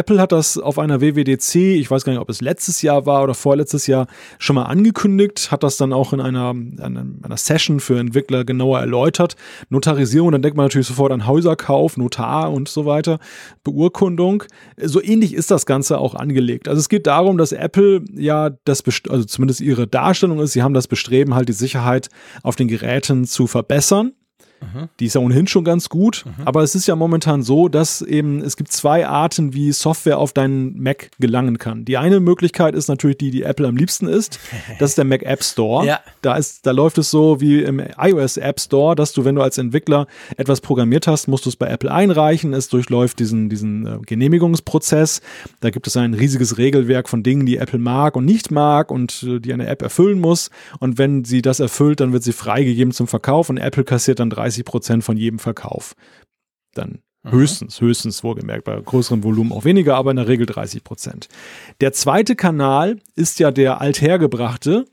Apple 0.00 0.18
hat 0.18 0.32
das 0.32 0.56
auf 0.56 0.78
einer 0.78 1.02
WWDC, 1.02 1.56
ich 1.56 1.90
weiß 1.90 2.04
gar 2.04 2.12
nicht, 2.14 2.22
ob 2.22 2.30
es 2.30 2.40
letztes 2.40 2.80
Jahr 2.80 3.04
war 3.04 3.22
oder 3.22 3.34
vorletztes 3.34 3.86
Jahr, 3.86 4.06
schon 4.38 4.56
mal 4.56 4.62
angekündigt, 4.62 5.50
hat 5.50 5.62
das 5.62 5.76
dann 5.76 5.92
auch 5.92 6.14
in 6.14 6.22
einer, 6.22 6.54
einer, 6.80 7.36
Session 7.36 7.80
für 7.80 7.98
Entwickler 7.98 8.44
genauer 8.46 8.80
erläutert. 8.80 9.36
Notarisierung, 9.68 10.32
dann 10.32 10.40
denkt 10.40 10.56
man 10.56 10.64
natürlich 10.64 10.86
sofort 10.86 11.12
an 11.12 11.26
Häuserkauf, 11.26 11.98
Notar 11.98 12.50
und 12.50 12.70
so 12.70 12.86
weiter, 12.86 13.18
Beurkundung. 13.62 14.44
So 14.78 15.02
ähnlich 15.02 15.34
ist 15.34 15.50
das 15.50 15.66
Ganze 15.66 15.98
auch 15.98 16.14
angelegt. 16.14 16.66
Also 16.66 16.80
es 16.80 16.88
geht 16.88 17.06
darum, 17.06 17.36
dass 17.36 17.52
Apple 17.52 18.02
ja 18.14 18.48
das, 18.64 18.82
also 19.10 19.24
zumindest 19.26 19.60
ihre 19.60 19.86
Darstellung 19.86 20.40
ist, 20.40 20.52
sie 20.52 20.62
haben 20.62 20.72
das 20.72 20.88
Bestreben, 20.88 21.34
halt 21.34 21.50
die 21.50 21.52
Sicherheit 21.52 22.08
auf 22.42 22.56
den 22.56 22.68
Geräten 22.68 23.26
zu 23.26 23.46
verbessern. 23.46 24.12
Die 24.98 25.06
ist 25.06 25.14
ja 25.14 25.20
ohnehin 25.20 25.46
schon 25.46 25.64
ganz 25.64 25.88
gut, 25.88 26.24
mhm. 26.26 26.46
aber 26.46 26.62
es 26.62 26.74
ist 26.74 26.86
ja 26.86 26.96
momentan 26.96 27.42
so, 27.42 27.68
dass 27.68 28.02
eben 28.02 28.42
es 28.42 28.56
gibt 28.56 28.72
zwei 28.72 29.06
Arten, 29.06 29.54
wie 29.54 29.72
Software 29.72 30.18
auf 30.18 30.32
deinen 30.32 30.80
Mac 30.80 31.10
gelangen 31.18 31.58
kann. 31.58 31.84
Die 31.84 31.96
eine 31.96 32.20
Möglichkeit 32.20 32.74
ist 32.74 32.88
natürlich 32.88 33.18
die, 33.18 33.30
die 33.30 33.42
Apple 33.42 33.66
am 33.66 33.76
liebsten 33.76 34.06
ist. 34.06 34.38
Das 34.78 34.90
ist 34.90 34.98
der 34.98 35.04
Mac 35.04 35.22
App 35.22 35.42
Store. 35.42 35.84
Ja. 35.84 36.00
Da 36.22 36.36
ist, 36.36 36.64
da 36.64 36.70
läuft 36.70 36.96
es 36.98 37.10
so 37.10 37.40
wie 37.40 37.62
im 37.62 37.82
iOS 37.98 38.36
App 38.36 38.60
Store, 38.60 38.94
dass 38.94 39.12
du, 39.12 39.24
wenn 39.24 39.34
du 39.34 39.42
als 39.42 39.58
Entwickler 39.58 40.06
etwas 40.36 40.60
programmiert 40.60 41.06
hast, 41.06 41.28
musst 41.28 41.44
du 41.44 41.50
es 41.50 41.56
bei 41.56 41.66
Apple 41.66 41.90
einreichen. 41.90 42.54
Es 42.54 42.68
durchläuft 42.68 43.18
diesen, 43.18 43.48
diesen 43.48 43.86
äh, 43.86 43.98
Genehmigungsprozess. 44.06 45.20
Da 45.60 45.70
gibt 45.70 45.86
es 45.86 45.96
ein 45.96 46.14
riesiges 46.14 46.56
Regelwerk 46.56 47.08
von 47.08 47.22
Dingen, 47.22 47.46
die 47.46 47.56
Apple 47.56 47.78
mag 47.78 48.16
und 48.16 48.24
nicht 48.24 48.50
mag 48.50 48.90
und 48.90 49.22
äh, 49.22 49.40
die 49.40 49.52
eine 49.52 49.66
App 49.66 49.82
erfüllen 49.82 50.20
muss. 50.20 50.50
Und 50.78 50.98
wenn 50.98 51.24
sie 51.24 51.42
das 51.42 51.60
erfüllt, 51.60 52.00
dann 52.00 52.12
wird 52.12 52.22
sie 52.22 52.32
freigegeben 52.32 52.92
zum 52.92 53.06
Verkauf 53.06 53.50
und 53.50 53.58
Apple 53.58 53.84
kassiert 53.84 54.20
dann 54.20 54.30
30 54.30 54.49
30 54.50 54.64
Prozent 54.64 55.04
von 55.04 55.16
jedem 55.16 55.38
Verkauf. 55.38 55.94
Dann 56.74 57.00
mhm. 57.22 57.32
höchstens, 57.32 57.80
höchstens 57.80 58.24
wohlgemerkt, 58.24 58.64
bei 58.64 58.80
größerem 58.80 59.22
Volumen 59.22 59.52
auch 59.52 59.64
weniger, 59.64 59.96
aber 59.96 60.10
in 60.10 60.16
der 60.16 60.28
Regel 60.28 60.46
30 60.46 60.82
Prozent. 60.82 61.28
Der 61.80 61.92
zweite 61.92 62.36
Kanal 62.36 62.98
ist 63.14 63.38
ja 63.38 63.50
der 63.50 63.80
althergebrachte, 63.80 64.86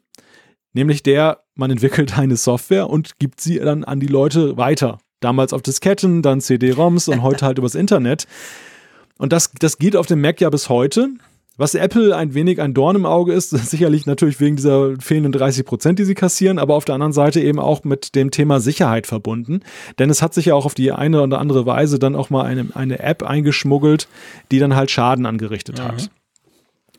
nämlich 0.73 1.03
der, 1.03 1.43
man 1.55 1.71
entwickelt 1.71 2.17
eine 2.17 2.37
Software 2.37 2.89
und 2.89 3.19
gibt 3.19 3.41
sie 3.41 3.59
dann 3.59 3.83
an 3.83 3.99
die 3.99 4.07
Leute 4.07 4.57
weiter. 4.57 4.99
Damals 5.19 5.51
auf 5.51 5.63
Disketten, 5.63 6.21
dann 6.21 6.41
CD-ROMs 6.41 7.07
und 7.07 7.23
heute 7.23 7.45
halt 7.45 7.57
übers 7.57 7.73
Internet. 7.73 8.27
Und 9.17 9.33
das, 9.33 9.51
das 9.59 9.79
geht 9.79 9.95
auf 9.95 10.05
dem 10.05 10.21
Mac 10.21 10.39
ja 10.39 10.51
bis 10.51 10.69
heute. 10.69 11.09
Was 11.57 11.73
Apple 11.73 12.15
ein 12.15 12.35
wenig 12.35 12.61
ein 12.61 12.73
Dorn 12.73 12.95
im 12.95 13.05
Auge 13.05 13.33
ist, 13.33 13.49
sicherlich 13.69 14.05
natürlich 14.05 14.39
wegen 14.39 14.55
dieser 14.55 14.95
fehlenden 14.99 15.31
30 15.31 15.65
Prozent, 15.65 15.99
die 15.99 16.05
sie 16.05 16.15
kassieren, 16.15 16.59
aber 16.59 16.75
auf 16.75 16.85
der 16.85 16.95
anderen 16.95 17.13
Seite 17.13 17.41
eben 17.41 17.59
auch 17.59 17.83
mit 17.83 18.15
dem 18.15 18.31
Thema 18.31 18.59
Sicherheit 18.59 19.07
verbunden. 19.07 19.61
Denn 19.99 20.09
es 20.09 20.21
hat 20.21 20.33
sich 20.33 20.45
ja 20.45 20.55
auch 20.55 20.65
auf 20.65 20.75
die 20.75 20.91
eine 20.91 21.21
oder 21.21 21.39
andere 21.39 21.65
Weise 21.65 21.99
dann 21.99 22.15
auch 22.15 22.29
mal 22.29 22.43
eine, 22.43 22.67
eine 22.75 22.99
App 22.99 23.23
eingeschmuggelt, 23.23 24.07
die 24.51 24.59
dann 24.59 24.75
halt 24.75 24.91
Schaden 24.91 25.25
angerichtet 25.25 25.81
hat. 25.81 26.03
Mhm. 26.03 26.07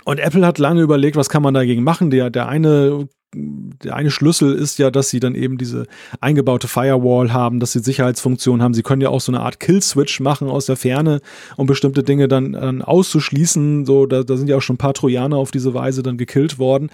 Und 0.04 0.20
Apple 0.20 0.46
hat 0.46 0.58
lange 0.58 0.80
überlegt, 0.80 1.16
was 1.16 1.28
kann 1.28 1.42
man 1.42 1.54
dagegen 1.54 1.84
machen. 1.84 2.10
Der, 2.10 2.30
der 2.30 2.48
eine 2.48 3.08
der 3.34 3.94
eine 3.94 4.10
Schlüssel 4.10 4.54
ist 4.54 4.78
ja, 4.78 4.90
dass 4.90 5.10
sie 5.10 5.20
dann 5.20 5.34
eben 5.34 5.58
diese 5.58 5.86
eingebaute 6.20 6.66
Firewall 6.66 7.32
haben, 7.32 7.60
dass 7.60 7.72
sie 7.72 7.80
Sicherheitsfunktionen 7.80 8.62
haben. 8.62 8.74
Sie 8.74 8.82
können 8.82 9.02
ja 9.02 9.10
auch 9.10 9.20
so 9.20 9.32
eine 9.32 9.40
Art 9.40 9.60
Kill-Switch 9.60 10.20
machen 10.20 10.48
aus 10.48 10.66
der 10.66 10.76
Ferne, 10.76 11.20
um 11.56 11.66
bestimmte 11.66 12.02
Dinge 12.02 12.28
dann, 12.28 12.52
dann 12.52 12.82
auszuschließen. 12.82 13.84
So, 13.84 14.06
da, 14.06 14.22
da 14.22 14.36
sind 14.36 14.48
ja 14.48 14.56
auch 14.56 14.62
schon 14.62 14.74
ein 14.74 14.78
paar 14.78 14.94
Trojaner 14.94 15.36
auf 15.36 15.50
diese 15.50 15.74
Weise 15.74 16.02
dann 16.02 16.16
gekillt 16.16 16.58
worden. 16.58 16.90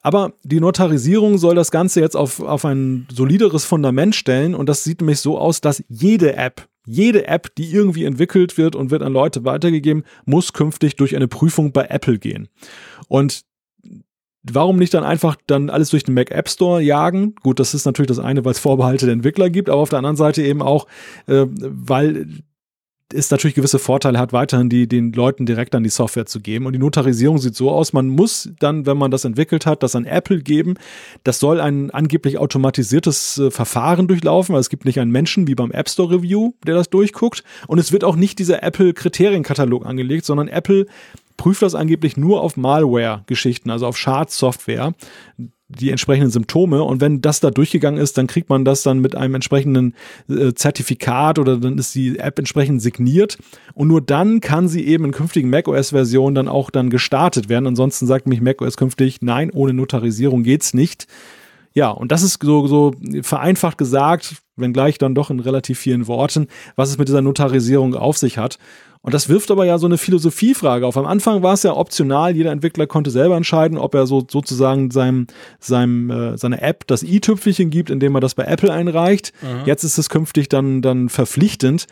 Aber 0.00 0.32
die 0.44 0.60
Notarisierung 0.60 1.36
soll 1.36 1.56
das 1.56 1.70
Ganze 1.70 2.00
jetzt 2.00 2.16
auf, 2.16 2.40
auf 2.40 2.64
ein 2.64 3.08
solideres 3.12 3.64
Fundament 3.64 4.14
stellen 4.14 4.54
und 4.54 4.68
das 4.68 4.84
sieht 4.84 5.00
nämlich 5.00 5.20
so 5.20 5.36
aus, 5.36 5.60
dass 5.60 5.82
jede 5.88 6.36
App, 6.36 6.68
jede 6.86 7.26
App, 7.26 7.52
die 7.56 7.72
irgendwie 7.72 8.04
entwickelt 8.04 8.56
wird 8.56 8.76
und 8.76 8.92
wird 8.92 9.02
an 9.02 9.12
Leute 9.12 9.44
weitergegeben, 9.44 10.04
muss 10.24 10.52
künftig 10.52 10.94
durch 10.94 11.16
eine 11.16 11.26
Prüfung 11.26 11.72
bei 11.72 11.86
Apple 11.86 12.18
gehen. 12.18 12.48
Und 13.08 13.42
warum 14.52 14.76
nicht 14.76 14.94
dann 14.94 15.04
einfach 15.04 15.36
dann 15.46 15.70
alles 15.70 15.90
durch 15.90 16.04
den 16.04 16.14
Mac 16.14 16.30
App 16.30 16.48
Store 16.48 16.80
jagen? 16.80 17.34
Gut, 17.42 17.60
das 17.60 17.74
ist 17.74 17.86
natürlich 17.86 18.08
das 18.08 18.18
eine, 18.18 18.44
weil 18.44 18.52
es 18.52 18.58
Vorbehalte 18.58 19.06
der 19.06 19.14
Entwickler 19.14 19.50
gibt, 19.50 19.68
aber 19.68 19.80
auf 19.80 19.90
der 19.90 19.98
anderen 19.98 20.16
Seite 20.16 20.42
eben 20.42 20.62
auch, 20.62 20.86
äh, 21.26 21.46
weil 21.48 22.26
es 23.14 23.30
natürlich 23.30 23.54
gewisse 23.54 23.78
Vorteile 23.78 24.18
hat, 24.18 24.32
weiterhin 24.32 24.68
die, 24.68 24.88
den 24.88 25.12
Leuten 25.12 25.46
direkt 25.46 25.74
an 25.74 25.84
die 25.84 25.90
Software 25.90 26.26
zu 26.26 26.40
geben. 26.40 26.66
Und 26.66 26.72
die 26.72 26.78
Notarisierung 26.78 27.38
sieht 27.38 27.54
so 27.54 27.70
aus, 27.70 27.92
man 27.92 28.08
muss 28.08 28.50
dann, 28.58 28.84
wenn 28.84 28.98
man 28.98 29.12
das 29.12 29.24
entwickelt 29.24 29.64
hat, 29.64 29.82
das 29.82 29.94
an 29.94 30.06
Apple 30.06 30.40
geben. 30.42 30.74
Das 31.22 31.38
soll 31.38 31.60
ein 31.60 31.90
angeblich 31.92 32.38
automatisiertes 32.38 33.38
äh, 33.38 33.50
Verfahren 33.50 34.08
durchlaufen, 34.08 34.54
weil 34.54 34.60
es 34.60 34.70
gibt 34.70 34.84
nicht 34.84 34.98
einen 34.98 35.12
Menschen 35.12 35.46
wie 35.46 35.54
beim 35.54 35.70
App 35.70 35.88
Store 35.88 36.16
Review, 36.16 36.54
der 36.66 36.74
das 36.74 36.90
durchguckt. 36.90 37.44
Und 37.68 37.78
es 37.78 37.92
wird 37.92 38.02
auch 38.02 38.16
nicht 38.16 38.40
dieser 38.40 38.62
Apple-Kriterienkatalog 38.64 39.86
angelegt, 39.86 40.24
sondern 40.24 40.48
Apple 40.48 40.86
prüft 41.36 41.62
das 41.62 41.74
angeblich 41.74 42.16
nur 42.16 42.40
auf 42.40 42.56
Malware-Geschichten, 42.56 43.70
also 43.70 43.86
auf 43.86 43.96
Schadsoftware, 43.96 44.94
die 45.68 45.90
entsprechenden 45.90 46.30
Symptome. 46.30 46.82
Und 46.82 47.00
wenn 47.00 47.20
das 47.20 47.40
da 47.40 47.50
durchgegangen 47.50 48.00
ist, 48.00 48.16
dann 48.18 48.26
kriegt 48.26 48.48
man 48.48 48.64
das 48.64 48.82
dann 48.82 49.00
mit 49.00 49.16
einem 49.16 49.34
entsprechenden 49.34 49.94
äh, 50.28 50.52
Zertifikat 50.54 51.38
oder 51.38 51.56
dann 51.56 51.78
ist 51.78 51.94
die 51.94 52.18
App 52.18 52.38
entsprechend 52.38 52.82
signiert. 52.82 53.38
Und 53.74 53.88
nur 53.88 54.00
dann 54.00 54.40
kann 54.40 54.68
sie 54.68 54.86
eben 54.86 55.04
in 55.04 55.12
künftigen 55.12 55.50
macOS-Versionen 55.50 56.34
dann 56.34 56.48
auch 56.48 56.70
dann 56.70 56.90
gestartet 56.90 57.48
werden. 57.48 57.66
Ansonsten 57.66 58.06
sagt 58.06 58.26
mich 58.26 58.40
macOS 58.40 58.76
künftig, 58.76 59.22
nein, 59.22 59.50
ohne 59.50 59.72
Notarisierung 59.72 60.42
geht's 60.42 60.72
nicht. 60.72 61.06
Ja, 61.76 61.90
und 61.90 62.10
das 62.10 62.22
ist 62.22 62.42
so, 62.42 62.66
so 62.66 62.92
vereinfacht 63.20 63.76
gesagt, 63.76 64.36
wenngleich 64.56 64.96
dann 64.96 65.14
doch 65.14 65.28
in 65.28 65.40
relativ 65.40 65.78
vielen 65.78 66.06
Worten, 66.06 66.46
was 66.74 66.88
es 66.88 66.96
mit 66.96 67.06
dieser 67.06 67.20
Notarisierung 67.20 67.94
auf 67.94 68.16
sich 68.16 68.38
hat. 68.38 68.58
Und 69.02 69.12
das 69.12 69.28
wirft 69.28 69.50
aber 69.50 69.66
ja 69.66 69.76
so 69.76 69.86
eine 69.86 69.98
Philosophiefrage 69.98 70.86
auf. 70.86 70.96
Am 70.96 71.04
Anfang 71.04 71.42
war 71.42 71.52
es 71.52 71.64
ja 71.64 71.76
optional, 71.76 72.34
jeder 72.34 72.50
Entwickler 72.50 72.86
konnte 72.86 73.10
selber 73.10 73.36
entscheiden, 73.36 73.76
ob 73.76 73.94
er 73.94 74.06
so 74.06 74.26
sozusagen 74.26 74.90
seinem, 74.90 75.26
seinem, 75.60 76.10
äh, 76.10 76.38
seiner 76.38 76.62
App 76.62 76.86
das 76.86 77.02
i-Tüpfelchen 77.02 77.68
gibt, 77.68 77.90
indem 77.90 78.14
er 78.14 78.20
das 78.22 78.34
bei 78.34 78.44
Apple 78.44 78.72
einreicht. 78.72 79.34
Mhm. 79.42 79.66
Jetzt 79.66 79.84
ist 79.84 79.98
es 79.98 80.08
künftig 80.08 80.48
dann, 80.48 80.80
dann 80.80 81.10
verpflichtend. 81.10 81.88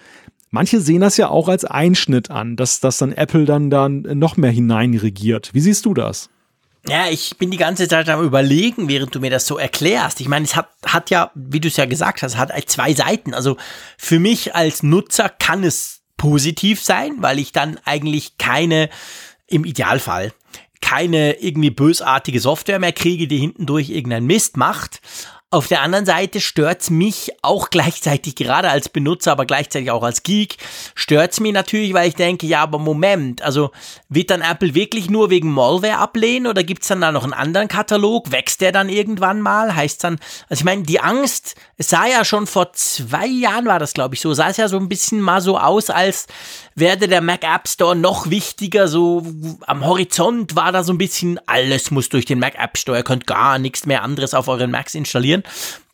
Manche 0.51 0.80
sehen 0.80 1.03
das 1.03 1.18
ja 1.18 1.28
auch 1.28 1.49
als 1.51 1.66
Einschnitt 1.66 2.30
an, 2.30 2.57
dass, 2.57 2.80
dass 2.80 2.97
dann 2.97 3.12
Apple 3.12 3.45
dann, 3.45 3.68
dann 3.68 4.01
noch 4.14 4.39
mehr 4.39 4.51
hineinregiert. 4.51 5.51
Wie 5.53 5.61
siehst 5.61 5.85
du 5.85 5.93
das? 5.93 6.30
Ja, 6.87 7.09
ich 7.09 7.39
bin 7.39 7.51
die 7.51 7.57
ganze 7.57 7.89
Zeit 7.89 8.09
am 8.11 8.22
überlegen, 8.22 8.89
während 8.89 9.14
du 9.14 9.20
mir 9.20 9.30
das 9.30 9.47
so 9.47 9.57
erklärst. 9.57 10.20
Ich 10.20 10.28
meine, 10.28 10.45
es 10.45 10.55
hat, 10.55 10.68
hat 10.85 11.09
ja, 11.09 11.30
wie 11.35 11.61
du 11.61 11.68
es 11.68 11.78
ja 11.78 11.87
gesagt 11.87 12.22
hast, 12.22 12.37
hat 12.37 12.53
zwei 12.66 12.93
Seiten. 12.93 13.32
Also 13.32 13.57
für 13.97 14.18
mich 14.18 14.55
als 14.55 14.82
Nutzer 14.82 15.30
kann 15.30 15.64
es 15.64 16.03
positiv 16.18 16.82
sein, 16.82 17.16
weil 17.18 17.39
ich 17.39 17.53
dann 17.53 17.78
eigentlich 17.85 18.37
keine, 18.37 18.91
im 19.47 19.64
Idealfall, 19.64 20.32
keine 20.82 21.41
irgendwie 21.41 21.70
bösartige 21.70 22.41
Software 22.41 22.78
mehr 22.78 22.93
kriege, 22.93 23.28
die 23.28 23.39
hinten 23.39 23.64
durch 23.64 23.89
irgendeinen 23.89 24.26
Mist 24.26 24.59
macht. 24.59 25.01
Auf 25.55 25.68
der 25.68 25.82
anderen 25.82 26.05
Seite 26.05 26.40
stört's 26.40 26.90
mich 26.90 27.30
auch 27.42 27.70
gleichzeitig, 27.70 28.34
gerade 28.34 28.70
als 28.70 28.88
Benutzer, 28.88 29.30
aber 29.30 29.46
gleichzeitig 29.46 29.92
auch 29.92 30.02
als 30.02 30.24
Geek, 30.24 30.57
stört's 30.96 31.38
mich 31.38 31.52
natürlich, 31.52 31.94
weil 31.94 32.09
ich 32.09 32.16
denke, 32.16 32.44
ja, 32.44 32.61
aber 32.61 32.80
Moment, 32.80 33.40
also 33.40 33.70
wird 34.09 34.30
dann 34.30 34.40
Apple 34.40 34.74
wirklich 34.74 35.11
nur 35.11 35.30
wegen 35.30 35.52
Malware 35.52 35.98
ablehnen 35.98 36.48
oder 36.48 36.64
gibt's 36.64 36.88
dann 36.88 37.02
da 37.02 37.12
noch 37.12 37.22
einen 37.22 37.34
anderen 37.34 37.68
Katalog? 37.68 38.32
Wächst 38.32 38.62
der 38.62 38.72
dann 38.72 38.88
irgendwann 38.88 39.40
mal? 39.40 39.76
Heißt 39.76 40.02
dann, 40.02 40.18
also 40.48 40.62
ich 40.62 40.64
meine, 40.64 40.82
die 40.82 40.98
Angst, 40.98 41.55
es 41.76 41.88
sah 41.88 42.07
ja 42.09 42.24
schon 42.24 42.48
vor 42.48 42.72
zwei 42.72 43.26
Jahren 43.26 43.66
war 43.66 43.78
das, 43.78 43.92
glaube 43.92 44.16
ich, 44.16 44.20
so, 44.20 44.34
sah 44.34 44.48
es 44.48 44.57
ja 44.57 44.66
so 44.66 44.76
ein 44.76 44.88
bisschen 44.88 45.20
mal 45.20 45.40
so 45.40 45.57
aus, 45.57 45.88
als 45.88 46.26
werde 46.74 47.07
der 47.07 47.20
Mac 47.20 47.44
App 47.44 47.68
Store 47.68 47.94
noch 47.94 48.28
wichtiger, 48.28 48.88
so 48.88 49.24
am 49.68 49.86
Horizont 49.86 50.57
war 50.57 50.72
da 50.72 50.82
so 50.82 50.92
ein 50.92 50.98
bisschen, 50.98 51.38
alles 51.46 51.92
muss 51.92 52.09
durch 52.09 52.24
den 52.24 52.40
Mac 52.40 52.57
App 52.59 52.76
Store, 52.76 52.98
ihr 52.98 53.05
könnt 53.05 53.28
gar 53.28 53.61
nichts 53.61 53.86
mehr 53.86 54.02
anderes 54.02 54.34
auf 54.34 54.48
euren 54.48 54.72
Macs 54.72 54.96
installieren. 54.96 55.43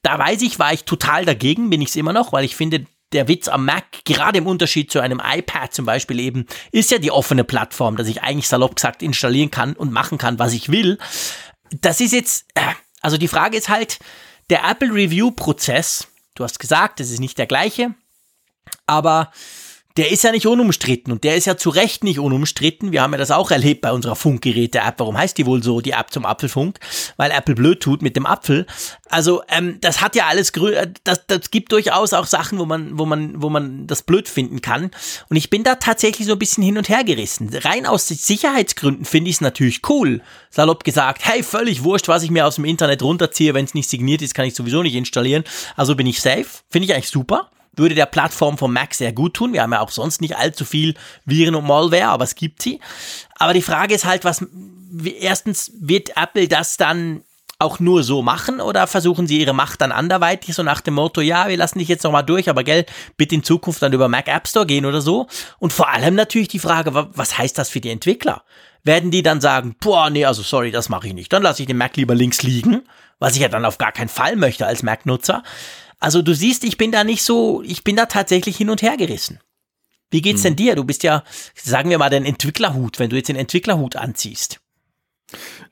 Da 0.02 0.18
weiß 0.18 0.42
ich, 0.42 0.58
war 0.58 0.72
ich 0.72 0.84
total 0.84 1.24
dagegen, 1.24 1.70
bin 1.70 1.82
ich 1.82 1.90
es 1.90 1.96
immer 1.96 2.12
noch, 2.12 2.32
weil 2.32 2.44
ich 2.44 2.56
finde, 2.56 2.86
der 3.12 3.28
Witz 3.28 3.48
am 3.48 3.64
Mac, 3.64 4.04
gerade 4.04 4.38
im 4.38 4.46
Unterschied 4.46 4.90
zu 4.90 5.00
einem 5.00 5.20
iPad 5.24 5.74
zum 5.74 5.84
Beispiel 5.84 6.20
eben, 6.20 6.46
ist 6.70 6.90
ja 6.90 6.98
die 6.98 7.10
offene 7.10 7.44
Plattform, 7.44 7.96
dass 7.96 8.06
ich 8.06 8.22
eigentlich 8.22 8.48
salopp 8.48 8.76
gesagt 8.76 9.02
installieren 9.02 9.50
kann 9.50 9.74
und 9.74 9.92
machen 9.92 10.18
kann, 10.18 10.38
was 10.38 10.52
ich 10.52 10.70
will. 10.70 10.98
Das 11.80 12.00
ist 12.00 12.12
jetzt, 12.12 12.46
äh, 12.54 12.62
also 13.00 13.16
die 13.16 13.28
Frage 13.28 13.56
ist 13.56 13.68
halt, 13.68 13.98
der 14.48 14.64
Apple 14.68 14.92
Review 14.92 15.30
Prozess, 15.30 16.08
du 16.34 16.44
hast 16.44 16.58
gesagt, 16.58 17.00
das 17.00 17.10
ist 17.10 17.20
nicht 17.20 17.38
der 17.38 17.46
gleiche, 17.46 17.94
aber 18.86 19.32
der 19.96 20.10
ist 20.12 20.22
ja 20.22 20.30
nicht 20.30 20.46
unumstritten 20.46 21.12
und 21.12 21.24
der 21.24 21.36
ist 21.36 21.46
ja 21.46 21.56
zu 21.56 21.70
Recht 21.70 22.04
nicht 22.04 22.18
unumstritten. 22.20 22.92
Wir 22.92 23.02
haben 23.02 23.12
ja 23.12 23.18
das 23.18 23.30
auch 23.30 23.50
erlebt 23.50 23.80
bei 23.80 23.90
unserer 23.90 24.14
Funkgeräte-App. 24.14 24.94
Warum 24.98 25.18
heißt 25.18 25.36
die 25.36 25.46
wohl 25.46 25.62
so, 25.62 25.80
die 25.80 25.90
App 25.90 26.12
zum 26.12 26.24
Apfelfunk? 26.24 26.78
Weil 27.16 27.32
Apple 27.32 27.56
blöd 27.56 27.80
tut 27.80 28.00
mit 28.00 28.14
dem 28.14 28.24
Apfel. 28.24 28.66
Also 29.08 29.42
ähm, 29.48 29.78
das 29.80 30.00
hat 30.00 30.14
ja 30.14 30.26
alles, 30.26 30.50
äh, 30.50 30.88
das, 31.02 31.26
das 31.26 31.50
gibt 31.50 31.72
durchaus 31.72 32.12
auch 32.12 32.26
Sachen, 32.26 32.58
wo 32.58 32.66
man, 32.66 32.98
wo 32.98 33.04
man, 33.04 33.42
wo 33.42 33.50
man 33.50 33.86
das 33.88 34.02
blöd 34.02 34.28
finden 34.28 34.62
kann. 34.62 34.92
Und 35.28 35.36
ich 35.36 35.50
bin 35.50 35.64
da 35.64 35.74
tatsächlich 35.74 36.26
so 36.26 36.34
ein 36.34 36.38
bisschen 36.38 36.62
hin 36.62 36.78
und 36.78 36.88
her 36.88 37.02
gerissen. 37.02 37.50
Rein 37.52 37.84
aus 37.84 38.06
Sicherheitsgründen 38.06 39.04
finde 39.04 39.30
ich 39.30 39.36
es 39.36 39.40
natürlich 39.40 39.80
cool. 39.88 40.22
Salopp 40.50 40.84
gesagt, 40.84 41.24
hey, 41.24 41.42
völlig 41.42 41.82
wurscht, 41.82 42.06
was 42.06 42.22
ich 42.22 42.30
mir 42.30 42.46
aus 42.46 42.56
dem 42.56 42.64
Internet 42.64 43.02
runterziehe. 43.02 43.54
Wenn 43.54 43.64
es 43.64 43.74
nicht 43.74 43.90
signiert 43.90 44.22
ist, 44.22 44.34
kann 44.34 44.46
ich 44.46 44.54
sowieso 44.54 44.82
nicht 44.82 44.94
installieren. 44.94 45.42
Also 45.76 45.96
bin 45.96 46.06
ich 46.06 46.20
safe. 46.20 46.46
Finde 46.68 46.86
ich 46.86 46.94
eigentlich 46.94 47.08
super 47.08 47.50
würde 47.80 47.94
der 47.94 48.06
Plattform 48.06 48.58
von 48.58 48.72
Mac 48.72 48.94
sehr 48.94 49.12
gut 49.12 49.34
tun. 49.34 49.52
Wir 49.52 49.62
haben 49.62 49.72
ja 49.72 49.80
auch 49.80 49.90
sonst 49.90 50.20
nicht 50.20 50.36
allzu 50.36 50.64
viel 50.64 50.94
Viren 51.24 51.54
und 51.54 51.66
Malware, 51.66 52.08
aber 52.08 52.24
es 52.24 52.34
gibt 52.36 52.62
sie. 52.62 52.80
Aber 53.36 53.54
die 53.54 53.62
Frage 53.62 53.94
ist 53.94 54.04
halt, 54.04 54.24
was, 54.24 54.44
erstens, 55.20 55.72
wird 55.80 56.16
Apple 56.16 56.46
das 56.46 56.76
dann 56.76 57.22
auch 57.60 57.78
nur 57.78 58.02
so 58.02 58.22
machen 58.22 58.60
oder 58.60 58.86
versuchen 58.86 59.26
sie 59.26 59.38
ihre 59.38 59.52
Macht 59.52 59.82
dann 59.82 59.92
anderweitig, 59.92 60.54
so 60.54 60.62
nach 60.62 60.80
dem 60.80 60.94
Motto, 60.94 61.20
ja, 61.20 61.48
wir 61.48 61.58
lassen 61.58 61.78
dich 61.78 61.88
jetzt 61.88 62.04
nochmal 62.04 62.24
durch, 62.24 62.48
aber 62.48 62.64
gell, 62.64 62.86
bitte 63.18 63.34
in 63.34 63.44
Zukunft 63.44 63.82
dann 63.82 63.92
über 63.92 64.08
Mac 64.08 64.28
App 64.28 64.48
Store 64.48 64.64
gehen 64.64 64.86
oder 64.86 65.02
so. 65.02 65.26
Und 65.58 65.72
vor 65.72 65.90
allem 65.90 66.14
natürlich 66.14 66.48
die 66.48 66.58
Frage, 66.58 66.94
was 66.94 67.36
heißt 67.36 67.58
das 67.58 67.68
für 67.68 67.80
die 67.80 67.90
Entwickler? 67.90 68.42
Werden 68.82 69.10
die 69.10 69.22
dann 69.22 69.42
sagen, 69.42 69.76
boah, 69.78 70.08
nee, 70.08 70.24
also 70.24 70.42
sorry, 70.42 70.70
das 70.70 70.88
mache 70.88 71.08
ich 71.08 71.12
nicht. 71.12 71.30
Dann 71.32 71.42
lasse 71.42 71.62
ich 71.62 71.66
den 71.66 71.76
Mac 71.76 71.98
lieber 71.98 72.14
links 72.14 72.42
liegen, 72.42 72.82
was 73.18 73.34
ich 73.34 73.42
ja 73.42 73.48
dann 73.48 73.66
auf 73.66 73.76
gar 73.76 73.92
keinen 73.92 74.08
Fall 74.08 74.36
möchte 74.36 74.66
als 74.66 74.82
Mac-Nutzer. 74.82 75.42
Also 76.00 76.22
du 76.22 76.34
siehst, 76.34 76.64
ich 76.64 76.78
bin 76.78 76.90
da 76.90 77.04
nicht 77.04 77.22
so, 77.22 77.62
ich 77.62 77.84
bin 77.84 77.96
da 77.96 78.06
tatsächlich 78.06 78.56
hin 78.56 78.70
und 78.70 78.82
her 78.82 78.96
gerissen. 78.96 79.38
Wie 80.10 80.22
geht's 80.22 80.40
hm. 80.40 80.44
denn 80.44 80.56
dir? 80.56 80.74
Du 80.74 80.84
bist 80.84 81.02
ja, 81.02 81.22
sagen 81.54 81.90
wir 81.90 81.98
mal, 81.98 82.10
den 82.10 82.24
Entwicklerhut, 82.24 82.98
wenn 82.98 83.10
du 83.10 83.16
jetzt 83.16 83.28
den 83.28 83.36
Entwicklerhut 83.36 83.96
anziehst. 83.96 84.60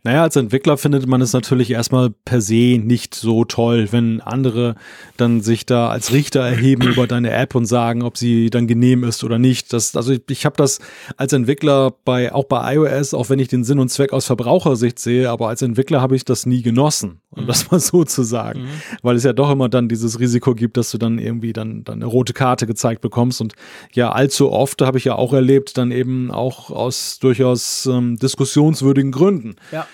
Naja, 0.05 0.23
als 0.23 0.37
Entwickler 0.37 0.77
findet 0.77 1.07
man 1.07 1.21
es 1.21 1.33
natürlich 1.33 1.71
erstmal 1.71 2.11
per 2.11 2.41
se 2.41 2.79
nicht 2.79 3.15
so 3.15 3.45
toll, 3.45 3.89
wenn 3.91 4.21
andere 4.21 4.77
dann 5.17 5.41
sich 5.41 5.67
da 5.67 5.89
als 5.89 6.13
Richter 6.13 6.41
erheben 6.41 6.89
über 6.89 7.07
deine 7.07 7.33
App 7.33 7.55
und 7.55 7.67
sagen, 7.67 8.03
ob 8.03 8.17
sie 8.17 8.49
dann 8.51 8.67
genehm 8.67 9.05
ist 9.05 9.25
oder 9.25 9.39
nicht. 9.39 9.73
Das, 9.73 9.97
also 9.97 10.13
ich, 10.13 10.23
ich 10.31 10.47
habe 10.47 10.57
das 10.57 10.79
als 11.17 11.33
Entwickler 11.33 11.93
bei 12.05 12.33
auch 12.33 12.45
bei 12.45 12.75
iOS, 12.75 13.13
auch 13.13 13.29
wenn 13.29 13.39
ich 13.39 13.49
den 13.49 13.65
Sinn 13.65 13.81
und 13.81 13.89
Zweck 13.89 14.13
aus 14.13 14.27
Verbrauchersicht 14.27 14.99
sehe, 14.99 15.31
aber 15.31 15.49
als 15.49 15.63
Entwickler 15.63 16.01
habe 16.01 16.17
ich 16.17 16.25
das 16.25 16.47
nie 16.47 16.63
genossen, 16.63 17.21
um 17.31 17.43
mhm. 17.43 17.47
das 17.49 17.71
mal 17.71 17.81
so 17.81 18.05
zu 18.05 18.23
sagen, 18.23 18.63
mhm. 18.63 18.69
weil 19.03 19.17
es 19.17 19.25
ja 19.25 19.33
doch 19.33 19.51
immer 19.51 19.69
dann 19.69 19.89
dieses 19.89 20.21
Risiko 20.21 20.55
gibt, 20.55 20.77
dass 20.77 20.91
du 20.91 20.99
dann 20.99 21.19
irgendwie 21.19 21.53
dann, 21.53 21.85
dann 21.85 21.97
eine 21.97 22.07
rote 22.07 22.33
Karte 22.33 22.67
gezeigt 22.67 23.01
bekommst 23.01 23.41
und 23.41 23.55
ja 23.93 24.13
allzu 24.13 24.53
oft 24.53 24.81
habe 24.83 24.99
ich 24.99 25.05
ja 25.05 25.17
auch 25.17 25.33
erlebt, 25.33 25.77
dann 25.77 25.91
eben 25.91 26.31
auch 26.31 26.71
aus 26.71 27.19
durchaus 27.19 27.87
ähm, 27.87 28.17
diskussionswürdigen 28.17 29.13
Gründen. 29.13 29.48
Ja. 29.73 29.87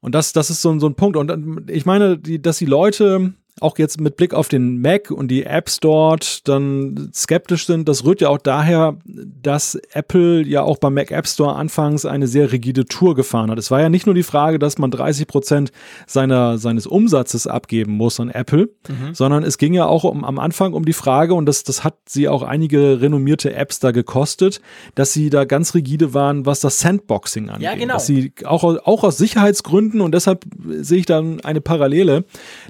Und 0.00 0.14
das, 0.14 0.32
das 0.32 0.50
ist 0.50 0.62
so, 0.62 0.78
so 0.78 0.88
ein 0.88 0.94
Punkt. 0.94 1.16
Und 1.16 1.70
ich 1.70 1.86
meine, 1.86 2.18
die, 2.18 2.42
dass 2.42 2.58
die 2.58 2.66
Leute 2.66 3.32
auch 3.62 3.78
jetzt 3.78 4.00
mit 4.00 4.16
Blick 4.16 4.34
auf 4.34 4.48
den 4.48 4.80
Mac 4.80 5.10
und 5.10 5.28
die 5.28 5.44
Apps 5.44 5.80
dort 5.80 6.46
dann 6.48 7.10
skeptisch 7.14 7.66
sind, 7.66 7.88
das 7.88 8.04
rührt 8.04 8.20
ja 8.20 8.28
auch 8.28 8.38
daher, 8.38 8.96
dass 9.04 9.76
Apple 9.92 10.42
ja 10.42 10.62
auch 10.62 10.78
beim 10.78 10.94
Mac 10.94 11.10
App 11.10 11.26
Store 11.26 11.54
anfangs 11.54 12.04
eine 12.04 12.26
sehr 12.26 12.52
rigide 12.52 12.84
Tour 12.84 13.14
gefahren 13.14 13.50
hat. 13.50 13.58
Es 13.58 13.70
war 13.70 13.80
ja 13.80 13.88
nicht 13.88 14.06
nur 14.06 14.14
die 14.14 14.22
Frage, 14.22 14.58
dass 14.58 14.78
man 14.78 14.90
30 14.90 15.26
Prozent 15.26 15.72
seiner, 16.06 16.58
seines 16.58 16.86
Umsatzes 16.86 17.46
abgeben 17.46 17.92
muss 17.92 18.18
an 18.20 18.30
Apple, 18.30 18.70
mhm. 18.88 19.14
sondern 19.14 19.44
es 19.44 19.58
ging 19.58 19.74
ja 19.74 19.86
auch 19.86 20.04
um, 20.04 20.24
am 20.24 20.38
Anfang 20.38 20.72
um 20.72 20.84
die 20.84 20.92
Frage, 20.92 21.34
und 21.34 21.46
das, 21.46 21.64
das 21.64 21.84
hat 21.84 21.94
sie 22.06 22.28
auch 22.28 22.42
einige 22.42 23.00
renommierte 23.00 23.54
Apps 23.54 23.78
da 23.78 23.90
gekostet, 23.90 24.60
dass 24.94 25.12
sie 25.12 25.30
da 25.30 25.44
ganz 25.44 25.74
rigide 25.74 26.14
waren, 26.14 26.46
was 26.46 26.60
das 26.60 26.80
Sandboxing 26.80 27.48
angeht. 27.48 27.62
Ja, 27.62 27.74
genau. 27.74 27.94
Dass 27.94 28.06
sie 28.06 28.32
auch, 28.44 28.64
auch 28.64 29.04
aus 29.04 29.18
Sicherheitsgründen, 29.18 30.00
und 30.00 30.12
deshalb 30.12 30.44
sehe 30.80 30.98
ich 30.98 31.06
dann 31.06 31.40
eine 31.40 31.60
Parallele, 31.60 32.24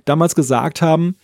damals 0.05 0.35
gesagt 0.35 0.82
gesagt 0.83 0.91
haben, 0.91 1.17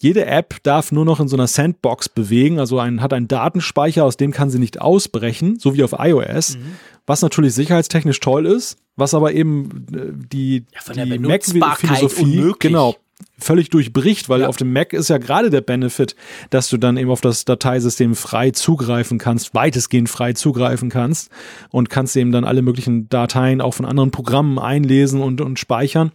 jede 0.00 0.26
App 0.26 0.62
darf 0.62 0.92
nur 0.92 1.04
noch 1.04 1.18
in 1.18 1.26
so 1.26 1.36
einer 1.36 1.48
Sandbox 1.48 2.08
bewegen, 2.08 2.60
also 2.60 2.78
ein, 2.78 3.02
hat 3.02 3.12
einen 3.12 3.26
Datenspeicher, 3.26 4.04
aus 4.04 4.16
dem 4.16 4.30
kann 4.30 4.48
sie 4.48 4.60
nicht 4.60 4.80
ausbrechen, 4.80 5.58
so 5.58 5.74
wie 5.74 5.82
auf 5.82 5.92
iOS, 5.98 6.56
mhm. 6.56 6.76
was 7.04 7.22
natürlich 7.22 7.54
sicherheitstechnisch 7.54 8.20
toll 8.20 8.46
ist, 8.46 8.78
was 8.94 9.12
aber 9.12 9.32
eben 9.32 9.86
äh, 9.92 10.26
die, 10.32 10.64
ja, 10.94 11.04
die 11.04 11.18
Mac-Philosophie 11.18 12.52
genau 12.60 12.94
völlig 13.36 13.70
durchbricht, 13.70 14.28
weil 14.28 14.42
ja. 14.42 14.48
auf 14.48 14.56
dem 14.56 14.72
Mac 14.72 14.92
ist 14.92 15.10
ja 15.10 15.18
gerade 15.18 15.50
der 15.50 15.60
Benefit, 15.60 16.14
dass 16.50 16.68
du 16.68 16.76
dann 16.76 16.96
eben 16.96 17.10
auf 17.10 17.20
das 17.20 17.44
Dateisystem 17.44 18.14
frei 18.14 18.52
zugreifen 18.52 19.18
kannst, 19.18 19.54
weitestgehend 19.54 20.08
frei 20.08 20.34
zugreifen 20.34 20.88
kannst 20.88 21.30
und 21.70 21.90
kannst 21.90 22.16
eben 22.16 22.30
dann 22.30 22.44
alle 22.44 22.62
möglichen 22.62 23.08
Dateien 23.08 23.60
auch 23.60 23.74
von 23.74 23.86
anderen 23.86 24.12
Programmen 24.12 24.60
einlesen 24.60 25.20
und, 25.20 25.40
und 25.40 25.58
speichern 25.58 26.12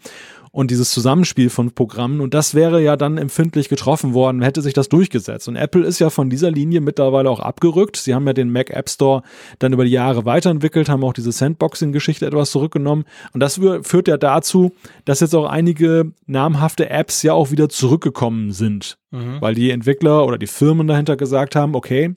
und 0.53 0.69
dieses 0.69 0.91
Zusammenspiel 0.91 1.49
von 1.49 1.71
Programmen. 1.71 2.21
Und 2.21 2.35
das 2.35 2.53
wäre 2.53 2.79
ja 2.79 2.95
dann 2.95 3.17
empfindlich 3.17 3.69
getroffen 3.69 4.13
worden, 4.13 4.43
hätte 4.43 4.61
sich 4.61 4.75
das 4.75 4.87
durchgesetzt. 4.87 5.47
Und 5.47 5.55
Apple 5.55 5.83
ist 5.83 5.97
ja 5.97 6.11
von 6.11 6.29
dieser 6.29 6.51
Linie 6.51 6.79
mittlerweile 6.79 7.31
auch 7.31 7.39
abgerückt. 7.39 7.97
Sie 7.97 8.13
haben 8.13 8.27
ja 8.27 8.33
den 8.33 8.51
Mac 8.51 8.69
App 8.69 8.87
Store 8.87 9.23
dann 9.57 9.73
über 9.73 9.83
die 9.83 9.91
Jahre 9.91 10.25
weiterentwickelt, 10.25 10.89
haben 10.89 11.03
auch 11.03 11.13
diese 11.13 11.31
Sandboxing-Geschichte 11.31 12.27
etwas 12.27 12.51
zurückgenommen. 12.51 13.05
Und 13.33 13.39
das 13.39 13.59
führt 13.81 14.07
ja 14.07 14.17
dazu, 14.17 14.73
dass 15.05 15.21
jetzt 15.21 15.33
auch 15.33 15.49
einige 15.49 16.11
namhafte 16.27 16.87
Apps 16.87 17.23
ja 17.23 17.33
auch 17.33 17.49
wieder 17.49 17.67
zurückgekommen 17.67 18.51
sind. 18.51 18.99
Mhm. 19.09 19.41
Weil 19.41 19.55
die 19.55 19.71
Entwickler 19.71 20.23
oder 20.23 20.37
die 20.37 20.45
Firmen 20.45 20.85
dahinter 20.85 21.17
gesagt 21.17 21.55
haben, 21.55 21.73
okay, 21.73 22.15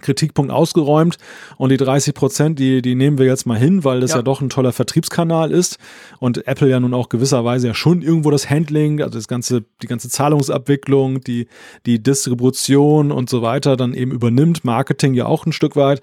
Kritikpunkt 0.00 0.52
ausgeräumt 0.52 1.18
und 1.56 1.70
die 1.70 1.76
30 1.76 2.14
Prozent, 2.14 2.58
die, 2.58 2.82
die 2.82 2.94
nehmen 2.94 3.18
wir 3.18 3.26
jetzt 3.26 3.46
mal 3.46 3.58
hin, 3.58 3.84
weil 3.84 4.00
das 4.00 4.10
ja. 4.10 4.16
ja. 4.16 4.22
doch 4.22 4.40
ein 4.40 4.50
toller 4.50 4.72
Vertriebskanal 4.72 5.50
ist 5.50 5.78
und 6.18 6.46
Apple 6.46 6.68
ja 6.68 6.80
nun 6.80 6.94
auch 6.94 7.08
gewisserweise 7.08 7.68
ja 7.68 7.74
schon 7.74 8.02
irgendwo 8.02 8.30
das 8.30 8.48
Handling, 8.50 9.02
also 9.02 9.18
das 9.18 9.28
ganze, 9.28 9.64
die 9.82 9.86
ganze 9.86 10.08
Zahlungsabwicklung, 10.08 11.20
die, 11.20 11.48
die 11.86 12.02
Distribution 12.02 13.12
und 13.12 13.30
so 13.30 13.42
weiter 13.42 13.76
dann 13.76 13.94
eben 13.94 14.12
übernimmt, 14.12 14.64
Marketing 14.64 15.14
ja 15.14 15.26
auch 15.26 15.46
ein 15.46 15.52
Stück 15.52 15.76
weit 15.76 16.00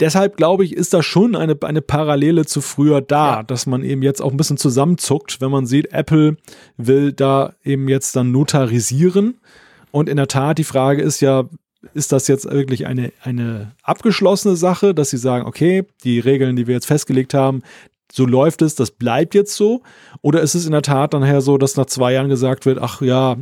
deshalb 0.00 0.36
glaube 0.36 0.64
ich, 0.64 0.74
ist 0.74 0.92
da 0.92 1.02
schon 1.02 1.36
eine, 1.36 1.56
eine 1.62 1.82
Parallele 1.82 2.46
zu 2.46 2.60
früher 2.60 3.00
da, 3.00 3.36
ja. 3.36 3.42
dass 3.42 3.66
man 3.66 3.84
eben 3.84 4.02
jetzt 4.02 4.20
auch 4.20 4.30
ein 4.30 4.36
bisschen 4.36 4.56
zusammenzuckt, 4.56 5.40
wenn 5.40 5.50
man 5.50 5.66
sieht, 5.66 5.92
Apple 5.92 6.36
will 6.76 7.12
da 7.12 7.54
eben 7.62 7.88
jetzt 7.88 8.16
dann 8.16 8.32
notarisieren. 8.32 9.40
Und 9.92 10.08
in 10.08 10.16
der 10.16 10.28
Tat, 10.28 10.58
die 10.58 10.64
Frage 10.64 11.02
ist 11.02 11.20
ja, 11.20 11.44
ist 11.94 12.12
das 12.12 12.28
jetzt 12.28 12.50
wirklich 12.50 12.86
eine, 12.86 13.12
eine 13.22 13.72
abgeschlossene 13.82 14.56
Sache, 14.56 14.94
dass 14.94 15.10
sie 15.10 15.16
sagen, 15.16 15.46
okay, 15.46 15.84
die 16.04 16.20
Regeln, 16.20 16.56
die 16.56 16.66
wir 16.66 16.74
jetzt 16.74 16.86
festgelegt 16.86 17.34
haben, 17.34 17.62
so 18.12 18.26
läuft 18.26 18.62
es, 18.62 18.74
das 18.74 18.90
bleibt 18.90 19.34
jetzt 19.34 19.54
so? 19.54 19.82
Oder 20.20 20.40
ist 20.40 20.54
es 20.54 20.66
in 20.66 20.72
der 20.72 20.82
Tat 20.82 21.14
dann 21.14 21.22
her 21.22 21.40
so, 21.40 21.58
dass 21.58 21.76
nach 21.76 21.86
zwei 21.86 22.12
Jahren 22.12 22.28
gesagt 22.28 22.66
wird, 22.66 22.78
ach 22.78 23.00
ja, 23.00 23.36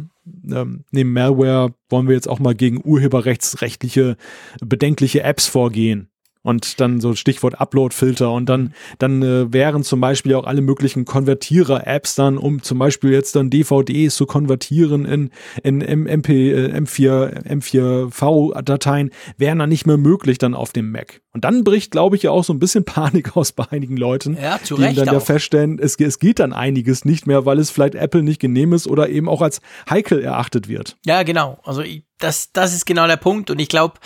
ähm, 0.50 0.84
neben 0.90 1.12
Malware 1.12 1.72
wollen 1.88 2.06
wir 2.06 2.14
jetzt 2.14 2.28
auch 2.28 2.38
mal 2.38 2.54
gegen 2.54 2.82
urheberrechtsrechtliche 2.84 4.16
bedenkliche 4.60 5.22
Apps 5.22 5.46
vorgehen? 5.46 6.10
Und 6.48 6.80
dann 6.80 6.98
so 6.98 7.14
Stichwort 7.14 7.60
Upload-Filter 7.60 8.32
und 8.32 8.48
dann, 8.48 8.72
dann 8.98 9.22
äh, 9.22 9.52
wären 9.52 9.84
zum 9.84 10.00
Beispiel 10.00 10.34
auch 10.34 10.46
alle 10.46 10.62
möglichen 10.62 11.04
Konvertierer-Apps 11.04 12.14
dann, 12.14 12.38
um 12.38 12.62
zum 12.62 12.78
Beispiel 12.78 13.12
jetzt 13.12 13.36
dann 13.36 13.50
DVDs 13.50 14.16
zu 14.16 14.24
konvertieren 14.24 15.04
in, 15.04 15.30
in 15.62 15.82
MP, 15.82 16.50
äh, 16.50 16.72
M4, 16.78 17.46
M4V-Dateien, 17.46 19.10
wären 19.36 19.58
dann 19.58 19.68
nicht 19.68 19.86
mehr 19.86 19.98
möglich 19.98 20.38
dann 20.38 20.54
auf 20.54 20.72
dem 20.72 20.90
Mac. 20.90 21.20
Und 21.34 21.44
dann 21.44 21.64
bricht, 21.64 21.90
glaube 21.90 22.16
ich, 22.16 22.22
ja 22.22 22.30
auch 22.30 22.44
so 22.44 22.54
ein 22.54 22.58
bisschen 22.58 22.84
Panik 22.86 23.36
aus 23.36 23.52
bei 23.52 23.64
einigen 23.70 23.98
Leuten, 23.98 24.38
ja, 24.40 24.58
zu 24.62 24.76
die 24.76 24.94
dann 24.94 25.06
ja 25.06 25.20
feststellen, 25.20 25.78
es, 25.78 25.96
es 25.96 26.18
geht 26.18 26.38
dann 26.38 26.54
einiges 26.54 27.04
nicht 27.04 27.26
mehr, 27.26 27.44
weil 27.44 27.58
es 27.58 27.70
vielleicht 27.70 27.94
Apple 27.94 28.22
nicht 28.22 28.40
genehm 28.40 28.72
ist 28.72 28.86
oder 28.86 29.10
eben 29.10 29.28
auch 29.28 29.42
als 29.42 29.60
heikel 29.90 30.22
erachtet 30.22 30.66
wird. 30.66 30.96
Ja, 31.04 31.24
genau. 31.24 31.58
Also 31.64 31.82
das, 32.18 32.52
das 32.52 32.74
ist 32.74 32.86
genau 32.86 33.06
der 33.06 33.18
Punkt 33.18 33.50
und 33.50 33.58
ich 33.60 33.68
glaube, 33.68 33.98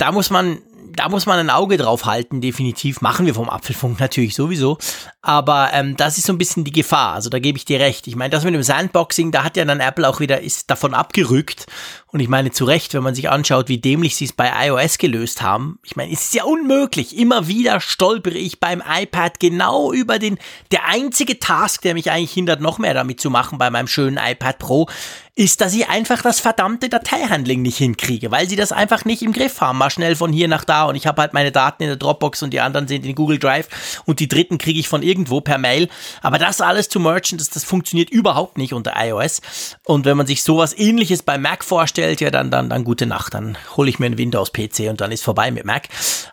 da 0.00 0.12
muss 0.12 0.30
man 0.30 0.58
da 0.94 1.08
muss 1.08 1.26
man 1.26 1.38
ein 1.38 1.50
Auge 1.50 1.76
drauf 1.76 2.04
halten, 2.04 2.40
definitiv. 2.40 3.00
Machen 3.00 3.26
wir 3.26 3.34
vom 3.34 3.48
Apfelfunk 3.48 4.00
natürlich 4.00 4.34
sowieso. 4.34 4.78
Aber 5.22 5.70
ähm, 5.72 5.96
das 5.96 6.18
ist 6.18 6.26
so 6.26 6.32
ein 6.32 6.38
bisschen 6.38 6.64
die 6.64 6.72
Gefahr. 6.72 7.14
Also 7.14 7.30
da 7.30 7.38
gebe 7.38 7.58
ich 7.58 7.64
dir 7.64 7.80
recht. 7.80 8.06
Ich 8.06 8.16
meine, 8.16 8.30
das 8.30 8.44
mit 8.44 8.54
dem 8.54 8.62
Sandboxing, 8.62 9.32
da 9.32 9.44
hat 9.44 9.56
ja 9.56 9.64
dann 9.64 9.80
Apple 9.80 10.08
auch 10.08 10.20
wieder, 10.20 10.40
ist 10.40 10.70
davon 10.70 10.94
abgerückt. 10.94 11.66
Und 12.12 12.20
ich 12.20 12.28
meine 12.28 12.50
zu 12.50 12.64
Recht, 12.64 12.92
wenn 12.94 13.04
man 13.04 13.14
sich 13.14 13.30
anschaut, 13.30 13.68
wie 13.68 13.78
dämlich 13.78 14.16
sie 14.16 14.24
es 14.24 14.32
bei 14.32 14.50
iOS 14.66 14.98
gelöst 14.98 15.42
haben. 15.42 15.78
Ich 15.84 15.94
meine, 15.94 16.12
es 16.12 16.24
ist 16.24 16.34
ja 16.34 16.44
unmöglich. 16.44 17.16
Immer 17.16 17.46
wieder 17.46 17.80
stolpere 17.80 18.38
ich 18.38 18.58
beim 18.58 18.82
iPad 18.84 19.38
genau 19.38 19.92
über 19.92 20.18
den, 20.18 20.38
der 20.72 20.88
einzige 20.88 21.38
Task, 21.38 21.82
der 21.82 21.94
mich 21.94 22.10
eigentlich 22.10 22.32
hindert, 22.32 22.60
noch 22.60 22.78
mehr 22.78 22.94
damit 22.94 23.20
zu 23.20 23.30
machen 23.30 23.58
bei 23.58 23.70
meinem 23.70 23.86
schönen 23.86 24.18
iPad 24.18 24.58
Pro, 24.58 24.88
ist, 25.40 25.62
dass 25.62 25.72
ich 25.72 25.88
einfach 25.88 26.20
das 26.20 26.38
verdammte 26.38 26.90
Dateihandling 26.90 27.62
nicht 27.62 27.78
hinkriege, 27.78 28.30
weil 28.30 28.46
sie 28.46 28.56
das 28.56 28.72
einfach 28.72 29.06
nicht 29.06 29.22
im 29.22 29.32
Griff 29.32 29.62
haben. 29.62 29.78
Mal 29.78 29.88
schnell 29.88 30.14
von 30.14 30.34
hier 30.34 30.48
nach 30.48 30.64
da 30.64 30.84
und 30.84 30.96
ich 30.96 31.06
habe 31.06 31.22
halt 31.22 31.32
meine 31.32 31.50
Daten 31.50 31.82
in 31.82 31.88
der 31.88 31.96
Dropbox 31.96 32.42
und 32.42 32.50
die 32.50 32.60
anderen 32.60 32.86
sind 32.86 33.06
in 33.06 33.14
Google 33.14 33.38
Drive 33.38 34.02
und 34.04 34.20
die 34.20 34.28
dritten 34.28 34.58
kriege 34.58 34.78
ich 34.78 34.86
von 34.86 35.02
irgendwo 35.02 35.40
per 35.40 35.56
Mail. 35.56 35.88
Aber 36.20 36.36
das 36.36 36.60
alles 36.60 36.90
zu 36.90 37.00
merchen, 37.00 37.38
das, 37.38 37.48
das 37.48 37.64
funktioniert 37.64 38.10
überhaupt 38.10 38.58
nicht 38.58 38.74
unter 38.74 38.92
iOS. 38.94 39.40
Und 39.86 40.04
wenn 40.04 40.18
man 40.18 40.26
sich 40.26 40.42
sowas 40.42 40.76
ähnliches 40.76 41.22
bei 41.22 41.38
Mac 41.38 41.64
vorstellt, 41.64 42.20
ja, 42.20 42.30
dann, 42.30 42.50
dann, 42.50 42.68
dann 42.68 42.84
gute 42.84 43.06
Nacht. 43.06 43.32
Dann 43.32 43.56
hole 43.78 43.88
ich 43.88 43.98
mir 43.98 44.06
einen 44.06 44.18
Windows-PC 44.18 44.90
und 44.90 45.00
dann 45.00 45.10
ist 45.10 45.24
vorbei 45.24 45.50
mit 45.50 45.64
Mac. 45.64 45.88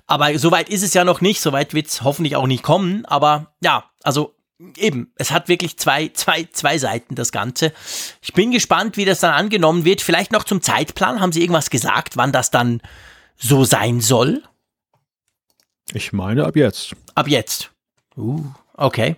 Aber 0.06 0.38
soweit 0.38 0.68
ist 0.68 0.84
es 0.84 0.94
ja 0.94 1.06
noch 1.06 1.22
nicht. 1.22 1.40
Soweit 1.40 1.74
wird 1.74 1.88
es 1.88 2.04
hoffentlich 2.04 2.36
auch 2.36 2.48
nicht 2.48 2.62
kommen. 2.62 3.06
Aber 3.06 3.54
ja, 3.62 3.86
also 4.04 4.34
eben, 4.78 5.12
es 5.16 5.32
hat 5.32 5.48
wirklich 5.48 5.78
zwei, 5.78 6.10
zwei, 6.10 6.48
zwei 6.52 6.78
Seiten, 6.78 7.16
das 7.16 7.32
Ganze. 7.32 7.74
Ich 8.22 8.34
bin 8.34 8.52
gespannt, 8.52 8.98
wie 8.98 9.06
das 9.06 9.20
dann 9.20 9.34
angenommen 9.34 9.86
wird. 9.86 10.02
Vielleicht 10.02 10.32
noch 10.32 10.44
zum 10.44 10.62
Zeitplan. 10.62 11.20
Haben 11.20 11.32
Sie 11.32 11.42
irgendwas 11.42 11.70
gesagt, 11.70 12.18
wann 12.18 12.32
das 12.32 12.52
dann 12.52 12.82
so 13.38 13.64
sein 13.64 14.02
soll? 14.02 14.44
Ich 15.94 16.12
meine 16.14 16.46
ab 16.46 16.56
jetzt. 16.56 16.96
Ab 17.16 17.28
jetzt. 17.28 17.72
Uh, 18.16 18.44
okay 18.74 19.18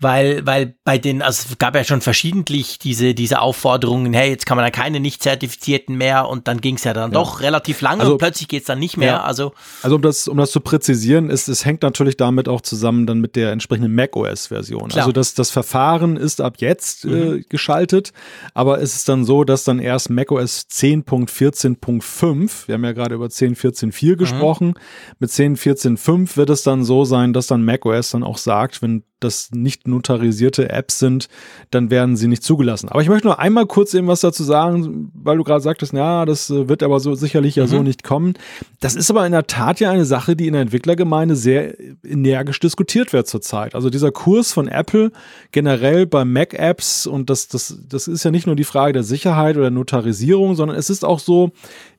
weil, 0.00 0.46
weil 0.46 0.76
bei 0.84 0.96
den, 0.98 1.22
also 1.22 1.46
es 1.50 1.58
gab 1.58 1.74
ja 1.74 1.82
schon 1.82 2.00
verschiedentlich 2.00 2.78
diese, 2.78 3.14
diese 3.14 3.40
Aufforderungen, 3.40 4.12
hey, 4.14 4.30
jetzt 4.30 4.46
kann 4.46 4.56
man 4.56 4.64
dann 4.64 4.72
keine 4.72 5.00
Nicht-Zertifizierten 5.00 5.96
mehr 5.96 6.28
und 6.28 6.46
dann 6.46 6.60
ging 6.60 6.76
es 6.76 6.84
ja 6.84 6.92
dann 6.94 7.10
ja. 7.10 7.14
doch 7.14 7.40
relativ 7.40 7.80
lange 7.80 8.02
also, 8.02 8.12
und 8.12 8.18
plötzlich 8.18 8.46
geht 8.46 8.60
es 8.60 8.66
dann 8.66 8.78
nicht 8.78 8.96
mehr. 8.96 9.08
Ja. 9.08 9.22
Also, 9.22 9.52
also 9.82 9.96
um 9.96 10.02
das, 10.02 10.28
um 10.28 10.36
das 10.36 10.52
zu 10.52 10.60
präzisieren, 10.60 11.30
ist, 11.30 11.48
es 11.48 11.64
hängt 11.64 11.82
natürlich 11.82 12.16
damit 12.16 12.48
auch 12.48 12.60
zusammen 12.60 13.06
dann 13.06 13.20
mit 13.20 13.34
der 13.34 13.50
entsprechenden 13.50 13.92
macOS-Version. 13.94 14.92
Also 14.92 15.10
das, 15.10 15.34
das 15.34 15.50
Verfahren 15.50 16.16
ist 16.16 16.40
ab 16.40 16.54
jetzt 16.58 17.04
äh, 17.04 17.08
mhm. 17.08 17.36
äh, 17.38 17.40
geschaltet, 17.48 18.12
aber 18.54 18.80
es 18.80 18.94
ist 18.94 19.08
dann 19.08 19.24
so, 19.24 19.42
dass 19.42 19.64
dann 19.64 19.80
erst 19.80 20.10
macOS 20.10 20.66
10.14.5, 20.70 22.68
wir 22.68 22.74
haben 22.74 22.84
ja 22.84 22.92
gerade 22.92 23.16
über 23.16 23.26
10.14.4 23.26 24.12
mhm. 24.12 24.16
gesprochen, 24.16 24.74
mit 25.18 25.30
10.14.5 25.30 26.36
wird 26.36 26.50
es 26.50 26.62
dann 26.62 26.84
so 26.84 27.04
sein, 27.04 27.32
dass 27.32 27.48
dann 27.48 27.64
macOS 27.64 28.10
dann 28.10 28.22
auch 28.22 28.38
sagt, 28.38 28.80
wenn 28.80 29.02
das 29.20 29.50
nicht 29.52 29.88
notarisierte 29.88 30.70
Apps 30.70 30.98
sind, 30.98 31.28
dann 31.70 31.90
werden 31.90 32.16
sie 32.16 32.28
nicht 32.28 32.42
zugelassen. 32.42 32.88
Aber 32.88 33.02
ich 33.02 33.08
möchte 33.08 33.26
nur 33.26 33.38
einmal 33.38 33.66
kurz 33.66 33.94
eben 33.94 34.06
was 34.06 34.20
dazu 34.20 34.44
sagen, 34.44 35.10
weil 35.14 35.36
du 35.36 35.44
gerade 35.44 35.60
sagtest, 35.60 35.92
ja, 35.92 36.24
das 36.24 36.50
äh, 36.50 36.68
wird 36.68 36.82
aber 36.82 37.00
so 37.00 37.14
sicherlich 37.14 37.56
ja 37.56 37.64
mhm. 37.64 37.68
so 37.68 37.82
nicht 37.82 38.04
kommen. 38.04 38.34
Das 38.80 38.94
ist 38.94 39.10
aber 39.10 39.26
in 39.26 39.32
der 39.32 39.46
Tat 39.46 39.80
ja 39.80 39.90
eine 39.90 40.04
Sache, 40.04 40.36
die 40.36 40.46
in 40.46 40.52
der 40.52 40.62
Entwicklergemeinde 40.62 41.36
sehr 41.36 41.74
energisch 42.04 42.60
diskutiert 42.60 43.12
wird 43.12 43.26
zurzeit. 43.26 43.74
Also 43.74 43.90
dieser 43.90 44.12
Kurs 44.12 44.52
von 44.52 44.68
Apple 44.68 45.10
generell 45.52 46.06
bei 46.06 46.24
Mac-Apps 46.24 47.06
und 47.06 47.30
das, 47.30 47.48
das, 47.48 47.78
das 47.88 48.08
ist 48.08 48.24
ja 48.24 48.30
nicht 48.30 48.46
nur 48.46 48.56
die 48.56 48.64
Frage 48.64 48.92
der 48.92 49.02
Sicherheit 49.02 49.56
oder 49.56 49.70
Notarisierung, 49.70 50.54
sondern 50.54 50.76
es 50.76 50.90
ist 50.90 51.04
auch 51.04 51.18
so, 51.18 51.50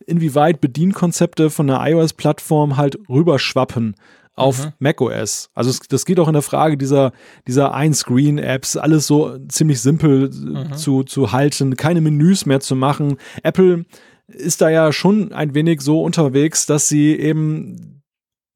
inwieweit 0.05 0.59
Bedienkonzepte 0.59 1.49
von 1.49 1.67
der 1.67 1.81
iOS-Plattform 1.81 2.77
halt 2.77 2.97
rüberschwappen 3.07 3.95
auf 4.39 4.65
mhm. 4.65 4.71
macOS. 4.79 5.49
Also 5.53 5.69
es, 5.69 5.79
das 5.79 6.05
geht 6.05 6.19
auch 6.19 6.27
in 6.27 6.33
der 6.33 6.41
Frage 6.41 6.77
dieser, 6.77 7.11
dieser 7.47 7.73
Ein-Screen-Apps, 7.73 8.77
alles 8.77 9.07
so 9.07 9.37
ziemlich 9.47 9.81
simpel 9.81 10.29
mhm. 10.29 10.73
zu, 10.75 11.03
zu 11.03 11.31
halten, 11.31 11.75
keine 11.75 12.01
Menüs 12.01 12.45
mehr 12.45 12.59
zu 12.59 12.75
machen. 12.75 13.17
Apple 13.43 13.85
ist 14.27 14.61
da 14.61 14.69
ja 14.69 14.91
schon 14.91 15.33
ein 15.33 15.55
wenig 15.55 15.81
so 15.81 16.03
unterwegs, 16.03 16.65
dass 16.65 16.87
sie 16.87 17.15
eben 17.15 17.98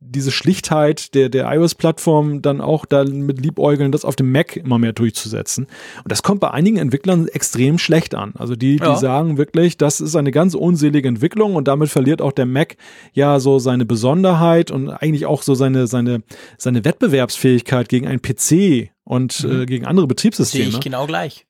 diese 0.05 0.31
Schlichtheit 0.31 1.13
der, 1.15 1.29
der 1.29 1.51
iOS-Plattform 1.51 2.41
dann 2.41 2.61
auch 2.61 2.85
da 2.85 3.03
mit 3.03 3.41
Liebäugeln, 3.41 3.91
das 3.91 4.05
auf 4.05 4.15
dem 4.15 4.31
Mac 4.31 4.55
immer 4.55 4.77
mehr 4.77 4.93
durchzusetzen. 4.93 5.65
Und 6.03 6.11
das 6.11 6.23
kommt 6.23 6.39
bei 6.39 6.51
einigen 6.51 6.77
Entwicklern 6.77 7.27
extrem 7.27 7.77
schlecht 7.77 8.15
an. 8.15 8.33
Also 8.37 8.55
die, 8.55 8.77
die 8.77 8.83
ja. 8.83 8.95
sagen 8.95 9.37
wirklich, 9.37 9.77
das 9.77 10.01
ist 10.01 10.15
eine 10.15 10.31
ganz 10.31 10.53
unselige 10.53 11.07
Entwicklung 11.07 11.55
und 11.55 11.67
damit 11.67 11.89
verliert 11.89 12.21
auch 12.21 12.31
der 12.31 12.45
Mac 12.45 12.75
ja 13.13 13.39
so 13.39 13.59
seine 13.59 13.85
Besonderheit 13.85 14.71
und 14.71 14.89
eigentlich 14.89 15.25
auch 15.25 15.41
so 15.41 15.55
seine, 15.55 15.87
seine, 15.87 16.23
seine 16.57 16.85
Wettbewerbsfähigkeit 16.85 17.89
gegen 17.89 18.07
einen 18.07 18.21
PC 18.21 18.91
und 19.03 19.43
mhm. 19.43 19.61
äh, 19.61 19.65
gegen 19.65 19.85
andere 19.85 20.07
Betriebssysteme. 20.07 20.65
Sehe 20.65 20.73
ich 20.73 20.79
genau 20.79 21.07
gleich. 21.07 21.45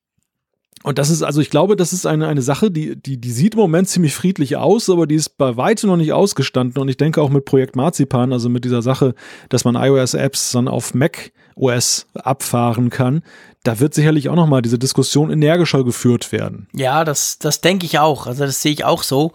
Und 0.84 0.99
das 0.99 1.09
ist, 1.09 1.23
also 1.23 1.41
ich 1.41 1.49
glaube, 1.49 1.75
das 1.75 1.93
ist 1.93 2.05
eine, 2.05 2.27
eine 2.27 2.41
Sache, 2.41 2.69
die, 2.69 2.95
die, 2.95 3.19
die 3.19 3.31
sieht 3.31 3.53
im 3.53 3.61
Moment 3.61 3.88
ziemlich 3.88 4.13
friedlich 4.13 4.57
aus, 4.57 4.89
aber 4.89 5.07
die 5.07 5.15
ist 5.15 5.38
bei 5.38 5.55
weitem 5.57 5.89
noch 5.89 5.97
nicht 5.97 6.13
ausgestanden. 6.13 6.81
Und 6.81 6.89
ich 6.89 6.97
denke 6.97 7.21
auch 7.21 7.29
mit 7.29 7.45
Projekt 7.45 7.75
Marzipan, 7.75 8.34
also 8.34 8.49
mit 8.49 8.65
dieser 8.65 8.81
Sache, 8.81 9.15
dass 9.49 9.63
man 9.63 9.75
iOS-Apps 9.75 10.51
dann 10.51 10.67
auf 10.67 10.93
Mac 10.93 11.31
OS 11.55 12.07
abfahren 12.15 12.89
kann, 12.89 13.23
da 13.63 13.79
wird 13.79 13.93
sicherlich 13.93 14.27
auch 14.27 14.36
nochmal 14.36 14.61
diese 14.61 14.77
Diskussion 14.77 15.31
energischer 15.31 15.84
geführt 15.84 16.31
werden. 16.31 16.67
Ja, 16.73 17.05
das, 17.05 17.39
das 17.39 17.61
denke 17.61 17.86
ich 17.86 17.99
auch. 17.99 18.27
Also 18.27 18.45
das 18.45 18.61
sehe 18.61 18.73
ich 18.73 18.84
auch 18.84 19.03
so. 19.03 19.31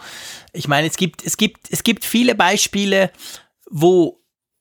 Ich 0.53 0.69
meine, 0.69 0.87
es 0.87 0.97
gibt, 0.97 1.25
es 1.25 1.37
gibt, 1.37 1.69
es 1.71 1.83
gibt 1.83 2.05
viele 2.05 2.35
Beispiele, 2.35 3.11
wo 3.71 4.21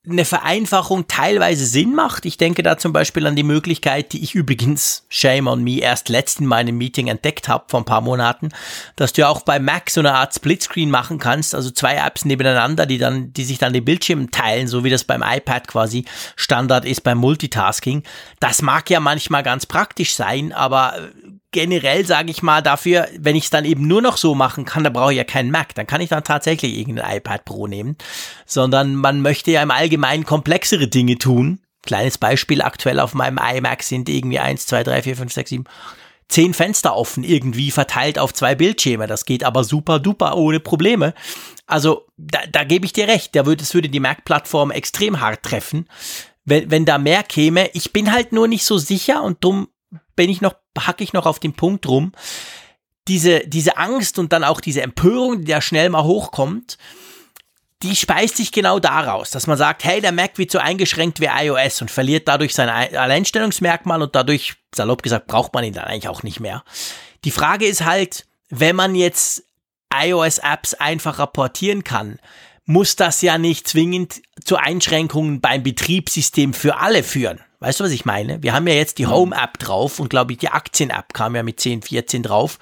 eine 0.10 0.26
Vereinfachung 0.26 1.08
teilweise 1.08 1.66
Sinn 1.66 1.94
macht. 1.94 2.26
Ich 2.26 2.38
denke 2.38 2.64
da 2.64 2.78
zum 2.78 2.94
Beispiel 2.94 3.28
an 3.28 3.36
die 3.36 3.44
Möglichkeit, 3.44 4.14
die 4.14 4.24
ich 4.24 4.36
übrigens, 4.36 5.06
shame 5.10 5.48
on 5.48 5.64
me, 5.64 5.80
erst 5.80 6.10
letzt 6.10 6.40
in 6.40 6.46
meinem 6.46 6.78
Meeting 6.78 7.08
entdeckt 7.08 7.50
habe 7.50 7.66
vor 7.68 7.82
ein 7.82 7.86
paar 7.86 8.02
Monaten, 8.02 8.50
dass 8.96 9.14
du 9.14 9.28
auch 9.28 9.42
bei 9.42 9.60
Mac 9.60 9.90
so 9.90 10.00
eine 10.00 10.14
Art 10.14 10.34
Splitscreen 10.34 10.90
machen 10.90 11.20
kannst, 11.20 11.54
also 11.54 11.72
zwei 11.72 11.96
Apps 11.96 12.24
nebeneinander, 12.24 12.86
die 12.86 12.98
dann, 12.98 13.34
die 13.34 13.44
sich 13.44 13.58
dann 13.58 13.74
den 13.74 13.84
Bildschirm 13.84 14.32
teilen, 14.32 14.68
so 14.68 14.84
wie 14.84 14.90
das 14.90 15.04
beim 15.04 15.24
iPad 15.24 15.68
quasi 15.68 16.06
Standard 16.36 16.86
ist 16.86 17.02
beim 17.02 17.18
Multitasking. 17.18 18.04
Das 18.40 18.62
mag 18.62 18.90
ja 18.90 19.00
manchmal 19.00 19.44
ganz 19.44 19.66
praktisch 19.66 20.16
sein, 20.16 20.54
aber 20.54 20.94
generell 21.52 22.06
sage 22.06 22.32
ich 22.32 22.44
mal 22.44 22.62
dafür, 22.62 23.08
wenn 23.18 23.36
ich 23.36 23.46
es 23.46 23.50
dann 23.50 23.66
eben 23.66 23.88
nur 23.88 24.02
noch 24.02 24.18
so 24.18 24.36
machen 24.36 24.66
kann, 24.66 24.84
da 24.84 24.90
brauche 24.90 25.12
ich 25.12 25.18
ja 25.18 25.24
keinen 25.24 25.52
Mac, 25.52 25.74
dann 25.76 25.88
kann 25.88 26.02
ich 26.02 26.10
dann 26.10 26.24
tatsächlich 26.24 26.78
irgendein 26.78 27.18
iPad 27.18 27.46
Pro 27.46 27.68
nehmen, 27.68 27.98
sondern 28.46 28.96
man 28.96 29.22
möchte 29.22 29.52
ja 29.52 29.64
im 29.64 29.72
Allgemeinen 29.72 30.26
komplexere 30.26 30.88
Dinge 30.88 31.18
tun. 31.18 31.60
Kleines 31.84 32.18
Beispiel 32.18 32.62
aktuell 32.62 33.00
auf 33.00 33.14
meinem 33.14 33.38
iMac 33.38 33.82
sind 33.84 34.10
irgendwie 34.10 34.40
1, 34.40 34.66
2, 34.66 34.84
3, 34.84 35.04
4, 35.04 35.16
5, 35.16 35.34
6, 35.34 35.50
7, 35.50 35.64
10 36.30 36.54
Fenster 36.54 36.96
offen, 36.96 37.24
irgendwie 37.24 37.72
verteilt 37.72 38.20
auf 38.20 38.34
zwei 38.34 38.54
Bildschirme. 38.56 39.08
Das 39.08 39.26
geht 39.26 39.46
aber 39.46 39.64
super 39.64 40.00
duper 40.00 40.36
ohne 40.36 40.60
Probleme. 40.60 41.14
Also 41.66 42.06
da, 42.18 42.40
da 42.52 42.66
gebe 42.66 42.86
ich 42.86 42.94
dir 42.94 43.08
recht, 43.08 43.36
da 43.36 43.46
würde, 43.46 43.64
es 43.64 43.74
würde 43.74 43.90
die 43.90 44.02
Mac-Plattform 44.02 44.72
extrem 44.72 45.22
hart 45.22 45.44
treffen, 45.44 45.88
wenn, 46.44 46.70
wenn 46.70 46.86
da 46.86 46.98
mehr 46.98 47.24
käme. 47.24 47.70
Ich 47.74 47.94
bin 47.94 48.12
halt 48.12 48.34
nur 48.34 48.50
nicht 48.50 48.66
so 48.66 48.78
sicher 48.78 49.24
und 49.24 49.42
drum 49.44 49.70
bin 50.18 50.30
ich 50.30 50.42
noch, 50.42 50.56
hacke 50.78 51.06
ich 51.06 51.14
noch 51.14 51.26
auf 51.26 51.40
den 51.40 51.54
Punkt 51.54 51.88
rum. 51.88 52.12
Diese, 53.08 53.40
diese 53.48 53.78
Angst 53.78 54.20
und 54.20 54.34
dann 54.34 54.44
auch 54.44 54.60
diese 54.60 54.82
Empörung, 54.82 55.40
die 55.40 55.52
da 55.52 55.62
schnell 55.62 55.88
mal 55.88 56.04
hochkommt, 56.04 56.78
die 57.84 57.96
speist 57.96 58.36
sich 58.36 58.52
genau 58.52 58.80
daraus, 58.80 59.30
dass 59.30 59.48
man 59.48 59.58
sagt, 59.58 59.86
hey, 59.86 60.02
der 60.02 60.12
Mac 60.12 60.38
wird 60.38 60.52
so 60.52 60.58
eingeschränkt 60.58 61.22
wie 61.22 61.28
iOS 61.28 61.82
und 61.82 61.92
verliert 61.92 62.28
dadurch 62.28 62.54
sein 62.54 62.70
Alleinstellungsmerkmal 62.70 64.02
und 64.02 64.16
dadurch, 64.16 64.56
salopp 64.76 65.04
gesagt, 65.04 65.28
braucht 65.28 65.54
man 65.54 65.64
ihn 65.64 65.74
dann 65.74 65.86
eigentlich 65.86 66.10
auch 66.10 66.24
nicht 66.24 66.40
mehr. 66.40 66.64
Die 67.24 67.32
Frage 67.32 67.66
ist 67.66 67.86
halt, 67.86 68.26
wenn 68.50 68.76
man 68.76 68.96
jetzt 68.96 69.44
iOS-Apps 69.94 70.74
einfacher 70.74 71.28
portieren 71.28 71.84
kann, 71.84 72.20
muss 72.66 72.96
das 72.96 73.22
ja 73.22 73.38
nicht 73.38 73.68
zwingend 73.68 74.22
zu 74.44 74.58
Einschränkungen 74.58 75.40
beim 75.40 75.64
Betriebssystem 75.64 76.54
für 76.54 76.78
alle 76.78 77.04
führen. 77.04 77.42
Weißt 77.60 77.80
du, 77.80 77.84
was 77.84 77.92
ich 77.92 78.06
meine? 78.06 78.44
Wir 78.44 78.54
haben 78.54 78.68
ja 78.68 78.76
jetzt 78.76 79.00
die 79.00 79.06
mhm. 79.06 79.12
Home-App 79.12 79.58
drauf 79.58 80.00
und 80.00 80.10
glaube 80.10 80.34
ich, 80.34 80.38
die 80.38 80.50
Aktien-App 80.50 81.14
kam 81.14 81.36
ja 81.36 81.44
mit 81.44 81.60
10, 81.60 81.82
14 81.82 82.24
drauf, 82.24 82.60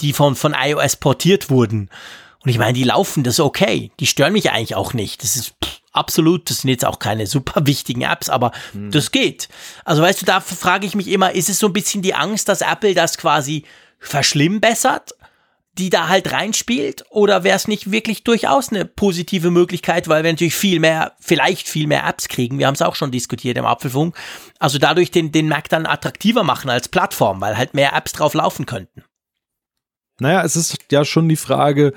die 0.00 0.12
von, 0.12 0.36
von 0.36 0.54
iOS 0.58 0.96
portiert 0.96 1.50
wurden. 1.50 1.90
Und 2.44 2.50
ich 2.50 2.58
meine, 2.58 2.72
die 2.72 2.84
laufen, 2.84 3.24
das 3.24 3.34
ist 3.34 3.40
okay. 3.40 3.90
Die 4.00 4.06
stören 4.06 4.32
mich 4.32 4.50
eigentlich 4.50 4.74
auch 4.74 4.94
nicht. 4.94 5.22
Das 5.22 5.36
ist 5.36 5.54
pff, 5.62 5.80
absolut, 5.92 6.48
das 6.48 6.58
sind 6.58 6.70
jetzt 6.70 6.84
auch 6.84 6.98
keine 6.98 7.26
super 7.26 7.66
wichtigen 7.66 8.02
Apps, 8.02 8.30
aber 8.30 8.52
mhm. 8.72 8.90
das 8.90 9.10
geht. 9.10 9.48
Also 9.84 10.02
weißt 10.02 10.22
du, 10.22 10.26
da 10.26 10.40
frage 10.40 10.86
ich 10.86 10.94
mich 10.94 11.08
immer, 11.08 11.34
ist 11.34 11.48
es 11.48 11.58
so 11.58 11.66
ein 11.66 11.72
bisschen 11.72 12.02
die 12.02 12.14
Angst, 12.14 12.48
dass 12.48 12.60
Apple 12.60 12.94
das 12.94 13.18
quasi 13.18 13.64
verschlimmbessert 13.98 15.12
die 15.78 15.90
da 15.90 16.08
halt 16.08 16.32
reinspielt? 16.32 17.04
Oder 17.10 17.44
wäre 17.44 17.56
es 17.56 17.68
nicht 17.68 17.90
wirklich 17.90 18.24
durchaus 18.24 18.70
eine 18.70 18.84
positive 18.84 19.50
Möglichkeit, 19.50 20.08
weil 20.08 20.24
wir 20.24 20.32
natürlich 20.32 20.54
viel 20.54 20.80
mehr, 20.80 21.12
vielleicht 21.20 21.68
viel 21.68 21.86
mehr 21.86 22.06
Apps 22.06 22.28
kriegen. 22.28 22.58
Wir 22.58 22.66
haben 22.66 22.74
es 22.74 22.82
auch 22.82 22.96
schon 22.96 23.10
diskutiert 23.10 23.56
im 23.56 23.64
Apfelfunk. 23.64 24.16
Also 24.58 24.78
dadurch 24.78 25.10
den, 25.10 25.32
den 25.32 25.48
Mac 25.48 25.68
dann 25.68 25.86
attraktiver 25.86 26.42
machen 26.42 26.68
als 26.70 26.88
Plattform, 26.88 27.40
weil 27.40 27.56
halt 27.56 27.74
mehr 27.74 27.94
Apps 27.94 28.12
drauf 28.12 28.34
laufen 28.34 28.66
könnten. 28.66 29.04
Naja, 30.20 30.42
es 30.42 30.56
ist 30.56 30.76
ja 30.90 31.04
schon 31.04 31.28
die 31.28 31.36
Frage, 31.36 31.92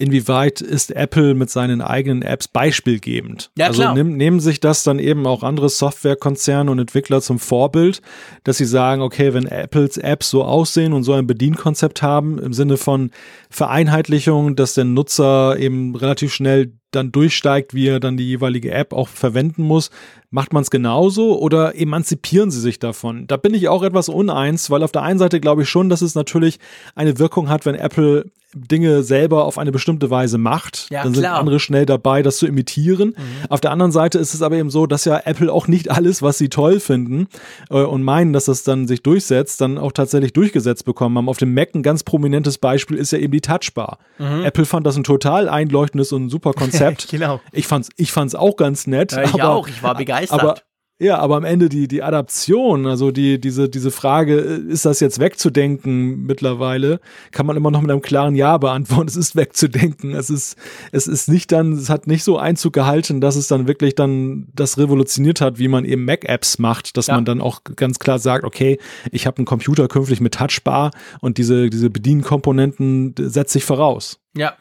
inwieweit 0.00 0.60
ist 0.60 0.90
Apple 0.92 1.34
mit 1.34 1.50
seinen 1.50 1.80
eigenen 1.82 2.22
Apps 2.22 2.48
beispielgebend? 2.48 3.50
Ja, 3.56 3.66
also 3.66 3.92
nehm, 3.92 4.16
nehmen 4.16 4.40
sich 4.40 4.60
das 4.60 4.82
dann 4.82 4.98
eben 4.98 5.26
auch 5.26 5.42
andere 5.42 5.68
Softwarekonzerne 5.68 6.70
und 6.70 6.78
Entwickler 6.78 7.20
zum 7.20 7.38
Vorbild, 7.38 8.00
dass 8.44 8.56
sie 8.58 8.64
sagen, 8.64 9.02
okay, 9.02 9.34
wenn 9.34 9.46
Apples 9.46 9.98
Apps 9.98 10.30
so 10.30 10.44
aussehen 10.44 10.92
und 10.92 11.02
so 11.02 11.12
ein 11.12 11.26
Bedienkonzept 11.26 12.02
haben, 12.02 12.38
im 12.38 12.52
Sinne 12.52 12.78
von 12.78 13.10
Vereinheitlichung, 13.50 14.56
dass 14.56 14.74
der 14.74 14.84
Nutzer 14.84 15.58
eben 15.58 15.94
relativ 15.94 16.32
schnell 16.32 16.72
dann 16.90 17.12
durchsteigt, 17.12 17.74
wie 17.74 17.86
er 17.86 18.00
dann 18.00 18.16
die 18.16 18.26
jeweilige 18.26 18.72
App 18.72 18.92
auch 18.92 19.08
verwenden 19.08 19.62
muss. 19.62 19.90
Macht 20.32 20.52
man 20.52 20.62
es 20.62 20.70
genauso 20.70 21.40
oder 21.40 21.74
emanzipieren 21.76 22.52
sie 22.52 22.60
sich 22.60 22.78
davon? 22.78 23.26
Da 23.26 23.36
bin 23.36 23.52
ich 23.52 23.68
auch 23.68 23.82
etwas 23.82 24.08
uneins, 24.08 24.70
weil 24.70 24.84
auf 24.84 24.92
der 24.92 25.02
einen 25.02 25.18
Seite 25.18 25.40
glaube 25.40 25.62
ich 25.62 25.68
schon, 25.68 25.88
dass 25.88 26.02
es 26.02 26.14
natürlich 26.14 26.60
eine 26.94 27.18
Wirkung 27.18 27.48
hat, 27.48 27.66
wenn 27.66 27.74
Apple 27.74 28.30
Dinge 28.52 29.04
selber 29.04 29.44
auf 29.44 29.58
eine 29.58 29.70
bestimmte 29.70 30.10
Weise 30.10 30.36
macht, 30.36 30.88
ja, 30.90 31.04
dann 31.04 31.14
sind 31.14 31.22
klar. 31.22 31.38
andere 31.38 31.60
schnell 31.60 31.86
dabei, 31.86 32.22
das 32.22 32.38
zu 32.38 32.48
imitieren. 32.48 33.10
Mhm. 33.10 33.46
Auf 33.48 33.60
der 33.60 33.70
anderen 33.70 33.92
Seite 33.92 34.18
ist 34.18 34.34
es 34.34 34.42
aber 34.42 34.56
eben 34.56 34.70
so, 34.70 34.86
dass 34.86 35.04
ja 35.04 35.20
Apple 35.24 35.52
auch 35.52 35.68
nicht 35.68 35.88
alles, 35.88 36.20
was 36.20 36.38
sie 36.38 36.48
toll 36.48 36.80
finden 36.80 37.28
äh, 37.70 37.82
und 37.82 38.02
meinen, 38.02 38.32
dass 38.32 38.46
das 38.46 38.64
dann 38.64 38.88
sich 38.88 39.04
durchsetzt, 39.04 39.60
dann 39.60 39.78
auch 39.78 39.92
tatsächlich 39.92 40.32
durchgesetzt 40.32 40.84
bekommen 40.84 41.16
haben. 41.16 41.28
Auf 41.28 41.38
dem 41.38 41.54
Mac 41.54 41.76
ein 41.76 41.84
ganz 41.84 42.02
prominentes 42.02 42.58
Beispiel 42.58 42.96
ist 42.96 43.12
ja 43.12 43.18
eben 43.18 43.32
die 43.32 43.40
Touchbar. 43.40 43.98
Mhm. 44.18 44.42
Apple 44.42 44.66
fand 44.66 44.84
das 44.84 44.96
ein 44.96 45.04
total 45.04 45.48
einleuchtendes 45.48 46.12
und 46.12 46.28
super 46.28 46.52
Konzept. 46.56 47.08
genau. 47.08 47.40
Ich 47.52 47.68
fand's, 47.68 47.88
ich 47.96 48.10
fand's 48.10 48.34
auch 48.34 48.56
ganz 48.56 48.88
nett. 48.88 49.12
Ja, 49.12 49.22
ich 49.22 49.34
aber, 49.34 49.50
auch, 49.50 49.68
ich 49.68 49.80
war 49.84 49.94
begeistert. 49.94 50.19
Aber 50.30 50.56
ja, 51.02 51.16
aber 51.18 51.36
am 51.36 51.44
Ende 51.44 51.70
die, 51.70 51.88
die 51.88 52.02
Adaption, 52.02 52.86
also 52.86 53.10
die, 53.10 53.40
diese, 53.40 53.70
diese 53.70 53.90
Frage, 53.90 54.38
äh, 54.38 54.70
ist 54.70 54.84
das 54.84 55.00
jetzt 55.00 55.18
wegzudenken 55.18 56.26
mittlerweile, 56.26 57.00
kann 57.30 57.46
man 57.46 57.56
immer 57.56 57.70
noch 57.70 57.80
mit 57.80 57.90
einem 57.90 58.02
klaren 58.02 58.34
Ja 58.34 58.58
beantworten. 58.58 59.06
Es 59.08 59.16
ist 59.16 59.34
wegzudenken. 59.34 60.14
Es 60.14 60.28
ist, 60.28 60.58
es 60.92 61.06
ist 61.06 61.26
nicht 61.30 61.52
dann, 61.52 61.72
es 61.72 61.88
hat 61.88 62.06
nicht 62.06 62.22
so 62.22 62.36
Einzug 62.36 62.74
gehalten, 62.74 63.22
dass 63.22 63.36
es 63.36 63.48
dann 63.48 63.66
wirklich 63.66 63.94
dann 63.94 64.48
das 64.52 64.76
revolutioniert 64.76 65.40
hat, 65.40 65.58
wie 65.58 65.68
man 65.68 65.86
eben 65.86 66.04
Mac-Apps 66.04 66.58
macht, 66.58 66.98
dass 66.98 67.06
Ja. 67.06 67.14
man 67.14 67.24
dann 67.24 67.40
auch 67.40 67.62
ganz 67.76 67.98
klar 67.98 68.18
sagt, 68.18 68.44
okay, 68.44 68.78
ich 69.10 69.26
habe 69.26 69.38
einen 69.38 69.46
Computer 69.46 69.88
künftig 69.88 70.20
mit 70.20 70.34
Touchbar 70.34 70.90
und 71.20 71.38
diese, 71.38 71.70
diese 71.70 71.88
Bedienkomponenten 71.88 73.14
setze 73.16 73.56
ich 73.56 73.64
voraus. 73.64 74.20
Ja. 74.36 74.52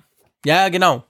Ja, 0.45 0.69
genau. 0.69 1.03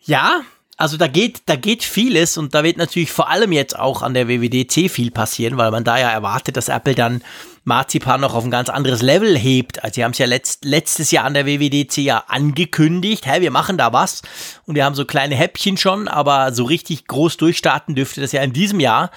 Ja, 0.00 0.40
also 0.76 0.96
da 0.96 1.06
geht, 1.06 1.42
da 1.46 1.56
geht 1.56 1.84
vieles 1.84 2.36
und 2.36 2.54
da 2.54 2.64
wird 2.64 2.76
natürlich 2.78 3.12
vor 3.12 3.30
allem 3.30 3.52
jetzt 3.52 3.78
auch 3.78 4.02
an 4.02 4.14
der 4.14 4.28
WWDC 4.28 4.90
viel 4.90 5.10
passieren, 5.10 5.56
weil 5.56 5.70
man 5.70 5.84
da 5.84 5.98
ja 5.98 6.10
erwartet, 6.10 6.56
dass 6.56 6.68
Apple 6.68 6.94
dann 6.94 7.22
Marzipan 7.64 8.20
noch 8.20 8.34
auf 8.34 8.44
ein 8.44 8.50
ganz 8.50 8.68
anderes 8.68 9.00
Level 9.00 9.38
hebt. 9.38 9.82
Also 9.82 9.94
sie 9.94 10.04
haben 10.04 10.10
es 10.10 10.18
ja 10.18 10.26
letzt, 10.26 10.64
letztes 10.64 11.10
Jahr 11.10 11.24
an 11.24 11.34
der 11.34 11.46
WWDC 11.46 11.98
ja 11.98 12.24
angekündigt, 12.28 13.26
hey, 13.26 13.40
wir 13.40 13.50
machen 13.50 13.78
da 13.78 13.92
was 13.92 14.22
und 14.66 14.74
wir 14.74 14.84
haben 14.84 14.94
so 14.94 15.04
kleine 15.04 15.36
Häppchen 15.36 15.76
schon, 15.76 16.08
aber 16.08 16.52
so 16.52 16.64
richtig 16.64 17.06
groß 17.06 17.36
durchstarten 17.36 17.94
dürfte 17.94 18.20
das 18.20 18.32
ja 18.32 18.42
in 18.42 18.52
diesem 18.52 18.80
Jahr. 18.80 19.10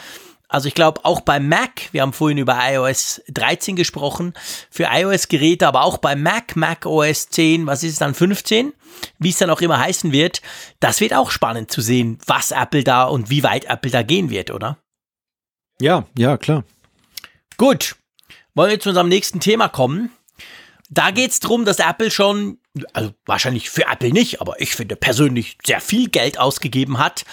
Also 0.49 0.69
ich 0.69 0.75
glaube 0.75 1.03
auch 1.03 1.21
beim 1.21 1.49
Mac, 1.49 1.89
wir 1.91 2.01
haben 2.01 2.13
vorhin 2.13 2.37
über 2.37 2.57
iOS 2.57 3.21
13 3.29 3.75
gesprochen, 3.75 4.33
für 4.69 4.87
iOS-Geräte, 4.89 5.67
aber 5.67 5.83
auch 5.83 5.97
beim 5.97 6.23
Mac, 6.23 6.55
Mac 6.55 6.85
OS 6.85 7.27
10, 7.29 7.67
was 7.67 7.83
ist 7.83 7.93
es 7.93 7.99
dann, 7.99 8.13
15, 8.13 8.73
wie 9.19 9.29
es 9.29 9.37
dann 9.37 9.49
auch 9.49 9.59
immer 9.59 9.77
heißen 9.77 10.13
wird, 10.13 10.41
das 10.79 11.01
wird 11.01 11.13
auch 11.13 11.31
spannend 11.31 11.69
zu 11.69 11.81
sehen, 11.81 12.17
was 12.25 12.51
Apple 12.51 12.85
da 12.85 13.03
und 13.03 13.29
wie 13.29 13.43
weit 13.43 13.65
Apple 13.65 13.91
da 13.91 14.03
gehen 14.03 14.29
wird, 14.29 14.51
oder? 14.51 14.77
Ja, 15.81 16.05
ja, 16.17 16.37
klar. 16.37 16.63
Gut, 17.57 17.95
wollen 18.55 18.71
wir 18.71 18.79
zu 18.79 18.89
unserem 18.89 19.09
nächsten 19.09 19.41
Thema 19.41 19.67
kommen. 19.67 20.11
Da 20.89 21.11
geht 21.11 21.31
es 21.31 21.41
darum, 21.41 21.65
dass 21.65 21.79
Apple 21.79 22.09
schon, 22.09 22.59
also 22.93 23.11
wahrscheinlich 23.25 23.69
für 23.69 23.87
Apple 23.87 24.11
nicht, 24.11 24.41
aber 24.41 24.59
ich 24.61 24.75
finde 24.75 24.95
persönlich 24.95 25.57
sehr 25.65 25.81
viel 25.81 26.09
Geld 26.09 26.39
ausgegeben 26.39 26.97
hat, 26.97 27.25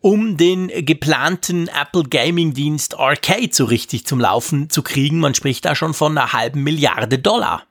um 0.00 0.36
den 0.36 0.68
geplanten 0.84 1.68
Apple 1.68 2.04
Gaming 2.04 2.54
Dienst 2.54 2.98
Arcade 2.98 3.50
so 3.52 3.64
richtig 3.64 4.06
zum 4.06 4.20
Laufen 4.20 4.70
zu 4.70 4.82
kriegen. 4.82 5.20
Man 5.20 5.34
spricht 5.34 5.64
da 5.64 5.74
schon 5.74 5.94
von 5.94 6.16
einer 6.16 6.32
halben 6.32 6.62
Milliarde 6.62 7.18
Dollar. 7.18 7.64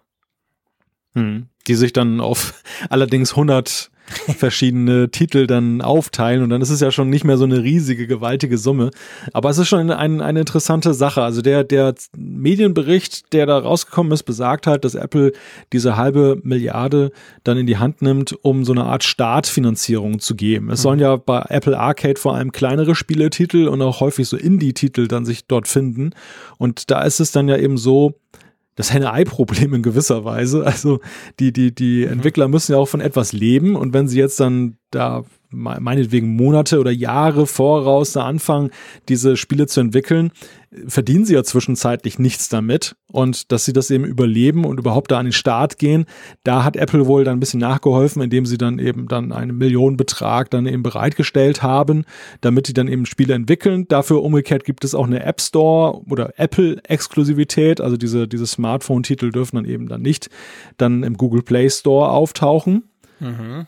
Hm. 1.14 1.48
Die 1.68 1.76
sich 1.76 1.94
dann 1.94 2.22
auf 2.22 2.54
allerdings 2.90 3.32
100 3.32 3.92
verschiedene 4.38 5.10
Titel 5.12 5.48
dann 5.48 5.82
aufteilen 5.82 6.44
und 6.44 6.50
dann 6.50 6.62
ist 6.62 6.70
es 6.70 6.80
ja 6.80 6.92
schon 6.92 7.10
nicht 7.10 7.24
mehr 7.24 7.38
so 7.38 7.44
eine 7.44 7.64
riesige, 7.64 8.08
gewaltige 8.08 8.58
Summe. 8.58 8.92
Aber 9.34 9.50
es 9.50 9.58
ist 9.58 9.68
schon 9.68 9.92
eine, 9.92 10.24
eine 10.24 10.40
interessante 10.40 10.94
Sache. 10.94 11.22
Also 11.22 11.42
der, 11.42 11.64
der 11.64 11.94
Medienbericht, 12.16 13.34
der 13.34 13.46
da 13.46 13.58
rausgekommen 13.58 14.12
ist, 14.12 14.24
besagt 14.24 14.68
halt, 14.68 14.86
dass 14.86 14.96
Apple 14.96 15.34
diese 15.74 15.98
halbe 15.98 16.40
Milliarde 16.44 17.12
dann 17.44 17.58
in 17.58 17.68
die 17.68 17.78
Hand 17.78 18.02
nimmt, 18.02 18.36
um 18.42 18.66
so 18.66 18.72
eine 18.72 18.86
Art 18.86 19.04
Startfinanzierung 19.04 20.20
zu 20.20 20.36
geben. 20.36 20.70
Es 20.70 20.82
sollen 20.82 21.00
ja 21.00 21.16
bei 21.16 21.44
Apple 21.50 21.78
Arcade 21.78 22.20
vor 22.20 22.36
allem 22.36 22.52
kleinere 22.52 22.96
Spieletitel 22.96 23.68
und 23.68 23.82
auch 23.82 24.00
häufig 24.00 24.28
so 24.28 24.38
Indie-Titel 24.38 25.08
dann 25.08 25.26
sich 25.26 25.46
dort 25.46 25.68
finden. 25.68 26.12
Und 26.58 26.92
da 26.92 27.04
ist 27.04 27.20
es 27.20 27.32
dann 27.32 27.48
ja 27.48 27.58
eben 27.58 27.78
so, 27.78 28.16
das 28.80 28.94
Henne-Ei-Problem 28.94 29.74
in 29.74 29.84
gewisser 29.84 30.24
Weise. 30.24 30.66
Also 30.66 31.02
die, 31.42 31.52
die, 31.52 31.76
die 31.76 32.06
Entwickler 32.06 32.48
müssen 32.48 32.72
ja 32.72 32.78
auch 32.78 32.88
von 32.88 33.02
etwas 33.02 33.34
leben 33.34 33.76
und 33.76 33.92
wenn 33.94 34.08
sie 34.08 34.18
jetzt 34.18 34.40
dann 34.40 34.78
da 34.90 35.26
meinetwegen 35.52 36.36
Monate 36.36 36.80
oder 36.80 36.92
Jahre 36.92 37.48
voraus 37.48 38.12
da 38.12 38.26
anfangen, 38.26 38.70
diese 39.08 39.36
Spiele 39.36 39.68
zu 39.68 39.80
entwickeln, 39.80 40.32
verdienen 40.86 41.26
sie 41.26 41.34
ja 41.34 41.44
zwischenzeitlich 41.44 42.20
nichts 42.20 42.50
damit. 42.50 42.96
Und 43.12 43.52
dass 43.52 43.66
sie 43.66 43.74
das 43.74 43.90
eben 43.90 44.06
überleben 44.06 44.66
und 44.66 44.80
überhaupt 44.80 45.10
da 45.10 45.18
an 45.18 45.26
den 45.26 45.32
Start 45.32 45.80
gehen, 45.80 46.06
da 46.44 46.64
hat 46.64 46.76
Apple 46.76 47.08
wohl 47.08 47.24
dann 47.24 47.38
ein 47.38 47.40
bisschen 47.40 47.60
nachgeholfen, 47.60 48.22
indem 48.22 48.46
sie 48.46 48.60
dann 48.60 48.78
eben 48.78 49.08
dann 49.08 49.32
einen 49.32 49.58
Millionenbetrag 49.58 50.52
dann 50.52 50.68
eben 50.68 50.84
bereitgestellt 50.84 51.64
haben, 51.64 52.06
damit 52.42 52.68
die 52.68 52.74
dann 52.74 52.88
eben 52.88 53.08
Spiele 53.08 53.34
entwickeln. 53.34 53.88
Dafür 53.88 54.22
umgekehrt 54.22 54.64
gibt 54.64 54.84
es 54.84 54.94
auch 54.94 55.08
eine 55.08 55.24
App 55.24 55.42
Store 55.42 56.02
oder 56.10 56.38
Apple-Exklusivität, 56.38 57.82
also 57.82 57.98
diese, 57.98 58.28
diese 58.28 58.46
Smartphone-Titel 58.46 59.32
dürfen 59.32 59.56
dann 59.56 59.66
eben 59.66 59.88
dann 59.88 60.04
nicht 60.04 60.30
dann 60.78 61.02
im 61.02 61.18
Google 61.18 61.42
Play 61.42 61.70
Store 61.70 62.10
auftauchen. 62.10 62.84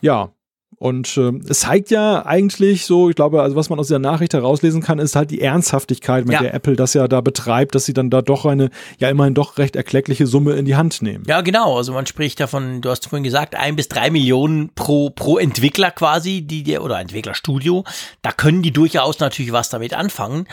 Ja, 0.00 0.32
und 0.76 1.16
ähm, 1.16 1.42
es 1.48 1.60
zeigt 1.60 1.90
ja 1.90 2.26
eigentlich 2.26 2.86
so, 2.86 3.08
ich 3.08 3.16
glaube, 3.16 3.42
also 3.42 3.54
was 3.56 3.70
man 3.70 3.78
aus 3.78 3.86
dieser 3.86 3.98
Nachricht 3.98 4.34
herauslesen 4.34 4.82
kann, 4.82 4.98
ist 4.98 5.14
halt 5.14 5.30
die 5.30 5.40
Ernsthaftigkeit, 5.40 6.24
mit 6.24 6.34
Ja. 6.34 6.40
der 6.42 6.54
Apple 6.54 6.74
das 6.76 6.94
ja 6.94 7.06
da 7.06 7.20
betreibt, 7.20 7.74
dass 7.74 7.84
sie 7.84 7.92
dann 7.92 8.10
da 8.10 8.20
doch 8.22 8.46
eine, 8.46 8.70
ja 8.98 9.08
immerhin 9.08 9.34
doch 9.34 9.58
recht 9.58 9.76
erkleckliche 9.76 10.26
Summe 10.26 10.54
in 10.54 10.64
die 10.64 10.74
Hand 10.76 11.00
nehmen. 11.02 11.24
Ja, 11.26 11.40
genau. 11.40 11.76
Also 11.76 11.92
man 11.92 12.06
spricht 12.06 12.40
davon, 12.40 12.80
du 12.80 12.90
hast 12.90 13.06
vorhin 13.08 13.22
gesagt, 13.24 13.54
ein 13.54 13.76
bis 13.76 13.88
drei 13.88 14.10
Millionen 14.10 14.70
pro, 14.74 15.10
pro 15.10 15.38
Entwickler 15.38 15.90
quasi, 15.90 16.42
die 16.42 16.62
dir, 16.62 16.82
oder 16.82 16.98
Entwicklerstudio. 17.00 17.84
Da 18.22 18.32
können 18.32 18.62
die 18.62 18.72
durchaus 18.72 19.20
natürlich 19.20 19.52
was 19.52 19.68
damit 19.68 19.94
anfangen. 19.94 20.46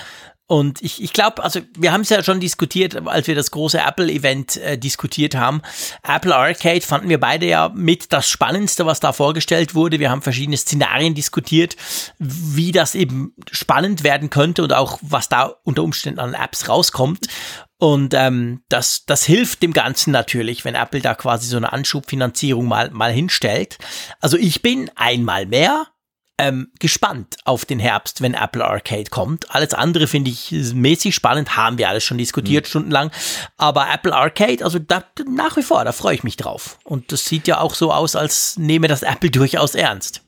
Und 0.51 0.81
ich, 0.81 1.03
ich 1.03 1.13
glaube, 1.13 1.43
also 1.43 1.61
wir 1.77 1.93
haben 1.93 2.01
es 2.01 2.09
ja 2.09 2.23
schon 2.23 2.39
diskutiert, 2.39 3.07
als 3.07 3.27
wir 3.27 3.35
das 3.35 3.51
große 3.51 3.77
Apple-Event 3.77 4.57
äh, 4.57 4.79
diskutiert 4.79 5.35
haben. 5.35 5.61
Apple 6.01 6.35
Arcade 6.35 6.81
fanden 6.81 7.07
wir 7.07 7.19
beide 7.19 7.45
ja 7.45 7.69
mit 7.75 8.11
das 8.11 8.27
Spannendste, 8.27 8.87
was 8.87 8.99
da 8.99 9.13
vorgestellt 9.13 9.75
wurde. 9.75 9.99
Wir 9.99 10.09
haben 10.09 10.23
verschiedene 10.23 10.57
Szenarien 10.57 11.13
diskutiert, 11.13 11.75
wie 12.17 12.71
das 12.71 12.95
eben 12.95 13.35
spannend 13.51 14.03
werden 14.03 14.31
könnte 14.31 14.63
und 14.63 14.73
auch 14.73 14.97
was 15.03 15.29
da 15.29 15.53
unter 15.65 15.83
Umständen 15.83 16.19
an 16.19 16.33
Apps 16.33 16.67
rauskommt. 16.67 17.27
Und 17.77 18.15
ähm, 18.15 18.63
das, 18.69 19.05
das 19.05 19.25
hilft 19.25 19.61
dem 19.61 19.71
Ganzen 19.71 20.09
natürlich, 20.09 20.65
wenn 20.65 20.73
Apple 20.73 21.01
da 21.01 21.13
quasi 21.13 21.47
so 21.47 21.57
eine 21.57 21.71
Anschubfinanzierung 21.71 22.65
mal, 22.65 22.89
mal 22.89 23.11
hinstellt. 23.11 23.77
Also 24.19 24.35
ich 24.35 24.63
bin 24.63 24.89
einmal 24.95 25.45
mehr 25.45 25.85
ähm, 26.39 26.69
gespannt 26.79 27.35
auf 27.43 27.65
den 27.65 27.79
Herbst, 27.79 28.21
wenn 28.21 28.33
Apple 28.33 28.65
Arcade 28.65 29.09
kommt. 29.11 29.53
Alles 29.53 29.73
andere 29.73 30.07
finde 30.07 30.31
ich 30.31 30.51
mäßig 30.73 31.13
spannend, 31.13 31.57
haben 31.57 31.77
wir 31.77 31.89
alles 31.89 32.05
schon 32.05 32.17
diskutiert 32.17 32.65
mhm. 32.65 32.69
stundenlang. 32.69 33.11
Aber 33.57 33.87
Apple 33.93 34.15
Arcade, 34.15 34.63
also 34.63 34.79
da, 34.79 35.03
nach 35.29 35.57
wie 35.57 35.61
vor, 35.61 35.83
da 35.83 35.91
freue 35.91 36.15
ich 36.15 36.23
mich 36.23 36.37
drauf. 36.37 36.79
Und 36.85 37.11
das 37.11 37.25
sieht 37.25 37.47
ja 37.47 37.59
auch 37.59 37.75
so 37.75 37.91
aus, 37.91 38.15
als 38.15 38.57
nehme 38.57 38.87
das 38.87 39.03
Apple 39.03 39.29
durchaus 39.31 39.75
ernst. 39.75 40.21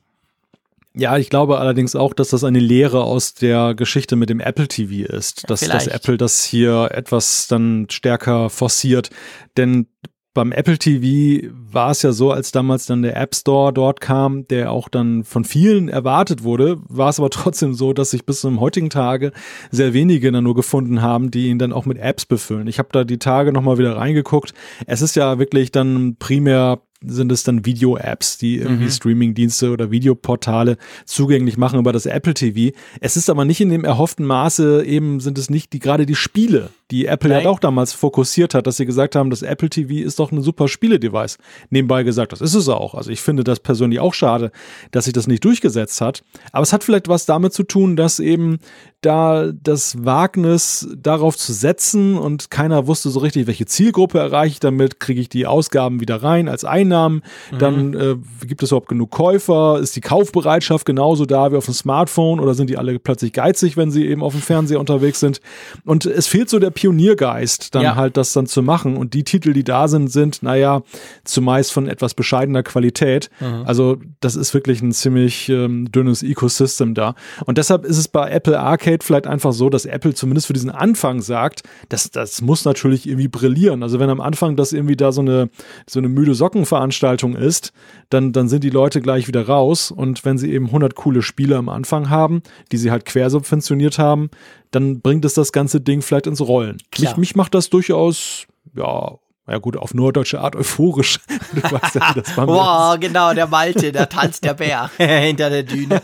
Ja, 0.94 1.16
ich 1.16 1.30
glaube 1.30 1.58
allerdings 1.58 1.96
auch, 1.96 2.12
dass 2.12 2.28
das 2.28 2.44
eine 2.44 2.58
Lehre 2.58 3.04
aus 3.04 3.32
der 3.32 3.74
Geschichte 3.74 4.14
mit 4.14 4.28
dem 4.28 4.40
Apple 4.40 4.68
TV 4.68 5.10
ist, 5.10 5.48
dass, 5.48 5.60
dass 5.60 5.86
Apple 5.86 6.18
das 6.18 6.44
hier 6.44 6.90
etwas 6.92 7.46
dann 7.48 7.86
stärker 7.88 8.50
forciert. 8.50 9.08
Denn 9.56 9.86
beim 10.34 10.52
Apple 10.52 10.78
TV 10.78 11.48
war 11.52 11.90
es 11.90 12.02
ja 12.02 12.12
so, 12.12 12.30
als 12.30 12.52
damals 12.52 12.86
dann 12.86 13.02
der 13.02 13.16
App 13.16 13.34
Store 13.34 13.72
dort 13.72 14.00
kam, 14.00 14.46
der 14.48 14.72
auch 14.72 14.88
dann 14.88 15.24
von 15.24 15.44
vielen 15.44 15.88
erwartet 15.88 16.42
wurde, 16.42 16.78
war 16.88 17.10
es 17.10 17.18
aber 17.18 17.30
trotzdem 17.30 17.74
so, 17.74 17.92
dass 17.92 18.10
sich 18.10 18.24
bis 18.24 18.40
zum 18.40 18.60
heutigen 18.60 18.90
Tage 18.90 19.32
sehr 19.70 19.92
wenige 19.92 20.32
dann 20.32 20.44
nur 20.44 20.54
gefunden 20.54 21.02
haben, 21.02 21.30
die 21.30 21.48
ihn 21.48 21.58
dann 21.58 21.72
auch 21.72 21.86
mit 21.86 21.98
Apps 21.98 22.24
befüllen. 22.24 22.66
Ich 22.66 22.78
habe 22.78 22.88
da 22.92 23.04
die 23.04 23.18
Tage 23.18 23.52
nochmal 23.52 23.78
wieder 23.78 23.96
reingeguckt. 23.96 24.54
Es 24.86 25.02
ist 25.02 25.16
ja 25.16 25.38
wirklich 25.38 25.72
dann 25.72 26.16
primär 26.18 26.80
sind 27.06 27.32
es 27.32 27.44
dann 27.44 27.64
Video-Apps, 27.64 28.38
die 28.38 28.56
irgendwie 28.58 28.84
mhm. 28.84 28.90
Streaming-Dienste 28.90 29.70
oder 29.70 29.90
Videoportale 29.90 30.76
zugänglich 31.04 31.56
machen 31.56 31.78
über 31.78 31.92
das 31.92 32.06
Apple 32.06 32.34
TV. 32.34 32.76
Es 33.00 33.16
ist 33.16 33.30
aber 33.30 33.44
nicht 33.44 33.60
in 33.60 33.70
dem 33.70 33.84
erhofften 33.84 34.26
Maße, 34.26 34.84
eben 34.84 35.20
sind 35.20 35.38
es 35.38 35.50
nicht 35.50 35.72
die 35.72 35.78
gerade 35.78 36.06
die 36.06 36.14
Spiele, 36.14 36.70
die 36.90 37.06
Apple 37.06 37.30
Nein. 37.30 37.44
ja 37.44 37.48
auch 37.48 37.58
damals 37.58 37.92
fokussiert 37.92 38.54
hat, 38.54 38.66
dass 38.66 38.76
sie 38.76 38.86
gesagt 38.86 39.16
haben, 39.16 39.30
das 39.30 39.42
Apple 39.42 39.70
TV 39.70 40.04
ist 40.04 40.18
doch 40.18 40.30
ein 40.30 40.42
super 40.42 40.68
Spiele-Device. 40.68 41.38
Nebenbei 41.70 42.02
gesagt, 42.02 42.32
das 42.32 42.40
ist 42.40 42.54
es 42.54 42.68
auch. 42.68 42.94
Also 42.94 43.10
ich 43.10 43.22
finde 43.22 43.44
das 43.44 43.60
persönlich 43.60 43.98
auch 43.98 44.14
schade, 44.14 44.52
dass 44.90 45.04
sich 45.04 45.14
das 45.14 45.26
nicht 45.26 45.44
durchgesetzt 45.44 46.00
hat. 46.00 46.22
Aber 46.52 46.62
es 46.62 46.72
hat 46.72 46.84
vielleicht 46.84 47.08
was 47.08 47.24
damit 47.24 47.54
zu 47.54 47.62
tun, 47.62 47.96
dass 47.96 48.20
eben 48.20 48.58
da 49.00 49.50
das 49.52 50.04
Wagnis 50.04 50.88
darauf 50.96 51.36
zu 51.36 51.52
setzen 51.52 52.16
und 52.16 52.50
keiner 52.50 52.86
wusste 52.86 53.10
so 53.10 53.18
richtig, 53.18 53.48
welche 53.48 53.66
Zielgruppe 53.66 54.18
erreiche 54.18 54.52
ich 54.52 54.60
damit, 54.60 55.00
kriege 55.00 55.20
ich 55.20 55.28
die 55.28 55.46
Ausgaben 55.46 56.00
wieder 56.00 56.22
rein 56.22 56.48
als 56.48 56.64
Einnahmen, 56.64 56.91
mhm. 57.00 57.58
dann 57.58 57.94
äh, 57.94 58.16
gibt 58.46 58.62
es 58.62 58.70
überhaupt 58.70 58.88
genug 58.88 59.10
Käufer, 59.10 59.78
ist 59.80 59.96
die 59.96 60.00
Kaufbereitschaft 60.00 60.86
genauso 60.86 61.26
da 61.26 61.52
wie 61.52 61.56
auf 61.56 61.64
dem 61.64 61.74
Smartphone 61.74 62.40
oder 62.40 62.54
sind 62.54 62.70
die 62.70 62.78
alle 62.78 62.98
plötzlich 62.98 63.32
geizig, 63.32 63.76
wenn 63.76 63.90
sie 63.90 64.06
eben 64.06 64.22
auf 64.22 64.32
dem 64.32 64.42
Fernseher 64.42 64.80
unterwegs 64.80 65.20
sind 65.20 65.40
und 65.84 66.06
es 66.06 66.26
fehlt 66.26 66.50
so 66.50 66.58
der 66.58 66.70
Pioniergeist, 66.70 67.74
dann 67.74 67.82
ja. 67.82 67.96
halt 67.96 68.16
das 68.16 68.32
dann 68.32 68.46
zu 68.46 68.62
machen 68.62 68.96
und 68.96 69.14
die 69.14 69.24
Titel, 69.24 69.52
die 69.52 69.64
da 69.64 69.88
sind, 69.88 70.10
sind, 70.10 70.42
naja, 70.42 70.82
zumeist 71.24 71.72
von 71.72 71.88
etwas 71.88 72.14
bescheidener 72.14 72.62
Qualität, 72.62 73.30
mhm. 73.40 73.64
also 73.64 73.96
das 74.20 74.36
ist 74.36 74.54
wirklich 74.54 74.82
ein 74.82 74.92
ziemlich 74.92 75.48
ähm, 75.48 75.90
dünnes 75.90 76.22
Ecosystem 76.22 76.94
da 76.94 77.14
und 77.46 77.58
deshalb 77.58 77.84
ist 77.84 77.98
es 77.98 78.08
bei 78.08 78.30
Apple 78.30 78.58
Arcade 78.58 78.98
vielleicht 79.02 79.26
einfach 79.26 79.52
so, 79.52 79.68
dass 79.70 79.84
Apple 79.84 80.14
zumindest 80.14 80.46
für 80.46 80.52
diesen 80.52 80.70
Anfang 80.70 81.20
sagt, 81.20 81.62
das, 81.88 82.10
das 82.10 82.42
muss 82.42 82.64
natürlich 82.64 83.08
irgendwie 83.08 83.28
brillieren. 83.28 83.82
Also 83.82 83.98
wenn 83.98 84.10
am 84.10 84.20
Anfang 84.20 84.56
das 84.56 84.72
irgendwie 84.72 84.96
da 84.96 85.12
so 85.12 85.20
eine, 85.20 85.50
so 85.88 85.98
eine 85.98 86.08
müde 86.08 86.34
Sockenveranstaltung 86.34 86.81
ist, 86.90 87.72
dann, 88.10 88.32
dann 88.32 88.48
sind 88.48 88.64
die 88.64 88.70
Leute 88.70 89.00
gleich 89.00 89.28
wieder 89.28 89.46
raus. 89.46 89.90
Und 89.90 90.24
wenn 90.24 90.38
sie 90.38 90.52
eben 90.52 90.66
100 90.66 90.94
coole 90.94 91.22
Spiele 91.22 91.56
am 91.56 91.68
Anfang 91.68 92.10
haben, 92.10 92.42
die 92.70 92.76
sie 92.76 92.90
halt 92.90 93.04
quersubventioniert 93.04 93.98
haben, 93.98 94.30
dann 94.70 95.00
bringt 95.00 95.24
es 95.24 95.34
das 95.34 95.52
ganze 95.52 95.80
Ding 95.80 96.02
vielleicht 96.02 96.26
ins 96.26 96.40
Rollen. 96.40 96.78
Mich, 96.98 97.16
mich 97.16 97.36
macht 97.36 97.54
das 97.54 97.70
durchaus, 97.70 98.46
ja, 98.74 99.18
ja 99.48 99.58
gut, 99.58 99.76
auf 99.76 99.92
norddeutsche 99.92 100.40
Art 100.40 100.56
euphorisch. 100.56 101.18
Du 101.52 101.62
weißt 101.62 101.96
ja, 101.96 102.14
das 102.14 102.34
war 102.36 102.46
Wow, 102.46 102.98
genau, 102.98 103.34
der 103.34 103.46
Malte, 103.46 103.92
da 103.92 104.06
tanzt 104.06 104.42
der 104.44 104.54
Bär 104.54 104.90
hinter 104.96 105.50
der 105.50 105.64
Düne. 105.64 106.00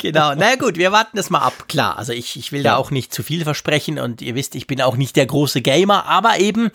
genau, 0.00 0.34
na 0.36 0.54
gut, 0.54 0.76
wir 0.76 0.92
warten 0.92 1.16
das 1.16 1.30
mal 1.30 1.40
ab. 1.40 1.64
Klar, 1.68 1.98
also 1.98 2.12
ich, 2.12 2.36
ich 2.38 2.52
will 2.52 2.62
ja. 2.62 2.72
da 2.72 2.76
auch 2.76 2.92
nicht 2.92 3.12
zu 3.12 3.24
viel 3.24 3.42
versprechen 3.42 3.98
und 3.98 4.22
ihr 4.22 4.36
wisst, 4.36 4.54
ich 4.54 4.68
bin 4.68 4.80
auch 4.80 4.96
nicht 4.96 5.16
der 5.16 5.26
große 5.26 5.62
Gamer, 5.62 6.06
aber 6.06 6.38
eben 6.38 6.70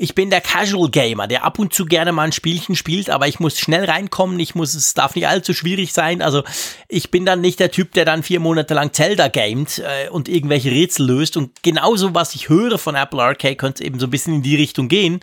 ich 0.00 0.14
bin 0.14 0.30
der 0.30 0.40
Casual 0.40 0.90
Gamer, 0.90 1.26
der 1.26 1.42
ab 1.42 1.58
und 1.58 1.74
zu 1.74 1.84
gerne 1.84 2.12
mal 2.12 2.22
ein 2.22 2.32
Spielchen 2.32 2.76
spielt, 2.76 3.10
aber 3.10 3.26
ich 3.26 3.40
muss 3.40 3.58
schnell 3.58 3.84
reinkommen, 3.84 4.38
ich 4.38 4.54
muss, 4.54 4.74
es 4.74 4.94
darf 4.94 5.16
nicht 5.16 5.26
allzu 5.26 5.52
schwierig 5.52 5.92
sein. 5.92 6.22
Also 6.22 6.44
ich 6.86 7.10
bin 7.10 7.26
dann 7.26 7.40
nicht 7.40 7.58
der 7.58 7.72
Typ, 7.72 7.92
der 7.94 8.04
dann 8.04 8.22
vier 8.22 8.38
Monate 8.38 8.74
lang 8.74 8.92
Zelda 8.92 9.26
gamet 9.26 9.80
äh, 9.80 10.08
und 10.08 10.28
irgendwelche 10.28 10.70
Rätsel 10.70 11.04
löst. 11.04 11.36
Und 11.36 11.64
genauso, 11.64 12.14
was 12.14 12.36
ich 12.36 12.48
höre 12.48 12.78
von 12.78 12.94
Apple 12.94 13.20
Arcade, 13.20 13.56
könnte 13.56 13.82
eben 13.82 13.98
so 13.98 14.06
ein 14.06 14.10
bisschen 14.10 14.34
in 14.34 14.42
die 14.42 14.54
Richtung 14.54 14.86
gehen. 14.86 15.18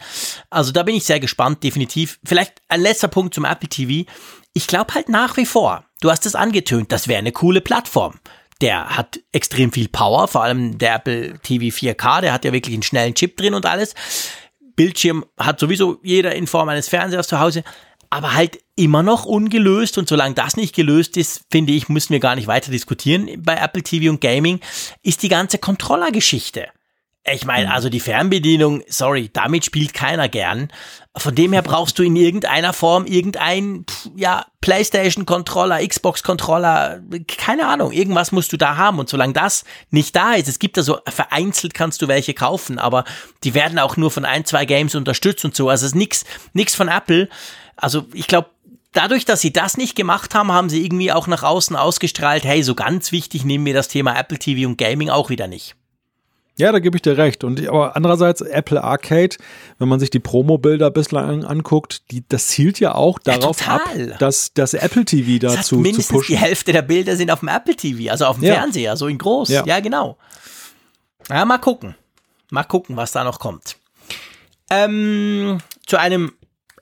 Also 0.49 0.73
da 0.73 0.83
bin 0.83 0.95
ich 0.95 1.05
sehr 1.05 1.21
gespannt, 1.21 1.63
definitiv. 1.63 2.19
Vielleicht 2.25 2.55
ein 2.67 2.81
letzter 2.81 3.07
Punkt 3.07 3.33
zum 3.33 3.45
Apple 3.45 3.69
TV. 3.69 4.09
Ich 4.51 4.67
glaube 4.67 4.93
halt 4.93 5.07
nach 5.07 5.37
wie 5.37 5.45
vor, 5.45 5.85
du 6.01 6.11
hast 6.11 6.25
es 6.25 6.35
angetönt, 6.35 6.91
das 6.91 7.07
wäre 7.07 7.19
eine 7.19 7.31
coole 7.31 7.61
Plattform 7.61 8.19
der 8.61 8.87
hat 8.95 9.19
extrem 9.33 9.73
viel 9.73 9.89
Power, 9.89 10.29
vor 10.29 10.43
allem 10.43 10.77
der 10.77 10.95
Apple 10.95 11.39
TV 11.39 11.75
4K, 11.75 12.21
der 12.21 12.31
hat 12.31 12.45
ja 12.45 12.53
wirklich 12.53 12.73
einen 12.73 12.83
schnellen 12.83 13.13
Chip 13.13 13.35
drin 13.35 13.53
und 13.53 13.65
alles. 13.65 13.95
Bildschirm 14.75 15.25
hat 15.37 15.59
sowieso 15.59 15.99
jeder 16.03 16.35
in 16.35 16.47
Form 16.47 16.69
eines 16.69 16.89
Fernsehers 16.89 17.27
zu 17.27 17.39
Hause, 17.39 17.63
aber 18.09 18.33
halt 18.33 18.59
immer 18.75 19.03
noch 19.03 19.25
ungelöst 19.25 19.97
und 19.97 20.07
solange 20.07 20.35
das 20.35 20.57
nicht 20.57 20.75
gelöst 20.75 21.17
ist, 21.17 21.43
finde 21.51 21.73
ich, 21.73 21.89
müssen 21.89 22.13
wir 22.13 22.19
gar 22.19 22.35
nicht 22.35 22.47
weiter 22.47 22.71
diskutieren 22.71 23.29
bei 23.43 23.55
Apple 23.55 23.83
TV 23.83 24.11
und 24.11 24.21
Gaming, 24.21 24.59
ist 25.01 25.23
die 25.23 25.29
ganze 25.29 25.57
Controller-Geschichte. 25.57 26.67
Ich 27.31 27.45
meine, 27.45 27.67
mhm. 27.67 27.71
also 27.71 27.89
die 27.89 27.99
Fernbedienung, 27.99 28.83
sorry, 28.87 29.29
damit 29.33 29.65
spielt 29.65 29.93
keiner 29.93 30.29
gern. 30.29 30.69
Von 31.17 31.33
dem 31.33 31.53
her 31.53 31.61
brauchst 31.61 31.97
du 31.97 32.03
in 32.03 32.15
irgendeiner 32.15 32.73
Form 32.73 33.05
irgendein, 33.05 33.85
ja, 34.15 34.45
PlayStation-Controller, 34.59 35.85
Xbox-Controller, 35.87 36.99
keine 37.37 37.67
Ahnung, 37.67 37.91
irgendwas 37.91 38.31
musst 38.31 38.51
du 38.51 38.57
da 38.57 38.75
haben. 38.75 38.99
Und 38.99 39.07
solange 39.07 39.33
das 39.33 39.63
nicht 39.91 40.15
da 40.15 40.33
ist, 40.33 40.49
es 40.49 40.59
gibt 40.59 40.75
da 40.75 40.83
so, 40.83 40.97
vereinzelt 41.07 41.73
kannst 41.73 42.01
du 42.01 42.07
welche 42.07 42.33
kaufen, 42.33 42.79
aber 42.79 43.05
die 43.43 43.53
werden 43.53 43.79
auch 43.79 43.95
nur 43.95 44.11
von 44.11 44.25
ein, 44.25 44.43
zwei 44.43 44.65
Games 44.65 44.95
unterstützt 44.95 45.45
und 45.45 45.55
so. 45.55 45.69
Also 45.69 45.85
es 45.85 45.91
ist 45.91 45.95
nix, 45.95 46.25
nix 46.53 46.75
von 46.75 46.89
Apple. 46.89 47.29
Also 47.77 48.07
ich 48.13 48.27
glaube, 48.27 48.49
dadurch, 48.91 49.25
dass 49.25 49.41
sie 49.41 49.53
das 49.53 49.77
nicht 49.77 49.95
gemacht 49.95 50.33
haben, 50.33 50.51
haben 50.51 50.69
sie 50.69 50.83
irgendwie 50.83 51.11
auch 51.11 51.27
nach 51.27 51.43
außen 51.43 51.75
ausgestrahlt, 51.75 52.43
hey, 52.43 52.63
so 52.63 52.75
ganz 52.75 53.11
wichtig 53.11 53.45
nehmen 53.45 53.65
wir 53.65 53.73
das 53.73 53.87
Thema 53.87 54.17
Apple 54.17 54.39
TV 54.39 54.67
und 54.67 54.77
Gaming 54.77 55.09
auch 55.09 55.29
wieder 55.29 55.47
nicht. 55.47 55.75
Ja, 56.57 56.71
da 56.71 56.79
gebe 56.79 56.97
ich 56.97 57.01
dir 57.01 57.17
recht. 57.17 57.43
Und 57.43 57.67
aber 57.67 57.95
andererseits 57.95 58.41
Apple 58.41 58.81
Arcade, 58.81 59.35
wenn 59.77 59.89
man 59.89 59.99
sich 59.99 60.09
die 60.09 60.19
Promo-Bilder 60.19 60.89
bislang 60.89 61.43
anguckt, 61.43 62.09
die, 62.11 62.23
das 62.27 62.47
zielt 62.47 62.79
ja 62.79 62.95
auch 62.95 63.19
darauf 63.19 63.59
ja, 63.59 63.75
ab, 63.75 63.81
dass 64.19 64.53
das 64.53 64.73
Apple 64.73 65.03
TV 65.03 65.39
dazu 65.39 65.55
das 65.57 65.71
mindestens 65.73 66.07
zu 66.07 66.13
pushen. 66.13 66.35
Die 66.35 66.41
Hälfte 66.41 66.71
der 66.71 66.81
Bilder 66.81 67.17
sind 67.17 67.29
auf 67.29 67.41
dem 67.41 67.49
Apple 67.49 67.75
TV, 67.75 68.09
also 68.09 68.25
auf 68.25 68.37
dem 68.37 68.45
ja. 68.45 68.53
Fernseher, 68.53 68.95
so 68.95 69.07
in 69.07 69.17
groß. 69.17 69.49
Ja. 69.49 69.65
ja, 69.65 69.81
genau. 69.81 70.17
Ja, 71.29 71.43
mal 71.43 71.57
gucken. 71.57 71.95
Mal 72.51 72.63
gucken, 72.63 72.95
was 72.95 73.11
da 73.11 73.23
noch 73.23 73.39
kommt. 73.39 73.77
Ähm, 74.69 75.59
zu 75.85 75.97
einem 75.97 76.33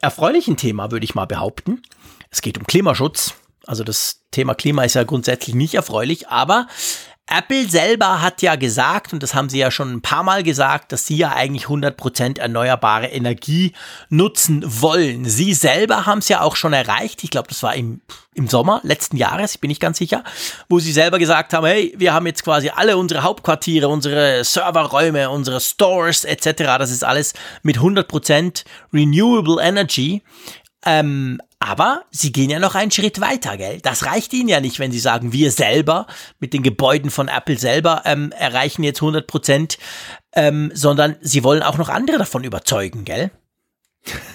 erfreulichen 0.01 0.57
Thema 0.57 0.91
würde 0.91 1.05
ich 1.05 1.15
mal 1.15 1.25
behaupten. 1.25 1.81
Es 2.29 2.41
geht 2.41 2.57
um 2.57 2.67
Klimaschutz. 2.67 3.33
Also 3.65 3.83
das 3.83 4.21
Thema 4.31 4.55
Klima 4.55 4.83
ist 4.83 4.95
ja 4.95 5.03
grundsätzlich 5.03 5.55
nicht 5.55 5.75
erfreulich, 5.75 6.27
aber 6.27 6.67
Apple 7.27 7.69
selber 7.69 8.21
hat 8.21 8.41
ja 8.41 8.55
gesagt, 8.57 9.13
und 9.13 9.23
das 9.23 9.33
haben 9.33 9.47
sie 9.47 9.57
ja 9.57 9.71
schon 9.71 9.93
ein 9.93 10.01
paar 10.01 10.23
Mal 10.23 10.43
gesagt, 10.43 10.91
dass 10.91 11.07
sie 11.07 11.15
ja 11.15 11.31
eigentlich 11.31 11.65
100% 11.65 12.37
erneuerbare 12.37 13.07
Energie 13.07 13.71
nutzen 14.09 14.61
wollen. 14.65 15.23
Sie 15.23 15.53
selber 15.53 16.05
haben 16.05 16.19
es 16.19 16.27
ja 16.27 16.41
auch 16.41 16.57
schon 16.57 16.73
erreicht. 16.73 17.23
Ich 17.23 17.29
glaube, 17.29 17.47
das 17.47 17.63
war 17.63 17.75
im, 17.75 18.01
im 18.33 18.49
Sommer 18.49 18.81
letzten 18.83 19.15
Jahres, 19.15 19.55
ich 19.55 19.61
bin 19.61 19.69
nicht 19.69 19.79
ganz 19.79 19.99
sicher, 19.99 20.23
wo 20.67 20.79
sie 20.79 20.91
selber 20.91 21.17
gesagt 21.17 21.53
haben, 21.53 21.65
hey, 21.65 21.93
wir 21.97 22.13
haben 22.13 22.27
jetzt 22.27 22.43
quasi 22.43 22.69
alle 22.69 22.97
unsere 22.97 23.23
Hauptquartiere, 23.23 23.87
unsere 23.87 24.43
Serverräume, 24.43 25.29
unsere 25.29 25.61
Stores 25.61 26.25
etc. 26.25 26.63
Das 26.77 26.91
ist 26.91 27.05
alles 27.05 27.33
mit 27.61 27.77
100% 27.77 28.65
Renewable 28.91 29.63
Energy. 29.63 30.23
Ähm, 30.85 31.39
aber 31.63 32.03
sie 32.11 32.33
gehen 32.33 32.49
ja 32.49 32.59
noch 32.59 32.75
einen 32.75 32.91
Schritt 32.91 33.21
weiter, 33.21 33.55
gell? 33.55 33.79
Das 33.81 34.05
reicht 34.05 34.33
ihnen 34.33 34.49
ja 34.49 34.59
nicht, 34.59 34.79
wenn 34.79 34.91
sie 34.91 34.99
sagen, 34.99 35.31
wir 35.31 35.49
selber 35.49 36.07
mit 36.39 36.53
den 36.53 36.61
Gebäuden 36.61 37.09
von 37.09 37.29
Apple 37.29 37.57
selber 37.57 38.01
ähm, 38.05 38.33
erreichen 38.37 38.83
jetzt 38.83 39.01
100 39.01 39.25
Prozent, 39.27 39.77
ähm, 40.35 40.71
sondern 40.73 41.15
sie 41.21 41.43
wollen 41.43 41.63
auch 41.63 41.77
noch 41.77 41.87
andere 41.87 42.17
davon 42.17 42.43
überzeugen, 42.43 43.05
gell? 43.05 43.31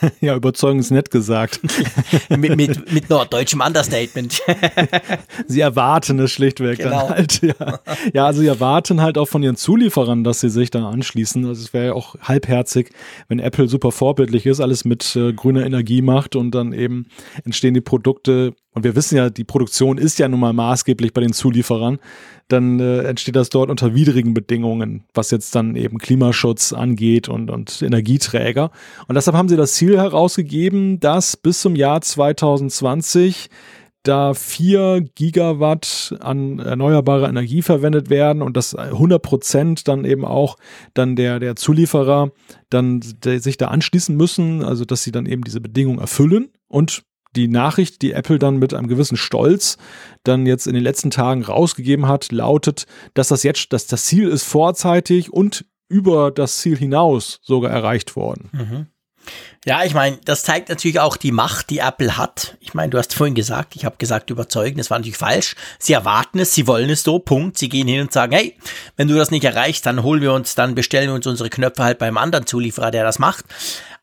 ja, 0.21 0.37
überzeugend 0.37 0.83
ist 0.83 0.91
nett 0.91 1.11
gesagt. 1.11 1.61
mit, 2.31 2.57
mit, 2.57 2.93
mit 2.93 3.11
norddeutschem 3.11 3.61
Understatement. 3.61 4.41
sie 5.47 5.61
erwarten 5.61 6.19
es 6.21 6.33
schlichtweg 6.33 6.79
genau. 6.79 6.91
dann 6.91 7.09
halt. 7.11 7.43
Ja. 7.43 7.81
ja, 8.13 8.27
also 8.27 8.41
sie 8.41 8.47
erwarten 8.47 9.01
halt 9.01 9.19
auch 9.19 9.29
von 9.29 9.43
ihren 9.43 9.57
Zulieferern, 9.57 10.25
dass 10.25 10.41
sie 10.41 10.51
sich 10.51 10.71
da 10.71 10.89
anschließen. 10.89 11.47
Also 11.47 11.63
es 11.63 11.73
wäre 11.73 11.87
ja 11.87 11.93
auch 11.93 12.17
halbherzig, 12.21 12.91
wenn 13.29 13.39
Apple 13.39 13.69
super 13.69 13.93
vorbildlich 13.93 14.47
ist, 14.47 14.61
alles 14.61 14.85
mit 14.85 15.17
äh, 15.17 15.33
grüner 15.33 15.65
Energie 15.65 16.03
macht 16.03 16.37
und 16.37 16.55
dann 16.55 16.73
eben 16.73 17.07
entstehen 17.45 17.75
die 17.75 17.81
Produkte. 17.81 18.55
Und 18.75 18.85
wir 18.85 18.95
wissen 18.95 19.17
ja, 19.17 19.31
die 19.31 19.45
Produktion 19.45 19.99
ist 19.99 20.19
ja 20.19 20.29
nun 20.29 20.41
mal 20.41 20.53
maßgeblich 20.53 21.13
bei 21.13 21.21
den 21.21 21.33
Zulieferern 21.33 21.99
dann 22.49 22.81
äh, 22.81 23.03
entsteht 23.03 23.37
das 23.37 23.51
dort 23.51 23.71
unter 23.71 23.95
widrigen 23.95 24.35
Bedingungen, 24.35 25.05
was 25.15 25.31
jetzt 25.31 25.55
dann 25.55 25.77
eben 25.77 25.99
Klimaschutz 25.99 26.73
angeht 26.73 27.29
und, 27.29 27.51
und 27.51 27.83
Energieträger. 27.83 28.71
Und 29.07 29.15
deshalb 29.15 29.37
haben 29.37 29.49
sie 29.49 29.57
das 29.57 29.75
Ziel 29.75 29.97
herausgegeben, 29.97 30.99
dass 30.99 31.37
bis 31.37 31.61
zum 31.61 31.77
Jahr 31.77 32.01
2020 32.01 33.51
da 34.03 34.33
vier 34.33 35.05
Gigawatt 35.15 36.17
an 36.21 36.61
erneuerbarer 36.61 37.29
Energie 37.29 37.63
verwendet 37.63 38.09
werden 38.09 38.43
und 38.43 38.57
dass 38.57 38.75
100 38.75 39.21
Prozent 39.21 39.89
dann 39.89 40.05
eben 40.05 40.25
auch 40.25 40.57
dann 40.95 41.15
der, 41.17 41.41
der 41.41 41.57
Zulieferer 41.57 42.31
dann 42.71 43.03
der, 43.25 43.41
sich 43.41 43.59
da 43.59 43.69
anschließen 43.69 44.17
müssen, 44.17 44.65
also 44.65 44.85
dass 44.85 45.03
sie 45.03 45.13
dann 45.13 45.27
eben 45.27 45.43
diese 45.43 45.61
Bedingungen 45.61 45.99
erfüllen 45.99 46.49
und 46.69 47.03
die 47.37 47.49
Nachricht, 47.49 48.03
die 48.03 48.13
Apple 48.13 48.39
dann 48.39 48.57
mit 48.57 48.75
einem 48.75 48.89
gewissen 48.89 49.17
Stolz 49.17 49.77
dann 50.25 50.47
jetzt 50.47 50.67
in 50.67 50.75
den 50.75 50.83
letzten 50.83 51.11
Tagen 51.11 51.45
rausgegeben 51.45 52.07
hat, 52.07 52.33
lautet, 52.33 52.87
dass 53.15 53.29
das 53.29 53.43
jetzt, 53.43 53.73
dass 53.73 53.87
das 53.87 54.05
Ziel 54.07 54.29
ist 54.29 54.45
vorzeitig 54.45 55.33
und 55.33 55.65
über 55.89 56.31
das 56.31 56.59
Ziel 56.59 56.77
hinaus 56.77 57.41
sogar 57.43 57.71
erreicht 57.71 58.17
worden. 58.17 58.51
Mhm. 58.53 58.87
Ja, 59.67 59.85
ich 59.85 59.93
meine, 59.93 60.19
das 60.25 60.43
zeigt 60.43 60.71
natürlich 60.71 61.01
auch 61.01 61.17
die 61.17 61.33
Macht, 61.33 61.69
die 61.69 61.79
Apple 61.79 62.17
hat. 62.17 62.57
Ich 62.61 62.73
meine, 62.73 62.91
du 62.91 62.99
hast 62.99 63.15
vorhin 63.15 63.35
gesagt, 63.35 63.77
ich 63.77 63.85
habe 63.85 63.97
gesagt, 63.99 64.31
überzeugen, 64.31 64.79
das 64.79 64.91
war 64.91 64.99
natürlich 64.99 65.19
falsch. 65.19 65.57
Sie 65.79 65.93
erwarten 65.93 66.39
es, 66.39 66.55
sie 66.55 66.67
wollen 66.67 66.89
es 66.89 67.03
so, 67.03 67.19
Punkt. 67.19 67.59
Sie 67.59 67.69
gehen 67.69 67.89
hin 67.89 68.01
und 68.01 68.13
sagen, 68.13 68.33
hey, 68.33 68.57
wenn 68.97 69.09
du 69.09 69.15
das 69.15 69.31
nicht 69.31 69.45
erreichst, 69.45 69.85
dann 69.85 70.03
holen 70.03 70.23
wir 70.23 70.33
uns, 70.33 70.55
dann 70.55 70.75
bestellen 70.75 71.09
wir 71.09 71.15
uns 71.15 71.27
unsere 71.27 71.51
Knöpfe 71.51 71.83
halt 71.83 71.99
beim 71.99 72.17
anderen 72.17 72.47
Zulieferer, 72.47 72.91
der 72.91 73.05
das 73.05 73.19
macht. 73.19 73.45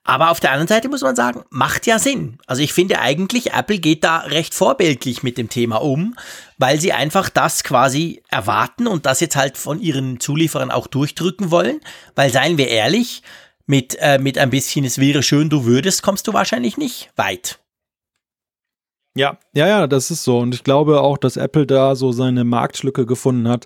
Aber 0.08 0.30
auf 0.30 0.40
der 0.40 0.52
anderen 0.52 0.68
Seite 0.68 0.88
muss 0.88 1.02
man 1.02 1.16
sagen, 1.16 1.44
macht 1.50 1.88
ja 1.88 1.98
Sinn. 1.98 2.38
Also 2.46 2.62
ich 2.62 2.74
finde 2.74 3.00
eigentlich, 3.00 3.54
Apple 3.54 3.80
geht 3.80 4.04
da 4.04 4.20
recht 4.20 4.54
vorbildlich 4.54 5.24
mit 5.24 5.40
dem 5.40 5.50
Thema 5.50 5.78
um, 5.78 6.16
weil 6.60 6.80
sie 6.80 6.94
einfach 6.94 7.28
das 7.30 7.64
quasi 7.64 8.22
erwarten 8.30 8.86
und 8.86 9.08
das 9.08 9.20
jetzt 9.20 9.36
halt 9.36 9.58
von 9.58 9.82
ihren 9.82 10.20
Zulieferern 10.20 10.70
auch 10.70 10.86
durchdrücken 10.86 11.50
wollen. 11.50 11.82
Weil 12.14 12.32
seien 12.32 12.60
wir 12.60 12.68
ehrlich, 12.68 13.24
mit, 13.66 13.98
äh, 14.00 14.20
mit 14.20 14.38
ein 14.38 14.52
bisschen, 14.52 14.86
es 14.86 15.00
wäre 15.00 15.24
schön, 15.24 15.50
du 15.50 15.66
würdest, 15.66 16.04
kommst 16.04 16.28
du 16.28 16.34
wahrscheinlich 16.34 16.78
nicht 16.78 17.10
weit. 17.16 17.60
Ja, 19.18 19.38
ja, 19.54 19.68
ja, 19.68 19.88
das 19.88 20.12
ist 20.12 20.24
so. 20.24 20.40
Und 20.40 20.54
ich 20.54 20.64
glaube 20.64 21.02
auch, 21.02 21.18
dass 21.18 21.38
Apple 21.38 21.66
da 21.66 21.96
so 21.96 22.12
seine 22.12 22.44
Marktlücke 22.44 23.06
gefunden 23.06 23.48
hat. 23.48 23.66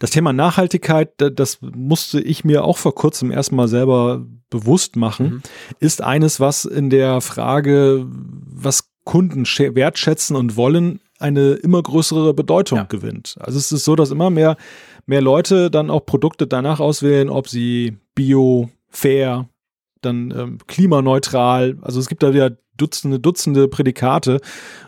Das 0.00 0.10
Thema 0.10 0.32
Nachhaltigkeit, 0.32 1.12
das 1.16 1.58
musste 1.62 2.20
ich 2.20 2.44
mir 2.44 2.64
auch 2.64 2.78
vor 2.78 2.94
kurzem 2.94 3.30
erstmal 3.30 3.68
selber 3.68 4.26
bewusst 4.50 4.96
machen, 4.96 5.26
mhm. 5.26 5.42
ist 5.78 6.02
eines, 6.02 6.40
was 6.40 6.64
in 6.64 6.90
der 6.90 7.20
Frage, 7.20 8.06
was 8.08 8.90
Kunden 9.04 9.44
wertschätzen 9.44 10.36
und 10.36 10.56
wollen, 10.56 11.00
eine 11.18 11.52
immer 11.52 11.82
größere 11.82 12.34
Bedeutung 12.34 12.78
ja. 12.78 12.84
gewinnt. 12.84 13.36
Also 13.40 13.58
es 13.58 13.72
ist 13.72 13.84
so, 13.84 13.96
dass 13.96 14.10
immer 14.10 14.30
mehr, 14.30 14.56
mehr 15.06 15.20
Leute 15.20 15.70
dann 15.70 15.90
auch 15.90 16.06
Produkte 16.06 16.46
danach 16.46 16.80
auswählen, 16.80 17.28
ob 17.28 17.48
sie 17.48 17.96
bio, 18.14 18.68
fair, 18.88 19.48
dann 20.00 20.32
ähm, 20.36 20.58
klimaneutral. 20.66 21.78
Also 21.82 22.00
es 22.00 22.08
gibt 22.08 22.22
da 22.22 22.30
ja 22.30 22.50
Dutzende, 22.78 23.20
Dutzende 23.20 23.68
Prädikate 23.68 24.40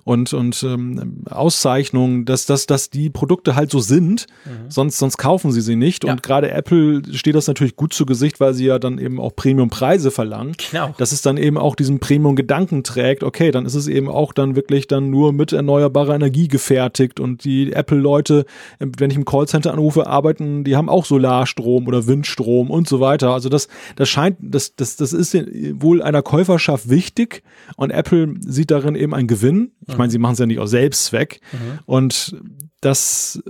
und, 0.05 0.33
und 0.33 0.63
ähm, 0.63 1.25
Auszeichnungen, 1.29 2.25
dass, 2.25 2.47
dass, 2.47 2.67
dass 2.67 2.91
die 2.91 3.11
Produkte 3.11 3.55
halt 3.55 3.71
so 3.71 3.81
sind, 3.81 4.27
mhm. 4.45 4.71
sonst, 4.71 4.99
sonst 4.99 5.19
kaufen 5.19 5.53
sie 5.53 5.61
sie 5.61 5.77
nicht. 5.77 6.05
Ja. 6.05 6.13
Und 6.13 6.23
gerade 6.23 6.51
Apple 6.51 7.03
steht 7.13 7.35
das 7.35 7.47
natürlich 7.47 7.77
gut 7.77 7.93
zu 7.93 8.07
Gesicht, 8.07 8.41
weil 8.41 8.55
sie 8.55 8.67
ja 8.67 8.79
dann 8.79 8.99
eben 8.99 9.21
auch 9.21 9.35
Premium-Preise 9.37 10.11
verlangen. 10.11 10.55
Genau. 10.71 10.95
Dass 10.99 11.13
es 11.13 11.23
dann 11.23 11.37
eben 11.37 11.59
auch 11.59 11.75
diesen 11.75 12.01
Premium-Gedanken 12.01 12.83
trägt, 12.83 13.23
okay, 13.23 13.51
dann 13.51 13.67
ist 13.67 13.75
es 13.75 13.87
eben 13.87 14.09
auch 14.09 14.33
dann 14.33 14.57
wirklich 14.57 14.87
dann 14.87 15.11
nur 15.11 15.33
mit 15.33 15.53
erneuerbarer 15.53 16.15
Energie 16.15 16.49
gefertigt 16.49 17.21
und 17.21 17.45
die 17.45 17.73
Apple-Leute, 17.73 18.47
wenn 18.79 19.11
ich 19.11 19.17
im 19.17 19.25
Callcenter 19.25 19.73
anrufe, 19.73 20.07
arbeiten, 20.07 20.65
die 20.65 20.77
haben 20.77 20.89
auch 20.89 21.05
Solarstrom 21.05 21.87
oder 21.87 22.07
Windstrom 22.07 22.71
und 22.71 22.89
so 22.89 23.01
weiter. 23.01 23.31
Also 23.31 23.49
das, 23.49 23.69
das 23.97 24.09
scheint, 24.09 24.39
das, 24.41 24.75
das, 24.77 24.97
das 24.97 25.13
ist 25.13 25.37
wohl 25.81 26.03
einer 26.03 26.23
Käuferschaft 26.23 26.89
wichtig 26.89 27.43
und 27.81 27.91
Apple 27.93 28.35
sieht 28.41 28.71
darin 28.71 28.95
eben 28.95 29.15
einen 29.15 29.27
Gewinn. 29.27 29.73
Ich 29.89 29.97
meine, 29.97 30.11
sie 30.11 30.19
machen 30.19 30.35
es 30.35 30.39
ja 30.39 30.45
nicht 30.45 30.59
aus 30.59 30.69
Selbstzweck. 30.69 31.41
Mhm. 31.51 31.79
Und 31.87 32.37
das, 32.83 33.43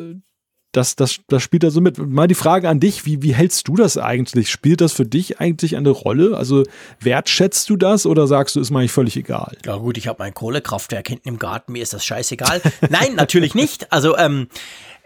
das, 0.70 0.94
das, 0.94 1.16
das 1.26 1.42
spielt 1.42 1.64
da 1.64 1.70
so 1.70 1.80
mit. 1.80 1.98
Mal 1.98 2.28
die 2.28 2.36
Frage 2.36 2.68
an 2.68 2.78
dich, 2.78 3.04
wie, 3.04 3.24
wie 3.24 3.34
hältst 3.34 3.66
du 3.66 3.74
das 3.74 3.98
eigentlich? 3.98 4.48
Spielt 4.48 4.82
das 4.82 4.92
für 4.92 5.04
dich 5.04 5.40
eigentlich 5.40 5.76
eine 5.76 5.90
Rolle? 5.90 6.36
Also 6.36 6.62
wertschätzt 7.00 7.68
du 7.70 7.76
das 7.76 8.06
oder 8.06 8.28
sagst 8.28 8.54
du, 8.54 8.60
ist 8.60 8.70
mir 8.70 8.78
eigentlich 8.78 8.92
völlig 8.92 9.16
egal? 9.16 9.56
Ja 9.66 9.74
gut, 9.74 9.98
ich 9.98 10.06
habe 10.06 10.20
mein 10.20 10.32
Kohlekraftwerk 10.32 11.08
hinten 11.08 11.26
im 11.26 11.40
Garten, 11.40 11.72
mir 11.72 11.82
ist 11.82 11.92
das 11.92 12.04
scheißegal. 12.04 12.62
Nein, 12.88 13.16
natürlich 13.16 13.56
nicht. 13.56 13.92
Also 13.92 14.16
ähm, 14.16 14.46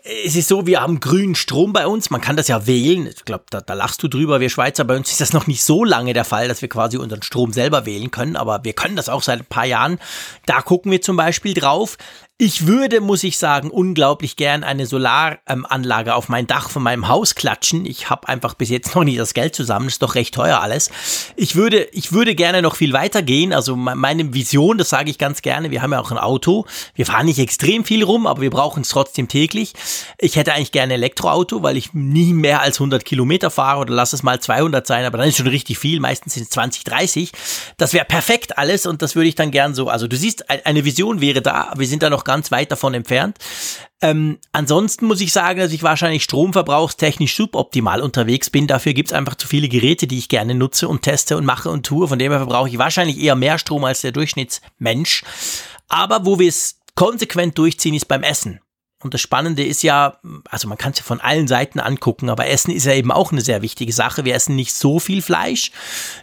es 0.05 0.37
ist 0.37 0.49
so, 0.49 0.67
wir 0.67 0.83
haben 0.83 1.01
grünen 1.01 1.35
Strom 1.35 1.73
bei 1.73 1.87
uns. 1.87 2.11
Man 2.11 2.21
kann 2.21 2.37
das 2.37 2.49
ja 2.49 2.67
wählen. 2.67 3.07
Ich 3.07 3.25
glaube, 3.25 3.45
da, 3.49 3.63
da 3.63 3.73
lachst 3.73 4.03
du 4.03 4.09
drüber. 4.09 4.39
Wir 4.39 4.51
Schweizer, 4.51 4.85
bei 4.85 4.97
uns 4.97 5.11
ist 5.11 5.23
das 5.23 5.33
noch 5.33 5.47
nicht 5.47 5.65
so 5.65 5.83
lange 5.83 6.13
der 6.13 6.27
Fall, 6.27 6.47
dass 6.47 6.61
wir 6.61 6.69
quasi 6.69 6.99
unseren 6.99 7.23
Strom 7.23 7.55
selber 7.55 7.87
wählen 7.87 8.11
können. 8.11 8.37
Aber 8.37 8.65
wir 8.65 8.75
können 8.75 8.97
das 8.97 9.09
auch 9.09 9.23
seit 9.23 9.41
ein 9.41 9.47
paar 9.47 9.65
Jahren. 9.65 9.99
Da 10.45 10.61
gucken 10.61 10.93
wir 10.93 11.01
zum 11.01 11.17
Beispiel 11.17 11.55
drauf. 11.55 11.97
Ich 12.37 12.67
würde, 12.67 13.01
muss 13.01 13.23
ich 13.23 13.39
sagen, 13.39 13.71
unglaublich 13.71 14.35
gern 14.35 14.65
eine 14.65 14.87
Solaranlage 14.87 16.11
ähm, 16.11 16.17
auf 16.17 16.29
mein 16.29 16.49
Dach 16.49 16.69
von 16.69 16.83
meinem 16.83 17.07
Haus 17.07 17.37
klatschen. 17.37 17.87
Ich 17.87 18.11
habe 18.11 18.29
einfach 18.29 18.55
bis 18.55 18.71
jetzt 18.71 18.97
noch 18.97 19.05
nicht 19.05 19.21
das 19.21 19.35
Geld 19.35 19.55
zusammen, 19.55 19.87
ist 19.87 20.03
doch 20.03 20.17
recht 20.17 20.35
teuer 20.35 20.59
alles. 20.59 20.91
Ich 21.37 21.55
würde, 21.55 21.85
ich 21.93 22.11
würde 22.13 22.35
gerne 22.35 22.61
noch 22.61 22.75
viel 22.75 22.93
weiter 22.93 23.23
gehen. 23.23 23.53
Also 23.53 23.77
meine 23.77 24.35
Vision, 24.35 24.79
das 24.79 24.89
sage 24.89 25.11
ich 25.11 25.19
ganz 25.19 25.43
gerne, 25.43 25.71
wir 25.71 25.81
haben 25.81 25.93
ja 25.93 26.01
auch 26.01 26.11
ein 26.11 26.19
Auto. 26.19 26.67
Wir 26.97 27.07
fahren 27.07 27.27
nicht 27.27 27.39
extrem 27.39 27.85
viel 27.85 28.03
rum, 28.03 28.27
aber 28.27 28.41
wir 28.43 28.51
brauchen 28.51 28.81
es 28.81 28.89
trotzdem 28.89 29.29
täglich. 29.29 29.73
Ich 30.19 30.35
hätte 30.35 30.55
eigentlich 30.55 30.73
gerne 30.73 30.95
ein 30.95 30.99
Elektroauto, 30.99 31.63
weil 31.63 31.77
ich 31.77 31.95
nie 31.95 32.33
mehr 32.33 32.63
als 32.63 32.81
100 32.81 33.05
Kilometer 33.05 33.53
fahre 33.53 33.83
oder 33.83 33.95
lass 33.95 34.13
es 34.13 34.25
mal 34.25 34.41
200 34.41 34.85
sein, 34.85 35.05
aber 35.05 35.19
dann 35.19 35.29
ist 35.29 35.37
schon 35.37 35.47
richtig 35.47 35.79
viel. 35.79 36.01
Meistens 36.01 36.35
sind 36.35 36.43
es 36.43 36.51
20, 36.51 36.83
30. 36.83 37.31
Das 37.77 37.93
wäre 37.93 38.05
perfekt 38.05 38.59
alles 38.59 38.87
und 38.87 39.03
das 39.03 39.15
würde 39.15 39.29
ich 39.29 39.37
dann 39.37 39.53
gern 39.53 39.73
so. 39.77 39.89
Also 39.89 40.09
du 40.09 40.17
siehst, 40.17 40.51
eine 40.51 40.85
Vision 40.85 41.21
wäre 41.21 41.41
da, 41.41 41.73
wir 41.77 41.87
sind 41.87 42.03
da 42.03 42.11
noch 42.11 42.24
ganz 42.25 42.51
weit 42.51 42.73
davon 42.73 42.95
entfernt. 42.95 43.39
Ähm, 44.03 44.39
ansonsten 44.53 45.07
muss 45.07 45.21
ich 45.21 45.33
sagen, 45.33 45.61
dass 45.61 45.73
ich 45.73 45.83
wahrscheinlich 45.83 46.25
stromverbrauchstechnisch 46.25 47.35
suboptimal 47.37 48.01
unterwegs 48.03 48.51
bin. 48.51 48.67
Dafür 48.67 48.93
gibt 48.93 49.11
es 49.11 49.13
einfach 49.13 49.35
zu 49.35 49.47
viele 49.47 49.69
Geräte, 49.69 50.07
die 50.07 50.19
ich 50.19 50.29
gerne 50.29 50.55
nutze 50.55 50.89
und 50.89 51.03
teste 51.03 51.37
und 51.37 51.45
mache 51.45 51.71
und 51.71 51.87
tue. 51.87 52.09
Von 52.09 52.19
dem 52.19 52.33
her 52.33 52.41
verbrauche 52.41 52.69
ich 52.69 52.79
wahrscheinlich 52.79 53.19
eher 53.19 53.37
mehr 53.37 53.59
Strom 53.59 53.85
als 53.85 54.03
der 54.03 54.13
Durchschnittsmensch. 54.13 55.25
Aber 55.89 56.27
wo 56.27 56.39
wir 56.39 56.49
es 56.49 56.81
konsequent 56.95 57.57
durchziehen, 57.59 57.95
ist 57.95 58.09
beim 58.09 58.23
Essen. 58.23 58.61
Und 59.05 59.13
das 59.13 59.21
Spannende 59.21 59.63
ist 59.63 59.83
ja, 59.83 60.19
also 60.49 60.67
man 60.67 60.79
kann 60.79 60.93
es 60.93 60.99
ja 60.99 61.05
von 61.05 61.21
allen 61.21 61.47
Seiten 61.47 61.79
angucken, 61.79 62.31
aber 62.31 62.47
Essen 62.47 62.71
ist 62.73 62.87
ja 62.87 62.95
eben 62.95 63.13
auch 63.13 63.33
eine 63.33 63.43
sehr 63.43 63.61
wichtige 63.61 63.93
Sache. 63.93 64.25
Wir 64.25 64.35
essen 64.35 64.57
nicht 64.57 64.73
so 64.73 64.99
viel 64.99 65.21
Fleisch, 65.21 65.73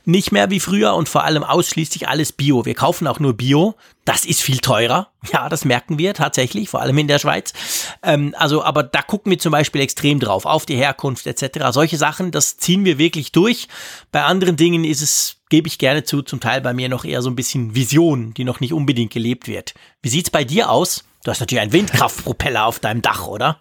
nicht 0.03 0.31
mehr 0.31 0.49
wie 0.49 0.59
früher 0.59 0.95
und 0.95 1.07
vor 1.07 1.23
allem 1.23 1.43
ausschließlich 1.43 2.07
alles 2.07 2.31
Bio. 2.31 2.65
Wir 2.65 2.73
kaufen 2.73 3.07
auch 3.07 3.19
nur 3.19 3.33
Bio. 3.33 3.75
Das 4.03 4.25
ist 4.25 4.41
viel 4.41 4.57
teurer. 4.57 5.07
Ja, 5.31 5.49
das 5.49 5.65
merken 5.65 5.99
wir 5.99 6.15
tatsächlich, 6.15 6.69
vor 6.69 6.81
allem 6.81 6.97
in 6.97 7.07
der 7.07 7.19
Schweiz. 7.19 7.53
Ähm, 8.01 8.33
also, 8.39 8.63
aber 8.63 8.81
da 8.81 9.03
gucken 9.03 9.29
wir 9.29 9.37
zum 9.37 9.51
Beispiel 9.51 9.81
extrem 9.81 10.19
drauf, 10.19 10.47
auf 10.47 10.65
die 10.65 10.75
Herkunft 10.75 11.27
etc. 11.27 11.67
Solche 11.69 11.97
Sachen, 11.97 12.31
das 12.31 12.57
ziehen 12.57 12.85
wir 12.85 12.97
wirklich 12.97 13.31
durch. 13.31 13.67
Bei 14.11 14.23
anderen 14.23 14.55
Dingen 14.55 14.83
ist 14.83 15.03
es, 15.03 15.37
gebe 15.49 15.67
ich 15.67 15.77
gerne 15.77 16.03
zu, 16.03 16.23
zum 16.23 16.39
Teil 16.39 16.61
bei 16.61 16.73
mir 16.73 16.89
noch 16.89 17.05
eher 17.05 17.21
so 17.21 17.29
ein 17.29 17.35
bisschen 17.35 17.75
Vision, 17.75 18.33
die 18.33 18.43
noch 18.43 18.61
nicht 18.61 18.73
unbedingt 18.73 19.13
gelebt 19.13 19.47
wird. 19.47 19.75
Wie 20.01 20.09
sieht's 20.09 20.31
bei 20.31 20.43
dir 20.43 20.71
aus? 20.71 21.03
Du 21.23 21.31
hast 21.31 21.39
natürlich 21.39 21.61
einen 21.61 21.73
Windkraftpropeller 21.73 22.65
auf 22.65 22.79
deinem 22.79 23.01
Dach, 23.01 23.27
oder? 23.27 23.59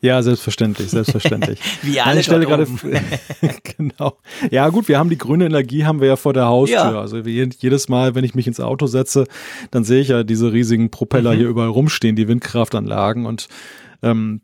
Ja, 0.00 0.22
selbstverständlich, 0.22 0.90
selbstverständlich. 0.90 1.60
Wie 1.82 2.00
alle 2.00 2.20
ich 2.20 2.26
stelle 2.26 2.46
gerade 2.46 2.66
genau. 3.76 4.18
Ja, 4.50 4.68
gut, 4.70 4.88
wir 4.88 4.98
haben 4.98 5.10
die 5.10 5.18
grüne 5.18 5.46
Energie 5.46 5.84
haben 5.84 6.00
wir 6.00 6.08
ja 6.08 6.16
vor 6.16 6.32
der 6.32 6.46
Haustür. 6.46 6.76
Ja. 6.76 7.00
Also 7.00 7.18
jedes 7.18 7.88
Mal, 7.88 8.14
wenn 8.14 8.24
ich 8.24 8.34
mich 8.34 8.46
ins 8.46 8.60
Auto 8.60 8.86
setze, 8.86 9.26
dann 9.70 9.84
sehe 9.84 10.00
ich 10.00 10.08
ja 10.08 10.22
diese 10.22 10.52
riesigen 10.52 10.90
Propeller 10.90 11.34
mhm. 11.34 11.36
hier 11.36 11.48
überall 11.48 11.68
rumstehen, 11.68 12.16
die 12.16 12.28
Windkraftanlagen 12.28 13.26
und 13.26 13.48
ähm, 14.02 14.40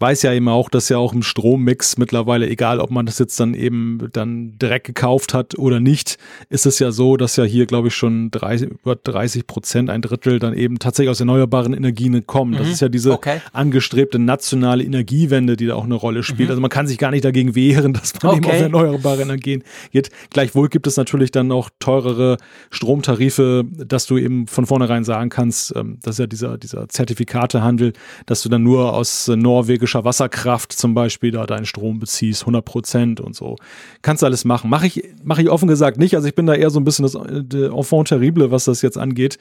weiß 0.00 0.22
ja 0.22 0.32
eben 0.32 0.48
auch, 0.48 0.68
dass 0.68 0.88
ja 0.88 0.98
auch 0.98 1.12
im 1.12 1.22
Strommix 1.22 1.98
mittlerweile, 1.98 2.48
egal 2.48 2.80
ob 2.80 2.90
man 2.90 3.06
das 3.06 3.18
jetzt 3.18 3.38
dann 3.40 3.54
eben 3.54 4.08
dann 4.12 4.56
direkt 4.58 4.86
gekauft 4.86 5.34
hat 5.34 5.58
oder 5.58 5.80
nicht, 5.80 6.18
ist 6.50 6.66
es 6.66 6.78
ja 6.78 6.92
so, 6.92 7.16
dass 7.16 7.36
ja 7.36 7.44
hier, 7.44 7.66
glaube 7.66 7.88
ich, 7.88 7.94
schon 7.94 8.30
30, 8.30 8.70
über 8.70 8.94
30 8.96 9.46
Prozent, 9.46 9.90
ein 9.90 10.02
Drittel 10.02 10.38
dann 10.38 10.54
eben 10.54 10.78
tatsächlich 10.78 11.10
aus 11.10 11.20
erneuerbaren 11.20 11.74
Energien 11.74 12.26
kommen. 12.26 12.52
Das 12.52 12.66
mhm. 12.66 12.72
ist 12.72 12.80
ja 12.80 12.88
diese 12.88 13.12
okay. 13.12 13.40
angestrebte 13.52 14.18
nationale 14.18 14.84
Energiewende, 14.84 15.56
die 15.56 15.66
da 15.66 15.74
auch 15.74 15.84
eine 15.84 15.96
Rolle 15.96 16.22
spielt. 16.22 16.48
Mhm. 16.48 16.50
Also 16.50 16.60
man 16.60 16.70
kann 16.70 16.86
sich 16.86 16.98
gar 16.98 17.10
nicht 17.10 17.24
dagegen 17.24 17.54
wehren, 17.54 17.92
dass 17.94 18.14
man 18.22 18.32
okay. 18.32 18.38
eben 18.38 18.46
auf 18.46 18.60
erneuerbare 18.60 19.22
Energien 19.22 19.64
geht. 19.90 20.10
Gleichwohl 20.30 20.68
gibt 20.68 20.86
es 20.86 20.96
natürlich 20.96 21.32
dann 21.32 21.50
auch 21.50 21.70
teurere 21.80 22.36
Stromtarife, 22.70 23.64
dass 23.64 24.06
du 24.06 24.16
eben 24.16 24.46
von 24.46 24.66
vornherein 24.66 25.02
sagen 25.02 25.30
kannst, 25.30 25.74
ähm, 25.74 25.98
das 26.02 26.14
ist 26.14 26.18
ja 26.20 26.26
dieser, 26.26 26.58
dieser 26.58 26.88
Zertifikatehandel, 26.88 27.94
dass 28.26 28.42
du 28.42 28.48
dann 28.48 28.62
nur 28.62 28.94
aus 28.94 29.28
Norwegen 29.28 29.87
norwegischer 29.88 30.04
Wasserkraft 30.04 30.72
zum 30.72 30.94
Beispiel 30.94 31.30
da 31.30 31.46
deinen 31.46 31.66
Strom 31.66 31.98
beziehst, 31.98 32.42
100 32.42 32.64
Prozent 32.64 33.20
und 33.20 33.34
so. 33.34 33.56
Kannst 34.02 34.22
du 34.22 34.26
alles 34.26 34.44
machen. 34.44 34.70
Mache 34.70 34.86
ich, 34.86 35.02
mache 35.24 35.42
ich 35.42 35.48
offen 35.48 35.68
gesagt 35.68 35.98
nicht. 35.98 36.14
Also 36.14 36.28
ich 36.28 36.34
bin 36.34 36.46
da 36.46 36.54
eher 36.54 36.70
so 36.70 36.78
ein 36.80 36.84
bisschen 36.84 37.04
das 37.04 37.14
äh, 37.14 37.66
Enfant 37.66 38.08
terrible, 38.08 38.50
was 38.50 38.64
das 38.64 38.82
jetzt 38.82 38.98
angeht. 38.98 39.38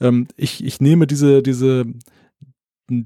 Ähm, 0.00 0.26
ich, 0.36 0.64
ich 0.64 0.80
nehme 0.80 1.06
diese, 1.06 1.42
diese 1.42 1.84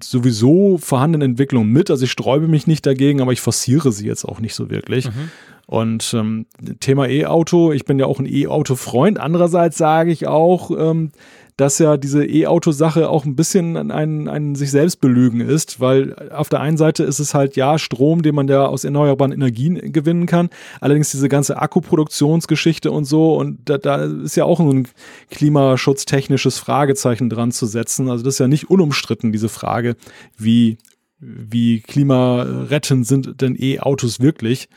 sowieso 0.02 0.78
vorhandenen 0.78 1.32
Entwicklungen 1.32 1.70
mit. 1.70 1.90
Also 1.90 2.04
ich 2.04 2.10
sträube 2.10 2.48
mich 2.48 2.66
nicht 2.66 2.86
dagegen, 2.86 3.20
aber 3.20 3.32
ich 3.32 3.40
forciere 3.40 3.92
sie 3.92 4.06
jetzt 4.06 4.24
auch 4.24 4.40
nicht 4.40 4.54
so 4.54 4.70
wirklich. 4.70 5.06
Mhm. 5.06 5.30
Und 5.66 6.14
ähm, 6.14 6.46
Thema 6.80 7.08
E-Auto, 7.08 7.72
ich 7.72 7.84
bin 7.84 7.98
ja 7.98 8.06
auch 8.06 8.18
ein 8.18 8.26
E-Auto-Freund. 8.26 9.18
Andererseits 9.18 9.78
sage 9.78 10.10
ich 10.10 10.26
auch, 10.26 10.70
ähm, 10.70 11.10
dass 11.56 11.78
ja 11.78 11.96
diese 11.96 12.24
E-Auto-Sache 12.26 13.08
auch 13.08 13.24
ein 13.24 13.36
bisschen 13.36 13.90
ein, 13.90 14.28
ein 14.28 14.54
sich 14.56 14.72
selbst 14.72 15.00
belügen 15.00 15.40
ist, 15.40 15.80
weil 15.80 16.30
auf 16.30 16.48
der 16.48 16.60
einen 16.60 16.76
Seite 16.76 17.04
ist 17.04 17.20
es 17.20 17.32
halt 17.32 17.54
ja 17.54 17.78
Strom, 17.78 18.22
den 18.22 18.34
man 18.34 18.48
ja 18.48 18.66
aus 18.66 18.84
erneuerbaren 18.84 19.32
Energien 19.32 19.92
gewinnen 19.92 20.26
kann. 20.26 20.50
Allerdings 20.80 21.12
diese 21.12 21.28
ganze 21.28 21.56
Akkuproduktionsgeschichte 21.56 22.90
und 22.90 23.04
so 23.04 23.36
und 23.36 23.58
da, 23.68 23.78
da 23.78 24.04
ist 24.04 24.36
ja 24.36 24.44
auch 24.44 24.58
ein 24.58 24.88
klimaschutztechnisches 25.30 26.58
Fragezeichen 26.58 27.30
dran 27.30 27.52
zu 27.52 27.66
setzen. 27.66 28.10
Also 28.10 28.24
das 28.24 28.34
ist 28.34 28.40
ja 28.40 28.48
nicht 28.48 28.68
unumstritten, 28.68 29.30
diese 29.30 29.48
Frage, 29.48 29.94
wie, 30.36 30.78
wie 31.20 31.80
klimarettend 31.80 33.06
sind 33.06 33.40
denn 33.40 33.56
E-Autos 33.56 34.18
wirklich? 34.18 34.68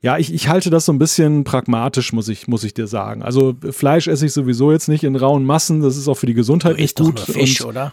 Ja, 0.00 0.16
ich, 0.16 0.32
ich 0.32 0.48
halte 0.48 0.70
das 0.70 0.84
so 0.84 0.92
ein 0.92 0.98
bisschen 0.98 1.42
pragmatisch, 1.42 2.12
muss 2.12 2.28
ich, 2.28 2.46
muss 2.46 2.62
ich 2.62 2.72
dir 2.72 2.86
sagen. 2.86 3.22
Also 3.22 3.56
Fleisch 3.70 4.06
esse 4.06 4.26
ich 4.26 4.32
sowieso 4.32 4.70
jetzt 4.70 4.88
nicht 4.88 5.02
in 5.02 5.16
rauen 5.16 5.44
Massen, 5.44 5.82
das 5.82 5.96
ist 5.96 6.06
auch 6.06 6.14
für 6.14 6.26
die 6.26 6.34
Gesundheit 6.34 6.76
du 6.76 6.80
nicht 6.80 6.96
gut. 6.96 7.18
Doch 7.18 7.26
nur 7.28 7.36
Fisch, 7.36 7.64
oder? 7.64 7.92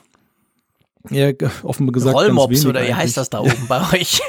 Ja, 1.10 1.32
offen 1.64 1.92
gesagt. 1.92 2.16
Rollmops 2.16 2.66
oder 2.66 2.86
wie 2.86 2.94
heißt 2.94 3.18
das 3.18 3.30
da 3.30 3.40
oben 3.40 3.68
bei 3.68 3.82
euch? 3.94 4.22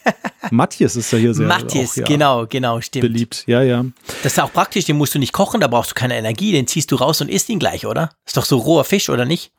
Matthias 0.50 0.96
ist 0.96 1.10
ja 1.12 1.18
hier 1.18 1.34
sehr 1.34 1.46
Matthias, 1.46 1.92
auch, 1.92 1.96
ja, 1.96 2.04
genau, 2.04 2.46
genau, 2.46 2.80
stimmt. 2.80 3.02
Beliebt, 3.02 3.44
ja, 3.46 3.62
ja. 3.62 3.84
Das 4.22 4.32
ist 4.32 4.40
auch 4.40 4.52
praktisch, 4.52 4.84
den 4.84 4.96
musst 4.96 5.14
du 5.14 5.18
nicht 5.18 5.32
kochen, 5.32 5.60
da 5.60 5.68
brauchst 5.68 5.92
du 5.92 5.94
keine 5.94 6.16
Energie, 6.16 6.52
den 6.52 6.66
ziehst 6.66 6.90
du 6.92 6.96
raus 6.96 7.20
und 7.20 7.30
isst 7.30 7.48
ihn 7.48 7.58
gleich, 7.58 7.86
oder? 7.86 8.10
Ist 8.26 8.36
doch 8.36 8.44
so 8.44 8.58
roher 8.58 8.84
Fisch, 8.84 9.08
oder 9.08 9.24
nicht? 9.24 9.52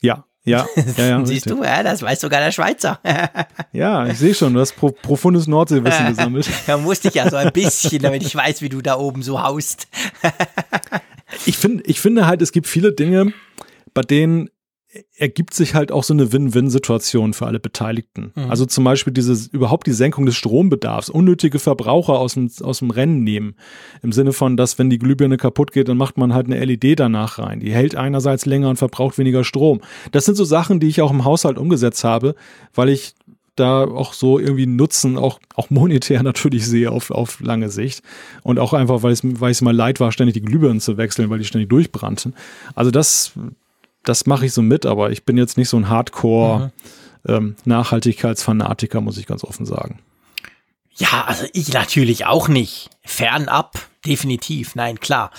Ja, 0.00 0.24
ja, 0.44 0.66
ja, 0.96 1.06
ja 1.06 1.26
Siehst 1.26 1.48
du, 1.48 1.62
ja, 1.62 1.82
das 1.82 2.02
weiß 2.02 2.20
sogar 2.20 2.40
der 2.40 2.50
Schweizer. 2.50 2.98
ja, 3.72 4.06
ich 4.06 4.18
sehe 4.18 4.34
schon, 4.34 4.54
du 4.54 4.60
hast 4.60 4.76
pro, 4.76 4.90
profundes 4.90 5.46
Nordseewissen 5.46 6.08
gesammelt. 6.08 6.48
da 6.66 6.76
musste 6.76 7.08
ich 7.08 7.14
ja 7.14 7.30
so 7.30 7.36
ein 7.36 7.52
bisschen, 7.52 8.02
damit 8.02 8.24
ich 8.24 8.34
weiß, 8.34 8.62
wie 8.62 8.68
du 8.68 8.80
da 8.80 8.96
oben 8.96 9.22
so 9.22 9.42
haust. 9.42 9.86
ich, 11.46 11.56
find, 11.56 11.86
ich 11.86 12.00
finde 12.00 12.26
halt, 12.26 12.42
es 12.42 12.52
gibt 12.52 12.66
viele 12.66 12.92
Dinge, 12.92 13.32
bei 13.94 14.02
denen 14.02 14.50
ergibt 15.16 15.54
sich 15.54 15.74
halt 15.74 15.90
auch 15.90 16.04
so 16.04 16.12
eine 16.12 16.32
Win-Win-Situation 16.32 17.32
für 17.32 17.46
alle 17.46 17.60
Beteiligten. 17.60 18.32
Mhm. 18.34 18.50
Also 18.50 18.66
zum 18.66 18.84
Beispiel 18.84 19.12
diese, 19.12 19.48
überhaupt 19.50 19.86
die 19.86 19.92
Senkung 19.92 20.26
des 20.26 20.36
Strombedarfs, 20.36 21.08
unnötige 21.08 21.58
Verbraucher 21.58 22.18
aus 22.18 22.34
dem, 22.34 22.50
aus 22.62 22.80
dem 22.80 22.90
Rennen 22.90 23.24
nehmen. 23.24 23.54
Im 24.02 24.12
Sinne 24.12 24.32
von, 24.32 24.56
dass 24.56 24.78
wenn 24.78 24.90
die 24.90 24.98
Glühbirne 24.98 25.38
kaputt 25.38 25.72
geht, 25.72 25.88
dann 25.88 25.96
macht 25.96 26.18
man 26.18 26.34
halt 26.34 26.46
eine 26.46 26.62
LED 26.62 27.00
danach 27.00 27.38
rein. 27.38 27.60
Die 27.60 27.72
hält 27.72 27.96
einerseits 27.96 28.44
länger 28.44 28.68
und 28.68 28.76
verbraucht 28.76 29.16
weniger 29.16 29.44
Strom. 29.44 29.80
Das 30.10 30.26
sind 30.26 30.34
so 30.34 30.44
Sachen, 30.44 30.78
die 30.78 30.88
ich 30.88 31.00
auch 31.00 31.10
im 31.10 31.24
Haushalt 31.24 31.56
umgesetzt 31.56 32.04
habe, 32.04 32.34
weil 32.74 32.90
ich 32.90 33.14
da 33.56 33.84
auch 33.84 34.14
so 34.14 34.38
irgendwie 34.38 34.66
Nutzen, 34.66 35.16
auch, 35.16 35.38
auch 35.54 35.70
monetär 35.70 36.22
natürlich 36.24 36.66
sehe 36.66 36.90
auf, 36.90 37.10
auf 37.10 37.40
lange 37.40 37.70
Sicht. 37.70 38.02
Und 38.42 38.58
auch 38.58 38.72
einfach, 38.72 39.02
weil 39.02 39.12
es, 39.12 39.20
weil 39.24 39.50
es 39.50 39.62
mal 39.62 39.74
leid 39.74 40.00
war, 40.00 40.12
ständig 40.12 40.34
die 40.34 40.42
Glühbirnen 40.42 40.80
zu 40.80 40.96
wechseln, 40.96 41.30
weil 41.30 41.38
die 41.38 41.44
ständig 41.44 41.70
durchbrannten. 41.70 42.34
Also 42.74 42.90
das, 42.90 43.32
das 44.04 44.26
mache 44.26 44.46
ich 44.46 44.52
so 44.52 44.62
mit, 44.62 44.86
aber 44.86 45.10
ich 45.10 45.24
bin 45.24 45.36
jetzt 45.36 45.56
nicht 45.56 45.68
so 45.68 45.76
ein 45.76 45.88
Hardcore 45.88 46.72
mhm. 47.24 47.34
ähm, 47.34 47.56
Nachhaltigkeitsfanatiker, 47.64 49.00
muss 49.00 49.18
ich 49.18 49.26
ganz 49.26 49.44
offen 49.44 49.66
sagen. 49.66 50.00
Ja, 50.96 51.24
also 51.26 51.46
ich 51.52 51.72
natürlich 51.72 52.26
auch 52.26 52.48
nicht. 52.48 52.90
Fernab, 53.02 53.78
definitiv, 54.04 54.74
nein, 54.74 55.00
klar. 55.00 55.30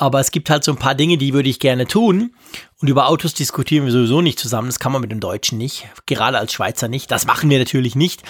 Aber 0.00 0.20
es 0.20 0.30
gibt 0.30 0.48
halt 0.48 0.62
so 0.62 0.70
ein 0.70 0.78
paar 0.78 0.94
Dinge, 0.94 1.18
die 1.18 1.34
würde 1.34 1.48
ich 1.48 1.58
gerne 1.58 1.86
tun. 1.86 2.32
Und 2.80 2.86
über 2.86 3.08
Autos 3.08 3.34
diskutieren 3.34 3.84
wir 3.84 3.90
sowieso 3.90 4.20
nicht 4.20 4.38
zusammen. 4.38 4.68
Das 4.68 4.78
kann 4.78 4.92
man 4.92 5.00
mit 5.00 5.10
dem 5.10 5.18
Deutschen 5.18 5.58
nicht. 5.58 5.88
Gerade 6.06 6.38
als 6.38 6.52
Schweizer 6.52 6.86
nicht. 6.86 7.10
Das 7.10 7.26
machen 7.26 7.50
wir 7.50 7.58
natürlich 7.58 7.96
nicht. 7.96 8.22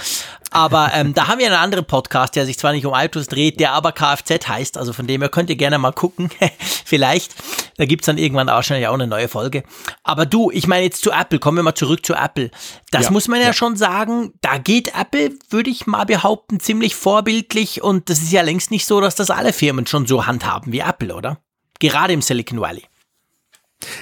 Aber 0.50 0.92
ähm, 0.94 1.12
da 1.12 1.28
haben 1.28 1.38
wir 1.38 1.46
einen 1.46 1.56
anderen 1.56 1.84
Podcast, 1.84 2.36
der 2.36 2.46
sich 2.46 2.58
zwar 2.58 2.72
nicht 2.72 2.86
um 2.86 2.94
Autos 2.94 3.26
dreht, 3.26 3.60
der 3.60 3.72
aber 3.72 3.92
Kfz 3.92 4.48
heißt. 4.48 4.78
Also 4.78 4.94
von 4.94 5.06
dem 5.06 5.20
her 5.20 5.28
könnt 5.28 5.50
ihr 5.50 5.56
gerne 5.56 5.76
mal 5.76 5.92
gucken. 5.92 6.30
Vielleicht. 6.86 7.34
Da 7.78 7.86
gibt's 7.86 8.06
dann 8.06 8.18
irgendwann 8.18 8.48
wahrscheinlich 8.48 8.88
auch 8.88 8.94
eine 8.94 9.06
neue 9.06 9.28
Folge. 9.28 9.62
Aber 10.02 10.26
du, 10.26 10.50
ich 10.50 10.66
meine 10.66 10.84
jetzt 10.84 11.02
zu 11.02 11.12
Apple. 11.12 11.38
Kommen 11.38 11.58
wir 11.58 11.62
mal 11.62 11.76
zurück 11.76 12.04
zu 12.04 12.14
Apple. 12.14 12.50
Das 12.90 13.06
ja, 13.06 13.10
muss 13.12 13.28
man 13.28 13.40
ja, 13.40 13.46
ja 13.46 13.52
schon 13.52 13.76
sagen. 13.76 14.34
Da 14.40 14.58
geht 14.58 14.94
Apple, 14.98 15.30
würde 15.48 15.70
ich 15.70 15.86
mal 15.86 16.04
behaupten, 16.04 16.58
ziemlich 16.58 16.96
vorbildlich. 16.96 17.82
Und 17.82 18.10
das 18.10 18.18
ist 18.18 18.32
ja 18.32 18.42
längst 18.42 18.72
nicht 18.72 18.84
so, 18.84 19.00
dass 19.00 19.14
das 19.14 19.30
alle 19.30 19.52
Firmen 19.52 19.86
schon 19.86 20.06
so 20.06 20.26
handhaben 20.26 20.72
wie 20.72 20.80
Apple, 20.80 21.14
oder? 21.14 21.38
Gerade 21.78 22.12
im 22.12 22.20
Silicon 22.20 22.60
Valley. 22.60 22.82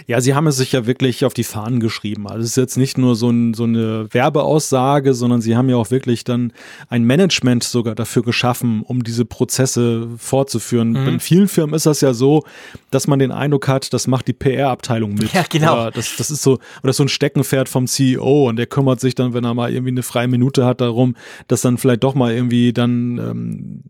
Ja, 0.07 0.21
sie 0.21 0.35
haben 0.35 0.47
es 0.47 0.57
sich 0.57 0.73
ja 0.73 0.87
wirklich 0.87 1.25
auf 1.25 1.35
die 1.35 1.45
Fahnen 1.45 1.81
geschrieben. 1.81 2.27
Also 2.27 2.41
es 2.41 2.51
ist 2.51 2.57
jetzt 2.57 2.77
nicht 2.79 2.97
nur 2.97 3.15
so, 3.15 3.29
ein, 3.29 3.53
so, 3.53 3.65
eine 3.65 4.07
Werbeaussage, 4.13 5.13
sondern 5.13 5.43
sie 5.43 5.57
haben 5.57 5.69
ja 5.69 5.77
auch 5.77 5.91
wirklich 5.91 6.25
dann 6.25 6.53
ein 6.89 7.05
Management 7.05 7.63
sogar 7.63 7.95
dafür 7.95 8.23
geschaffen, 8.23 8.83
um 8.83 9.05
diese 9.05 9.27
Prozesse 9.27 10.09
fortzuführen. 10.17 10.93
Mhm. 10.93 11.09
In 11.09 11.21
vielen 11.21 11.49
Firmen 11.49 11.75
ist 11.75 11.85
das 11.85 12.01
ja 12.01 12.15
so, 12.15 12.45
dass 12.91 13.07
man 13.07 13.19
den 13.19 13.33
Eindruck 13.33 13.69
hat, 13.69 13.93
das 13.93 14.07
macht 14.07 14.29
die 14.29 14.33
PR-Abteilung 14.33 15.15
mit. 15.15 15.33
Ja, 15.35 15.45
genau. 15.49 15.91
Das, 15.91 16.17
das 16.17 16.31
ist 16.31 16.43
so, 16.43 16.59
oder 16.83 16.95
so 16.95 17.05
ein 17.05 17.09
Steckenpferd 17.09 17.69
vom 17.69 17.87
CEO 17.87 18.49
und 18.49 18.57
der 18.57 18.67
kümmert 18.67 19.01
sich 19.01 19.15
dann, 19.15 19.35
wenn 19.35 19.45
er 19.45 19.55
mal 19.55 19.71
irgendwie 19.71 19.91
eine 19.91 20.03
freie 20.03 20.29
Minute 20.29 20.65
hat, 20.65 20.81
darum, 20.81 21.17
dass 21.49 21.61
dann 21.61 21.77
vielleicht 21.77 22.03
doch 22.03 22.15
mal 22.15 22.33
irgendwie 22.33 22.73
dann 22.73 23.19
ähm, 23.19 23.83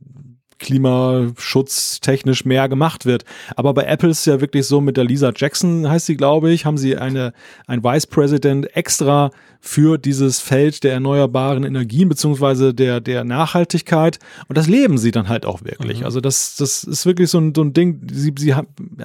klimaschutztechnisch 0.58 2.44
mehr 2.44 2.68
gemacht 2.68 3.06
wird. 3.06 3.24
Aber 3.56 3.74
bei 3.74 3.84
Apple 3.84 4.10
ist 4.10 4.20
es 4.20 4.24
ja 4.26 4.40
wirklich 4.40 4.66
so, 4.66 4.80
mit 4.80 4.96
der 4.96 5.04
Lisa 5.04 5.32
Jackson 5.34 5.88
heißt 5.88 6.06
sie, 6.06 6.16
glaube 6.16 6.52
ich, 6.52 6.64
haben 6.64 6.78
sie 6.78 6.96
eine, 6.96 7.32
ein 7.66 7.84
Vice 7.84 8.06
President 8.06 8.74
extra 8.76 9.30
für 9.60 9.98
dieses 9.98 10.40
Feld 10.40 10.84
der 10.84 10.92
erneuerbaren 10.92 11.64
Energien 11.64 12.08
beziehungsweise 12.08 12.72
der, 12.72 13.00
der 13.00 13.24
Nachhaltigkeit. 13.24 14.18
Und 14.48 14.56
das 14.56 14.68
leben 14.68 14.98
sie 14.98 15.10
dann 15.10 15.28
halt 15.28 15.44
auch 15.44 15.64
wirklich. 15.64 16.00
Mhm. 16.00 16.04
Also 16.04 16.20
das, 16.20 16.56
das 16.56 16.84
ist 16.84 17.04
wirklich 17.06 17.30
so 17.30 17.38
ein, 17.38 17.52
so 17.54 17.62
ein 17.62 17.72
Ding, 17.72 18.00
sie, 18.10 18.32
sie, 18.38 18.54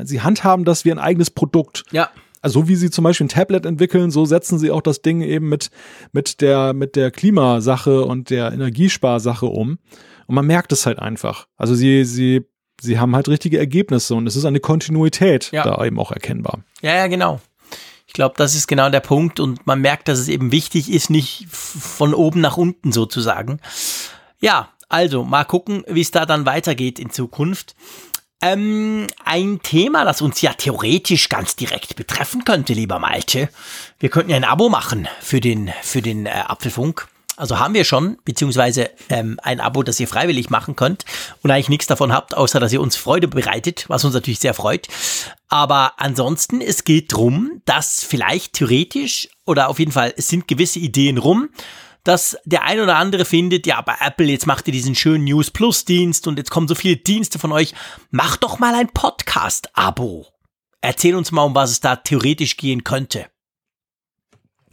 sie 0.03 0.21
handhaben 0.21 0.65
das 0.65 0.85
wie 0.85 0.91
ein 0.91 0.99
eigenes 0.99 1.31
Produkt. 1.31 1.83
Ja. 1.91 2.09
Also 2.41 2.61
so 2.61 2.67
wie 2.67 2.75
sie 2.75 2.89
zum 2.89 3.03
Beispiel 3.03 3.25
ein 3.25 3.29
Tablet 3.29 3.65
entwickeln, 3.65 4.09
so 4.09 4.25
setzen 4.25 4.57
sie 4.57 4.71
auch 4.71 4.81
das 4.81 5.01
Ding 5.01 5.21
eben 5.21 5.47
mit, 5.47 5.69
mit 6.11 6.41
der, 6.41 6.73
mit 6.73 6.95
der 6.95 7.11
Klimasache 7.11 8.03
und 8.03 8.29
der 8.29 8.51
Energiesparsache 8.51 9.45
um. 9.45 9.77
Und 10.31 10.35
man 10.35 10.45
merkt 10.45 10.71
es 10.71 10.85
halt 10.85 10.97
einfach. 10.97 11.45
Also 11.57 11.75
sie, 11.75 12.05
sie, 12.05 12.45
sie 12.79 12.99
haben 12.99 13.13
halt 13.17 13.27
richtige 13.27 13.57
Ergebnisse 13.57 14.15
und 14.15 14.27
es 14.27 14.37
ist 14.37 14.45
eine 14.45 14.61
Kontinuität 14.61 15.51
ja. 15.51 15.63
da 15.65 15.83
eben 15.83 15.99
auch 15.99 16.13
erkennbar. 16.13 16.61
Ja, 16.81 16.95
ja, 16.95 17.07
genau. 17.07 17.41
Ich 18.07 18.13
glaube, 18.13 18.35
das 18.37 18.55
ist 18.55 18.69
genau 18.69 18.89
der 18.89 19.01
Punkt 19.01 19.41
und 19.41 19.67
man 19.67 19.81
merkt, 19.81 20.07
dass 20.07 20.19
es 20.19 20.29
eben 20.29 20.53
wichtig 20.53 20.89
ist, 20.89 21.09
nicht 21.09 21.47
von 21.49 22.13
oben 22.13 22.39
nach 22.39 22.55
unten 22.55 22.93
sozusagen. 22.93 23.59
Ja, 24.39 24.69
also 24.87 25.25
mal 25.25 25.43
gucken, 25.43 25.83
wie 25.89 25.99
es 25.99 26.11
da 26.11 26.25
dann 26.25 26.45
weitergeht 26.45 26.97
in 26.97 27.09
Zukunft. 27.09 27.75
Ähm, 28.41 29.07
ein 29.25 29.59
Thema, 29.61 30.05
das 30.05 30.21
uns 30.21 30.39
ja 30.39 30.53
theoretisch 30.53 31.27
ganz 31.27 31.57
direkt 31.57 31.97
betreffen 31.97 32.45
könnte, 32.45 32.71
lieber 32.71 32.99
Malte. 32.99 33.49
Wir 33.99 34.07
könnten 34.07 34.31
ja 34.31 34.37
ein 34.37 34.45
Abo 34.45 34.69
machen 34.69 35.09
für 35.19 35.41
den, 35.41 35.73
für 35.81 36.01
den 36.01 36.25
äh, 36.25 36.29
Apfelfunk. 36.47 37.09
Also 37.41 37.57
haben 37.57 37.73
wir 37.73 37.85
schon, 37.85 38.19
beziehungsweise 38.23 38.91
ähm, 39.09 39.39
ein 39.41 39.59
Abo, 39.59 39.81
das 39.81 39.99
ihr 39.99 40.07
freiwillig 40.07 40.51
machen 40.51 40.75
könnt 40.75 41.05
und 41.41 41.49
eigentlich 41.49 41.69
nichts 41.69 41.87
davon 41.87 42.13
habt, 42.13 42.37
außer 42.37 42.59
dass 42.59 42.71
ihr 42.71 42.79
uns 42.79 42.95
Freude 42.95 43.27
bereitet, 43.27 43.85
was 43.87 44.05
uns 44.05 44.13
natürlich 44.13 44.37
sehr 44.37 44.53
freut. 44.53 44.87
Aber 45.49 45.93
ansonsten, 45.97 46.61
es 46.61 46.83
geht 46.83 47.11
drum, 47.11 47.63
dass 47.65 48.03
vielleicht 48.03 48.53
theoretisch 48.53 49.27
oder 49.43 49.69
auf 49.69 49.79
jeden 49.79 49.91
Fall, 49.91 50.13
es 50.15 50.27
sind 50.27 50.47
gewisse 50.47 50.77
Ideen 50.77 51.17
rum, 51.17 51.49
dass 52.03 52.37
der 52.45 52.61
ein 52.61 52.79
oder 52.79 52.97
andere 52.97 53.25
findet, 53.25 53.65
ja, 53.65 53.81
bei 53.81 53.95
Apple, 53.99 54.27
jetzt 54.27 54.45
macht 54.45 54.67
ihr 54.67 54.73
diesen 54.73 54.93
schönen 54.93 55.23
News 55.23 55.49
Plus 55.49 55.83
Dienst 55.83 56.27
und 56.27 56.37
jetzt 56.37 56.51
kommen 56.51 56.67
so 56.67 56.75
viele 56.75 56.97
Dienste 56.97 57.39
von 57.39 57.51
euch. 57.51 57.73
Macht 58.11 58.43
doch 58.43 58.59
mal 58.59 58.75
ein 58.75 58.89
Podcast-Abo. 58.89 60.27
Erzähl 60.79 61.15
uns 61.15 61.31
mal, 61.31 61.45
um 61.45 61.55
was 61.55 61.71
es 61.71 61.79
da 61.79 61.95
theoretisch 61.95 62.55
gehen 62.57 62.83
könnte. 62.83 63.30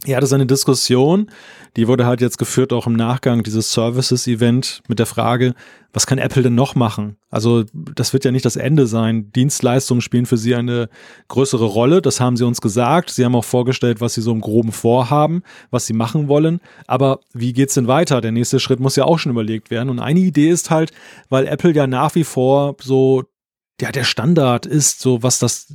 Ja, 0.05 0.21
das 0.21 0.29
ist 0.29 0.33
eine 0.33 0.45
Diskussion, 0.45 1.29
die 1.75 1.89
wurde 1.89 2.05
halt 2.05 2.21
jetzt 2.21 2.37
geführt 2.37 2.71
auch 2.71 2.87
im 2.87 2.93
Nachgang 2.93 3.43
dieses 3.43 3.73
Services-Event 3.73 4.81
mit 4.87 4.97
der 4.97 5.05
Frage, 5.05 5.53
was 5.91 6.07
kann 6.07 6.19
Apple 6.19 6.41
denn 6.41 6.55
noch 6.55 6.73
machen? 6.73 7.17
Also 7.29 7.65
das 7.73 8.13
wird 8.13 8.23
ja 8.23 8.31
nicht 8.31 8.45
das 8.45 8.55
Ende 8.55 8.87
sein. 8.87 9.31
Dienstleistungen 9.33 9.99
spielen 10.01 10.25
für 10.25 10.37
sie 10.37 10.55
eine 10.55 10.87
größere 11.27 11.65
Rolle, 11.65 12.01
das 12.01 12.21
haben 12.21 12.37
sie 12.37 12.45
uns 12.45 12.61
gesagt. 12.61 13.09
Sie 13.09 13.25
haben 13.25 13.35
auch 13.35 13.43
vorgestellt, 13.43 13.99
was 13.99 14.13
sie 14.13 14.21
so 14.21 14.31
im 14.31 14.39
groben 14.39 14.71
vorhaben, 14.71 15.43
was 15.69 15.85
sie 15.85 15.93
machen 15.93 16.29
wollen. 16.29 16.61
Aber 16.87 17.19
wie 17.33 17.51
geht's 17.51 17.73
denn 17.73 17.87
weiter? 17.87 18.21
Der 18.21 18.31
nächste 18.31 18.61
Schritt 18.61 18.79
muss 18.79 18.95
ja 18.95 19.03
auch 19.03 19.19
schon 19.19 19.31
überlegt 19.33 19.69
werden. 19.69 19.89
Und 19.89 19.99
eine 19.99 20.19
Idee 20.21 20.49
ist 20.49 20.69
halt, 20.69 20.91
weil 21.27 21.45
Apple 21.45 21.73
ja 21.73 21.87
nach 21.87 22.15
wie 22.15 22.23
vor 22.23 22.77
so 22.79 23.25
ja, 23.81 23.91
der 23.91 24.03
Standard 24.03 24.65
ist, 24.65 24.99
so 25.01 25.23
was 25.23 25.39
das 25.39 25.73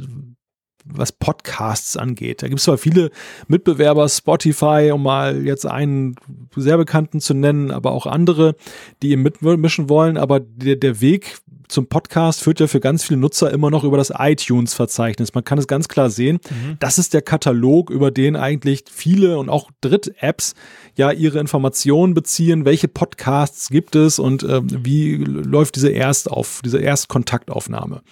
was 0.85 1.13
Podcasts 1.13 1.97
angeht. 1.97 2.43
Da 2.43 2.49
gibt 2.49 2.59
es 2.59 2.65
zwar 2.65 2.79
viele 2.79 3.11
Mitbewerber, 3.49 4.09
Spotify, 4.09 4.91
um 4.93 5.03
mal 5.03 5.45
jetzt 5.45 5.67
einen 5.67 6.17
sehr 6.55 6.77
bekannten 6.77 7.21
zu 7.21 7.35
nennen, 7.35 7.71
aber 7.71 7.93
auch 7.93 8.07
andere, 8.07 8.55
die 9.03 9.11
eben 9.11 9.23
mitmischen 9.23 9.89
wollen, 9.89 10.17
aber 10.17 10.41
der, 10.41 10.77
der 10.77 11.01
Weg 11.01 11.39
zum 11.69 11.87
Podcast 11.87 12.43
führt 12.43 12.61
ja 12.61 12.67
für 12.67 12.81
ganz 12.81 13.05
viele 13.05 13.19
Nutzer 13.19 13.51
immer 13.51 13.71
noch 13.71 13.85
über 13.85 13.97
das 13.97 14.13
iTunes-Verzeichnis. 14.17 15.35
Man 15.35 15.45
kann 15.45 15.59
es 15.59 15.67
ganz 15.67 15.89
klar 15.89 16.11
sehen. 16.11 16.39
Mhm. 16.51 16.77
Das 16.79 16.99
ist 16.99 17.15
der 17.15 17.23
Katalog, 17.23 17.91
über 17.91 18.11
den 18.11 18.37
eigentlich 18.37 18.85
viele 18.91 19.39
und 19.39 19.49
auch 19.49 19.71
Dritt-Apps 19.81 20.55
ja 20.97 21.11
ihre 21.11 21.41
Informationen 21.41 22.15
beziehen. 22.15 22.65
Welche 22.65 22.89
Podcasts 22.89 23.71
gibt 23.71 23.97
es 23.97 24.19
und 24.19 24.43
äh, 24.43 24.61
wie 24.63 25.17
läuft 25.17 25.77
diese 25.77 25.91
Erstauf, 25.91 26.61
diese 26.65 26.79
Erstkontaktaufnahme? 26.79 28.03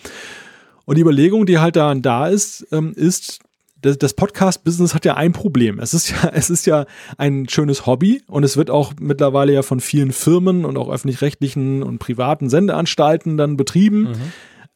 Und 0.84 0.96
die 0.96 1.02
Überlegung, 1.02 1.46
die 1.46 1.58
halt 1.58 1.76
da, 1.76 1.94
da 1.94 2.28
ist, 2.28 2.66
ähm, 2.72 2.92
ist, 2.94 3.40
das, 3.80 3.98
das 3.98 4.14
Podcast-Business 4.14 4.94
hat 4.94 5.04
ja 5.04 5.14
ein 5.14 5.32
Problem. 5.32 5.78
Es 5.78 5.92
ist 5.94 6.10
ja, 6.10 6.28
es 6.32 6.50
ist 6.50 6.66
ja 6.66 6.86
ein 7.18 7.48
schönes 7.48 7.86
Hobby 7.86 8.22
und 8.26 8.44
es 8.44 8.56
wird 8.56 8.70
auch 8.70 8.94
mittlerweile 9.00 9.52
ja 9.52 9.62
von 9.62 9.80
vielen 9.80 10.12
Firmen 10.12 10.64
und 10.64 10.76
auch 10.76 10.88
öffentlich-rechtlichen 10.90 11.82
und 11.82 11.98
privaten 11.98 12.48
Sendeanstalten 12.48 13.36
dann 13.36 13.56
betrieben. 13.56 14.02
Mhm. 14.02 14.32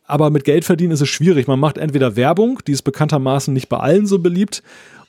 Aber 0.09 0.31
mit 0.31 0.45
Geld 0.45 0.65
verdienen 0.65 0.93
ist 0.93 1.01
es 1.01 1.09
schwierig. 1.09 1.49
Man 1.49 1.59
macht 1.59 1.79
entweder 1.79 2.15
Werbung, 2.15 2.61
die 2.67 2.73
ist 2.73 2.83
bekanntermaßen 2.83 3.53
nicht 3.53 3.69
bei 3.69 3.79
allen 3.79 4.07
so 4.07 4.21
beliebt, 4.21 4.63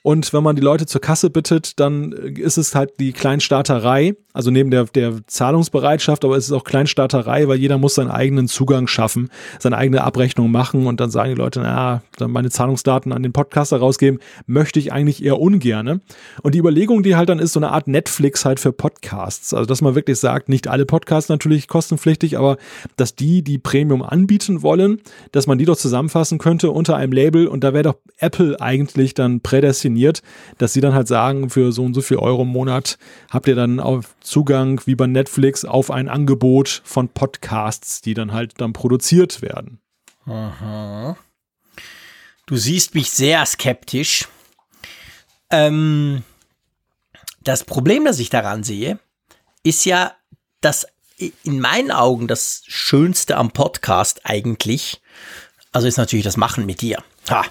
und 0.07 0.31
wenn 0.31 0.41
man 0.41 0.55
die 0.55 0.61
Leute 0.61 0.85
zur 0.85 1.01
Kasse 1.01 1.29
bittet, 1.29 1.81
dann 1.81 2.13
ist 2.13 2.57
es 2.57 2.73
halt 2.75 2.91
die 2.97 3.11
Kleinstarterei, 3.11 4.15
also 4.31 4.51
neben 4.51 4.71
der, 4.71 4.85
der 4.85 5.15
Zahlungsbereitschaft, 5.27 6.23
aber 6.23 6.37
es 6.37 6.45
ist 6.45 6.53
auch 6.53 6.63
Kleinstarterei, 6.63 7.49
weil 7.49 7.57
jeder 7.57 7.77
muss 7.77 7.95
seinen 7.95 8.09
eigenen 8.09 8.47
Zugang 8.47 8.87
schaffen, 8.87 9.29
seine 9.59 9.77
eigene 9.77 10.05
Abrechnung 10.05 10.49
machen 10.49 10.87
und 10.87 11.01
dann 11.01 11.09
sagen 11.09 11.31
die 11.31 11.35
Leute, 11.41 11.59
naja, 11.59 12.03
dann 12.15 12.31
meine 12.31 12.49
Zahlungsdaten 12.49 13.11
an 13.11 13.21
den 13.21 13.33
Podcaster 13.33 13.79
rausgeben, 13.79 14.21
möchte 14.45 14.79
ich 14.79 14.93
eigentlich 14.93 15.25
eher 15.25 15.41
ungerne. 15.41 15.99
Und 16.41 16.55
die 16.55 16.59
Überlegung, 16.59 17.03
die 17.03 17.17
halt 17.17 17.27
dann 17.27 17.39
ist, 17.39 17.51
so 17.51 17.59
eine 17.59 17.71
Art 17.71 17.89
Netflix 17.89 18.45
halt 18.45 18.61
für 18.61 18.71
Podcasts. 18.71 19.53
Also, 19.53 19.65
dass 19.65 19.81
man 19.81 19.95
wirklich 19.95 20.19
sagt, 20.19 20.47
nicht 20.47 20.69
alle 20.69 20.85
Podcasts 20.85 21.27
natürlich 21.27 21.67
kostenpflichtig, 21.67 22.37
aber 22.37 22.55
dass 22.95 23.15
die, 23.15 23.41
die 23.41 23.57
Premium 23.57 24.03
anbieten 24.03 24.61
wollen, 24.61 25.01
dass 25.33 25.47
man 25.47 25.57
die 25.57 25.65
doch 25.65 25.75
zusammenfassen 25.75 26.37
könnte 26.37 26.71
unter 26.71 26.95
einem 26.95 27.11
Label 27.11 27.47
und 27.47 27.65
da 27.65 27.73
wäre 27.73 27.83
doch 27.83 27.95
Apple 28.19 28.61
eigentlich 28.61 29.13
dann 29.13 29.41
prädestiniert 29.41 29.96
definiert, 29.97 30.21
dass 30.57 30.73
sie 30.73 30.81
dann 30.81 30.93
halt 30.93 31.07
sagen, 31.07 31.49
für 31.49 31.71
so 31.71 31.83
und 31.83 31.93
so 31.93 32.01
viel 32.01 32.17
Euro 32.17 32.43
im 32.43 32.49
Monat 32.49 32.97
habt 33.29 33.47
ihr 33.47 33.55
dann 33.55 33.79
auch 33.79 34.03
Zugang 34.21 34.81
wie 34.85 34.95
bei 34.95 35.07
Netflix 35.07 35.65
auf 35.65 35.91
ein 35.91 36.07
Angebot 36.07 36.81
von 36.85 37.09
Podcasts, 37.09 38.01
die 38.01 38.13
dann 38.13 38.31
halt 38.33 38.53
dann 38.57 38.73
produziert 38.73 39.41
werden. 39.41 39.79
Aha. 40.25 41.17
Du 42.45 42.55
siehst 42.55 42.95
mich 42.95 43.11
sehr 43.11 43.45
skeptisch. 43.45 44.27
Ähm, 45.49 46.23
das 47.41 47.63
Problem, 47.63 48.05
das 48.05 48.19
ich 48.19 48.29
daran 48.29 48.63
sehe, 48.63 48.99
ist 49.63 49.85
ja, 49.85 50.13
dass 50.61 50.87
in 51.43 51.59
meinen 51.59 51.91
Augen 51.91 52.27
das 52.27 52.61
Schönste 52.67 53.37
am 53.37 53.51
Podcast 53.51 54.21
eigentlich, 54.23 55.01
also 55.71 55.87
ist 55.87 55.97
natürlich 55.97 56.25
das 56.25 56.37
Machen 56.37 56.65
mit 56.65 56.81
dir. 56.81 57.03
Ha. 57.29 57.45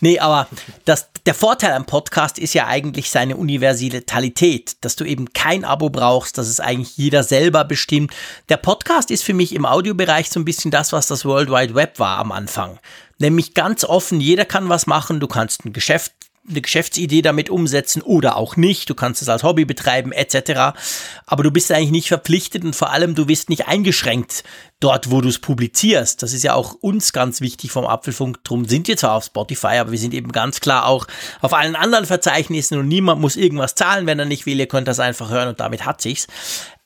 Nee, 0.00 0.18
aber 0.18 0.48
das, 0.84 1.08
der 1.26 1.34
Vorteil 1.34 1.72
am 1.72 1.86
Podcast 1.86 2.38
ist 2.38 2.54
ja 2.54 2.66
eigentlich 2.66 3.10
seine 3.10 3.36
Universalität, 3.36 4.76
dass 4.80 4.96
du 4.96 5.04
eben 5.04 5.32
kein 5.32 5.64
Abo 5.64 5.90
brauchst, 5.90 6.38
dass 6.38 6.48
es 6.48 6.60
eigentlich 6.60 6.96
jeder 6.96 7.22
selber 7.22 7.64
bestimmt. 7.64 8.12
Der 8.48 8.56
Podcast 8.56 9.10
ist 9.10 9.22
für 9.22 9.34
mich 9.34 9.54
im 9.54 9.64
Audiobereich 9.64 10.30
so 10.30 10.40
ein 10.40 10.44
bisschen 10.44 10.70
das, 10.70 10.92
was 10.92 11.06
das 11.06 11.24
World 11.24 11.50
Wide 11.50 11.74
Web 11.74 11.98
war 11.98 12.18
am 12.18 12.32
Anfang. 12.32 12.78
Nämlich 13.18 13.54
ganz 13.54 13.84
offen, 13.84 14.20
jeder 14.20 14.44
kann 14.44 14.68
was 14.68 14.86
machen, 14.86 15.20
du 15.20 15.28
kannst 15.28 15.64
ein 15.64 15.72
Geschäft 15.72 16.12
eine 16.48 16.60
Geschäftsidee 16.60 17.22
damit 17.22 17.50
umsetzen 17.50 18.02
oder 18.02 18.36
auch 18.36 18.56
nicht. 18.56 18.90
Du 18.90 18.94
kannst 18.94 19.22
es 19.22 19.28
als 19.28 19.44
Hobby 19.44 19.64
betreiben 19.64 20.10
etc. 20.10 20.76
Aber 21.24 21.42
du 21.42 21.50
bist 21.50 21.70
eigentlich 21.70 21.90
nicht 21.92 22.08
verpflichtet 22.08 22.64
und 22.64 22.74
vor 22.74 22.90
allem 22.90 23.14
du 23.14 23.26
bist 23.26 23.48
nicht 23.48 23.68
eingeschränkt 23.68 24.42
dort, 24.80 25.12
wo 25.12 25.20
du 25.20 25.28
es 25.28 25.38
publizierst. 25.38 26.22
Das 26.22 26.32
ist 26.32 26.42
ja 26.42 26.54
auch 26.54 26.74
uns 26.74 27.12
ganz 27.12 27.40
wichtig 27.40 27.70
vom 27.70 27.86
Apfelfunk. 27.86 28.42
Drum 28.42 28.64
sind 28.64 28.88
wir 28.88 28.96
zwar 28.96 29.12
auf 29.14 29.24
Spotify, 29.24 29.78
aber 29.78 29.92
wir 29.92 29.98
sind 29.98 30.12
eben 30.14 30.32
ganz 30.32 30.60
klar 30.60 30.86
auch 30.86 31.06
auf 31.40 31.52
allen 31.52 31.76
anderen 31.76 32.06
Verzeichnissen 32.06 32.76
und 32.76 32.88
niemand 32.88 33.20
muss 33.20 33.36
irgendwas 33.36 33.76
zahlen, 33.76 34.06
wenn 34.06 34.18
er 34.18 34.24
nicht 34.24 34.44
will. 34.44 34.58
Ihr 34.58 34.66
könnt 34.66 34.88
das 34.88 34.98
einfach 34.98 35.30
hören 35.30 35.48
und 35.48 35.60
damit 35.60 35.86
hat 35.86 36.02
sich's. 36.02 36.26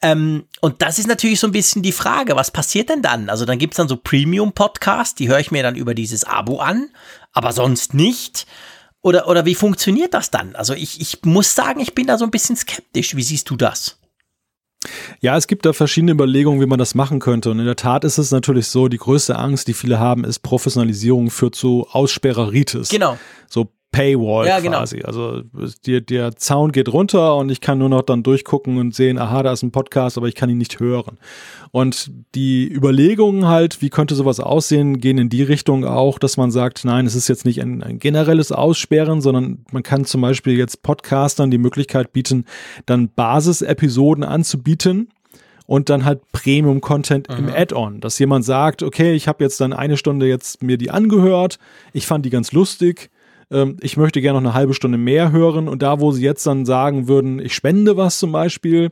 Ähm, 0.03 0.45
und 0.61 0.83
das 0.83 0.99
ist 0.99 1.09
natürlich 1.09 1.41
so 1.41 1.47
ein 1.47 1.53
bisschen 1.53 1.83
die 1.83 1.93
Frage, 1.93 2.37
was 2.37 2.51
passiert 2.51 2.91
denn 2.91 3.01
dann? 3.01 3.31
Also 3.31 3.47
dann 3.47 3.59
gibt's 3.59 3.79
dann 3.79 3.89
so 3.89 3.97
Premium-Podcasts, 3.97 5.15
die 5.15 5.29
höre 5.29 5.41
ich 5.41 5.51
mir 5.51 5.63
dann 5.63 5.77
über 5.77 5.95
dieses 5.95 6.25
Abo 6.25 6.59
an, 6.59 6.91
aber 7.33 7.53
sonst 7.53 7.95
nicht. 7.95 8.47
Oder, 9.07 9.29
oder 9.29 9.45
wie 9.45 9.55
funktioniert 9.55 10.15
das 10.15 10.33
dann? 10.33 10.57
Also 10.57 10.75
ich, 10.75 11.01
ich 11.01 11.25
muss 11.25 11.55
sagen, 11.55 11.79
ich 11.79 11.95
bin 11.95 12.09
da 12.09 12.19
so 12.19 12.25
ein 12.25 12.33
bisschen 12.33 12.57
skeptisch. 12.57 13.15
Wie 13.15 13.23
siehst 13.23 13.49
du 13.49 13.55
das? 13.55 14.01
Ja, 15.21 15.37
es 15.37 15.47
gibt 15.47 15.65
da 15.65 15.73
verschiedene 15.73 16.11
Überlegungen, 16.11 16.61
wie 16.61 16.67
man 16.67 16.81
das 16.81 16.97
machen 16.97 17.21
könnte. 17.21 17.53
Und 17.53 17.61
in 17.61 17.67
der 17.67 17.77
Tat 17.77 18.03
ist 18.03 18.19
es 18.19 18.33
natürlich 18.33 18.67
so, 18.67 18.89
die 18.89 18.97
größte 18.97 19.37
Angst, 19.37 19.69
die 19.69 19.75
viele 19.75 20.01
haben, 20.01 20.25
ist 20.25 20.41
Professionalisierung 20.41 21.31
führt 21.31 21.55
zu 21.55 21.87
Aussperreritis. 21.89 22.89
Genau. 22.89 23.17
So 23.49 23.69
Paywall 23.93 24.47
ja, 24.47 24.61
genau. 24.61 24.79
quasi. 24.79 25.03
Also 25.03 25.43
die, 25.87 26.05
der 26.05 26.37
Zaun 26.37 26.73
geht 26.73 26.93
runter 26.93 27.37
und 27.37 27.51
ich 27.51 27.61
kann 27.61 27.79
nur 27.79 27.89
noch 27.89 28.03
dann 28.03 28.23
durchgucken 28.23 28.77
und 28.77 28.95
sehen, 28.95 29.19
aha, 29.19 29.43
da 29.43 29.53
ist 29.53 29.63
ein 29.63 29.71
Podcast, 29.71 30.19
aber 30.19 30.29
ich 30.29 30.35
kann 30.35 30.51
ihn 30.51 30.59
nicht 30.59 30.81
hören. 30.81 31.19
Und 31.71 32.11
die 32.35 32.71
Überlegungen 32.71 33.47
halt, 33.47 33.81
wie 33.81 33.89
könnte 33.89 34.15
sowas 34.15 34.39
aussehen, 34.39 34.99
gehen 35.01 35.19
in 35.19 35.29
die 35.31 35.43
Richtung 35.43 35.85
auch, 35.85 36.19
dass 36.19 36.37
man 36.37 36.51
sagt, 36.51 36.85
nein, 36.85 37.07
es 37.07 37.15
ist 37.15 37.29
jetzt 37.29 37.47
nicht 37.47 37.63
ein, 37.63 37.83
ein 37.83 37.99
generelles 37.99 38.53
Aussperren, 38.53 39.21
sondern 39.23 39.65
man 39.73 39.83
kann 39.83 40.05
zum 40.05 40.21
Beispiel 40.21 40.59
jetzt 40.59 40.83
Podcastern 40.83 41.51
die 41.51 41.59
Möglichkeit 41.59 42.13
bieten, 42.13 42.45
dann 42.85 43.09
Basisepisoden 43.09 44.25
anzubieten 44.25 45.09
und 45.67 45.89
dann 45.89 46.05
halt 46.05 46.21
Premium-Content 46.33 47.29
im 47.29 47.49
Add-on, 47.49 48.01
dass 48.01 48.19
jemand 48.19 48.45
sagt, 48.45 48.83
okay, 48.83 49.15
ich 49.15 49.27
habe 49.27 49.43
jetzt 49.43 49.61
dann 49.61 49.73
eine 49.73 49.97
Stunde 49.97 50.27
jetzt 50.27 50.63
mir 50.63 50.79
die 50.79 50.91
angehört, 50.91 51.59
ich 51.93 52.07
fand 52.07 52.25
die 52.25 52.31
ganz 52.31 52.53
lustig, 52.53 53.11
ähm, 53.51 53.77
ich 53.81 53.97
möchte 53.97 54.21
gerne 54.21 54.41
noch 54.41 54.51
eine 54.51 54.55
halbe 54.55 54.75
Stunde 54.75 54.99
mehr 54.99 55.33
hören 55.33 55.69
und 55.69 55.83
da, 55.83 56.01
wo 56.01 56.13
sie 56.13 56.23
jetzt 56.23 56.47
dann 56.47 56.65
sagen 56.65 57.09
würden, 57.09 57.39
ich 57.39 57.55
spende 57.55 57.97
was 57.97 58.19
zum 58.19 58.33
Beispiel, 58.33 58.91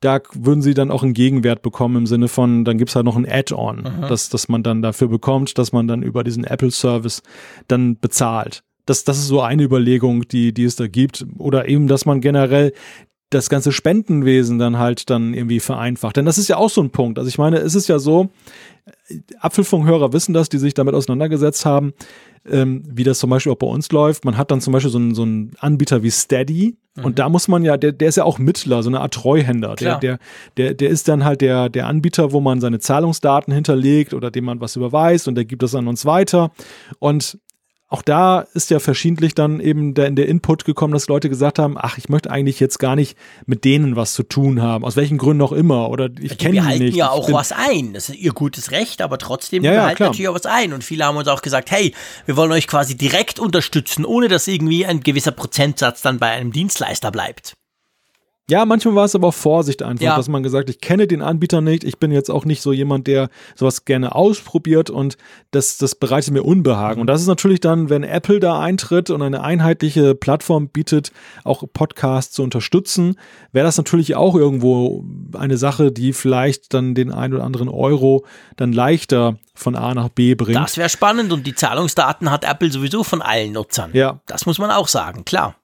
da 0.00 0.20
würden 0.34 0.62
sie 0.62 0.74
dann 0.74 0.90
auch 0.90 1.02
einen 1.02 1.14
Gegenwert 1.14 1.62
bekommen 1.62 1.96
im 1.96 2.06
Sinne 2.06 2.28
von, 2.28 2.64
dann 2.64 2.78
gibt 2.78 2.90
es 2.90 2.96
halt 2.96 3.06
noch 3.06 3.16
ein 3.16 3.28
Add-on, 3.28 3.84
dass, 4.08 4.28
dass 4.28 4.48
man 4.48 4.62
dann 4.62 4.82
dafür 4.82 5.08
bekommt, 5.08 5.58
dass 5.58 5.72
man 5.72 5.88
dann 5.88 6.02
über 6.02 6.24
diesen 6.24 6.44
Apple-Service 6.44 7.22
dann 7.68 7.98
bezahlt. 7.98 8.62
Das, 8.86 9.04
das 9.04 9.18
ist 9.18 9.28
so 9.28 9.40
eine 9.40 9.62
Überlegung, 9.62 10.28
die, 10.28 10.52
die 10.52 10.64
es 10.64 10.76
da 10.76 10.86
gibt. 10.86 11.24
Oder 11.38 11.68
eben, 11.68 11.86
dass 11.88 12.04
man 12.04 12.20
generell 12.20 12.74
das 13.34 13.50
ganze 13.50 13.72
Spendenwesen 13.72 14.58
dann 14.58 14.78
halt 14.78 15.10
dann 15.10 15.34
irgendwie 15.34 15.60
vereinfacht. 15.60 16.16
Denn 16.16 16.24
das 16.24 16.38
ist 16.38 16.48
ja 16.48 16.56
auch 16.56 16.70
so 16.70 16.80
ein 16.82 16.90
Punkt. 16.90 17.18
Also 17.18 17.28
ich 17.28 17.38
meine, 17.38 17.58
es 17.58 17.74
ist 17.74 17.88
ja 17.88 17.98
so, 17.98 18.30
Apfelfunkhörer 19.40 20.12
wissen 20.12 20.34
das, 20.34 20.48
die 20.48 20.58
sich 20.58 20.74
damit 20.74 20.94
auseinandergesetzt 20.94 21.66
haben 21.66 21.94
ähm, 22.50 22.82
wie 22.86 23.04
das 23.04 23.18
zum 23.18 23.30
Beispiel 23.30 23.52
auch 23.52 23.58
bei 23.58 23.66
uns 23.66 23.90
läuft. 23.90 24.24
Man 24.24 24.36
hat 24.36 24.50
dann 24.50 24.60
zum 24.60 24.72
Beispiel 24.72 24.90
so 24.90 24.98
einen, 24.98 25.14
so 25.14 25.22
einen 25.22 25.52
Anbieter 25.58 26.02
wie 26.02 26.10
Steady 26.10 26.76
mhm. 26.94 27.04
und 27.04 27.18
da 27.18 27.28
muss 27.28 27.48
man 27.48 27.64
ja, 27.64 27.76
der, 27.76 27.92
der 27.92 28.08
ist 28.08 28.16
ja 28.16 28.24
auch 28.24 28.38
Mittler, 28.38 28.82
so 28.82 28.90
eine 28.90 29.00
Art 29.00 29.14
Treuhänder. 29.14 29.74
Der, 29.76 29.98
der, 29.98 30.18
der, 30.56 30.74
der 30.74 30.90
ist 30.90 31.08
dann 31.08 31.24
halt 31.24 31.40
der, 31.40 31.68
der 31.68 31.86
Anbieter, 31.86 32.32
wo 32.32 32.40
man 32.40 32.60
seine 32.60 32.80
Zahlungsdaten 32.80 33.52
hinterlegt 33.52 34.14
oder 34.14 34.30
dem 34.30 34.44
man 34.44 34.60
was 34.60 34.76
überweist 34.76 35.28
und 35.28 35.36
der 35.36 35.44
gibt 35.44 35.62
das 35.62 35.74
an 35.74 35.88
uns 35.88 36.04
weiter. 36.04 36.50
Und 36.98 37.38
auch 37.88 38.02
da 38.02 38.40
ist 38.54 38.70
ja 38.70 38.80
verschiedentlich 38.80 39.34
dann 39.34 39.60
eben 39.60 39.94
der, 39.94 40.10
der 40.10 40.26
Input 40.26 40.64
gekommen, 40.64 40.94
dass 40.94 41.06
Leute 41.06 41.28
gesagt 41.28 41.58
haben, 41.58 41.76
ach, 41.78 41.98
ich 41.98 42.08
möchte 42.08 42.30
eigentlich 42.30 42.58
jetzt 42.58 42.78
gar 42.78 42.96
nicht 42.96 43.16
mit 43.46 43.64
denen 43.64 43.94
was 43.94 44.14
zu 44.14 44.22
tun 44.22 44.62
haben, 44.62 44.84
aus 44.84 44.96
welchen 44.96 45.18
Gründen 45.18 45.42
auch 45.42 45.52
immer, 45.52 45.90
oder 45.90 46.08
ich 46.18 46.38
kenne 46.38 46.54
die 46.54 46.60
nicht. 46.60 46.64
Wir 46.64 46.64
halten 46.64 46.96
ja 46.96 47.10
auch 47.10 47.30
was 47.32 47.52
ein, 47.52 47.92
das 47.92 48.08
ist 48.08 48.16
ihr 48.16 48.32
gutes 48.32 48.70
Recht, 48.70 49.02
aber 49.02 49.18
trotzdem 49.18 49.62
ja, 49.62 49.70
wir 49.70 49.76
ja, 49.76 49.82
halten 49.84 49.96
klar. 49.96 50.08
natürlich 50.08 50.28
auch 50.28 50.34
was 50.34 50.46
ein 50.46 50.72
und 50.72 50.82
viele 50.82 51.04
haben 51.04 51.16
uns 51.16 51.28
auch 51.28 51.42
gesagt, 51.42 51.70
hey, 51.70 51.94
wir 52.26 52.36
wollen 52.36 52.52
euch 52.52 52.66
quasi 52.66 52.96
direkt 52.96 53.38
unterstützen, 53.38 54.04
ohne 54.04 54.28
dass 54.28 54.48
irgendwie 54.48 54.86
ein 54.86 55.00
gewisser 55.00 55.32
Prozentsatz 55.32 56.02
dann 56.02 56.18
bei 56.18 56.30
einem 56.30 56.52
Dienstleister 56.52 57.10
bleibt. 57.10 57.54
Ja, 58.50 58.66
manchmal 58.66 58.94
war 58.94 59.04
es 59.06 59.14
aber 59.14 59.28
auch 59.28 59.34
Vorsicht 59.34 59.82
einfach, 59.82 60.04
Ja. 60.04 60.16
dass 60.16 60.28
man 60.28 60.42
gesagt, 60.42 60.68
ich 60.68 60.80
kenne 60.80 61.06
den 61.06 61.22
Anbieter 61.22 61.62
nicht, 61.62 61.82
ich 61.82 61.98
bin 61.98 62.12
jetzt 62.12 62.30
auch 62.30 62.44
nicht 62.44 62.60
so 62.60 62.72
jemand, 62.72 63.06
der 63.06 63.30
sowas 63.54 63.86
gerne 63.86 64.14
ausprobiert 64.14 64.90
und 64.90 65.16
das, 65.50 65.78
das 65.78 65.94
bereitet 65.94 66.34
mir 66.34 66.42
Unbehagen. 66.42 67.00
Und 67.00 67.06
das 67.06 67.22
ist 67.22 67.26
natürlich 67.26 67.60
dann, 67.60 67.88
wenn 67.88 68.04
Apple 68.04 68.40
da 68.40 68.60
eintritt 68.60 69.08
und 69.08 69.22
eine 69.22 69.42
einheitliche 69.42 70.14
Plattform 70.14 70.68
bietet, 70.68 71.10
auch 71.44 71.64
Podcasts 71.72 72.34
zu 72.34 72.42
unterstützen, 72.42 73.16
wäre 73.52 73.64
das 73.64 73.78
natürlich 73.78 74.14
auch 74.14 74.34
irgendwo 74.34 75.04
eine 75.38 75.56
Sache, 75.56 75.90
die 75.90 76.12
vielleicht 76.12 76.74
dann 76.74 76.94
den 76.94 77.12
ein 77.12 77.32
oder 77.32 77.44
anderen 77.44 77.70
Euro 77.70 78.26
dann 78.56 78.72
leichter 78.72 79.38
von 79.54 79.74
A 79.74 79.94
nach 79.94 80.10
B 80.10 80.34
bringt. 80.34 80.58
Das 80.58 80.76
wäre 80.76 80.90
spannend 80.90 81.32
und 81.32 81.46
die 81.46 81.54
Zahlungsdaten 81.54 82.30
hat 82.30 82.44
Apple 82.44 82.70
sowieso 82.70 83.04
von 83.04 83.22
allen 83.22 83.52
Nutzern. 83.52 83.90
Ja. 83.94 84.20
Das 84.26 84.44
muss 84.44 84.58
man 84.58 84.70
auch 84.70 84.88
sagen, 84.88 85.24
klar. 85.24 85.54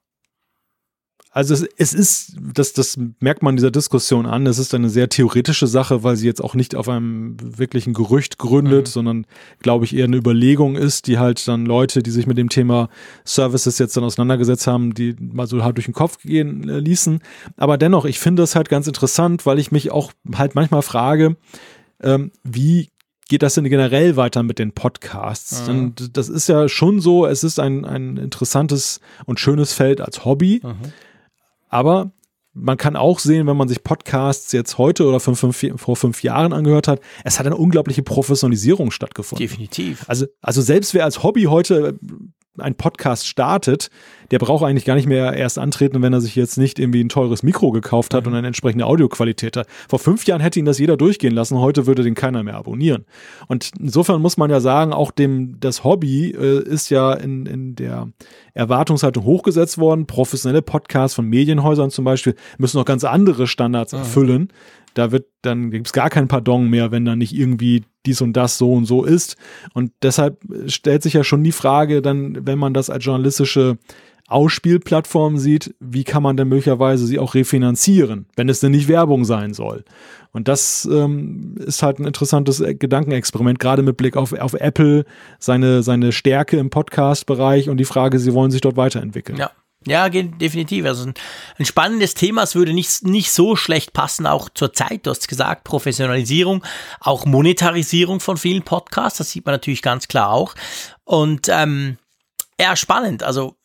Also 1.33 1.53
es, 1.53 1.65
es 1.77 1.93
ist, 1.93 2.35
das, 2.53 2.73
das 2.73 2.97
merkt 3.21 3.41
man 3.41 3.55
dieser 3.55 3.71
Diskussion 3.71 4.25
an, 4.25 4.45
es 4.47 4.59
ist 4.59 4.73
eine 4.73 4.89
sehr 4.89 5.07
theoretische 5.07 5.65
Sache, 5.65 6.03
weil 6.03 6.17
sie 6.17 6.27
jetzt 6.27 6.43
auch 6.43 6.55
nicht 6.55 6.75
auf 6.75 6.89
einem 6.89 7.37
wirklichen 7.39 7.93
Gerücht 7.93 8.37
gründet, 8.37 8.87
Mhm. 8.87 8.91
sondern 8.91 9.25
glaube 9.59 9.85
ich 9.85 9.95
eher 9.95 10.03
eine 10.05 10.17
Überlegung 10.17 10.75
ist, 10.75 11.07
die 11.07 11.17
halt 11.19 11.47
dann 11.47 11.65
Leute, 11.65 12.03
die 12.03 12.11
sich 12.11 12.27
mit 12.27 12.37
dem 12.37 12.49
Thema 12.49 12.89
Services 13.23 13.79
jetzt 13.79 13.95
dann 13.95 14.03
auseinandergesetzt 14.03 14.67
haben, 14.67 14.93
die 14.93 15.15
mal 15.19 15.47
so 15.47 15.63
halt 15.63 15.77
durch 15.77 15.85
den 15.85 15.93
Kopf 15.93 16.17
gehen 16.21 16.67
äh, 16.67 16.79
ließen. 16.79 17.19
Aber 17.55 17.77
dennoch, 17.77 18.03
ich 18.03 18.19
finde 18.19 18.43
das 18.43 18.55
halt 18.57 18.67
ganz 18.67 18.87
interessant, 18.87 19.45
weil 19.45 19.57
ich 19.57 19.71
mich 19.71 19.89
auch 19.89 20.11
halt 20.35 20.53
manchmal 20.53 20.81
frage, 20.81 21.37
ähm, 22.01 22.31
wie 22.43 22.89
geht 23.29 23.41
das 23.43 23.53
denn 23.53 23.63
generell 23.63 24.17
weiter 24.17 24.43
mit 24.43 24.59
den 24.59 24.73
Podcasts? 24.73 25.63
Denn 25.65 25.93
das 26.11 26.27
ist 26.27 26.49
ja 26.49 26.67
schon 26.67 26.99
so, 26.99 27.25
es 27.25 27.45
ist 27.45 27.59
ein, 27.59 27.85
ein 27.85 28.17
interessantes 28.17 28.99
und 29.25 29.39
schönes 29.39 29.71
Feld 29.71 30.01
als 30.01 30.25
Hobby. 30.25 30.61
Aber 31.71 32.11
man 32.53 32.77
kann 32.77 32.95
auch 32.95 33.19
sehen, 33.19 33.47
wenn 33.47 33.55
man 33.55 33.69
sich 33.69 33.83
Podcasts 33.83 34.51
jetzt 34.51 34.77
heute 34.77 35.05
oder 35.05 35.19
fünf, 35.19 35.39
fünf, 35.39 35.81
vor 35.81 35.95
fünf 35.95 36.21
Jahren 36.21 36.51
angehört 36.51 36.87
hat, 36.87 36.99
es 37.23 37.39
hat 37.39 37.45
eine 37.45 37.55
unglaubliche 37.55 38.03
Professionalisierung 38.03 38.91
stattgefunden. 38.91 39.47
Definitiv. 39.47 40.03
Also, 40.07 40.25
also 40.41 40.61
selbst 40.61 40.93
wer 40.93 41.05
als 41.05 41.23
Hobby 41.23 41.43
heute 41.43 41.97
einen 42.57 42.75
Podcast 42.75 43.27
startet, 43.27 43.89
der 44.31 44.39
braucht 44.39 44.63
eigentlich 44.65 44.85
gar 44.85 44.95
nicht 44.95 45.07
mehr 45.07 45.33
erst 45.33 45.57
antreten, 45.57 46.01
wenn 46.01 46.13
er 46.13 46.21
sich 46.21 46.35
jetzt 46.35 46.57
nicht 46.57 46.79
irgendwie 46.79 47.03
ein 47.03 47.09
teures 47.09 47.43
Mikro 47.43 47.71
gekauft 47.71 48.13
hat 48.13 48.25
mhm. 48.25 48.31
und 48.31 48.37
eine 48.37 48.47
entsprechende 48.47 48.85
Audioqualität 48.85 49.55
hat. 49.55 49.67
Vor 49.89 49.99
fünf 49.99 50.25
Jahren 50.25 50.41
hätte 50.41 50.59
ihn 50.59 50.65
das 50.65 50.77
jeder 50.77 50.97
durchgehen 50.97 51.33
lassen, 51.33 51.59
heute 51.59 51.87
würde 51.87 52.03
den 52.03 52.15
keiner 52.15 52.43
mehr 52.43 52.55
abonnieren. 52.55 53.05
Und 53.47 53.71
insofern 53.79 54.21
muss 54.21 54.37
man 54.37 54.49
ja 54.49 54.59
sagen, 54.59 54.91
auch 54.91 55.11
dem, 55.11 55.59
das 55.59 55.83
Hobby 55.83 56.31
äh, 56.31 56.63
ist 56.63 56.89
ja 56.89 57.13
in, 57.13 57.45
in 57.45 57.75
der 57.75 58.09
Erwartungshaltung 58.53 59.23
hochgesetzt 59.23 59.77
worden. 59.77 60.05
Professionelle 60.05 60.61
Podcasts 60.61 61.15
von 61.15 61.25
Medienhäusern 61.25 61.89
zum 61.89 62.03
Beispiel 62.05 62.35
müssen 62.57 62.77
noch 62.77 62.85
ganz 62.85 63.03
andere 63.03 63.47
Standards 63.47 63.93
mhm. 63.93 63.99
erfüllen. 63.99 64.47
Da 64.93 65.11
wird 65.11 65.25
dann 65.41 65.71
gibt's 65.71 65.93
gar 65.93 66.09
kein 66.09 66.27
Pardon 66.27 66.69
mehr, 66.69 66.91
wenn 66.91 67.05
da 67.05 67.15
nicht 67.15 67.33
irgendwie 67.33 67.83
dies 68.05 68.21
und 68.21 68.33
das 68.33 68.57
so 68.57 68.73
und 68.73 68.85
so 68.85 69.03
ist. 69.03 69.37
Und 69.73 69.91
deshalb 70.01 70.39
stellt 70.67 71.03
sich 71.03 71.13
ja 71.13 71.23
schon 71.23 71.43
die 71.43 71.51
Frage, 71.51 72.01
dann, 72.01 72.45
wenn 72.45 72.59
man 72.59 72.73
das 72.73 72.89
als 72.89 73.05
journalistische 73.05 73.77
Ausspielplattform 74.27 75.37
sieht, 75.37 75.75
wie 75.79 76.05
kann 76.05 76.23
man 76.23 76.37
denn 76.37 76.47
möglicherweise 76.47 77.05
sie 77.05 77.19
auch 77.19 77.35
refinanzieren, 77.35 78.27
wenn 78.35 78.47
es 78.47 78.61
denn 78.61 78.71
nicht 78.71 78.87
Werbung 78.87 79.25
sein 79.25 79.53
soll. 79.53 79.83
Und 80.31 80.47
das 80.47 80.87
ähm, 80.89 81.55
ist 81.57 81.83
halt 81.83 81.99
ein 81.99 82.05
interessantes 82.05 82.63
Gedankenexperiment, 82.79 83.59
gerade 83.59 83.83
mit 83.83 83.97
Blick 83.97 84.15
auf, 84.15 84.31
auf 84.31 84.53
Apple, 84.53 85.03
seine, 85.39 85.83
seine 85.83 86.13
Stärke 86.13 86.57
im 86.57 86.69
Podcast-Bereich 86.69 87.69
und 87.69 87.77
die 87.77 87.85
Frage, 87.85 88.19
sie 88.19 88.33
wollen 88.33 88.51
sich 88.51 88.61
dort 88.61 88.77
weiterentwickeln. 88.77 89.37
Ja. 89.37 89.51
Ja, 89.87 90.09
definitiv. 90.09 90.85
Also 90.85 91.05
ein, 91.07 91.13
ein, 91.57 91.65
spannendes 91.65 92.13
Thema. 92.13 92.43
Es 92.43 92.53
würde 92.53 92.71
nicht, 92.71 93.03
nicht 93.03 93.31
so 93.31 93.55
schlecht 93.55 93.93
passen, 93.93 94.27
auch 94.27 94.49
zur 94.49 94.73
Zeit. 94.73 95.05
Du 95.05 95.09
hast 95.09 95.27
gesagt, 95.27 95.63
Professionalisierung, 95.63 96.63
auch 96.99 97.25
Monetarisierung 97.25 98.19
von 98.19 98.37
vielen 98.37 98.61
Podcasts. 98.61 99.17
Das 99.17 99.31
sieht 99.31 99.45
man 99.45 99.53
natürlich 99.53 99.81
ganz 99.81 100.07
klar 100.07 100.29
auch. 100.29 100.53
Und 101.03 101.47
ähm, 101.49 101.97
ja, 102.59 102.75
spannend. 102.75 103.23
Also 103.23 103.55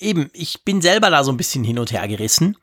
eben, 0.00 0.30
ich 0.32 0.64
bin 0.64 0.82
selber 0.82 1.10
da 1.10 1.22
so 1.22 1.30
ein 1.30 1.36
bisschen 1.36 1.62
hin 1.62 1.78
und 1.78 1.92
her 1.92 2.08
gerissen. 2.08 2.56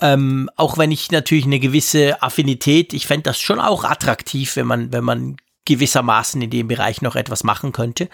Ähm, 0.00 0.48
auch 0.56 0.78
wenn 0.78 0.92
ich 0.92 1.10
natürlich 1.10 1.44
eine 1.44 1.58
gewisse 1.58 2.22
Affinität, 2.22 2.92
ich 2.92 3.08
fände 3.08 3.24
das 3.24 3.40
schon 3.40 3.58
auch 3.58 3.82
attraktiv, 3.82 4.54
wenn 4.54 4.66
man, 4.68 4.92
wenn 4.92 5.04
man 5.04 5.36
gewissermaßen 5.64 6.40
in 6.40 6.50
dem 6.50 6.68
Bereich 6.68 7.02
noch 7.02 7.16
etwas 7.16 7.42
machen 7.42 7.72
könnte. 7.72 8.08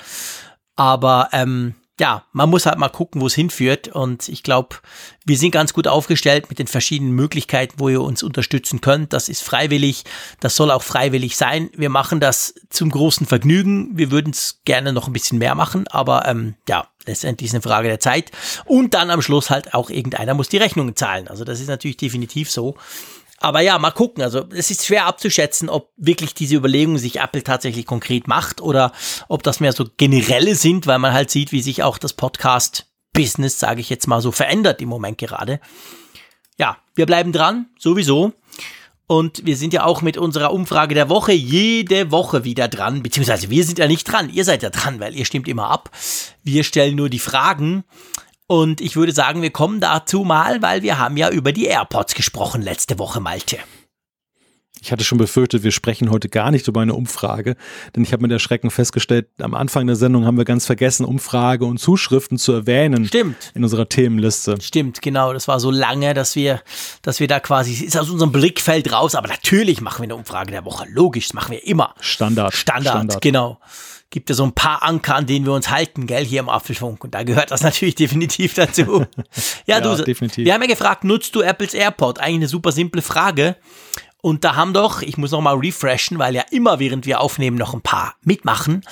Aber 0.77 1.29
ähm, 1.33 1.75
ja, 2.01 2.25
man 2.33 2.51
muss 2.51 2.67
halt 2.67 2.79
mal 2.79 2.89
gucken, 2.89 3.21
wo 3.21 3.27
es 3.27 3.35
hinführt. 3.35 3.89
Und 3.89 4.29
ich 4.29 4.43
glaube, 4.43 4.77
wir 5.25 5.37
sind 5.37 5.51
ganz 5.51 5.73
gut 5.73 5.89
aufgestellt 5.89 6.49
mit 6.49 6.59
den 6.59 6.67
verschiedenen 6.67 7.13
Möglichkeiten, 7.13 7.75
wo 7.79 7.89
ihr 7.89 8.01
uns 8.01 8.23
unterstützen 8.23 8.81
könnt. 8.81 9.13
Das 9.13 9.29
ist 9.29 9.43
freiwillig, 9.43 10.05
das 10.41 10.57
soll 10.57 10.71
auch 10.71 10.83
freiwillig 10.83 11.37
sein. 11.37 11.71
Wir 11.77 11.91
machen 11.91 12.21
das 12.21 12.55
zum 12.71 12.91
großen 12.91 13.27
Vergnügen. 13.27 13.97
Wir 13.97 14.11
würden 14.11 14.31
es 14.31 14.61
gerne 14.65 14.93
noch 14.93 15.07
ein 15.07 15.13
bisschen 15.13 15.39
mehr 15.39 15.55
machen, 15.55 15.87
aber 15.89 16.27
ähm, 16.27 16.55
ja, 16.69 16.89
letztendlich 17.07 17.49
ist 17.49 17.55
eine 17.55 17.63
Frage 17.63 17.89
der 17.89 18.01
Zeit. 18.01 18.31
Und 18.65 18.95
dann 18.95 19.11
am 19.11 19.23
Schluss 19.23 19.51
halt 19.51 19.75
auch 19.75 19.91
irgendeiner 19.91 20.35
muss 20.35 20.49
die 20.49 20.59
Rechnungen 20.59 20.95
zahlen. 20.95 21.29
Also 21.29 21.45
das 21.45 21.61
ist 21.61 21.69
natürlich 21.69 21.97
definitiv 21.97 22.51
so. 22.51 22.77
Aber 23.41 23.61
ja, 23.61 23.79
mal 23.79 23.93
gucken. 23.93 24.23
Also 24.23 24.47
es 24.51 24.71
ist 24.71 24.87
schwer 24.87 25.07
abzuschätzen, 25.07 25.69
ob 25.69 25.93
wirklich 25.97 26.35
diese 26.35 26.57
Überlegungen 26.57 26.99
sich 26.99 27.21
Apple 27.21 27.45
tatsächlich 27.45 27.87
konkret 27.87 28.27
macht 28.27 28.61
oder 28.61 28.93
ob 29.29 29.43
das 29.43 29.61
mehr 29.61 29.73
so 29.73 29.87
generelle 29.97 30.55
sind, 30.55 30.87
weil 30.87 30.99
man 30.99 31.13
halt 31.13 31.31
sieht, 31.31 31.53
wie 31.53 31.63
sich 31.63 31.83
auch 31.83 31.99
das 31.99 32.15
Podcast-Business, 32.15 33.59
sage 33.59 33.81
ich 33.81 33.91
jetzt 33.91 34.09
mal 34.09 34.21
so, 34.21 34.33
verändert 34.33 34.83
im 34.83 34.89
Moment 34.89 35.19
gerade. 35.19 35.61
Ja, 36.59 36.79
wir 36.97 37.07
bleiben 37.07 37.33
dran, 37.33 37.67
sowieso. 37.79 38.33
Und 39.07 39.47
wir 39.47 39.57
sind 39.57 39.73
ja 39.73 39.85
auch 39.85 40.03
mit 40.03 40.19
unserer 40.19 40.53
Umfrage 40.53 40.95
der 40.95 41.09
Woche 41.09 41.33
jede 41.33 42.11
Woche 42.11 42.45
wieder 42.45 42.69
dran, 42.69 43.03
beziehungsweise 43.03 43.49
wir 43.49 43.65
sind 43.65 43.79
ja 43.79 43.87
nicht 43.87 44.05
dran, 44.05 44.29
ihr 44.29 44.45
seid 44.45 44.63
ja 44.63 44.69
dran, 44.69 45.01
weil 45.01 45.17
ihr 45.17 45.25
stimmt 45.25 45.49
immer 45.49 45.71
ab. 45.71 45.91
Wir 46.43 46.63
stellen 46.63 46.97
nur 46.97 47.09
die 47.09 47.19
Fragen. 47.19 47.85
Und 48.49 48.81
ich 48.81 48.97
würde 48.97 49.13
sagen, 49.13 49.43
wir 49.43 49.51
kommen 49.51 49.79
dazu 49.79 50.25
mal, 50.25 50.63
weil 50.63 50.83
wir 50.83 50.99
haben 50.99 51.19
ja 51.19 51.29
über 51.31 51.53
die 51.53 51.67
AirPods 51.67 52.15
gesprochen 52.15 52.63
letzte 52.63 52.99
Woche, 52.99 53.21
Malte. 53.21 53.59
Ich 54.81 54.91
hatte 54.91 55.05
schon 55.05 55.19
befürchtet, 55.19 55.65
wir 55.65 55.71
sprechen 55.71 56.11
heute 56.11 56.31
gar 56.31 56.51
nicht 56.51 56.67
über 56.67 56.81
eine 56.81 56.95
Umfrage, 56.95 57.57
denn 57.95 58.05
ich 58.05 58.13
habe 58.13 58.23
mit 58.23 58.31
Erschrecken 58.31 58.71
festgestellt, 58.71 59.29
am 59.39 59.55
Anfang 59.55 59.87
der 59.87 59.97
Sendung 59.97 60.25
haben 60.25 60.39
wir 60.39 60.47
ganz 60.47 60.65
vergessen, 60.65 61.05
Umfrage 61.05 61.67
und 61.67 61.79
Zuschriften 61.79 62.39
zu 62.39 62.53
erwähnen. 62.53 63.05
Stimmt. 63.05 63.53
In 63.55 63.65
unserer 63.65 63.89
Themenliste. 63.89 64.57
Stimmt, 64.63 65.03
genau. 65.03 65.35
Das 65.35 65.47
war 65.47 65.61
so 65.61 65.71
lange, 65.71 66.15
dass 66.15 66.35
wir, 66.35 66.63
dass 67.03 67.21
wir 67.21 67.27
da 67.27 67.41
quasi, 67.41 67.85
ist 67.85 67.99
aus 67.99 68.09
unserem 68.09 68.33
Blickfeld 68.33 68.91
raus, 68.93 69.15
aber 69.15 69.29
natürlich 69.29 69.83
machen 69.83 69.99
wir 69.99 70.05
eine 70.05 70.17
Umfrage 70.17 70.53
der 70.53 70.65
Woche. 70.65 70.87
Logisch, 70.89 71.27
das 71.27 71.35
machen 71.35 71.53
wir 71.53 71.67
immer. 71.67 71.95
Standard. 72.01 72.55
Standard, 72.55 72.93
Standard. 72.95 73.21
genau 73.21 73.59
gibt 74.11 74.31
ja 74.31 74.35
so 74.35 74.45
ein 74.45 74.53
paar 74.53 74.83
Anker, 74.83 75.17
an 75.17 75.27
denen 75.27 75.45
wir 75.45 75.53
uns 75.53 75.71
halten, 75.71 76.07
gell, 76.07 76.25
hier 76.25 76.41
im 76.41 76.49
Apfelfunk. 76.49 77.05
Und 77.05 77.15
da 77.15 77.23
gehört 77.23 77.51
das 77.51 77.63
natürlich 77.63 77.95
definitiv 77.95 78.55
dazu. 78.55 79.07
ja, 79.67 79.79
ja, 79.79 79.81
du, 79.81 80.03
definitiv. 80.03 80.45
wir 80.45 80.55
haben 80.55 80.63
ja 80.63 80.69
gefragt, 80.69 81.05
nutzt 81.05 81.35
du 81.35 81.43
Apples 81.43 81.75
AirPod? 81.75 82.19
Eigentlich 82.19 82.37
eine 82.37 82.49
super 82.49 82.73
simple 82.73 83.03
Frage. 83.03 83.57
Und 84.21 84.45
da 84.45 84.57
haben 84.57 84.73
doch, 84.73 85.03
ich 85.03 85.17
muss 85.17 85.31
noch 85.31 85.41
mal 85.41 85.57
refreshen, 85.57 86.19
weil 86.19 86.35
ja 86.35 86.43
immer 86.51 86.79
während 86.79 87.07
wir 87.07 87.21
aufnehmen 87.21 87.57
noch 87.57 87.75
ein 87.75 87.83
paar 87.83 88.17
mitmachen. 88.23 88.83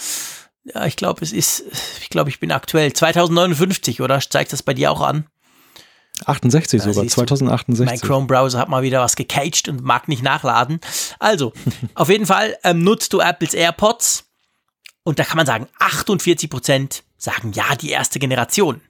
Ja, 0.65 0.87
ich 0.87 0.97
glaube, 0.97 1.23
es 1.23 1.33
ist, 1.33 1.65
ich 2.01 2.11
glaube, 2.11 2.31
ich 2.31 2.41
bin 2.41 2.53
aktuell 2.53 2.93
2059, 2.93 4.01
oder? 4.01 4.21
Zeigt 4.21 4.53
das 4.53 4.63
bei 4.63 4.75
dir 4.75 4.91
auch 4.93 5.01
an? 5.01 5.27
68 6.25 6.83
da 6.83 6.93
sogar, 6.93 7.09
2068. 7.09 7.87
Mein 7.87 8.01
Chrome-Browser 8.01 8.59
hat 8.59 8.69
mal 8.69 8.83
wieder 8.83 9.01
was 9.01 9.17
gecaged 9.17 9.69
und 9.69 9.83
mag 9.83 10.09
nicht 10.09 10.23
nachladen. 10.23 10.81
Also, 11.19 11.53
auf 11.95 12.09
jeden 12.09 12.27
Fall 12.27 12.57
ähm, 12.65 12.83
nutzt 12.83 13.13
du 13.13 13.21
Apples 13.21 13.55
AirPods 13.55 14.26
und 15.07 15.21
da 15.21 15.25
kann 15.25 15.37
man 15.37 15.47
sagen, 15.47 15.69
48 15.79 16.51
Prozent 16.51 17.05
sagen 17.17 17.53
ja, 17.53 17.77
die 17.77 17.91
erste 17.91 18.19
Generation. 18.19 18.81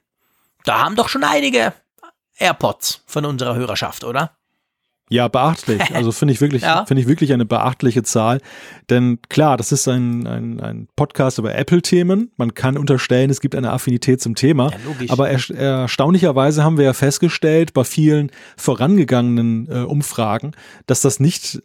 Da 0.65 0.79
haben 0.79 0.95
doch 0.95 1.09
schon 1.09 1.23
einige 1.23 1.73
AirPods 2.39 3.03
von 3.05 3.23
unserer 3.23 3.55
Hörerschaft, 3.55 4.03
oder? 4.03 4.35
Ja, 5.11 5.27
beachtlich. 5.27 5.79
Also 5.93 6.11
finde 6.11 6.33
ich 6.33 6.41
wirklich, 6.41 6.63
ja. 6.63 6.85
finde 6.87 7.01
ich 7.01 7.07
wirklich 7.07 7.33
eine 7.33 7.45
beachtliche 7.45 8.01
Zahl. 8.01 8.41
Denn 8.89 9.19
klar, 9.29 9.57
das 9.57 9.71
ist 9.71 9.87
ein, 9.87 10.25
ein, 10.25 10.59
ein 10.59 10.87
Podcast 10.95 11.37
über 11.37 11.53
Apple-Themen. 11.53 12.31
Man 12.35 12.55
kann 12.55 12.79
unterstellen, 12.79 13.29
es 13.29 13.39
gibt 13.39 13.53
eine 13.53 13.71
Affinität 13.71 14.19
zum 14.19 14.33
Thema. 14.33 14.71
Ja, 14.71 15.11
aber 15.11 15.29
er, 15.29 15.49
erstaunlicherweise 15.51 16.63
haben 16.63 16.77
wir 16.77 16.85
ja 16.85 16.93
festgestellt 16.93 17.75
bei 17.75 17.83
vielen 17.83 18.31
vorangegangenen 18.57 19.69
äh, 19.69 19.83
Umfragen, 19.83 20.53
dass 20.87 21.01
das 21.01 21.19
nicht, 21.19 21.61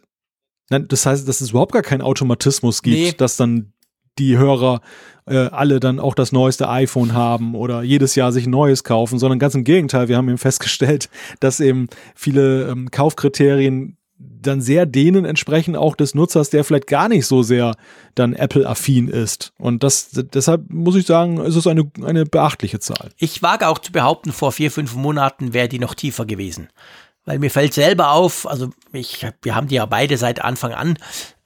das 0.69 1.07
heißt, 1.07 1.27
dass 1.27 1.41
es 1.41 1.49
überhaupt 1.49 1.73
gar 1.73 1.81
keinen 1.81 2.03
Automatismus 2.03 2.83
gibt, 2.83 2.97
nee. 2.97 3.13
dass 3.17 3.35
dann 3.35 3.73
die 4.19 4.37
Hörer 4.37 4.81
äh, 5.25 5.47
alle 5.47 5.79
dann 5.79 5.99
auch 5.99 6.15
das 6.15 6.31
neueste 6.31 6.69
iPhone 6.69 7.13
haben 7.13 7.55
oder 7.55 7.81
jedes 7.81 8.15
Jahr 8.15 8.31
sich 8.31 8.45
ein 8.45 8.51
neues 8.51 8.83
kaufen, 8.83 9.19
sondern 9.19 9.39
ganz 9.39 9.55
im 9.55 9.63
Gegenteil. 9.63 10.07
Wir 10.07 10.17
haben 10.17 10.29
eben 10.29 10.37
festgestellt, 10.37 11.09
dass 11.39 11.59
eben 11.59 11.87
viele 12.15 12.69
ähm, 12.69 12.91
Kaufkriterien 12.91 13.97
dann 14.17 14.61
sehr 14.61 14.85
denen 14.85 15.25
entsprechen 15.25 15.75
auch 15.75 15.95
des 15.95 16.15
Nutzers, 16.15 16.49
der 16.49 16.63
vielleicht 16.63 16.87
gar 16.87 17.07
nicht 17.07 17.25
so 17.25 17.43
sehr 17.43 17.75
dann 18.15 18.33
Apple-affin 18.33 19.07
ist. 19.07 19.53
Und 19.57 19.83
das, 19.83 20.09
deshalb 20.11 20.69
muss 20.69 20.95
ich 20.95 21.05
sagen, 21.05 21.37
ist 21.39 21.55
es 21.55 21.67
eine, 21.67 21.89
eine 22.03 22.25
beachtliche 22.25 22.79
Zahl. 22.79 23.11
Ich 23.17 23.41
wage 23.41 23.67
auch 23.67 23.79
zu 23.79 23.91
behaupten, 23.91 24.31
vor 24.31 24.51
vier, 24.51 24.71
fünf 24.71 24.95
Monaten 24.95 25.53
wäre 25.53 25.67
die 25.67 25.79
noch 25.79 25.95
tiefer 25.95 26.25
gewesen. 26.25 26.69
Weil 27.25 27.39
mir 27.39 27.49
fällt 27.49 27.73
selber 27.73 28.11
auf, 28.11 28.47
also 28.47 28.69
ich, 28.91 29.25
wir 29.41 29.55
haben 29.55 29.67
die 29.67 29.75
ja 29.75 29.85
beide 29.85 30.17
seit 30.17 30.41
Anfang 30.41 30.73
an, 30.73 30.97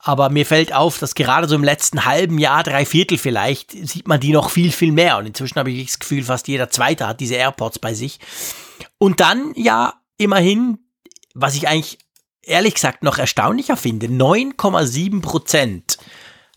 aber 0.08 0.30
mir 0.30 0.46
fällt 0.46 0.74
auf, 0.74 1.00
dass 1.00 1.16
gerade 1.16 1.48
so 1.48 1.56
im 1.56 1.64
letzten 1.64 2.06
halben 2.06 2.38
Jahr, 2.38 2.64
drei 2.64 2.86
Viertel 2.86 3.18
vielleicht, 3.18 3.72
sieht 3.72 4.08
man 4.08 4.22
die 4.22 4.32
noch 4.32 4.50
viel, 4.50 4.72
viel 4.72 4.94
mehr. 4.94 5.18
Und 5.18 5.26
inzwischen 5.26 5.60
habe 5.60 5.70
ich 5.70 5.86
das 5.86 6.00
Gefühl, 6.00 6.24
fast 6.24 6.48
jeder 6.48 6.70
Zweite 6.70 7.08
hat 7.08 7.20
diese 7.20 7.36
AirPods 7.36 7.80
bei 7.80 7.94
sich. 7.94 8.20
Und 8.98 9.20
dann 9.20 9.52
ja 9.56 9.96
immerhin, 10.18 10.80
was 11.34 11.56
ich 11.56 11.68
eigentlich 11.68 12.00
ehrlich 12.42 12.76
gesagt 12.76 13.04
noch 13.04 13.18
erstaunlicher 13.18 13.76
finde, 13.76 14.08
9,7 14.08 15.22
Prozent 15.22 15.98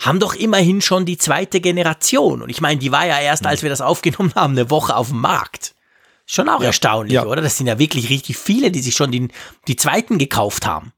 haben 0.01 0.21
doch 0.21 0.35
immerhin 0.35 0.81
schon 0.81 1.05
die 1.05 1.19
zweite 1.19 1.61
Generation. 1.61 2.43
Und 2.43 2.51
ich 2.51 2.61
meine, 2.61 2.79
die 2.79 2.93
war 2.93 3.07
ja 3.07 3.19
erst, 3.19 3.47
als 3.47 3.63
wir 3.63 3.69
das 3.69 3.81
aufgenommen 3.81 4.33
haben, 4.37 4.53
eine 4.53 4.71
Woche 4.71 4.95
auf 4.95 5.09
dem 5.09 5.21
Markt. 5.21 5.75
Schon 6.25 6.49
auch 6.49 6.61
ja, 6.61 6.69
erstaunlich, 6.69 7.15
ja. 7.15 7.27
oder? 7.27 7.43
Das 7.43 7.59
sind 7.59 7.67
ja 7.67 7.81
wirklich 7.81 8.11
richtig 8.11 8.39
viele, 8.39 8.71
die 8.71 8.81
sich 8.81 8.95
schon 8.95 9.11
die, 9.11 9.29
die 9.67 9.75
zweiten 9.75 10.19
gekauft 10.19 10.65
haben. 10.65 10.93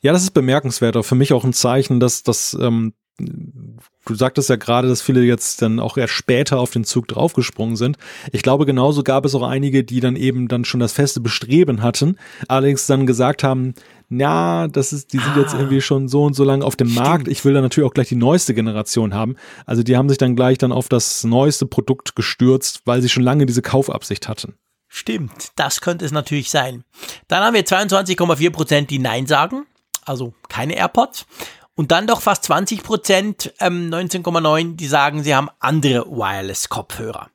Ja, 0.00 0.12
das 0.12 0.22
ist 0.22 0.32
bemerkenswert, 0.32 0.96
auch 0.96 1.04
für 1.04 1.14
mich 1.14 1.32
auch 1.32 1.44
ein 1.44 1.52
Zeichen, 1.52 2.00
dass 2.00 2.22
das, 2.22 2.56
ähm, 2.60 2.92
du 3.18 4.14
sagtest 4.14 4.50
ja 4.50 4.56
gerade, 4.56 4.88
dass 4.88 5.02
viele 5.02 5.22
jetzt 5.22 5.62
dann 5.62 5.80
auch 5.80 5.96
erst 5.96 6.14
später 6.14 6.58
auf 6.58 6.70
den 6.70 6.84
Zug 6.84 7.08
draufgesprungen 7.08 7.76
sind. 7.76 7.96
Ich 8.32 8.42
glaube, 8.42 8.66
genauso 8.66 9.02
gab 9.02 9.24
es 9.24 9.34
auch 9.34 9.42
einige, 9.42 9.84
die 9.84 10.00
dann 10.00 10.16
eben 10.16 10.48
dann 10.48 10.64
schon 10.64 10.80
das 10.80 10.92
feste 10.92 11.20
Bestreben 11.20 11.82
hatten, 11.82 12.16
allerdings 12.48 12.86
dann 12.86 13.06
gesagt 13.06 13.44
haben, 13.44 13.74
ja, 14.10 14.68
das 14.68 14.92
ist, 14.92 15.12
die 15.12 15.18
sind 15.18 15.32
ah, 15.34 15.40
jetzt 15.40 15.54
irgendwie 15.54 15.80
schon 15.80 16.08
so 16.08 16.24
und 16.24 16.34
so 16.34 16.44
lange 16.44 16.64
auf 16.64 16.76
dem 16.76 16.88
stimmt. 16.88 17.06
Markt. 17.06 17.28
Ich 17.28 17.44
will 17.44 17.54
dann 17.54 17.62
natürlich 17.62 17.88
auch 17.88 17.94
gleich 17.94 18.08
die 18.08 18.16
neueste 18.16 18.54
Generation 18.54 19.14
haben. 19.14 19.36
Also 19.66 19.82
die 19.82 19.96
haben 19.96 20.08
sich 20.08 20.18
dann 20.18 20.36
gleich 20.36 20.58
dann 20.58 20.72
auf 20.72 20.88
das 20.88 21.24
neueste 21.24 21.66
Produkt 21.66 22.14
gestürzt, 22.14 22.82
weil 22.84 23.00
sie 23.00 23.08
schon 23.08 23.22
lange 23.22 23.46
diese 23.46 23.62
Kaufabsicht 23.62 24.28
hatten. 24.28 24.54
Stimmt, 24.96 25.50
das 25.56 25.80
könnte 25.80 26.04
es 26.04 26.12
natürlich 26.12 26.52
sein. 26.52 26.84
Dann 27.26 27.42
haben 27.42 27.54
wir 27.54 27.64
22,4 27.64 28.50
Prozent, 28.50 28.90
die 28.90 29.00
Nein 29.00 29.26
sagen, 29.26 29.66
also 30.04 30.34
keine 30.48 30.76
AirPods. 30.76 31.26
Und 31.74 31.90
dann 31.90 32.06
doch 32.06 32.20
fast 32.20 32.44
20 32.44 32.84
Prozent, 32.84 33.52
ähm, 33.58 33.90
19,9, 33.90 34.76
die 34.76 34.86
sagen, 34.86 35.24
sie 35.24 35.34
haben 35.34 35.50
andere 35.58 36.06
Wireless-Kopfhörer. 36.06 37.28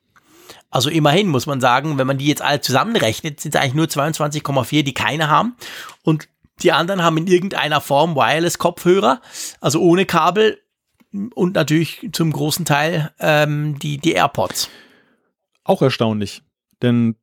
Also 0.70 0.90
immerhin 0.90 1.28
muss 1.28 1.48
man 1.48 1.60
sagen, 1.60 1.98
wenn 1.98 2.08
man 2.08 2.18
die 2.18 2.28
jetzt 2.28 2.42
alle 2.42 2.62
zusammenrechnet, 2.62 3.42
sind 3.42 3.54
es 3.54 3.60
eigentlich 3.60 3.74
nur 3.74 3.88
22,4, 3.88 4.84
die 4.84 4.94
keine 4.94 5.28
haben. 5.28 5.58
Und 6.02 6.30
die 6.62 6.72
anderen 6.72 7.04
haben 7.04 7.18
in 7.18 7.28
irgendeiner 7.28 7.82
Form 7.82 8.16
Wireless-Kopfhörer, 8.16 9.20
also 9.60 9.82
ohne 9.82 10.06
Kabel 10.06 10.62
und 11.12 11.56
natürlich 11.56 12.08
zum 12.14 12.32
großen 12.32 12.64
Teil 12.64 13.14
ähm, 13.20 13.78
die, 13.80 13.98
die 13.98 14.14
AirPods. 14.14 14.70
Auch 15.66 15.82
erstaunlich, 15.82 16.42
denn 16.82 17.18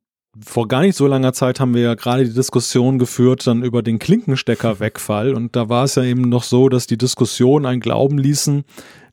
vor 0.45 0.67
gar 0.67 0.81
nicht 0.81 0.95
so 0.95 1.07
langer 1.07 1.33
Zeit 1.33 1.59
haben 1.59 1.73
wir 1.73 1.81
ja 1.81 1.93
gerade 1.95 2.25
die 2.25 2.33
Diskussion 2.33 2.99
geführt 2.99 3.47
dann 3.47 3.63
über 3.63 3.81
den 3.81 3.99
Klinkenstecker-Wegfall 3.99 5.33
und 5.33 5.55
da 5.55 5.69
war 5.69 5.83
es 5.85 5.95
ja 5.95 6.03
eben 6.03 6.21
noch 6.21 6.43
so, 6.43 6.69
dass 6.69 6.87
die 6.87 6.97
Diskussion 6.97 7.65
einen 7.65 7.81
glauben 7.81 8.17
ließen, 8.17 8.63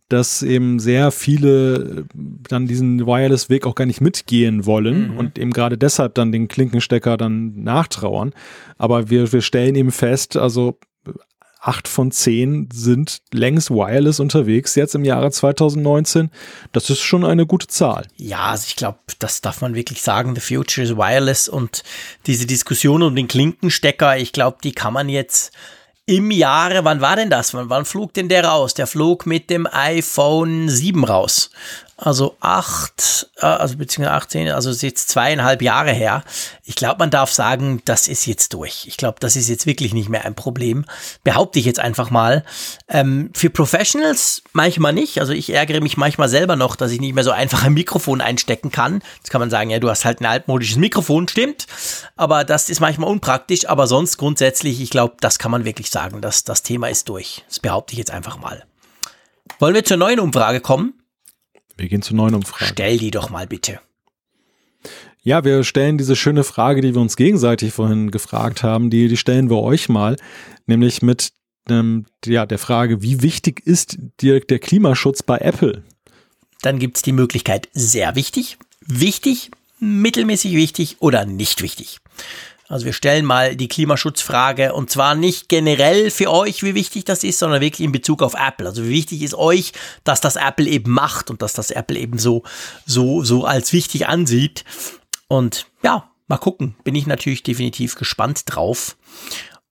dass 0.09 0.43
eben 0.43 0.79
sehr 0.79 1.11
viele 1.11 2.05
dann 2.15 2.67
diesen 2.67 3.07
Wireless-Weg 3.07 3.67
auch 3.67 3.75
gar 3.75 3.87
nicht 3.87 4.01
mitgehen 4.01 4.67
wollen 4.67 5.13
mhm. 5.13 5.17
und 5.17 5.39
eben 5.39 5.53
gerade 5.53 5.79
deshalb 5.79 6.15
dann 6.15 6.31
den 6.31 6.49
Klinkenstecker 6.49 7.17
dann 7.17 7.63
nachtrauern. 7.63 8.33
Aber 8.77 9.09
wir, 9.11 9.33
wir 9.33 9.41
stellen 9.41 9.75
eben 9.77 9.91
fest, 9.91 10.37
also 10.37 10.79
acht 11.65 11.89
von 11.89 12.11
zehn 12.11 12.69
sind 12.73 13.23
längst 13.33 13.71
wireless 13.71 14.21
unterwegs 14.21 14.75
jetzt 14.75 14.95
im 14.95 15.05
Jahre 15.05 15.31
2019. 15.31 16.31
Das 16.73 16.91
ist 16.91 17.01
schon 17.01 17.25
eine 17.25 17.47
gute 17.47 17.67
Zahl. 17.67 18.07
Ja, 18.17 18.51
also 18.51 18.67
ich 18.69 18.77
glaube, 18.77 18.99
das 19.19 19.41
darf 19.41 19.63
man 19.63 19.75
wirklich 19.75 20.03
sagen. 20.03 20.35
The 20.35 20.43
future 20.43 20.87
is 20.87 20.97
wireless 20.97 21.49
und 21.49 21.83
diese 22.27 22.47
Diskussion 22.47 23.03
um 23.03 23.17
den 23.17 23.29
Klinkenstecker, 23.29 24.19
ich 24.19 24.33
glaube, 24.33 24.59
die 24.63 24.73
kann 24.73 24.93
man 24.93 25.09
jetzt 25.09 25.53
im 26.07 26.31
Jahre, 26.31 26.85
wann 26.85 27.01
war 27.01 27.17
denn 27.17 27.31
das? 27.31 27.55
Wann, 27.55 27.71
wann 27.71 27.87
flog 27.87 28.13
denn 28.13 28.29
der 28.29 28.45
raus? 28.45 28.75
Der 28.75 28.87
flog 28.87 29.25
mit 29.25 29.49
dem 29.49 29.67
iPhone 29.67 30.69
7 30.69 31.03
raus. 31.05 31.51
Also 31.97 32.37
acht, 32.41 33.29
äh, 33.37 33.47
also 33.47 33.77
beziehungsweise 33.77 34.17
18, 34.17 34.49
also 34.51 34.71
ist 34.71 34.83
jetzt 34.83 35.11
zweieinhalb 35.11 35.63
Jahre 35.63 35.93
her. 35.93 36.25
Ich 36.65 36.75
glaube, 36.75 36.99
man 36.99 37.11
darf 37.11 37.33
sagen, 37.33 37.83
das 37.85 38.09
ist 38.09 38.27
jetzt 38.27 38.53
durch. 38.53 38.87
Ich 38.89 38.97
glaube, 38.97 39.19
das 39.21 39.37
ist 39.37 39.49
jetzt 39.49 39.65
wirklich 39.65 39.95
nicht 39.95 40.09
mehr 40.09 40.25
ein 40.25 40.35
Problem. 40.35 40.87
Behaupte 41.23 41.61
ich 41.61 41.65
jetzt 41.65 41.79
einfach 41.79 42.11
mal. 42.11 42.45
Ähm, 42.89 43.31
für 43.35 43.49
Professionals 43.49 44.43
manchmal 44.53 44.93
nicht. 44.93 45.21
Also 45.21 45.33
ich 45.33 45.51
ärgere 45.51 45.81
mich 45.81 45.97
manchmal 45.97 46.29
selber 46.29 46.57
noch, 46.57 46.75
dass 46.75 46.91
ich 46.91 47.01
nicht 47.01 47.15
mehr 47.15 47.23
so 47.23 47.31
einfach 47.31 47.63
ein 47.63 47.75
Mikrofon 47.75 48.21
einstecken 48.21 48.73
kann. 48.73 49.01
Jetzt 49.19 49.31
kann 49.31 49.41
man 49.41 49.51
sagen, 49.51 49.71
ja, 49.71 49.79
du 49.79 49.89
hast 49.89 50.05
halt 50.05 50.21
ein 50.21 50.27
altmodisches 50.27 50.77
Mikrofon, 50.77 51.29
stimmt. 51.29 51.69
Aber 52.17 52.43
das 52.43 52.71
ist 52.71 52.81
manchmal 52.81 53.09
unpraktisch. 53.09 53.69
Aber 53.69 53.87
sonst 53.87 54.17
grundsätzlich, 54.17 54.81
ich 54.81 54.91
glaube, 54.91 55.15
das 55.21 55.39
kann 55.39 55.53
man 55.53 55.65
wirklich 55.65 55.91
sagen. 55.91 56.21
dass 56.21 56.43
das 56.43 56.65
Thema 56.65 56.89
ist 56.89 57.09
durch. 57.09 57.45
Das 57.49 57.61
behaupte 57.61 57.93
ich 57.93 57.99
jetzt 57.99 58.11
einfach 58.11 58.39
mal. 58.39 58.65
Wollen 59.61 59.75
wir 59.75 59.85
zur 59.85 59.97
neuen 59.97 60.19
Umfrage 60.19 60.61
kommen? 60.61 60.95
Wir 61.77 61.89
gehen 61.89 62.03
zur 62.03 62.17
neuen 62.17 62.35
Umfrage. 62.35 62.65
Stell 62.67 62.99
die 62.99 63.11
doch 63.11 63.31
mal 63.31 63.47
bitte. 63.47 63.81
Ja, 65.23 65.43
wir 65.43 65.65
stellen 65.65 65.97
diese 65.97 66.17
schöne 66.17 66.45
Frage, 66.45 66.83
die 66.83 66.95
wir 66.95 67.01
uns 67.01 67.17
gegenseitig 67.17 67.73
vorhin 67.73 68.11
gefragt 68.11 68.63
haben, 68.63 68.91
die, 68.91 69.09
die 69.09 69.17
stellen 69.17 69.49
wir 69.49 69.59
euch 69.59 69.89
mal, 69.89 70.17
nämlich 70.67 71.01
mit 71.01 71.33
ähm, 71.69 72.05
ja, 72.27 72.45
der 72.45 72.59
Frage, 72.59 73.01
wie 73.03 73.23
wichtig 73.23 73.63
ist 73.65 73.97
dir 74.21 74.41
der 74.41 74.59
Klimaschutz 74.59 75.23
bei 75.23 75.39
Apple? 75.39 75.83
Dann 76.61 76.79
gibt 76.79 76.99
es 76.99 77.03
die 77.03 77.13
Möglichkeit 77.13 77.69
sehr 77.73 78.15
wichtig, 78.17 78.59
wichtig, 78.81 79.51
mittelmäßig 79.81 80.55
wichtig 80.55 80.97
oder 81.01 81.25
nicht 81.25 81.63
wichtig. 81.63 82.01
Also 82.69 82.87
wir 82.87 82.95
stellen 82.95 83.27
mal 83.27 83.57
die 83.57 83.69
Klimaschutzfrage 83.69 84.73
und 84.73 84.91
zwar 84.91 85.15
nicht 85.15 85.49
generell 85.49 86.11
für 86.11 86.31
euch, 86.31 86.63
wie 86.63 86.75
wichtig 86.75 87.05
das 87.05 87.23
ist, 87.23 87.39
sondern 87.39 87.61
wirklich 87.61 87.85
in 87.85 87.93
Bezug 87.93 88.23
auf 88.23 88.35
Apple. 88.35 88.67
Also 88.67 88.85
wie 88.85 88.91
wichtig 88.91 89.23
ist 89.23 89.35
euch, 89.35 89.73
dass 90.03 90.21
das 90.21 90.37
Apple 90.37 90.67
eben 90.67 90.91
macht 90.91 91.31
und 91.31 91.43
dass 91.43 91.53
das 91.53 91.71
Apple 91.71 91.99
eben 91.99 92.19
so, 92.19 92.43
so, 92.87 93.23
so 93.23 93.45
als 93.45 93.73
wichtig 93.73 94.09
ansieht. 94.09 94.65
Und 95.29 95.67
ja, 95.83 96.11
mal 96.27 96.39
gucken. 96.39 96.75
Bin 96.85 96.95
ich 96.95 97.07
natürlich 97.07 97.43
definitiv 97.43 97.97
gespannt 97.97 98.43
drauf. 98.47 98.97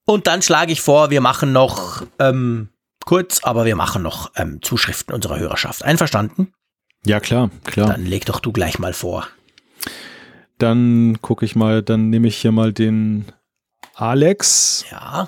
Und 0.06 0.28
dann 0.28 0.42
schlage 0.42 0.72
ich 0.72 0.82
vor, 0.82 1.10
wir 1.10 1.22
machen 1.22 1.52
noch 1.52 2.04
ähm, 2.20 2.70
kurz, 3.06 3.40
aber 3.44 3.66
wir 3.66 3.76
machen 3.76 4.04
noch 4.04 4.32
ähm, 4.36 4.62
Zuschriften 4.62 5.14
unserer 5.14 5.40
Hörerschaft. 5.40 5.84
Einverstanden? 5.84 6.54
Ja, 7.06 7.20
klar, 7.20 7.50
klar. 7.64 7.88
Dann 7.88 8.06
leg 8.06 8.26
doch 8.26 8.40
du 8.40 8.52
gleich 8.52 8.80
mal 8.80 8.94
vor. 8.94 9.28
Dann 10.64 11.18
gucke 11.22 11.44
ich 11.44 11.58
mal, 11.58 11.84
dann 11.84 12.10
nehme 12.10 12.30
ich 12.30 12.38
hier 12.38 12.54
mal 12.54 12.72
den 12.72 13.26
Alex. 13.96 14.86
Ja. 14.90 15.28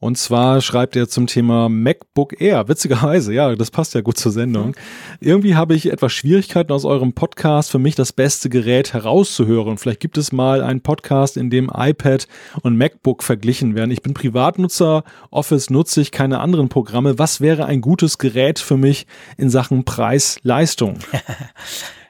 Und 0.00 0.18
zwar 0.18 0.60
schreibt 0.60 0.96
er 0.96 1.08
zum 1.08 1.28
Thema 1.28 1.68
MacBook 1.68 2.40
Air. 2.40 2.66
Witzigerweise, 2.66 3.32
ja, 3.32 3.54
das 3.54 3.70
passt 3.70 3.94
ja 3.94 4.00
gut 4.00 4.18
zur 4.18 4.32
Sendung. 4.32 4.70
Mhm. 4.70 4.74
Irgendwie 5.20 5.54
habe 5.54 5.76
ich 5.76 5.88
etwas 5.92 6.12
Schwierigkeiten 6.12 6.72
aus 6.72 6.84
eurem 6.84 7.12
Podcast 7.12 7.70
für 7.70 7.78
mich 7.78 7.94
das 7.94 8.12
beste 8.12 8.50
Gerät 8.50 8.92
herauszuhören. 8.92 9.78
Vielleicht 9.78 10.00
gibt 10.00 10.18
es 10.18 10.32
mal 10.32 10.62
einen 10.62 10.80
Podcast, 10.80 11.36
in 11.36 11.48
dem 11.48 11.70
iPad 11.72 12.26
und 12.62 12.76
MacBook 12.76 13.22
verglichen 13.22 13.76
werden. 13.76 13.92
Ich 13.92 14.02
bin 14.02 14.14
Privatnutzer, 14.14 15.04
Office 15.30 15.70
nutze 15.70 16.00
ich, 16.00 16.10
keine 16.10 16.40
anderen 16.40 16.68
Programme. 16.68 17.20
Was 17.20 17.40
wäre 17.40 17.66
ein 17.66 17.80
gutes 17.80 18.18
Gerät 18.18 18.58
für 18.58 18.76
mich 18.76 19.06
in 19.36 19.48
Sachen 19.48 19.84
Preis-Leistung? 19.84 20.98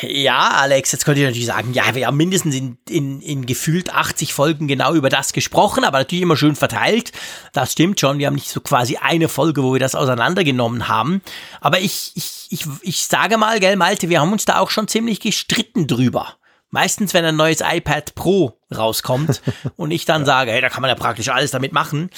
Ja, 0.00 0.48
Alex, 0.48 0.92
jetzt 0.92 1.04
könnte 1.04 1.20
ich 1.20 1.26
natürlich 1.26 1.46
sagen, 1.46 1.74
ja, 1.74 1.94
wir 1.94 2.06
haben 2.06 2.16
mindestens 2.16 2.54
in, 2.54 2.78
in, 2.88 3.20
in 3.20 3.44
gefühlt 3.44 3.92
80 3.92 4.32
Folgen 4.32 4.68
genau 4.68 4.94
über 4.94 5.10
das 5.10 5.34
gesprochen, 5.34 5.84
aber 5.84 5.98
natürlich 5.98 6.22
immer 6.22 6.36
schön 6.36 6.56
verteilt. 6.56 7.12
Das 7.52 7.72
stimmt 7.72 8.00
schon. 8.00 8.18
Wir 8.18 8.28
haben 8.28 8.34
nicht 8.34 8.48
so 8.48 8.60
quasi 8.60 8.96
eine 8.96 9.28
Folge, 9.28 9.62
wo 9.62 9.74
wir 9.74 9.80
das 9.80 9.94
auseinandergenommen 9.94 10.88
haben. 10.88 11.20
Aber 11.60 11.78
ich, 11.78 12.12
ich, 12.14 12.46
ich, 12.48 12.66
ich 12.80 13.06
sage 13.06 13.36
mal, 13.36 13.60
gell, 13.60 13.76
Malte, 13.76 14.08
wir 14.08 14.20
haben 14.20 14.32
uns 14.32 14.46
da 14.46 14.58
auch 14.58 14.70
schon 14.70 14.88
ziemlich 14.88 15.20
gestritten 15.20 15.86
drüber. 15.86 16.39
Meistens, 16.70 17.14
wenn 17.14 17.24
ein 17.24 17.36
neues 17.36 17.60
iPad 17.60 18.14
Pro 18.14 18.58
rauskommt 18.74 19.42
und 19.76 19.90
ich 19.90 20.04
dann 20.04 20.24
sage, 20.24 20.52
hey, 20.52 20.60
da 20.60 20.68
kann 20.68 20.82
man 20.82 20.88
ja 20.88 20.94
praktisch 20.94 21.28
alles 21.28 21.50
damit 21.50 21.72
machen. 21.72 22.10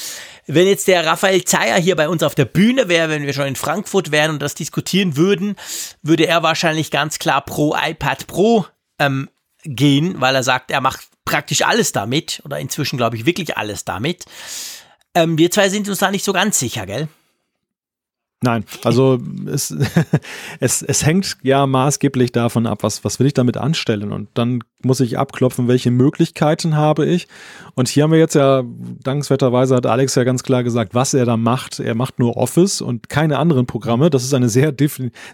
Wenn 0.47 0.66
jetzt 0.66 0.89
der 0.89 1.07
Raphael 1.07 1.45
Zeyer 1.45 1.81
hier 1.81 1.97
bei 1.97 2.09
uns 2.09 2.23
auf 2.23 2.35
der 2.35 2.45
Bühne 2.45 2.89
wäre, 2.89 3.09
wenn 3.09 3.24
wir 3.24 3.33
schon 3.33 3.47
in 3.47 3.57
Frankfurt 3.57 4.11
wären 4.11 4.33
und 4.33 4.43
das 4.43 4.55
diskutieren 4.55 5.16
würden, 5.16 5.57
würde 6.03 6.27
er 6.27 6.43
wahrscheinlich 6.43 6.91
ganz 6.91 7.19
klar 7.19 7.43
pro 7.43 7.74
iPad 7.74 8.27
Pro 8.27 8.66
ähm, 8.99 9.31
gehen, 9.65 10.20
weil 10.20 10.35
er 10.35 10.43
sagt, 10.43 10.70
er 10.70 10.81
macht 10.81 11.09
praktisch 11.24 11.62
alles 11.62 11.93
damit 11.93 12.43
oder 12.45 12.59
inzwischen 12.59 12.97
glaube 12.97 13.16
ich 13.16 13.27
wirklich 13.27 13.57
alles 13.57 13.85
damit. 13.85 14.27
Ähm, 15.15 15.39
wir 15.39 15.51
zwei 15.51 15.69
sind 15.69 15.89
uns 15.89 15.99
da 15.99 16.11
nicht 16.11 16.24
so 16.24 16.33
ganz 16.33 16.59
sicher, 16.59 16.87
gell? 16.87 17.09
Nein, 18.43 18.64
also 18.82 19.20
es, 19.47 19.74
es, 20.60 20.82
es 20.82 21.06
hängt 21.06 21.36
ja 21.43 21.64
maßgeblich 21.66 22.32
davon 22.32 22.66
ab, 22.66 22.82
was, 22.82 23.05
was 23.05 23.20
will 23.20 23.28
ich 23.28 23.35
damit 23.35 23.56
anstellen. 23.56 24.10
Und 24.10 24.28
dann 24.35 24.64
muss 24.82 24.98
ich 24.98 25.16
abklopfen, 25.16 25.69
welche 25.69 25.93
Möglichkeiten 25.93 26.77
habe 26.77 27.06
ich. 27.06 27.28
Und 27.77 27.89
hier 27.89 28.02
haben 28.02 28.10
wir 28.10 28.19
jetzt 28.19 28.35
ja, 28.35 28.64
dankenswerterweise 29.05 29.77
hat 29.77 29.86
Alex 29.86 30.16
ja 30.16 30.24
ganz 30.24 30.43
klar 30.43 30.64
gesagt, 30.64 30.93
was 30.93 31.14
er 31.14 31.24
da 31.24 31.36
macht. 31.36 31.78
Er 31.78 31.94
macht 31.94 32.19
nur 32.19 32.36
Office 32.36 32.81
und 32.81 33.09
keine 33.09 33.39
anderen 33.39 33.66
Programme. 33.66 34.10
Das 34.10 34.24
ist 34.24 34.35
eine 34.35 34.48
sehr, 34.48 34.74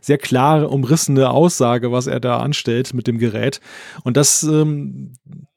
sehr 0.02 0.18
klare, 0.18 0.68
umrissene 0.68 1.30
Aussage, 1.30 1.90
was 1.90 2.06
er 2.06 2.20
da 2.20 2.38
anstellt 2.40 2.92
mit 2.92 3.06
dem 3.06 3.16
Gerät. 3.16 3.62
Und 4.04 4.18
das, 4.18 4.42
ähm, 4.42 5.14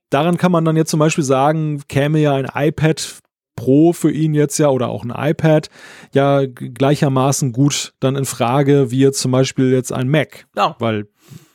daran 0.09 0.37
kann 0.37 0.53
man 0.53 0.63
dann 0.63 0.77
jetzt 0.77 0.89
zum 0.89 1.01
Beispiel 1.01 1.25
sagen, 1.25 1.81
käme 1.89 2.19
ja 2.19 2.33
ein 2.33 2.47
iPad 2.53 3.20
Pro 3.61 3.93
für 3.93 4.11
ihn 4.11 4.33
jetzt 4.33 4.57
ja 4.57 4.69
oder 4.69 4.89
auch 4.89 5.03
ein 5.03 5.13
iPad 5.15 5.69
ja 6.15 6.45
gleichermaßen 6.47 7.51
gut 7.51 7.93
dann 7.99 8.15
in 8.15 8.25
Frage 8.25 8.89
wie 8.89 8.99
jetzt 8.99 9.19
zum 9.19 9.31
Beispiel 9.31 9.71
jetzt 9.71 9.93
ein 9.93 10.09
Mac. 10.09 10.47
Ja. 10.55 10.75
Weil 10.79 11.05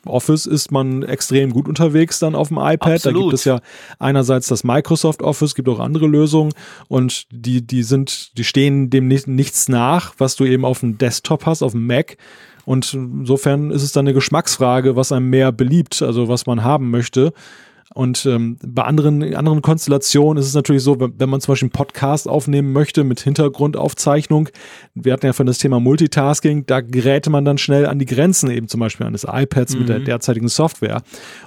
Office 0.05 0.47
ist 0.47 0.71
man 0.71 1.03
extrem 1.03 1.51
gut 1.51 1.67
unterwegs 1.67 2.21
dann 2.21 2.37
auf 2.37 2.49
dem 2.49 2.59
iPad. 2.59 2.93
Absolut. 2.93 3.17
Da 3.17 3.25
gibt 3.25 3.35
es 3.35 3.45
ja 3.45 3.61
einerseits 3.99 4.47
das 4.47 4.63
Microsoft 4.63 5.21
Office, 5.21 5.57
gibt 5.57 5.69
auch 5.69 5.81
andere 5.81 6.07
Lösungen 6.07 6.53
und 6.87 7.27
die, 7.33 7.67
die 7.67 7.83
sind, 7.83 8.39
die 8.39 8.45
stehen 8.45 8.89
dem 8.89 9.09
nicht, 9.09 9.27
nichts 9.27 9.69
nach, 9.69 10.15
was 10.19 10.37
du 10.37 10.45
eben 10.45 10.65
auf 10.65 10.79
dem 10.81 10.99
Desktop 10.99 11.45
hast, 11.45 11.65
auf 11.65 11.73
dem 11.73 11.89
Mac. 11.89 12.19
Und 12.65 12.95
insofern 12.95 13.73
ist 13.73 13.83
es 13.83 13.91
dann 13.91 14.07
eine 14.07 14.15
Geschmacksfrage, 14.15 14.95
was 14.95 15.11
einem 15.11 15.29
mehr 15.29 15.51
beliebt, 15.51 16.03
also 16.03 16.29
was 16.29 16.47
man 16.47 16.63
haben 16.63 16.91
möchte. 16.91 17.33
Und 17.97 18.27
ähm, 18.27 18.59
bei 18.63 18.83
anderen, 18.83 19.35
anderen 19.35 19.63
Konstellationen 19.63 20.39
ist 20.39 20.47
es 20.47 20.55
natürlich 20.55 20.83
so, 20.83 21.01
wenn 21.01 21.31
man 21.31 21.41
zum 21.41 21.53
Beispiel 21.53 21.69
einen 21.69 21.73
Podcast 21.73 22.29
aufnehmen 22.29 22.75
möchte 22.75 23.05
mit 23.05 23.21
Hintergrundaufzeichnung, 23.21 24.51
wir 24.95 25.15
hatten 25.15 25.25
ja 25.25 25.33
von 25.33 25.47
das 25.47 25.57
Thema 25.57 25.81
Multitasking, 25.81 26.67
da 26.67 26.83
geräte 26.83 27.31
man 27.31 27.47
dann 27.47 27.57
schnell 27.57 27.87
an 27.87 27.99
die 27.99 28.05
Grenzen 28.05 28.51
eben 28.51 28.69
zum 28.69 28.81
Beispiel 28.81 29.07
eines 29.07 29.25
iPads 29.25 29.73
mhm. 29.73 29.79
mit 29.79 29.89
der 29.89 30.01
mhm. 30.01 30.05
derzeitigen 30.05 30.49
Software. 30.49 31.01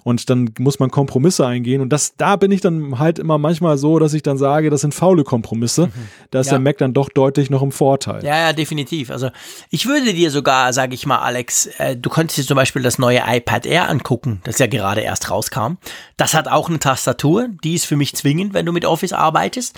Und 0.03 0.31
dann 0.31 0.49
muss 0.57 0.79
man 0.79 0.89
Kompromisse 0.89 1.45
eingehen. 1.45 1.81
Und 1.81 1.89
das, 1.89 2.15
da 2.17 2.35
bin 2.35 2.51
ich 2.51 2.61
dann 2.61 2.97
halt 2.97 3.19
immer 3.19 3.37
manchmal 3.37 3.77
so, 3.77 3.99
dass 3.99 4.15
ich 4.15 4.23
dann 4.23 4.39
sage, 4.39 4.71
das 4.71 4.81
sind 4.81 4.95
faule 4.95 5.23
Kompromisse. 5.23 5.85
Mhm. 5.85 5.91
Da 6.31 6.39
ist 6.39 6.47
ja. 6.47 6.53
der 6.53 6.61
Mac 6.61 6.79
dann 6.79 6.95
doch 6.95 7.09
deutlich 7.09 7.51
noch 7.51 7.61
im 7.61 7.71
Vorteil. 7.71 8.25
Ja, 8.25 8.35
ja, 8.35 8.53
definitiv. 8.53 9.11
Also 9.11 9.29
ich 9.69 9.85
würde 9.85 10.15
dir 10.15 10.31
sogar, 10.31 10.73
sage 10.73 10.95
ich 10.95 11.05
mal, 11.05 11.19
Alex, 11.19 11.67
äh, 11.77 11.95
du 11.95 12.09
könntest 12.09 12.39
dir 12.39 12.43
zum 12.43 12.55
Beispiel 12.55 12.81
das 12.81 12.97
neue 12.97 13.21
iPad 13.23 13.67
Air 13.67 13.87
angucken, 13.87 14.41
das 14.45 14.57
ja 14.57 14.65
gerade 14.65 15.01
erst 15.01 15.29
rauskam. 15.29 15.73
Das 16.17 16.33
Das 16.33 16.38
hat 16.39 16.47
auch 16.47 16.69
eine 16.69 16.79
Tastatur, 16.79 17.49
die 17.63 17.75
ist 17.75 17.85
für 17.85 17.95
mich 17.95 18.15
zwingend, 18.15 18.53
wenn 18.53 18.65
du 18.65 18.71
mit 18.71 18.85
Office 18.85 19.13
arbeitest. 19.13 19.77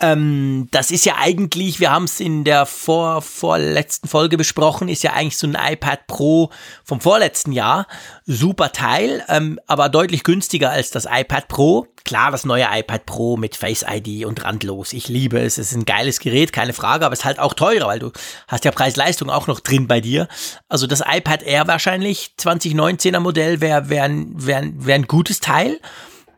Ähm, 0.00 0.66
das 0.72 0.90
ist 0.90 1.04
ja 1.04 1.16
eigentlich, 1.20 1.78
wir 1.78 1.92
haben 1.92 2.04
es 2.04 2.18
in 2.18 2.42
der 2.42 2.66
vor, 2.66 3.22
vorletzten 3.22 4.08
Folge 4.08 4.36
besprochen, 4.36 4.88
ist 4.88 5.04
ja 5.04 5.12
eigentlich 5.12 5.38
so 5.38 5.46
ein 5.46 5.56
iPad 5.72 6.08
Pro 6.08 6.50
vom 6.84 7.00
vorletzten 7.00 7.52
Jahr. 7.52 7.86
Super 8.26 8.72
Teil, 8.72 9.22
ähm, 9.28 9.60
aber 9.68 9.88
deutlich 9.88 10.24
günstiger 10.24 10.70
als 10.70 10.90
das 10.90 11.06
iPad 11.08 11.46
Pro. 11.46 11.86
Klar, 12.04 12.32
das 12.32 12.44
neue 12.44 12.66
iPad 12.70 13.06
Pro 13.06 13.36
mit 13.36 13.54
Face 13.54 13.84
ID 13.88 14.26
und 14.26 14.44
randlos. 14.44 14.92
Ich 14.92 15.08
liebe 15.08 15.38
es. 15.38 15.58
Es 15.58 15.70
ist 15.70 15.76
ein 15.76 15.84
geiles 15.84 16.18
Gerät, 16.18 16.52
keine 16.52 16.72
Frage, 16.72 17.06
aber 17.06 17.12
es 17.12 17.20
ist 17.20 17.24
halt 17.24 17.38
auch 17.38 17.54
teurer, 17.54 17.86
weil 17.86 18.00
du 18.00 18.10
hast 18.48 18.64
ja 18.64 18.72
Preis-Leistung 18.72 19.30
auch 19.30 19.46
noch 19.46 19.60
drin 19.60 19.86
bei 19.86 20.00
dir. 20.00 20.26
Also 20.68 20.88
das 20.88 21.02
iPad 21.06 21.44
Air 21.44 21.68
wahrscheinlich 21.68 22.32
2019er 22.38 23.20
Modell 23.20 23.60
wäre 23.60 23.88
wär, 23.90 24.10
wär, 24.10 24.62
wär 24.74 24.94
ein 24.96 25.06
gutes 25.06 25.38
Teil. 25.38 25.78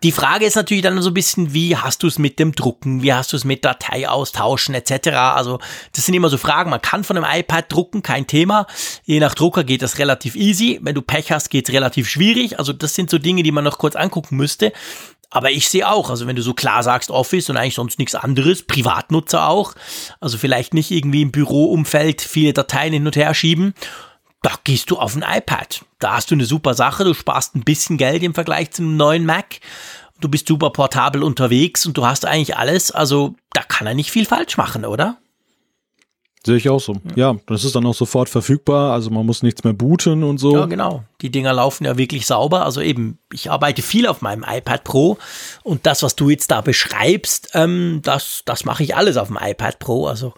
Die 0.03 0.13
Frage 0.13 0.45
ist 0.45 0.57
natürlich 0.57 0.83
dann 0.83 1.01
so 1.01 1.11
ein 1.11 1.15
bisschen, 1.15 1.55
wie 1.55 1.77
hast 1.77 2.03
du 2.03 2.07
es 2.07 2.19
mit 2.19 2.39
dem 2.39 2.53
Drucken, 2.53 3.03
wie 3.03 3.13
hast 3.13 3.33
du 3.33 3.37
es 3.37 3.45
mit 3.45 3.65
Datei 3.65 4.09
austauschen 4.09 4.75
etc. 4.75 5.09
Also 5.09 5.59
das 5.95 6.07
sind 6.07 6.15
immer 6.15 6.29
so 6.29 6.39
Fragen. 6.39 6.71
Man 6.71 6.83
kann 6.83 7.05
von 7.05 7.17
einem 7.17 7.41
iPad 7.41 7.73
drucken, 7.73 8.03
kein 8.03 8.27
Thema. 8.27 8.67
Je 9.05 9.21
nach 9.21 9.35
Drucker 9.35 9.65
geht 9.65 9.83
das 9.83 9.99
relativ 9.99 10.37
easy. 10.37 10.79
Wenn 10.83 10.95
du 10.95 11.03
Pech 11.03 11.33
hast, 11.33 11.49
geht 11.49 11.69
es 11.69 11.75
relativ 11.75 12.09
schwierig. 12.09 12.59
Also 12.59 12.73
das 12.73 12.95
sind 12.95 13.11
so 13.11 13.19
Dinge, 13.19 13.43
die 13.43 13.53
man 13.53 13.65
noch 13.65 13.79
kurz 13.79 13.97
angucken 13.97 14.37
müsste. 14.37 14.73
Aber 15.31 15.51
ich 15.51 15.69
sehe 15.69 15.89
auch, 15.89 16.09
also 16.09 16.27
wenn 16.27 16.37
du 16.37 16.43
so 16.43 16.55
klar 16.55 16.83
sagst 16.83 17.11
Office 17.11 17.51
und 17.51 17.57
eigentlich 17.57 17.75
sonst 17.75 17.99
nichts 17.99 18.15
anderes, 18.15 18.63
Privatnutzer 18.63 19.49
auch, 19.49 19.75
also 20.21 20.39
vielleicht 20.39 20.73
nicht 20.73 20.91
irgendwie 20.91 21.23
im 21.23 21.33
Büroumfeld 21.33 22.23
viele 22.23 22.53
Dateien 22.53 22.93
hin 22.93 23.07
und 23.07 23.17
her 23.17 23.35
schieben, 23.35 23.75
da 24.47 24.53
gehst 24.63 24.93
du 24.93 24.99
auf 24.99 25.17
ein 25.17 25.25
iPad. 25.29 25.85
Da 25.99 26.15
hast 26.15 26.31
du 26.31 26.37
eine 26.37 26.45
super 26.45 26.75
Sache, 26.75 27.03
du 27.03 27.15
sparst 27.15 27.57
ein 27.57 27.65
bisschen 27.65 27.97
Geld 27.97 28.23
im 28.23 28.33
Vergleich 28.33 28.71
zu 28.71 28.83
einem 28.83 28.97
neuen 28.97 29.27
Mac. 29.27 29.59
Du 30.21 30.29
bist 30.29 30.47
super 30.47 30.71
portabel 30.71 31.25
unterwegs 31.25 31.85
und 31.85 31.97
du 31.99 32.07
hast 32.07 32.25
eigentlich 32.25 32.57
alles. 32.57 32.93
Also 32.93 33.35
da 33.53 33.63
kann 33.63 33.89
er 33.89 33.95
nicht 33.95 34.13
viel 34.13 34.25
falsch 34.25 34.57
machen, 34.57 34.85
oder? 34.85 35.17
Sehe 36.45 36.59
ich 36.59 36.69
auch 36.69 36.79
so. 36.79 36.93
Ja. 37.17 37.33
ja, 37.33 37.37
das 37.47 37.65
ist 37.65 37.75
dann 37.75 37.85
auch 37.87 37.95
sofort 37.95 38.29
verfügbar. 38.29 38.93
Also 38.93 39.11
man 39.11 39.27
muss 39.27 39.43
nichts 39.43 39.65
mehr 39.65 39.73
booten 39.73 40.23
und 40.23 40.39
so. 40.39 40.55
Ja, 40.55 40.67
genau. 40.67 41.03
Die 41.23 41.31
Dinger 41.31 41.53
laufen 41.53 41.85
ja 41.85 41.99
wirklich 41.99 42.25
sauber. 42.25 42.65
Also 42.65 42.81
eben, 42.81 43.19
ich 43.33 43.51
arbeite 43.51 43.83
viel 43.83 44.07
auf 44.07 44.23
meinem 44.23 44.45
iPad 44.49 44.85
Pro 44.85 45.19
und 45.65 45.87
das, 45.87 46.05
was 46.05 46.15
du 46.15 46.31
jetzt 46.31 46.53
da 46.53 46.61
beschreibst, 46.61 47.51
ähm, 47.55 47.99
das, 48.05 48.43
das 48.45 48.65
mache 48.65 48.85
ich 48.85 48.95
alles 48.95 49.17
auf 49.17 49.27
dem 49.27 49.39
iPad 49.41 49.81
Pro. 49.81 50.07
Also 50.07 50.35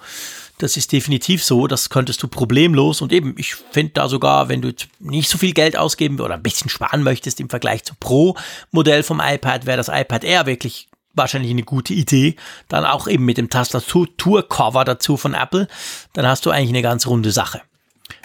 das 0.58 0.76
ist 0.76 0.92
definitiv 0.92 1.42
so, 1.42 1.66
das 1.66 1.88
könntest 1.88 2.22
du 2.22 2.28
problemlos 2.28 3.00
und 3.00 3.12
eben, 3.12 3.34
ich 3.38 3.54
finde 3.54 3.92
da 3.94 4.08
sogar, 4.08 4.48
wenn 4.48 4.60
du 4.60 4.72
nicht 4.98 5.28
so 5.28 5.38
viel 5.38 5.52
Geld 5.52 5.76
ausgeben 5.76 6.20
oder 6.20 6.34
ein 6.34 6.42
bisschen 6.42 6.68
sparen 6.68 7.02
möchtest 7.02 7.40
im 7.40 7.48
Vergleich 7.48 7.84
zum 7.84 7.96
Pro-Modell 8.00 9.02
vom 9.02 9.20
iPad, 9.24 9.66
wäre 9.66 9.76
das 9.76 9.88
iPad 9.88 10.24
Air 10.24 10.46
wirklich 10.46 10.88
wahrscheinlich 11.14 11.50
eine 11.50 11.64
gute 11.64 11.94
Idee. 11.94 12.36
Dann 12.68 12.84
auch 12.84 13.08
eben 13.08 13.24
mit 13.24 13.38
dem 13.38 13.50
Tastatur-Cover 13.50 14.84
dazu 14.84 15.16
von 15.16 15.34
Apple. 15.34 15.68
Dann 16.12 16.26
hast 16.26 16.46
du 16.46 16.50
eigentlich 16.50 16.70
eine 16.70 16.82
ganz 16.82 17.06
runde 17.06 17.32
Sache. 17.32 17.60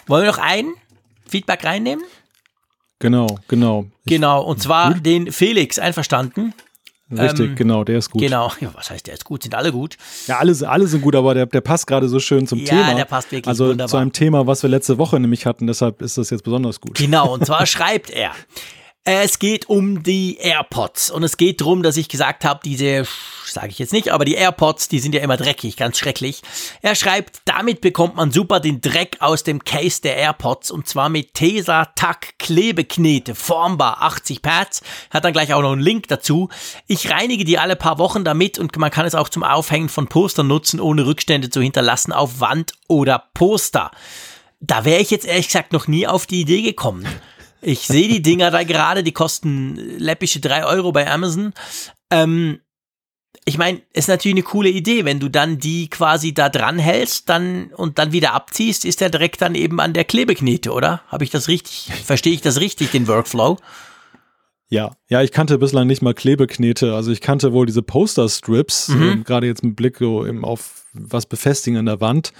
Wollen 0.06 0.24
wir 0.24 0.30
noch 0.30 0.38
ein 0.38 0.72
Feedback 1.26 1.64
reinnehmen? 1.64 2.04
Genau, 3.00 3.38
genau. 3.48 3.86
Genau, 4.06 4.42
und 4.42 4.62
zwar 4.62 4.94
den 4.94 5.32
Felix, 5.32 5.78
einverstanden? 5.78 6.54
Richtig, 7.10 7.50
ähm, 7.50 7.54
genau, 7.54 7.84
der 7.84 7.98
ist 7.98 8.10
gut. 8.10 8.22
Genau, 8.22 8.50
ja, 8.60 8.70
was 8.74 8.90
heißt, 8.90 9.06
der 9.06 9.14
ist 9.14 9.24
gut? 9.24 9.42
Sind 9.42 9.54
alle 9.54 9.72
gut? 9.72 9.96
Ja, 10.26 10.38
alle, 10.38 10.54
alle 10.68 10.86
sind 10.86 11.02
gut, 11.02 11.14
aber 11.14 11.34
der, 11.34 11.46
der 11.46 11.60
passt 11.60 11.86
gerade 11.86 12.08
so 12.08 12.18
schön 12.18 12.46
zum 12.46 12.58
ja, 12.60 12.66
Thema. 12.66 12.88
Ja, 12.90 12.94
der 12.94 13.04
passt 13.04 13.30
wirklich 13.30 13.46
Also 13.46 13.68
wunderbar. 13.68 13.88
zu 13.88 13.96
einem 13.96 14.12
Thema, 14.12 14.46
was 14.46 14.62
wir 14.62 14.70
letzte 14.70 14.98
Woche 14.98 15.20
nämlich 15.20 15.46
hatten, 15.46 15.66
deshalb 15.66 16.00
ist 16.02 16.16
das 16.18 16.30
jetzt 16.30 16.44
besonders 16.44 16.80
gut. 16.80 16.96
Genau, 16.96 17.34
und 17.34 17.44
zwar 17.44 17.66
schreibt 17.66 18.10
er. 18.10 18.32
Es 19.06 19.38
geht 19.38 19.68
um 19.68 20.02
die 20.02 20.38
AirPods 20.38 21.10
und 21.10 21.24
es 21.24 21.36
geht 21.36 21.60
darum, 21.60 21.82
dass 21.82 21.98
ich 21.98 22.08
gesagt 22.08 22.42
habe, 22.42 22.60
diese, 22.64 23.06
sage 23.44 23.68
ich 23.68 23.78
jetzt 23.78 23.92
nicht, 23.92 24.08
aber 24.08 24.24
die 24.24 24.32
AirPods, 24.32 24.88
die 24.88 24.98
sind 24.98 25.14
ja 25.14 25.20
immer 25.20 25.36
dreckig, 25.36 25.76
ganz 25.76 25.98
schrecklich. 25.98 26.40
Er 26.80 26.94
schreibt, 26.94 27.42
damit 27.44 27.82
bekommt 27.82 28.16
man 28.16 28.30
super 28.30 28.60
den 28.60 28.80
Dreck 28.80 29.18
aus 29.20 29.42
dem 29.42 29.62
Case 29.62 30.00
der 30.00 30.16
AirPods 30.16 30.70
und 30.70 30.88
zwar 30.88 31.10
mit 31.10 31.34
Tesa 31.34 31.84
Tack 31.94 32.38
Klebeknete, 32.38 33.34
formbar 33.34 34.00
80 34.00 34.40
Pads. 34.40 34.80
Hat 35.10 35.22
dann 35.22 35.34
gleich 35.34 35.52
auch 35.52 35.60
noch 35.60 35.72
einen 35.72 35.82
Link 35.82 36.08
dazu. 36.08 36.48
Ich 36.86 37.10
reinige 37.10 37.44
die 37.44 37.58
alle 37.58 37.76
paar 37.76 37.98
Wochen 37.98 38.24
damit 38.24 38.58
und 38.58 38.74
man 38.78 38.90
kann 38.90 39.04
es 39.04 39.14
auch 39.14 39.28
zum 39.28 39.42
Aufhängen 39.42 39.90
von 39.90 40.06
Postern 40.06 40.46
nutzen, 40.46 40.80
ohne 40.80 41.04
Rückstände 41.04 41.50
zu 41.50 41.60
hinterlassen 41.60 42.12
auf 42.12 42.40
Wand 42.40 42.72
oder 42.88 43.24
Poster. 43.34 43.90
Da 44.60 44.86
wäre 44.86 45.02
ich 45.02 45.10
jetzt 45.10 45.26
ehrlich 45.26 45.48
gesagt 45.48 45.74
noch 45.74 45.88
nie 45.88 46.06
auf 46.06 46.24
die 46.24 46.40
Idee 46.40 46.62
gekommen. 46.62 47.06
Ich 47.64 47.80
sehe 47.80 48.08
die 48.08 48.20
Dinger 48.20 48.50
da 48.50 48.62
gerade, 48.62 49.02
die 49.02 49.12
kosten 49.12 49.76
läppische 49.98 50.40
drei 50.40 50.66
Euro 50.66 50.92
bei 50.92 51.10
Amazon. 51.10 51.54
Ähm, 52.10 52.60
ich 53.46 53.58
meine, 53.58 53.82
ist 53.92 54.08
natürlich 54.08 54.36
eine 54.36 54.42
coole 54.42 54.68
Idee, 54.68 55.04
wenn 55.04 55.18
du 55.18 55.28
dann 55.28 55.58
die 55.58 55.88
quasi 55.88 56.34
da 56.34 56.48
dran 56.48 56.78
hältst 56.78 57.28
dann 57.28 57.66
und 57.74 57.98
dann 57.98 58.12
wieder 58.12 58.32
abziehst, 58.32 58.84
ist 58.84 59.00
der 59.00 59.10
direkt 59.10 59.40
dann 59.42 59.54
eben 59.54 59.80
an 59.80 59.94
der 59.94 60.04
Klebeknete, 60.04 60.72
oder? 60.72 61.02
Habe 61.08 61.24
ich 61.24 61.30
das 61.30 61.48
richtig? 61.48 61.90
Verstehe 62.04 62.34
ich 62.34 62.42
das 62.42 62.60
richtig, 62.60 62.90
den 62.90 63.08
Workflow? 63.08 63.58
Ja, 64.70 64.96
ja, 65.08 65.22
ich 65.22 65.30
kannte 65.30 65.58
bislang 65.58 65.86
nicht 65.86 66.02
mal 66.02 66.14
Klebeknete. 66.14 66.94
Also 66.94 67.12
ich 67.12 67.20
kannte 67.20 67.52
wohl 67.52 67.66
diese 67.66 67.82
Poster-Strips, 67.82 68.88
mhm. 68.88 69.02
ähm, 69.02 69.24
gerade 69.24 69.46
jetzt 69.46 69.62
mit 69.62 69.76
Blick 69.76 69.98
so 69.98 70.26
eben 70.26 70.44
auf 70.44 70.84
was 70.94 71.26
befestigen 71.26 71.78
an 71.78 71.86
der 71.86 72.00
Wand, 72.00 72.32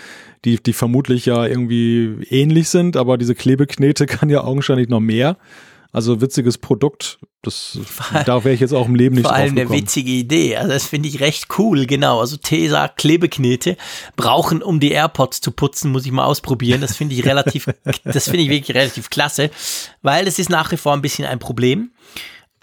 die, 0.45 0.63
die 0.63 0.73
vermutlich 0.73 1.27
ja 1.27 1.45
irgendwie 1.47 2.25
ähnlich 2.31 2.69
sind, 2.69 2.97
aber 2.97 3.19
diese 3.19 3.35
Klebeknete 3.35 4.07
kann 4.07 4.31
ja 4.31 4.43
augenscheinlich 4.43 4.89
noch 4.89 5.01
mehr. 5.01 5.37
Also 5.95 6.21
witziges 6.21 6.59
Produkt, 6.59 7.21
das 7.43 7.79
da 8.27 8.43
wäre 8.43 8.53
ich 8.53 8.61
jetzt 8.61 8.75
auch 8.75 8.89
im 8.89 8.97
Leben 8.97 9.15
nicht 9.15 9.27
Vor 9.27 9.33
allem 9.33 9.57
eine 9.57 9.71
witzige 9.71 10.11
Idee. 10.11 10.57
Also 10.57 10.73
das 10.73 10.87
finde 10.87 11.09
ich 11.09 11.21
recht 11.21 11.47
cool, 11.57 11.87
genau. 11.87 12.19
Also 12.19 12.37
Tesa 12.37 12.89
Klebeknete 12.89 13.77
brauchen, 14.17 14.61
um 14.61 14.81
die 14.81 14.91
AirPods 14.91 15.41
zu 15.41 15.53
putzen, 15.53 15.93
muss 15.93 16.05
ich 16.05 16.11
mal 16.11 16.25
ausprobieren. 16.25 16.81
Das 16.81 16.97
finde 16.97 17.15
ich 17.15 17.25
relativ, 17.25 17.67
das 18.05 18.25
finde 18.25 18.41
ich 18.41 18.49
wirklich 18.49 18.77
relativ 18.77 19.09
klasse, 19.09 19.53
weil 20.03 20.27
es 20.27 20.41
ist 20.41 20.51
nach 20.51 20.73
wie 20.73 20.77
vor 20.79 20.95
ein 20.95 21.01
bisschen 21.01 21.27
ein 21.27 21.39
Problem. 21.39 21.93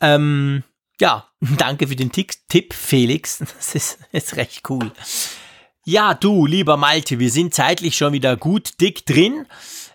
Ähm, 0.02 0.64
ja, 1.00 1.30
danke 1.58 1.88
für 1.88 1.96
den 1.96 2.12
Tipp, 2.12 2.74
Felix. 2.74 3.40
Das 3.56 3.76
ist, 3.76 4.00
ist 4.12 4.36
recht 4.36 4.70
cool. 4.70 4.92
Ja, 5.86 6.16
du, 6.16 6.46
lieber 6.46 6.76
Malte, 6.76 7.18
wir 7.18 7.32
sind 7.32 7.54
zeitlich 7.54 7.96
schon 7.96 8.12
wieder 8.12 8.36
gut 8.36 8.82
dick 8.82 9.06
drin. 9.06 9.46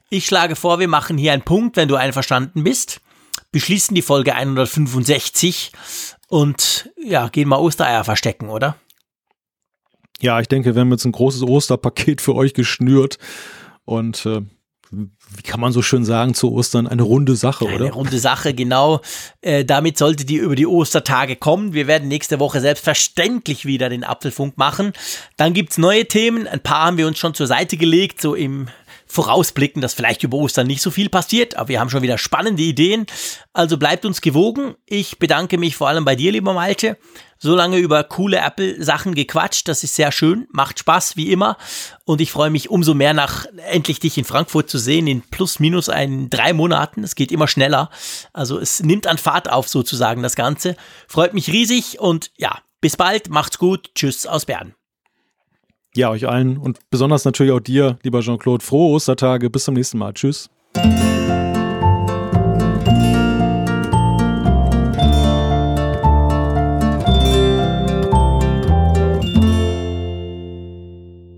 Ich 0.08 0.24
schlage 0.24 0.56
vor, 0.56 0.78
wir 0.78 0.88
machen 0.88 1.18
hier 1.18 1.34
einen 1.34 1.42
Punkt, 1.42 1.76
wenn 1.76 1.88
du 1.88 1.96
einverstanden 1.96 2.64
bist. 2.64 3.02
Beschließen 3.56 3.94
die 3.94 4.02
Folge 4.02 4.34
165 4.34 5.72
und 6.28 6.90
ja, 7.02 7.28
gehen 7.28 7.48
mal 7.48 7.56
Ostereier 7.56 8.04
verstecken, 8.04 8.50
oder? 8.50 8.76
Ja, 10.20 10.38
ich 10.40 10.46
denke, 10.46 10.74
wir 10.74 10.82
haben 10.82 10.90
jetzt 10.90 11.06
ein 11.06 11.12
großes 11.12 11.40
Osterpaket 11.42 12.20
für 12.20 12.34
euch 12.34 12.52
geschnürt 12.52 13.16
und 13.86 14.26
äh, 14.26 14.42
wie 14.90 15.42
kann 15.42 15.58
man 15.58 15.72
so 15.72 15.80
schön 15.80 16.04
sagen, 16.04 16.34
zu 16.34 16.52
Ostern 16.52 16.86
eine 16.86 17.00
runde 17.00 17.34
Sache, 17.34 17.64
oder? 17.64 17.86
Eine 17.86 17.94
runde 17.94 18.18
Sache, 18.18 18.52
genau. 18.52 19.00
Äh, 19.40 19.64
damit 19.64 19.96
sollte 19.96 20.26
die 20.26 20.36
über 20.36 20.54
die 20.54 20.66
Ostertage 20.66 21.36
kommen. 21.36 21.72
Wir 21.72 21.86
werden 21.86 22.08
nächste 22.08 22.38
Woche 22.38 22.60
selbstverständlich 22.60 23.64
wieder 23.64 23.88
den 23.88 24.04
Apfelfunk 24.04 24.58
machen. 24.58 24.92
Dann 25.38 25.54
gibt's 25.54 25.78
neue 25.78 26.04
Themen. 26.04 26.46
Ein 26.46 26.60
paar 26.60 26.88
haben 26.88 26.98
wir 26.98 27.06
uns 27.06 27.18
schon 27.18 27.32
zur 27.32 27.46
Seite 27.46 27.78
gelegt, 27.78 28.20
so 28.20 28.34
im 28.34 28.68
Vorausblicken, 29.16 29.80
dass 29.80 29.94
vielleicht 29.94 30.22
über 30.24 30.36
Ostern 30.36 30.66
nicht 30.66 30.82
so 30.82 30.90
viel 30.90 31.08
passiert, 31.08 31.56
aber 31.56 31.68
wir 31.68 31.80
haben 31.80 31.88
schon 31.88 32.02
wieder 32.02 32.18
spannende 32.18 32.62
Ideen. 32.62 33.06
Also 33.54 33.78
bleibt 33.78 34.04
uns 34.04 34.20
gewogen. 34.20 34.74
Ich 34.84 35.18
bedanke 35.18 35.56
mich 35.56 35.74
vor 35.74 35.88
allem 35.88 36.04
bei 36.04 36.14
dir, 36.14 36.32
lieber 36.32 36.52
Malte. 36.52 36.98
So 37.38 37.54
lange 37.54 37.78
über 37.78 38.04
coole 38.04 38.38
Apple-Sachen 38.38 39.14
gequatscht. 39.14 39.68
Das 39.68 39.82
ist 39.82 39.94
sehr 39.94 40.12
schön, 40.12 40.46
macht 40.52 40.78
Spaß 40.78 41.16
wie 41.16 41.32
immer. 41.32 41.56
Und 42.04 42.20
ich 42.20 42.30
freue 42.30 42.50
mich 42.50 42.68
umso 42.68 42.92
mehr 42.92 43.14
nach 43.14 43.46
endlich 43.66 44.00
dich 44.00 44.18
in 44.18 44.24
Frankfurt 44.24 44.68
zu 44.68 44.76
sehen 44.76 45.06
in 45.06 45.22
plus 45.22 45.60
minus 45.60 45.88
ein 45.88 46.28
drei 46.28 46.52
Monaten. 46.52 47.02
Es 47.02 47.14
geht 47.14 47.32
immer 47.32 47.48
schneller. 47.48 47.88
Also 48.34 48.58
es 48.58 48.82
nimmt 48.82 49.06
an 49.06 49.16
Fahrt 49.16 49.50
auf 49.50 49.66
sozusagen 49.66 50.22
das 50.22 50.36
Ganze. 50.36 50.76
Freut 51.08 51.32
mich 51.32 51.50
riesig 51.50 51.98
und 52.00 52.32
ja, 52.36 52.58
bis 52.82 52.98
bald. 52.98 53.30
Macht's 53.30 53.56
gut. 53.56 53.90
Tschüss 53.94 54.26
aus 54.26 54.44
Bern. 54.44 54.74
Ja, 55.96 56.10
euch 56.10 56.28
allen 56.28 56.58
und 56.58 56.78
besonders 56.90 57.24
natürlich 57.24 57.52
auch 57.52 57.60
dir, 57.60 57.98
lieber 58.02 58.20
Jean-Claude, 58.20 58.62
frohe 58.62 58.94
Ostertage. 58.94 59.48
Bis 59.48 59.64
zum 59.64 59.74
nächsten 59.74 59.96
Mal. 59.96 60.12
Tschüss. 60.12 60.50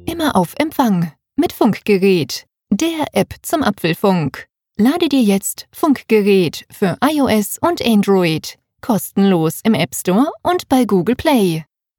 Immer 0.07 0.35
auf 0.35 0.55
Empfang 0.59 1.13
mit 1.37 1.53
Funkgerät, 1.53 2.47
der 2.71 3.07
App 3.13 3.35
zum 3.43 3.63
Apfelfunk. 3.63 4.49
Lade 4.77 5.09
dir 5.09 5.23
jetzt 5.23 5.69
Funkgerät 5.71 6.67
für 6.69 6.97
iOS 7.01 7.59
und 7.61 7.81
Android 7.87 8.59
kostenlos 8.81 9.61
im 9.63 9.75
App 9.75 9.95
Store 9.95 10.31
und 10.43 10.69
bei 10.69 10.85
Google 10.85 11.17
Play. 11.17 11.65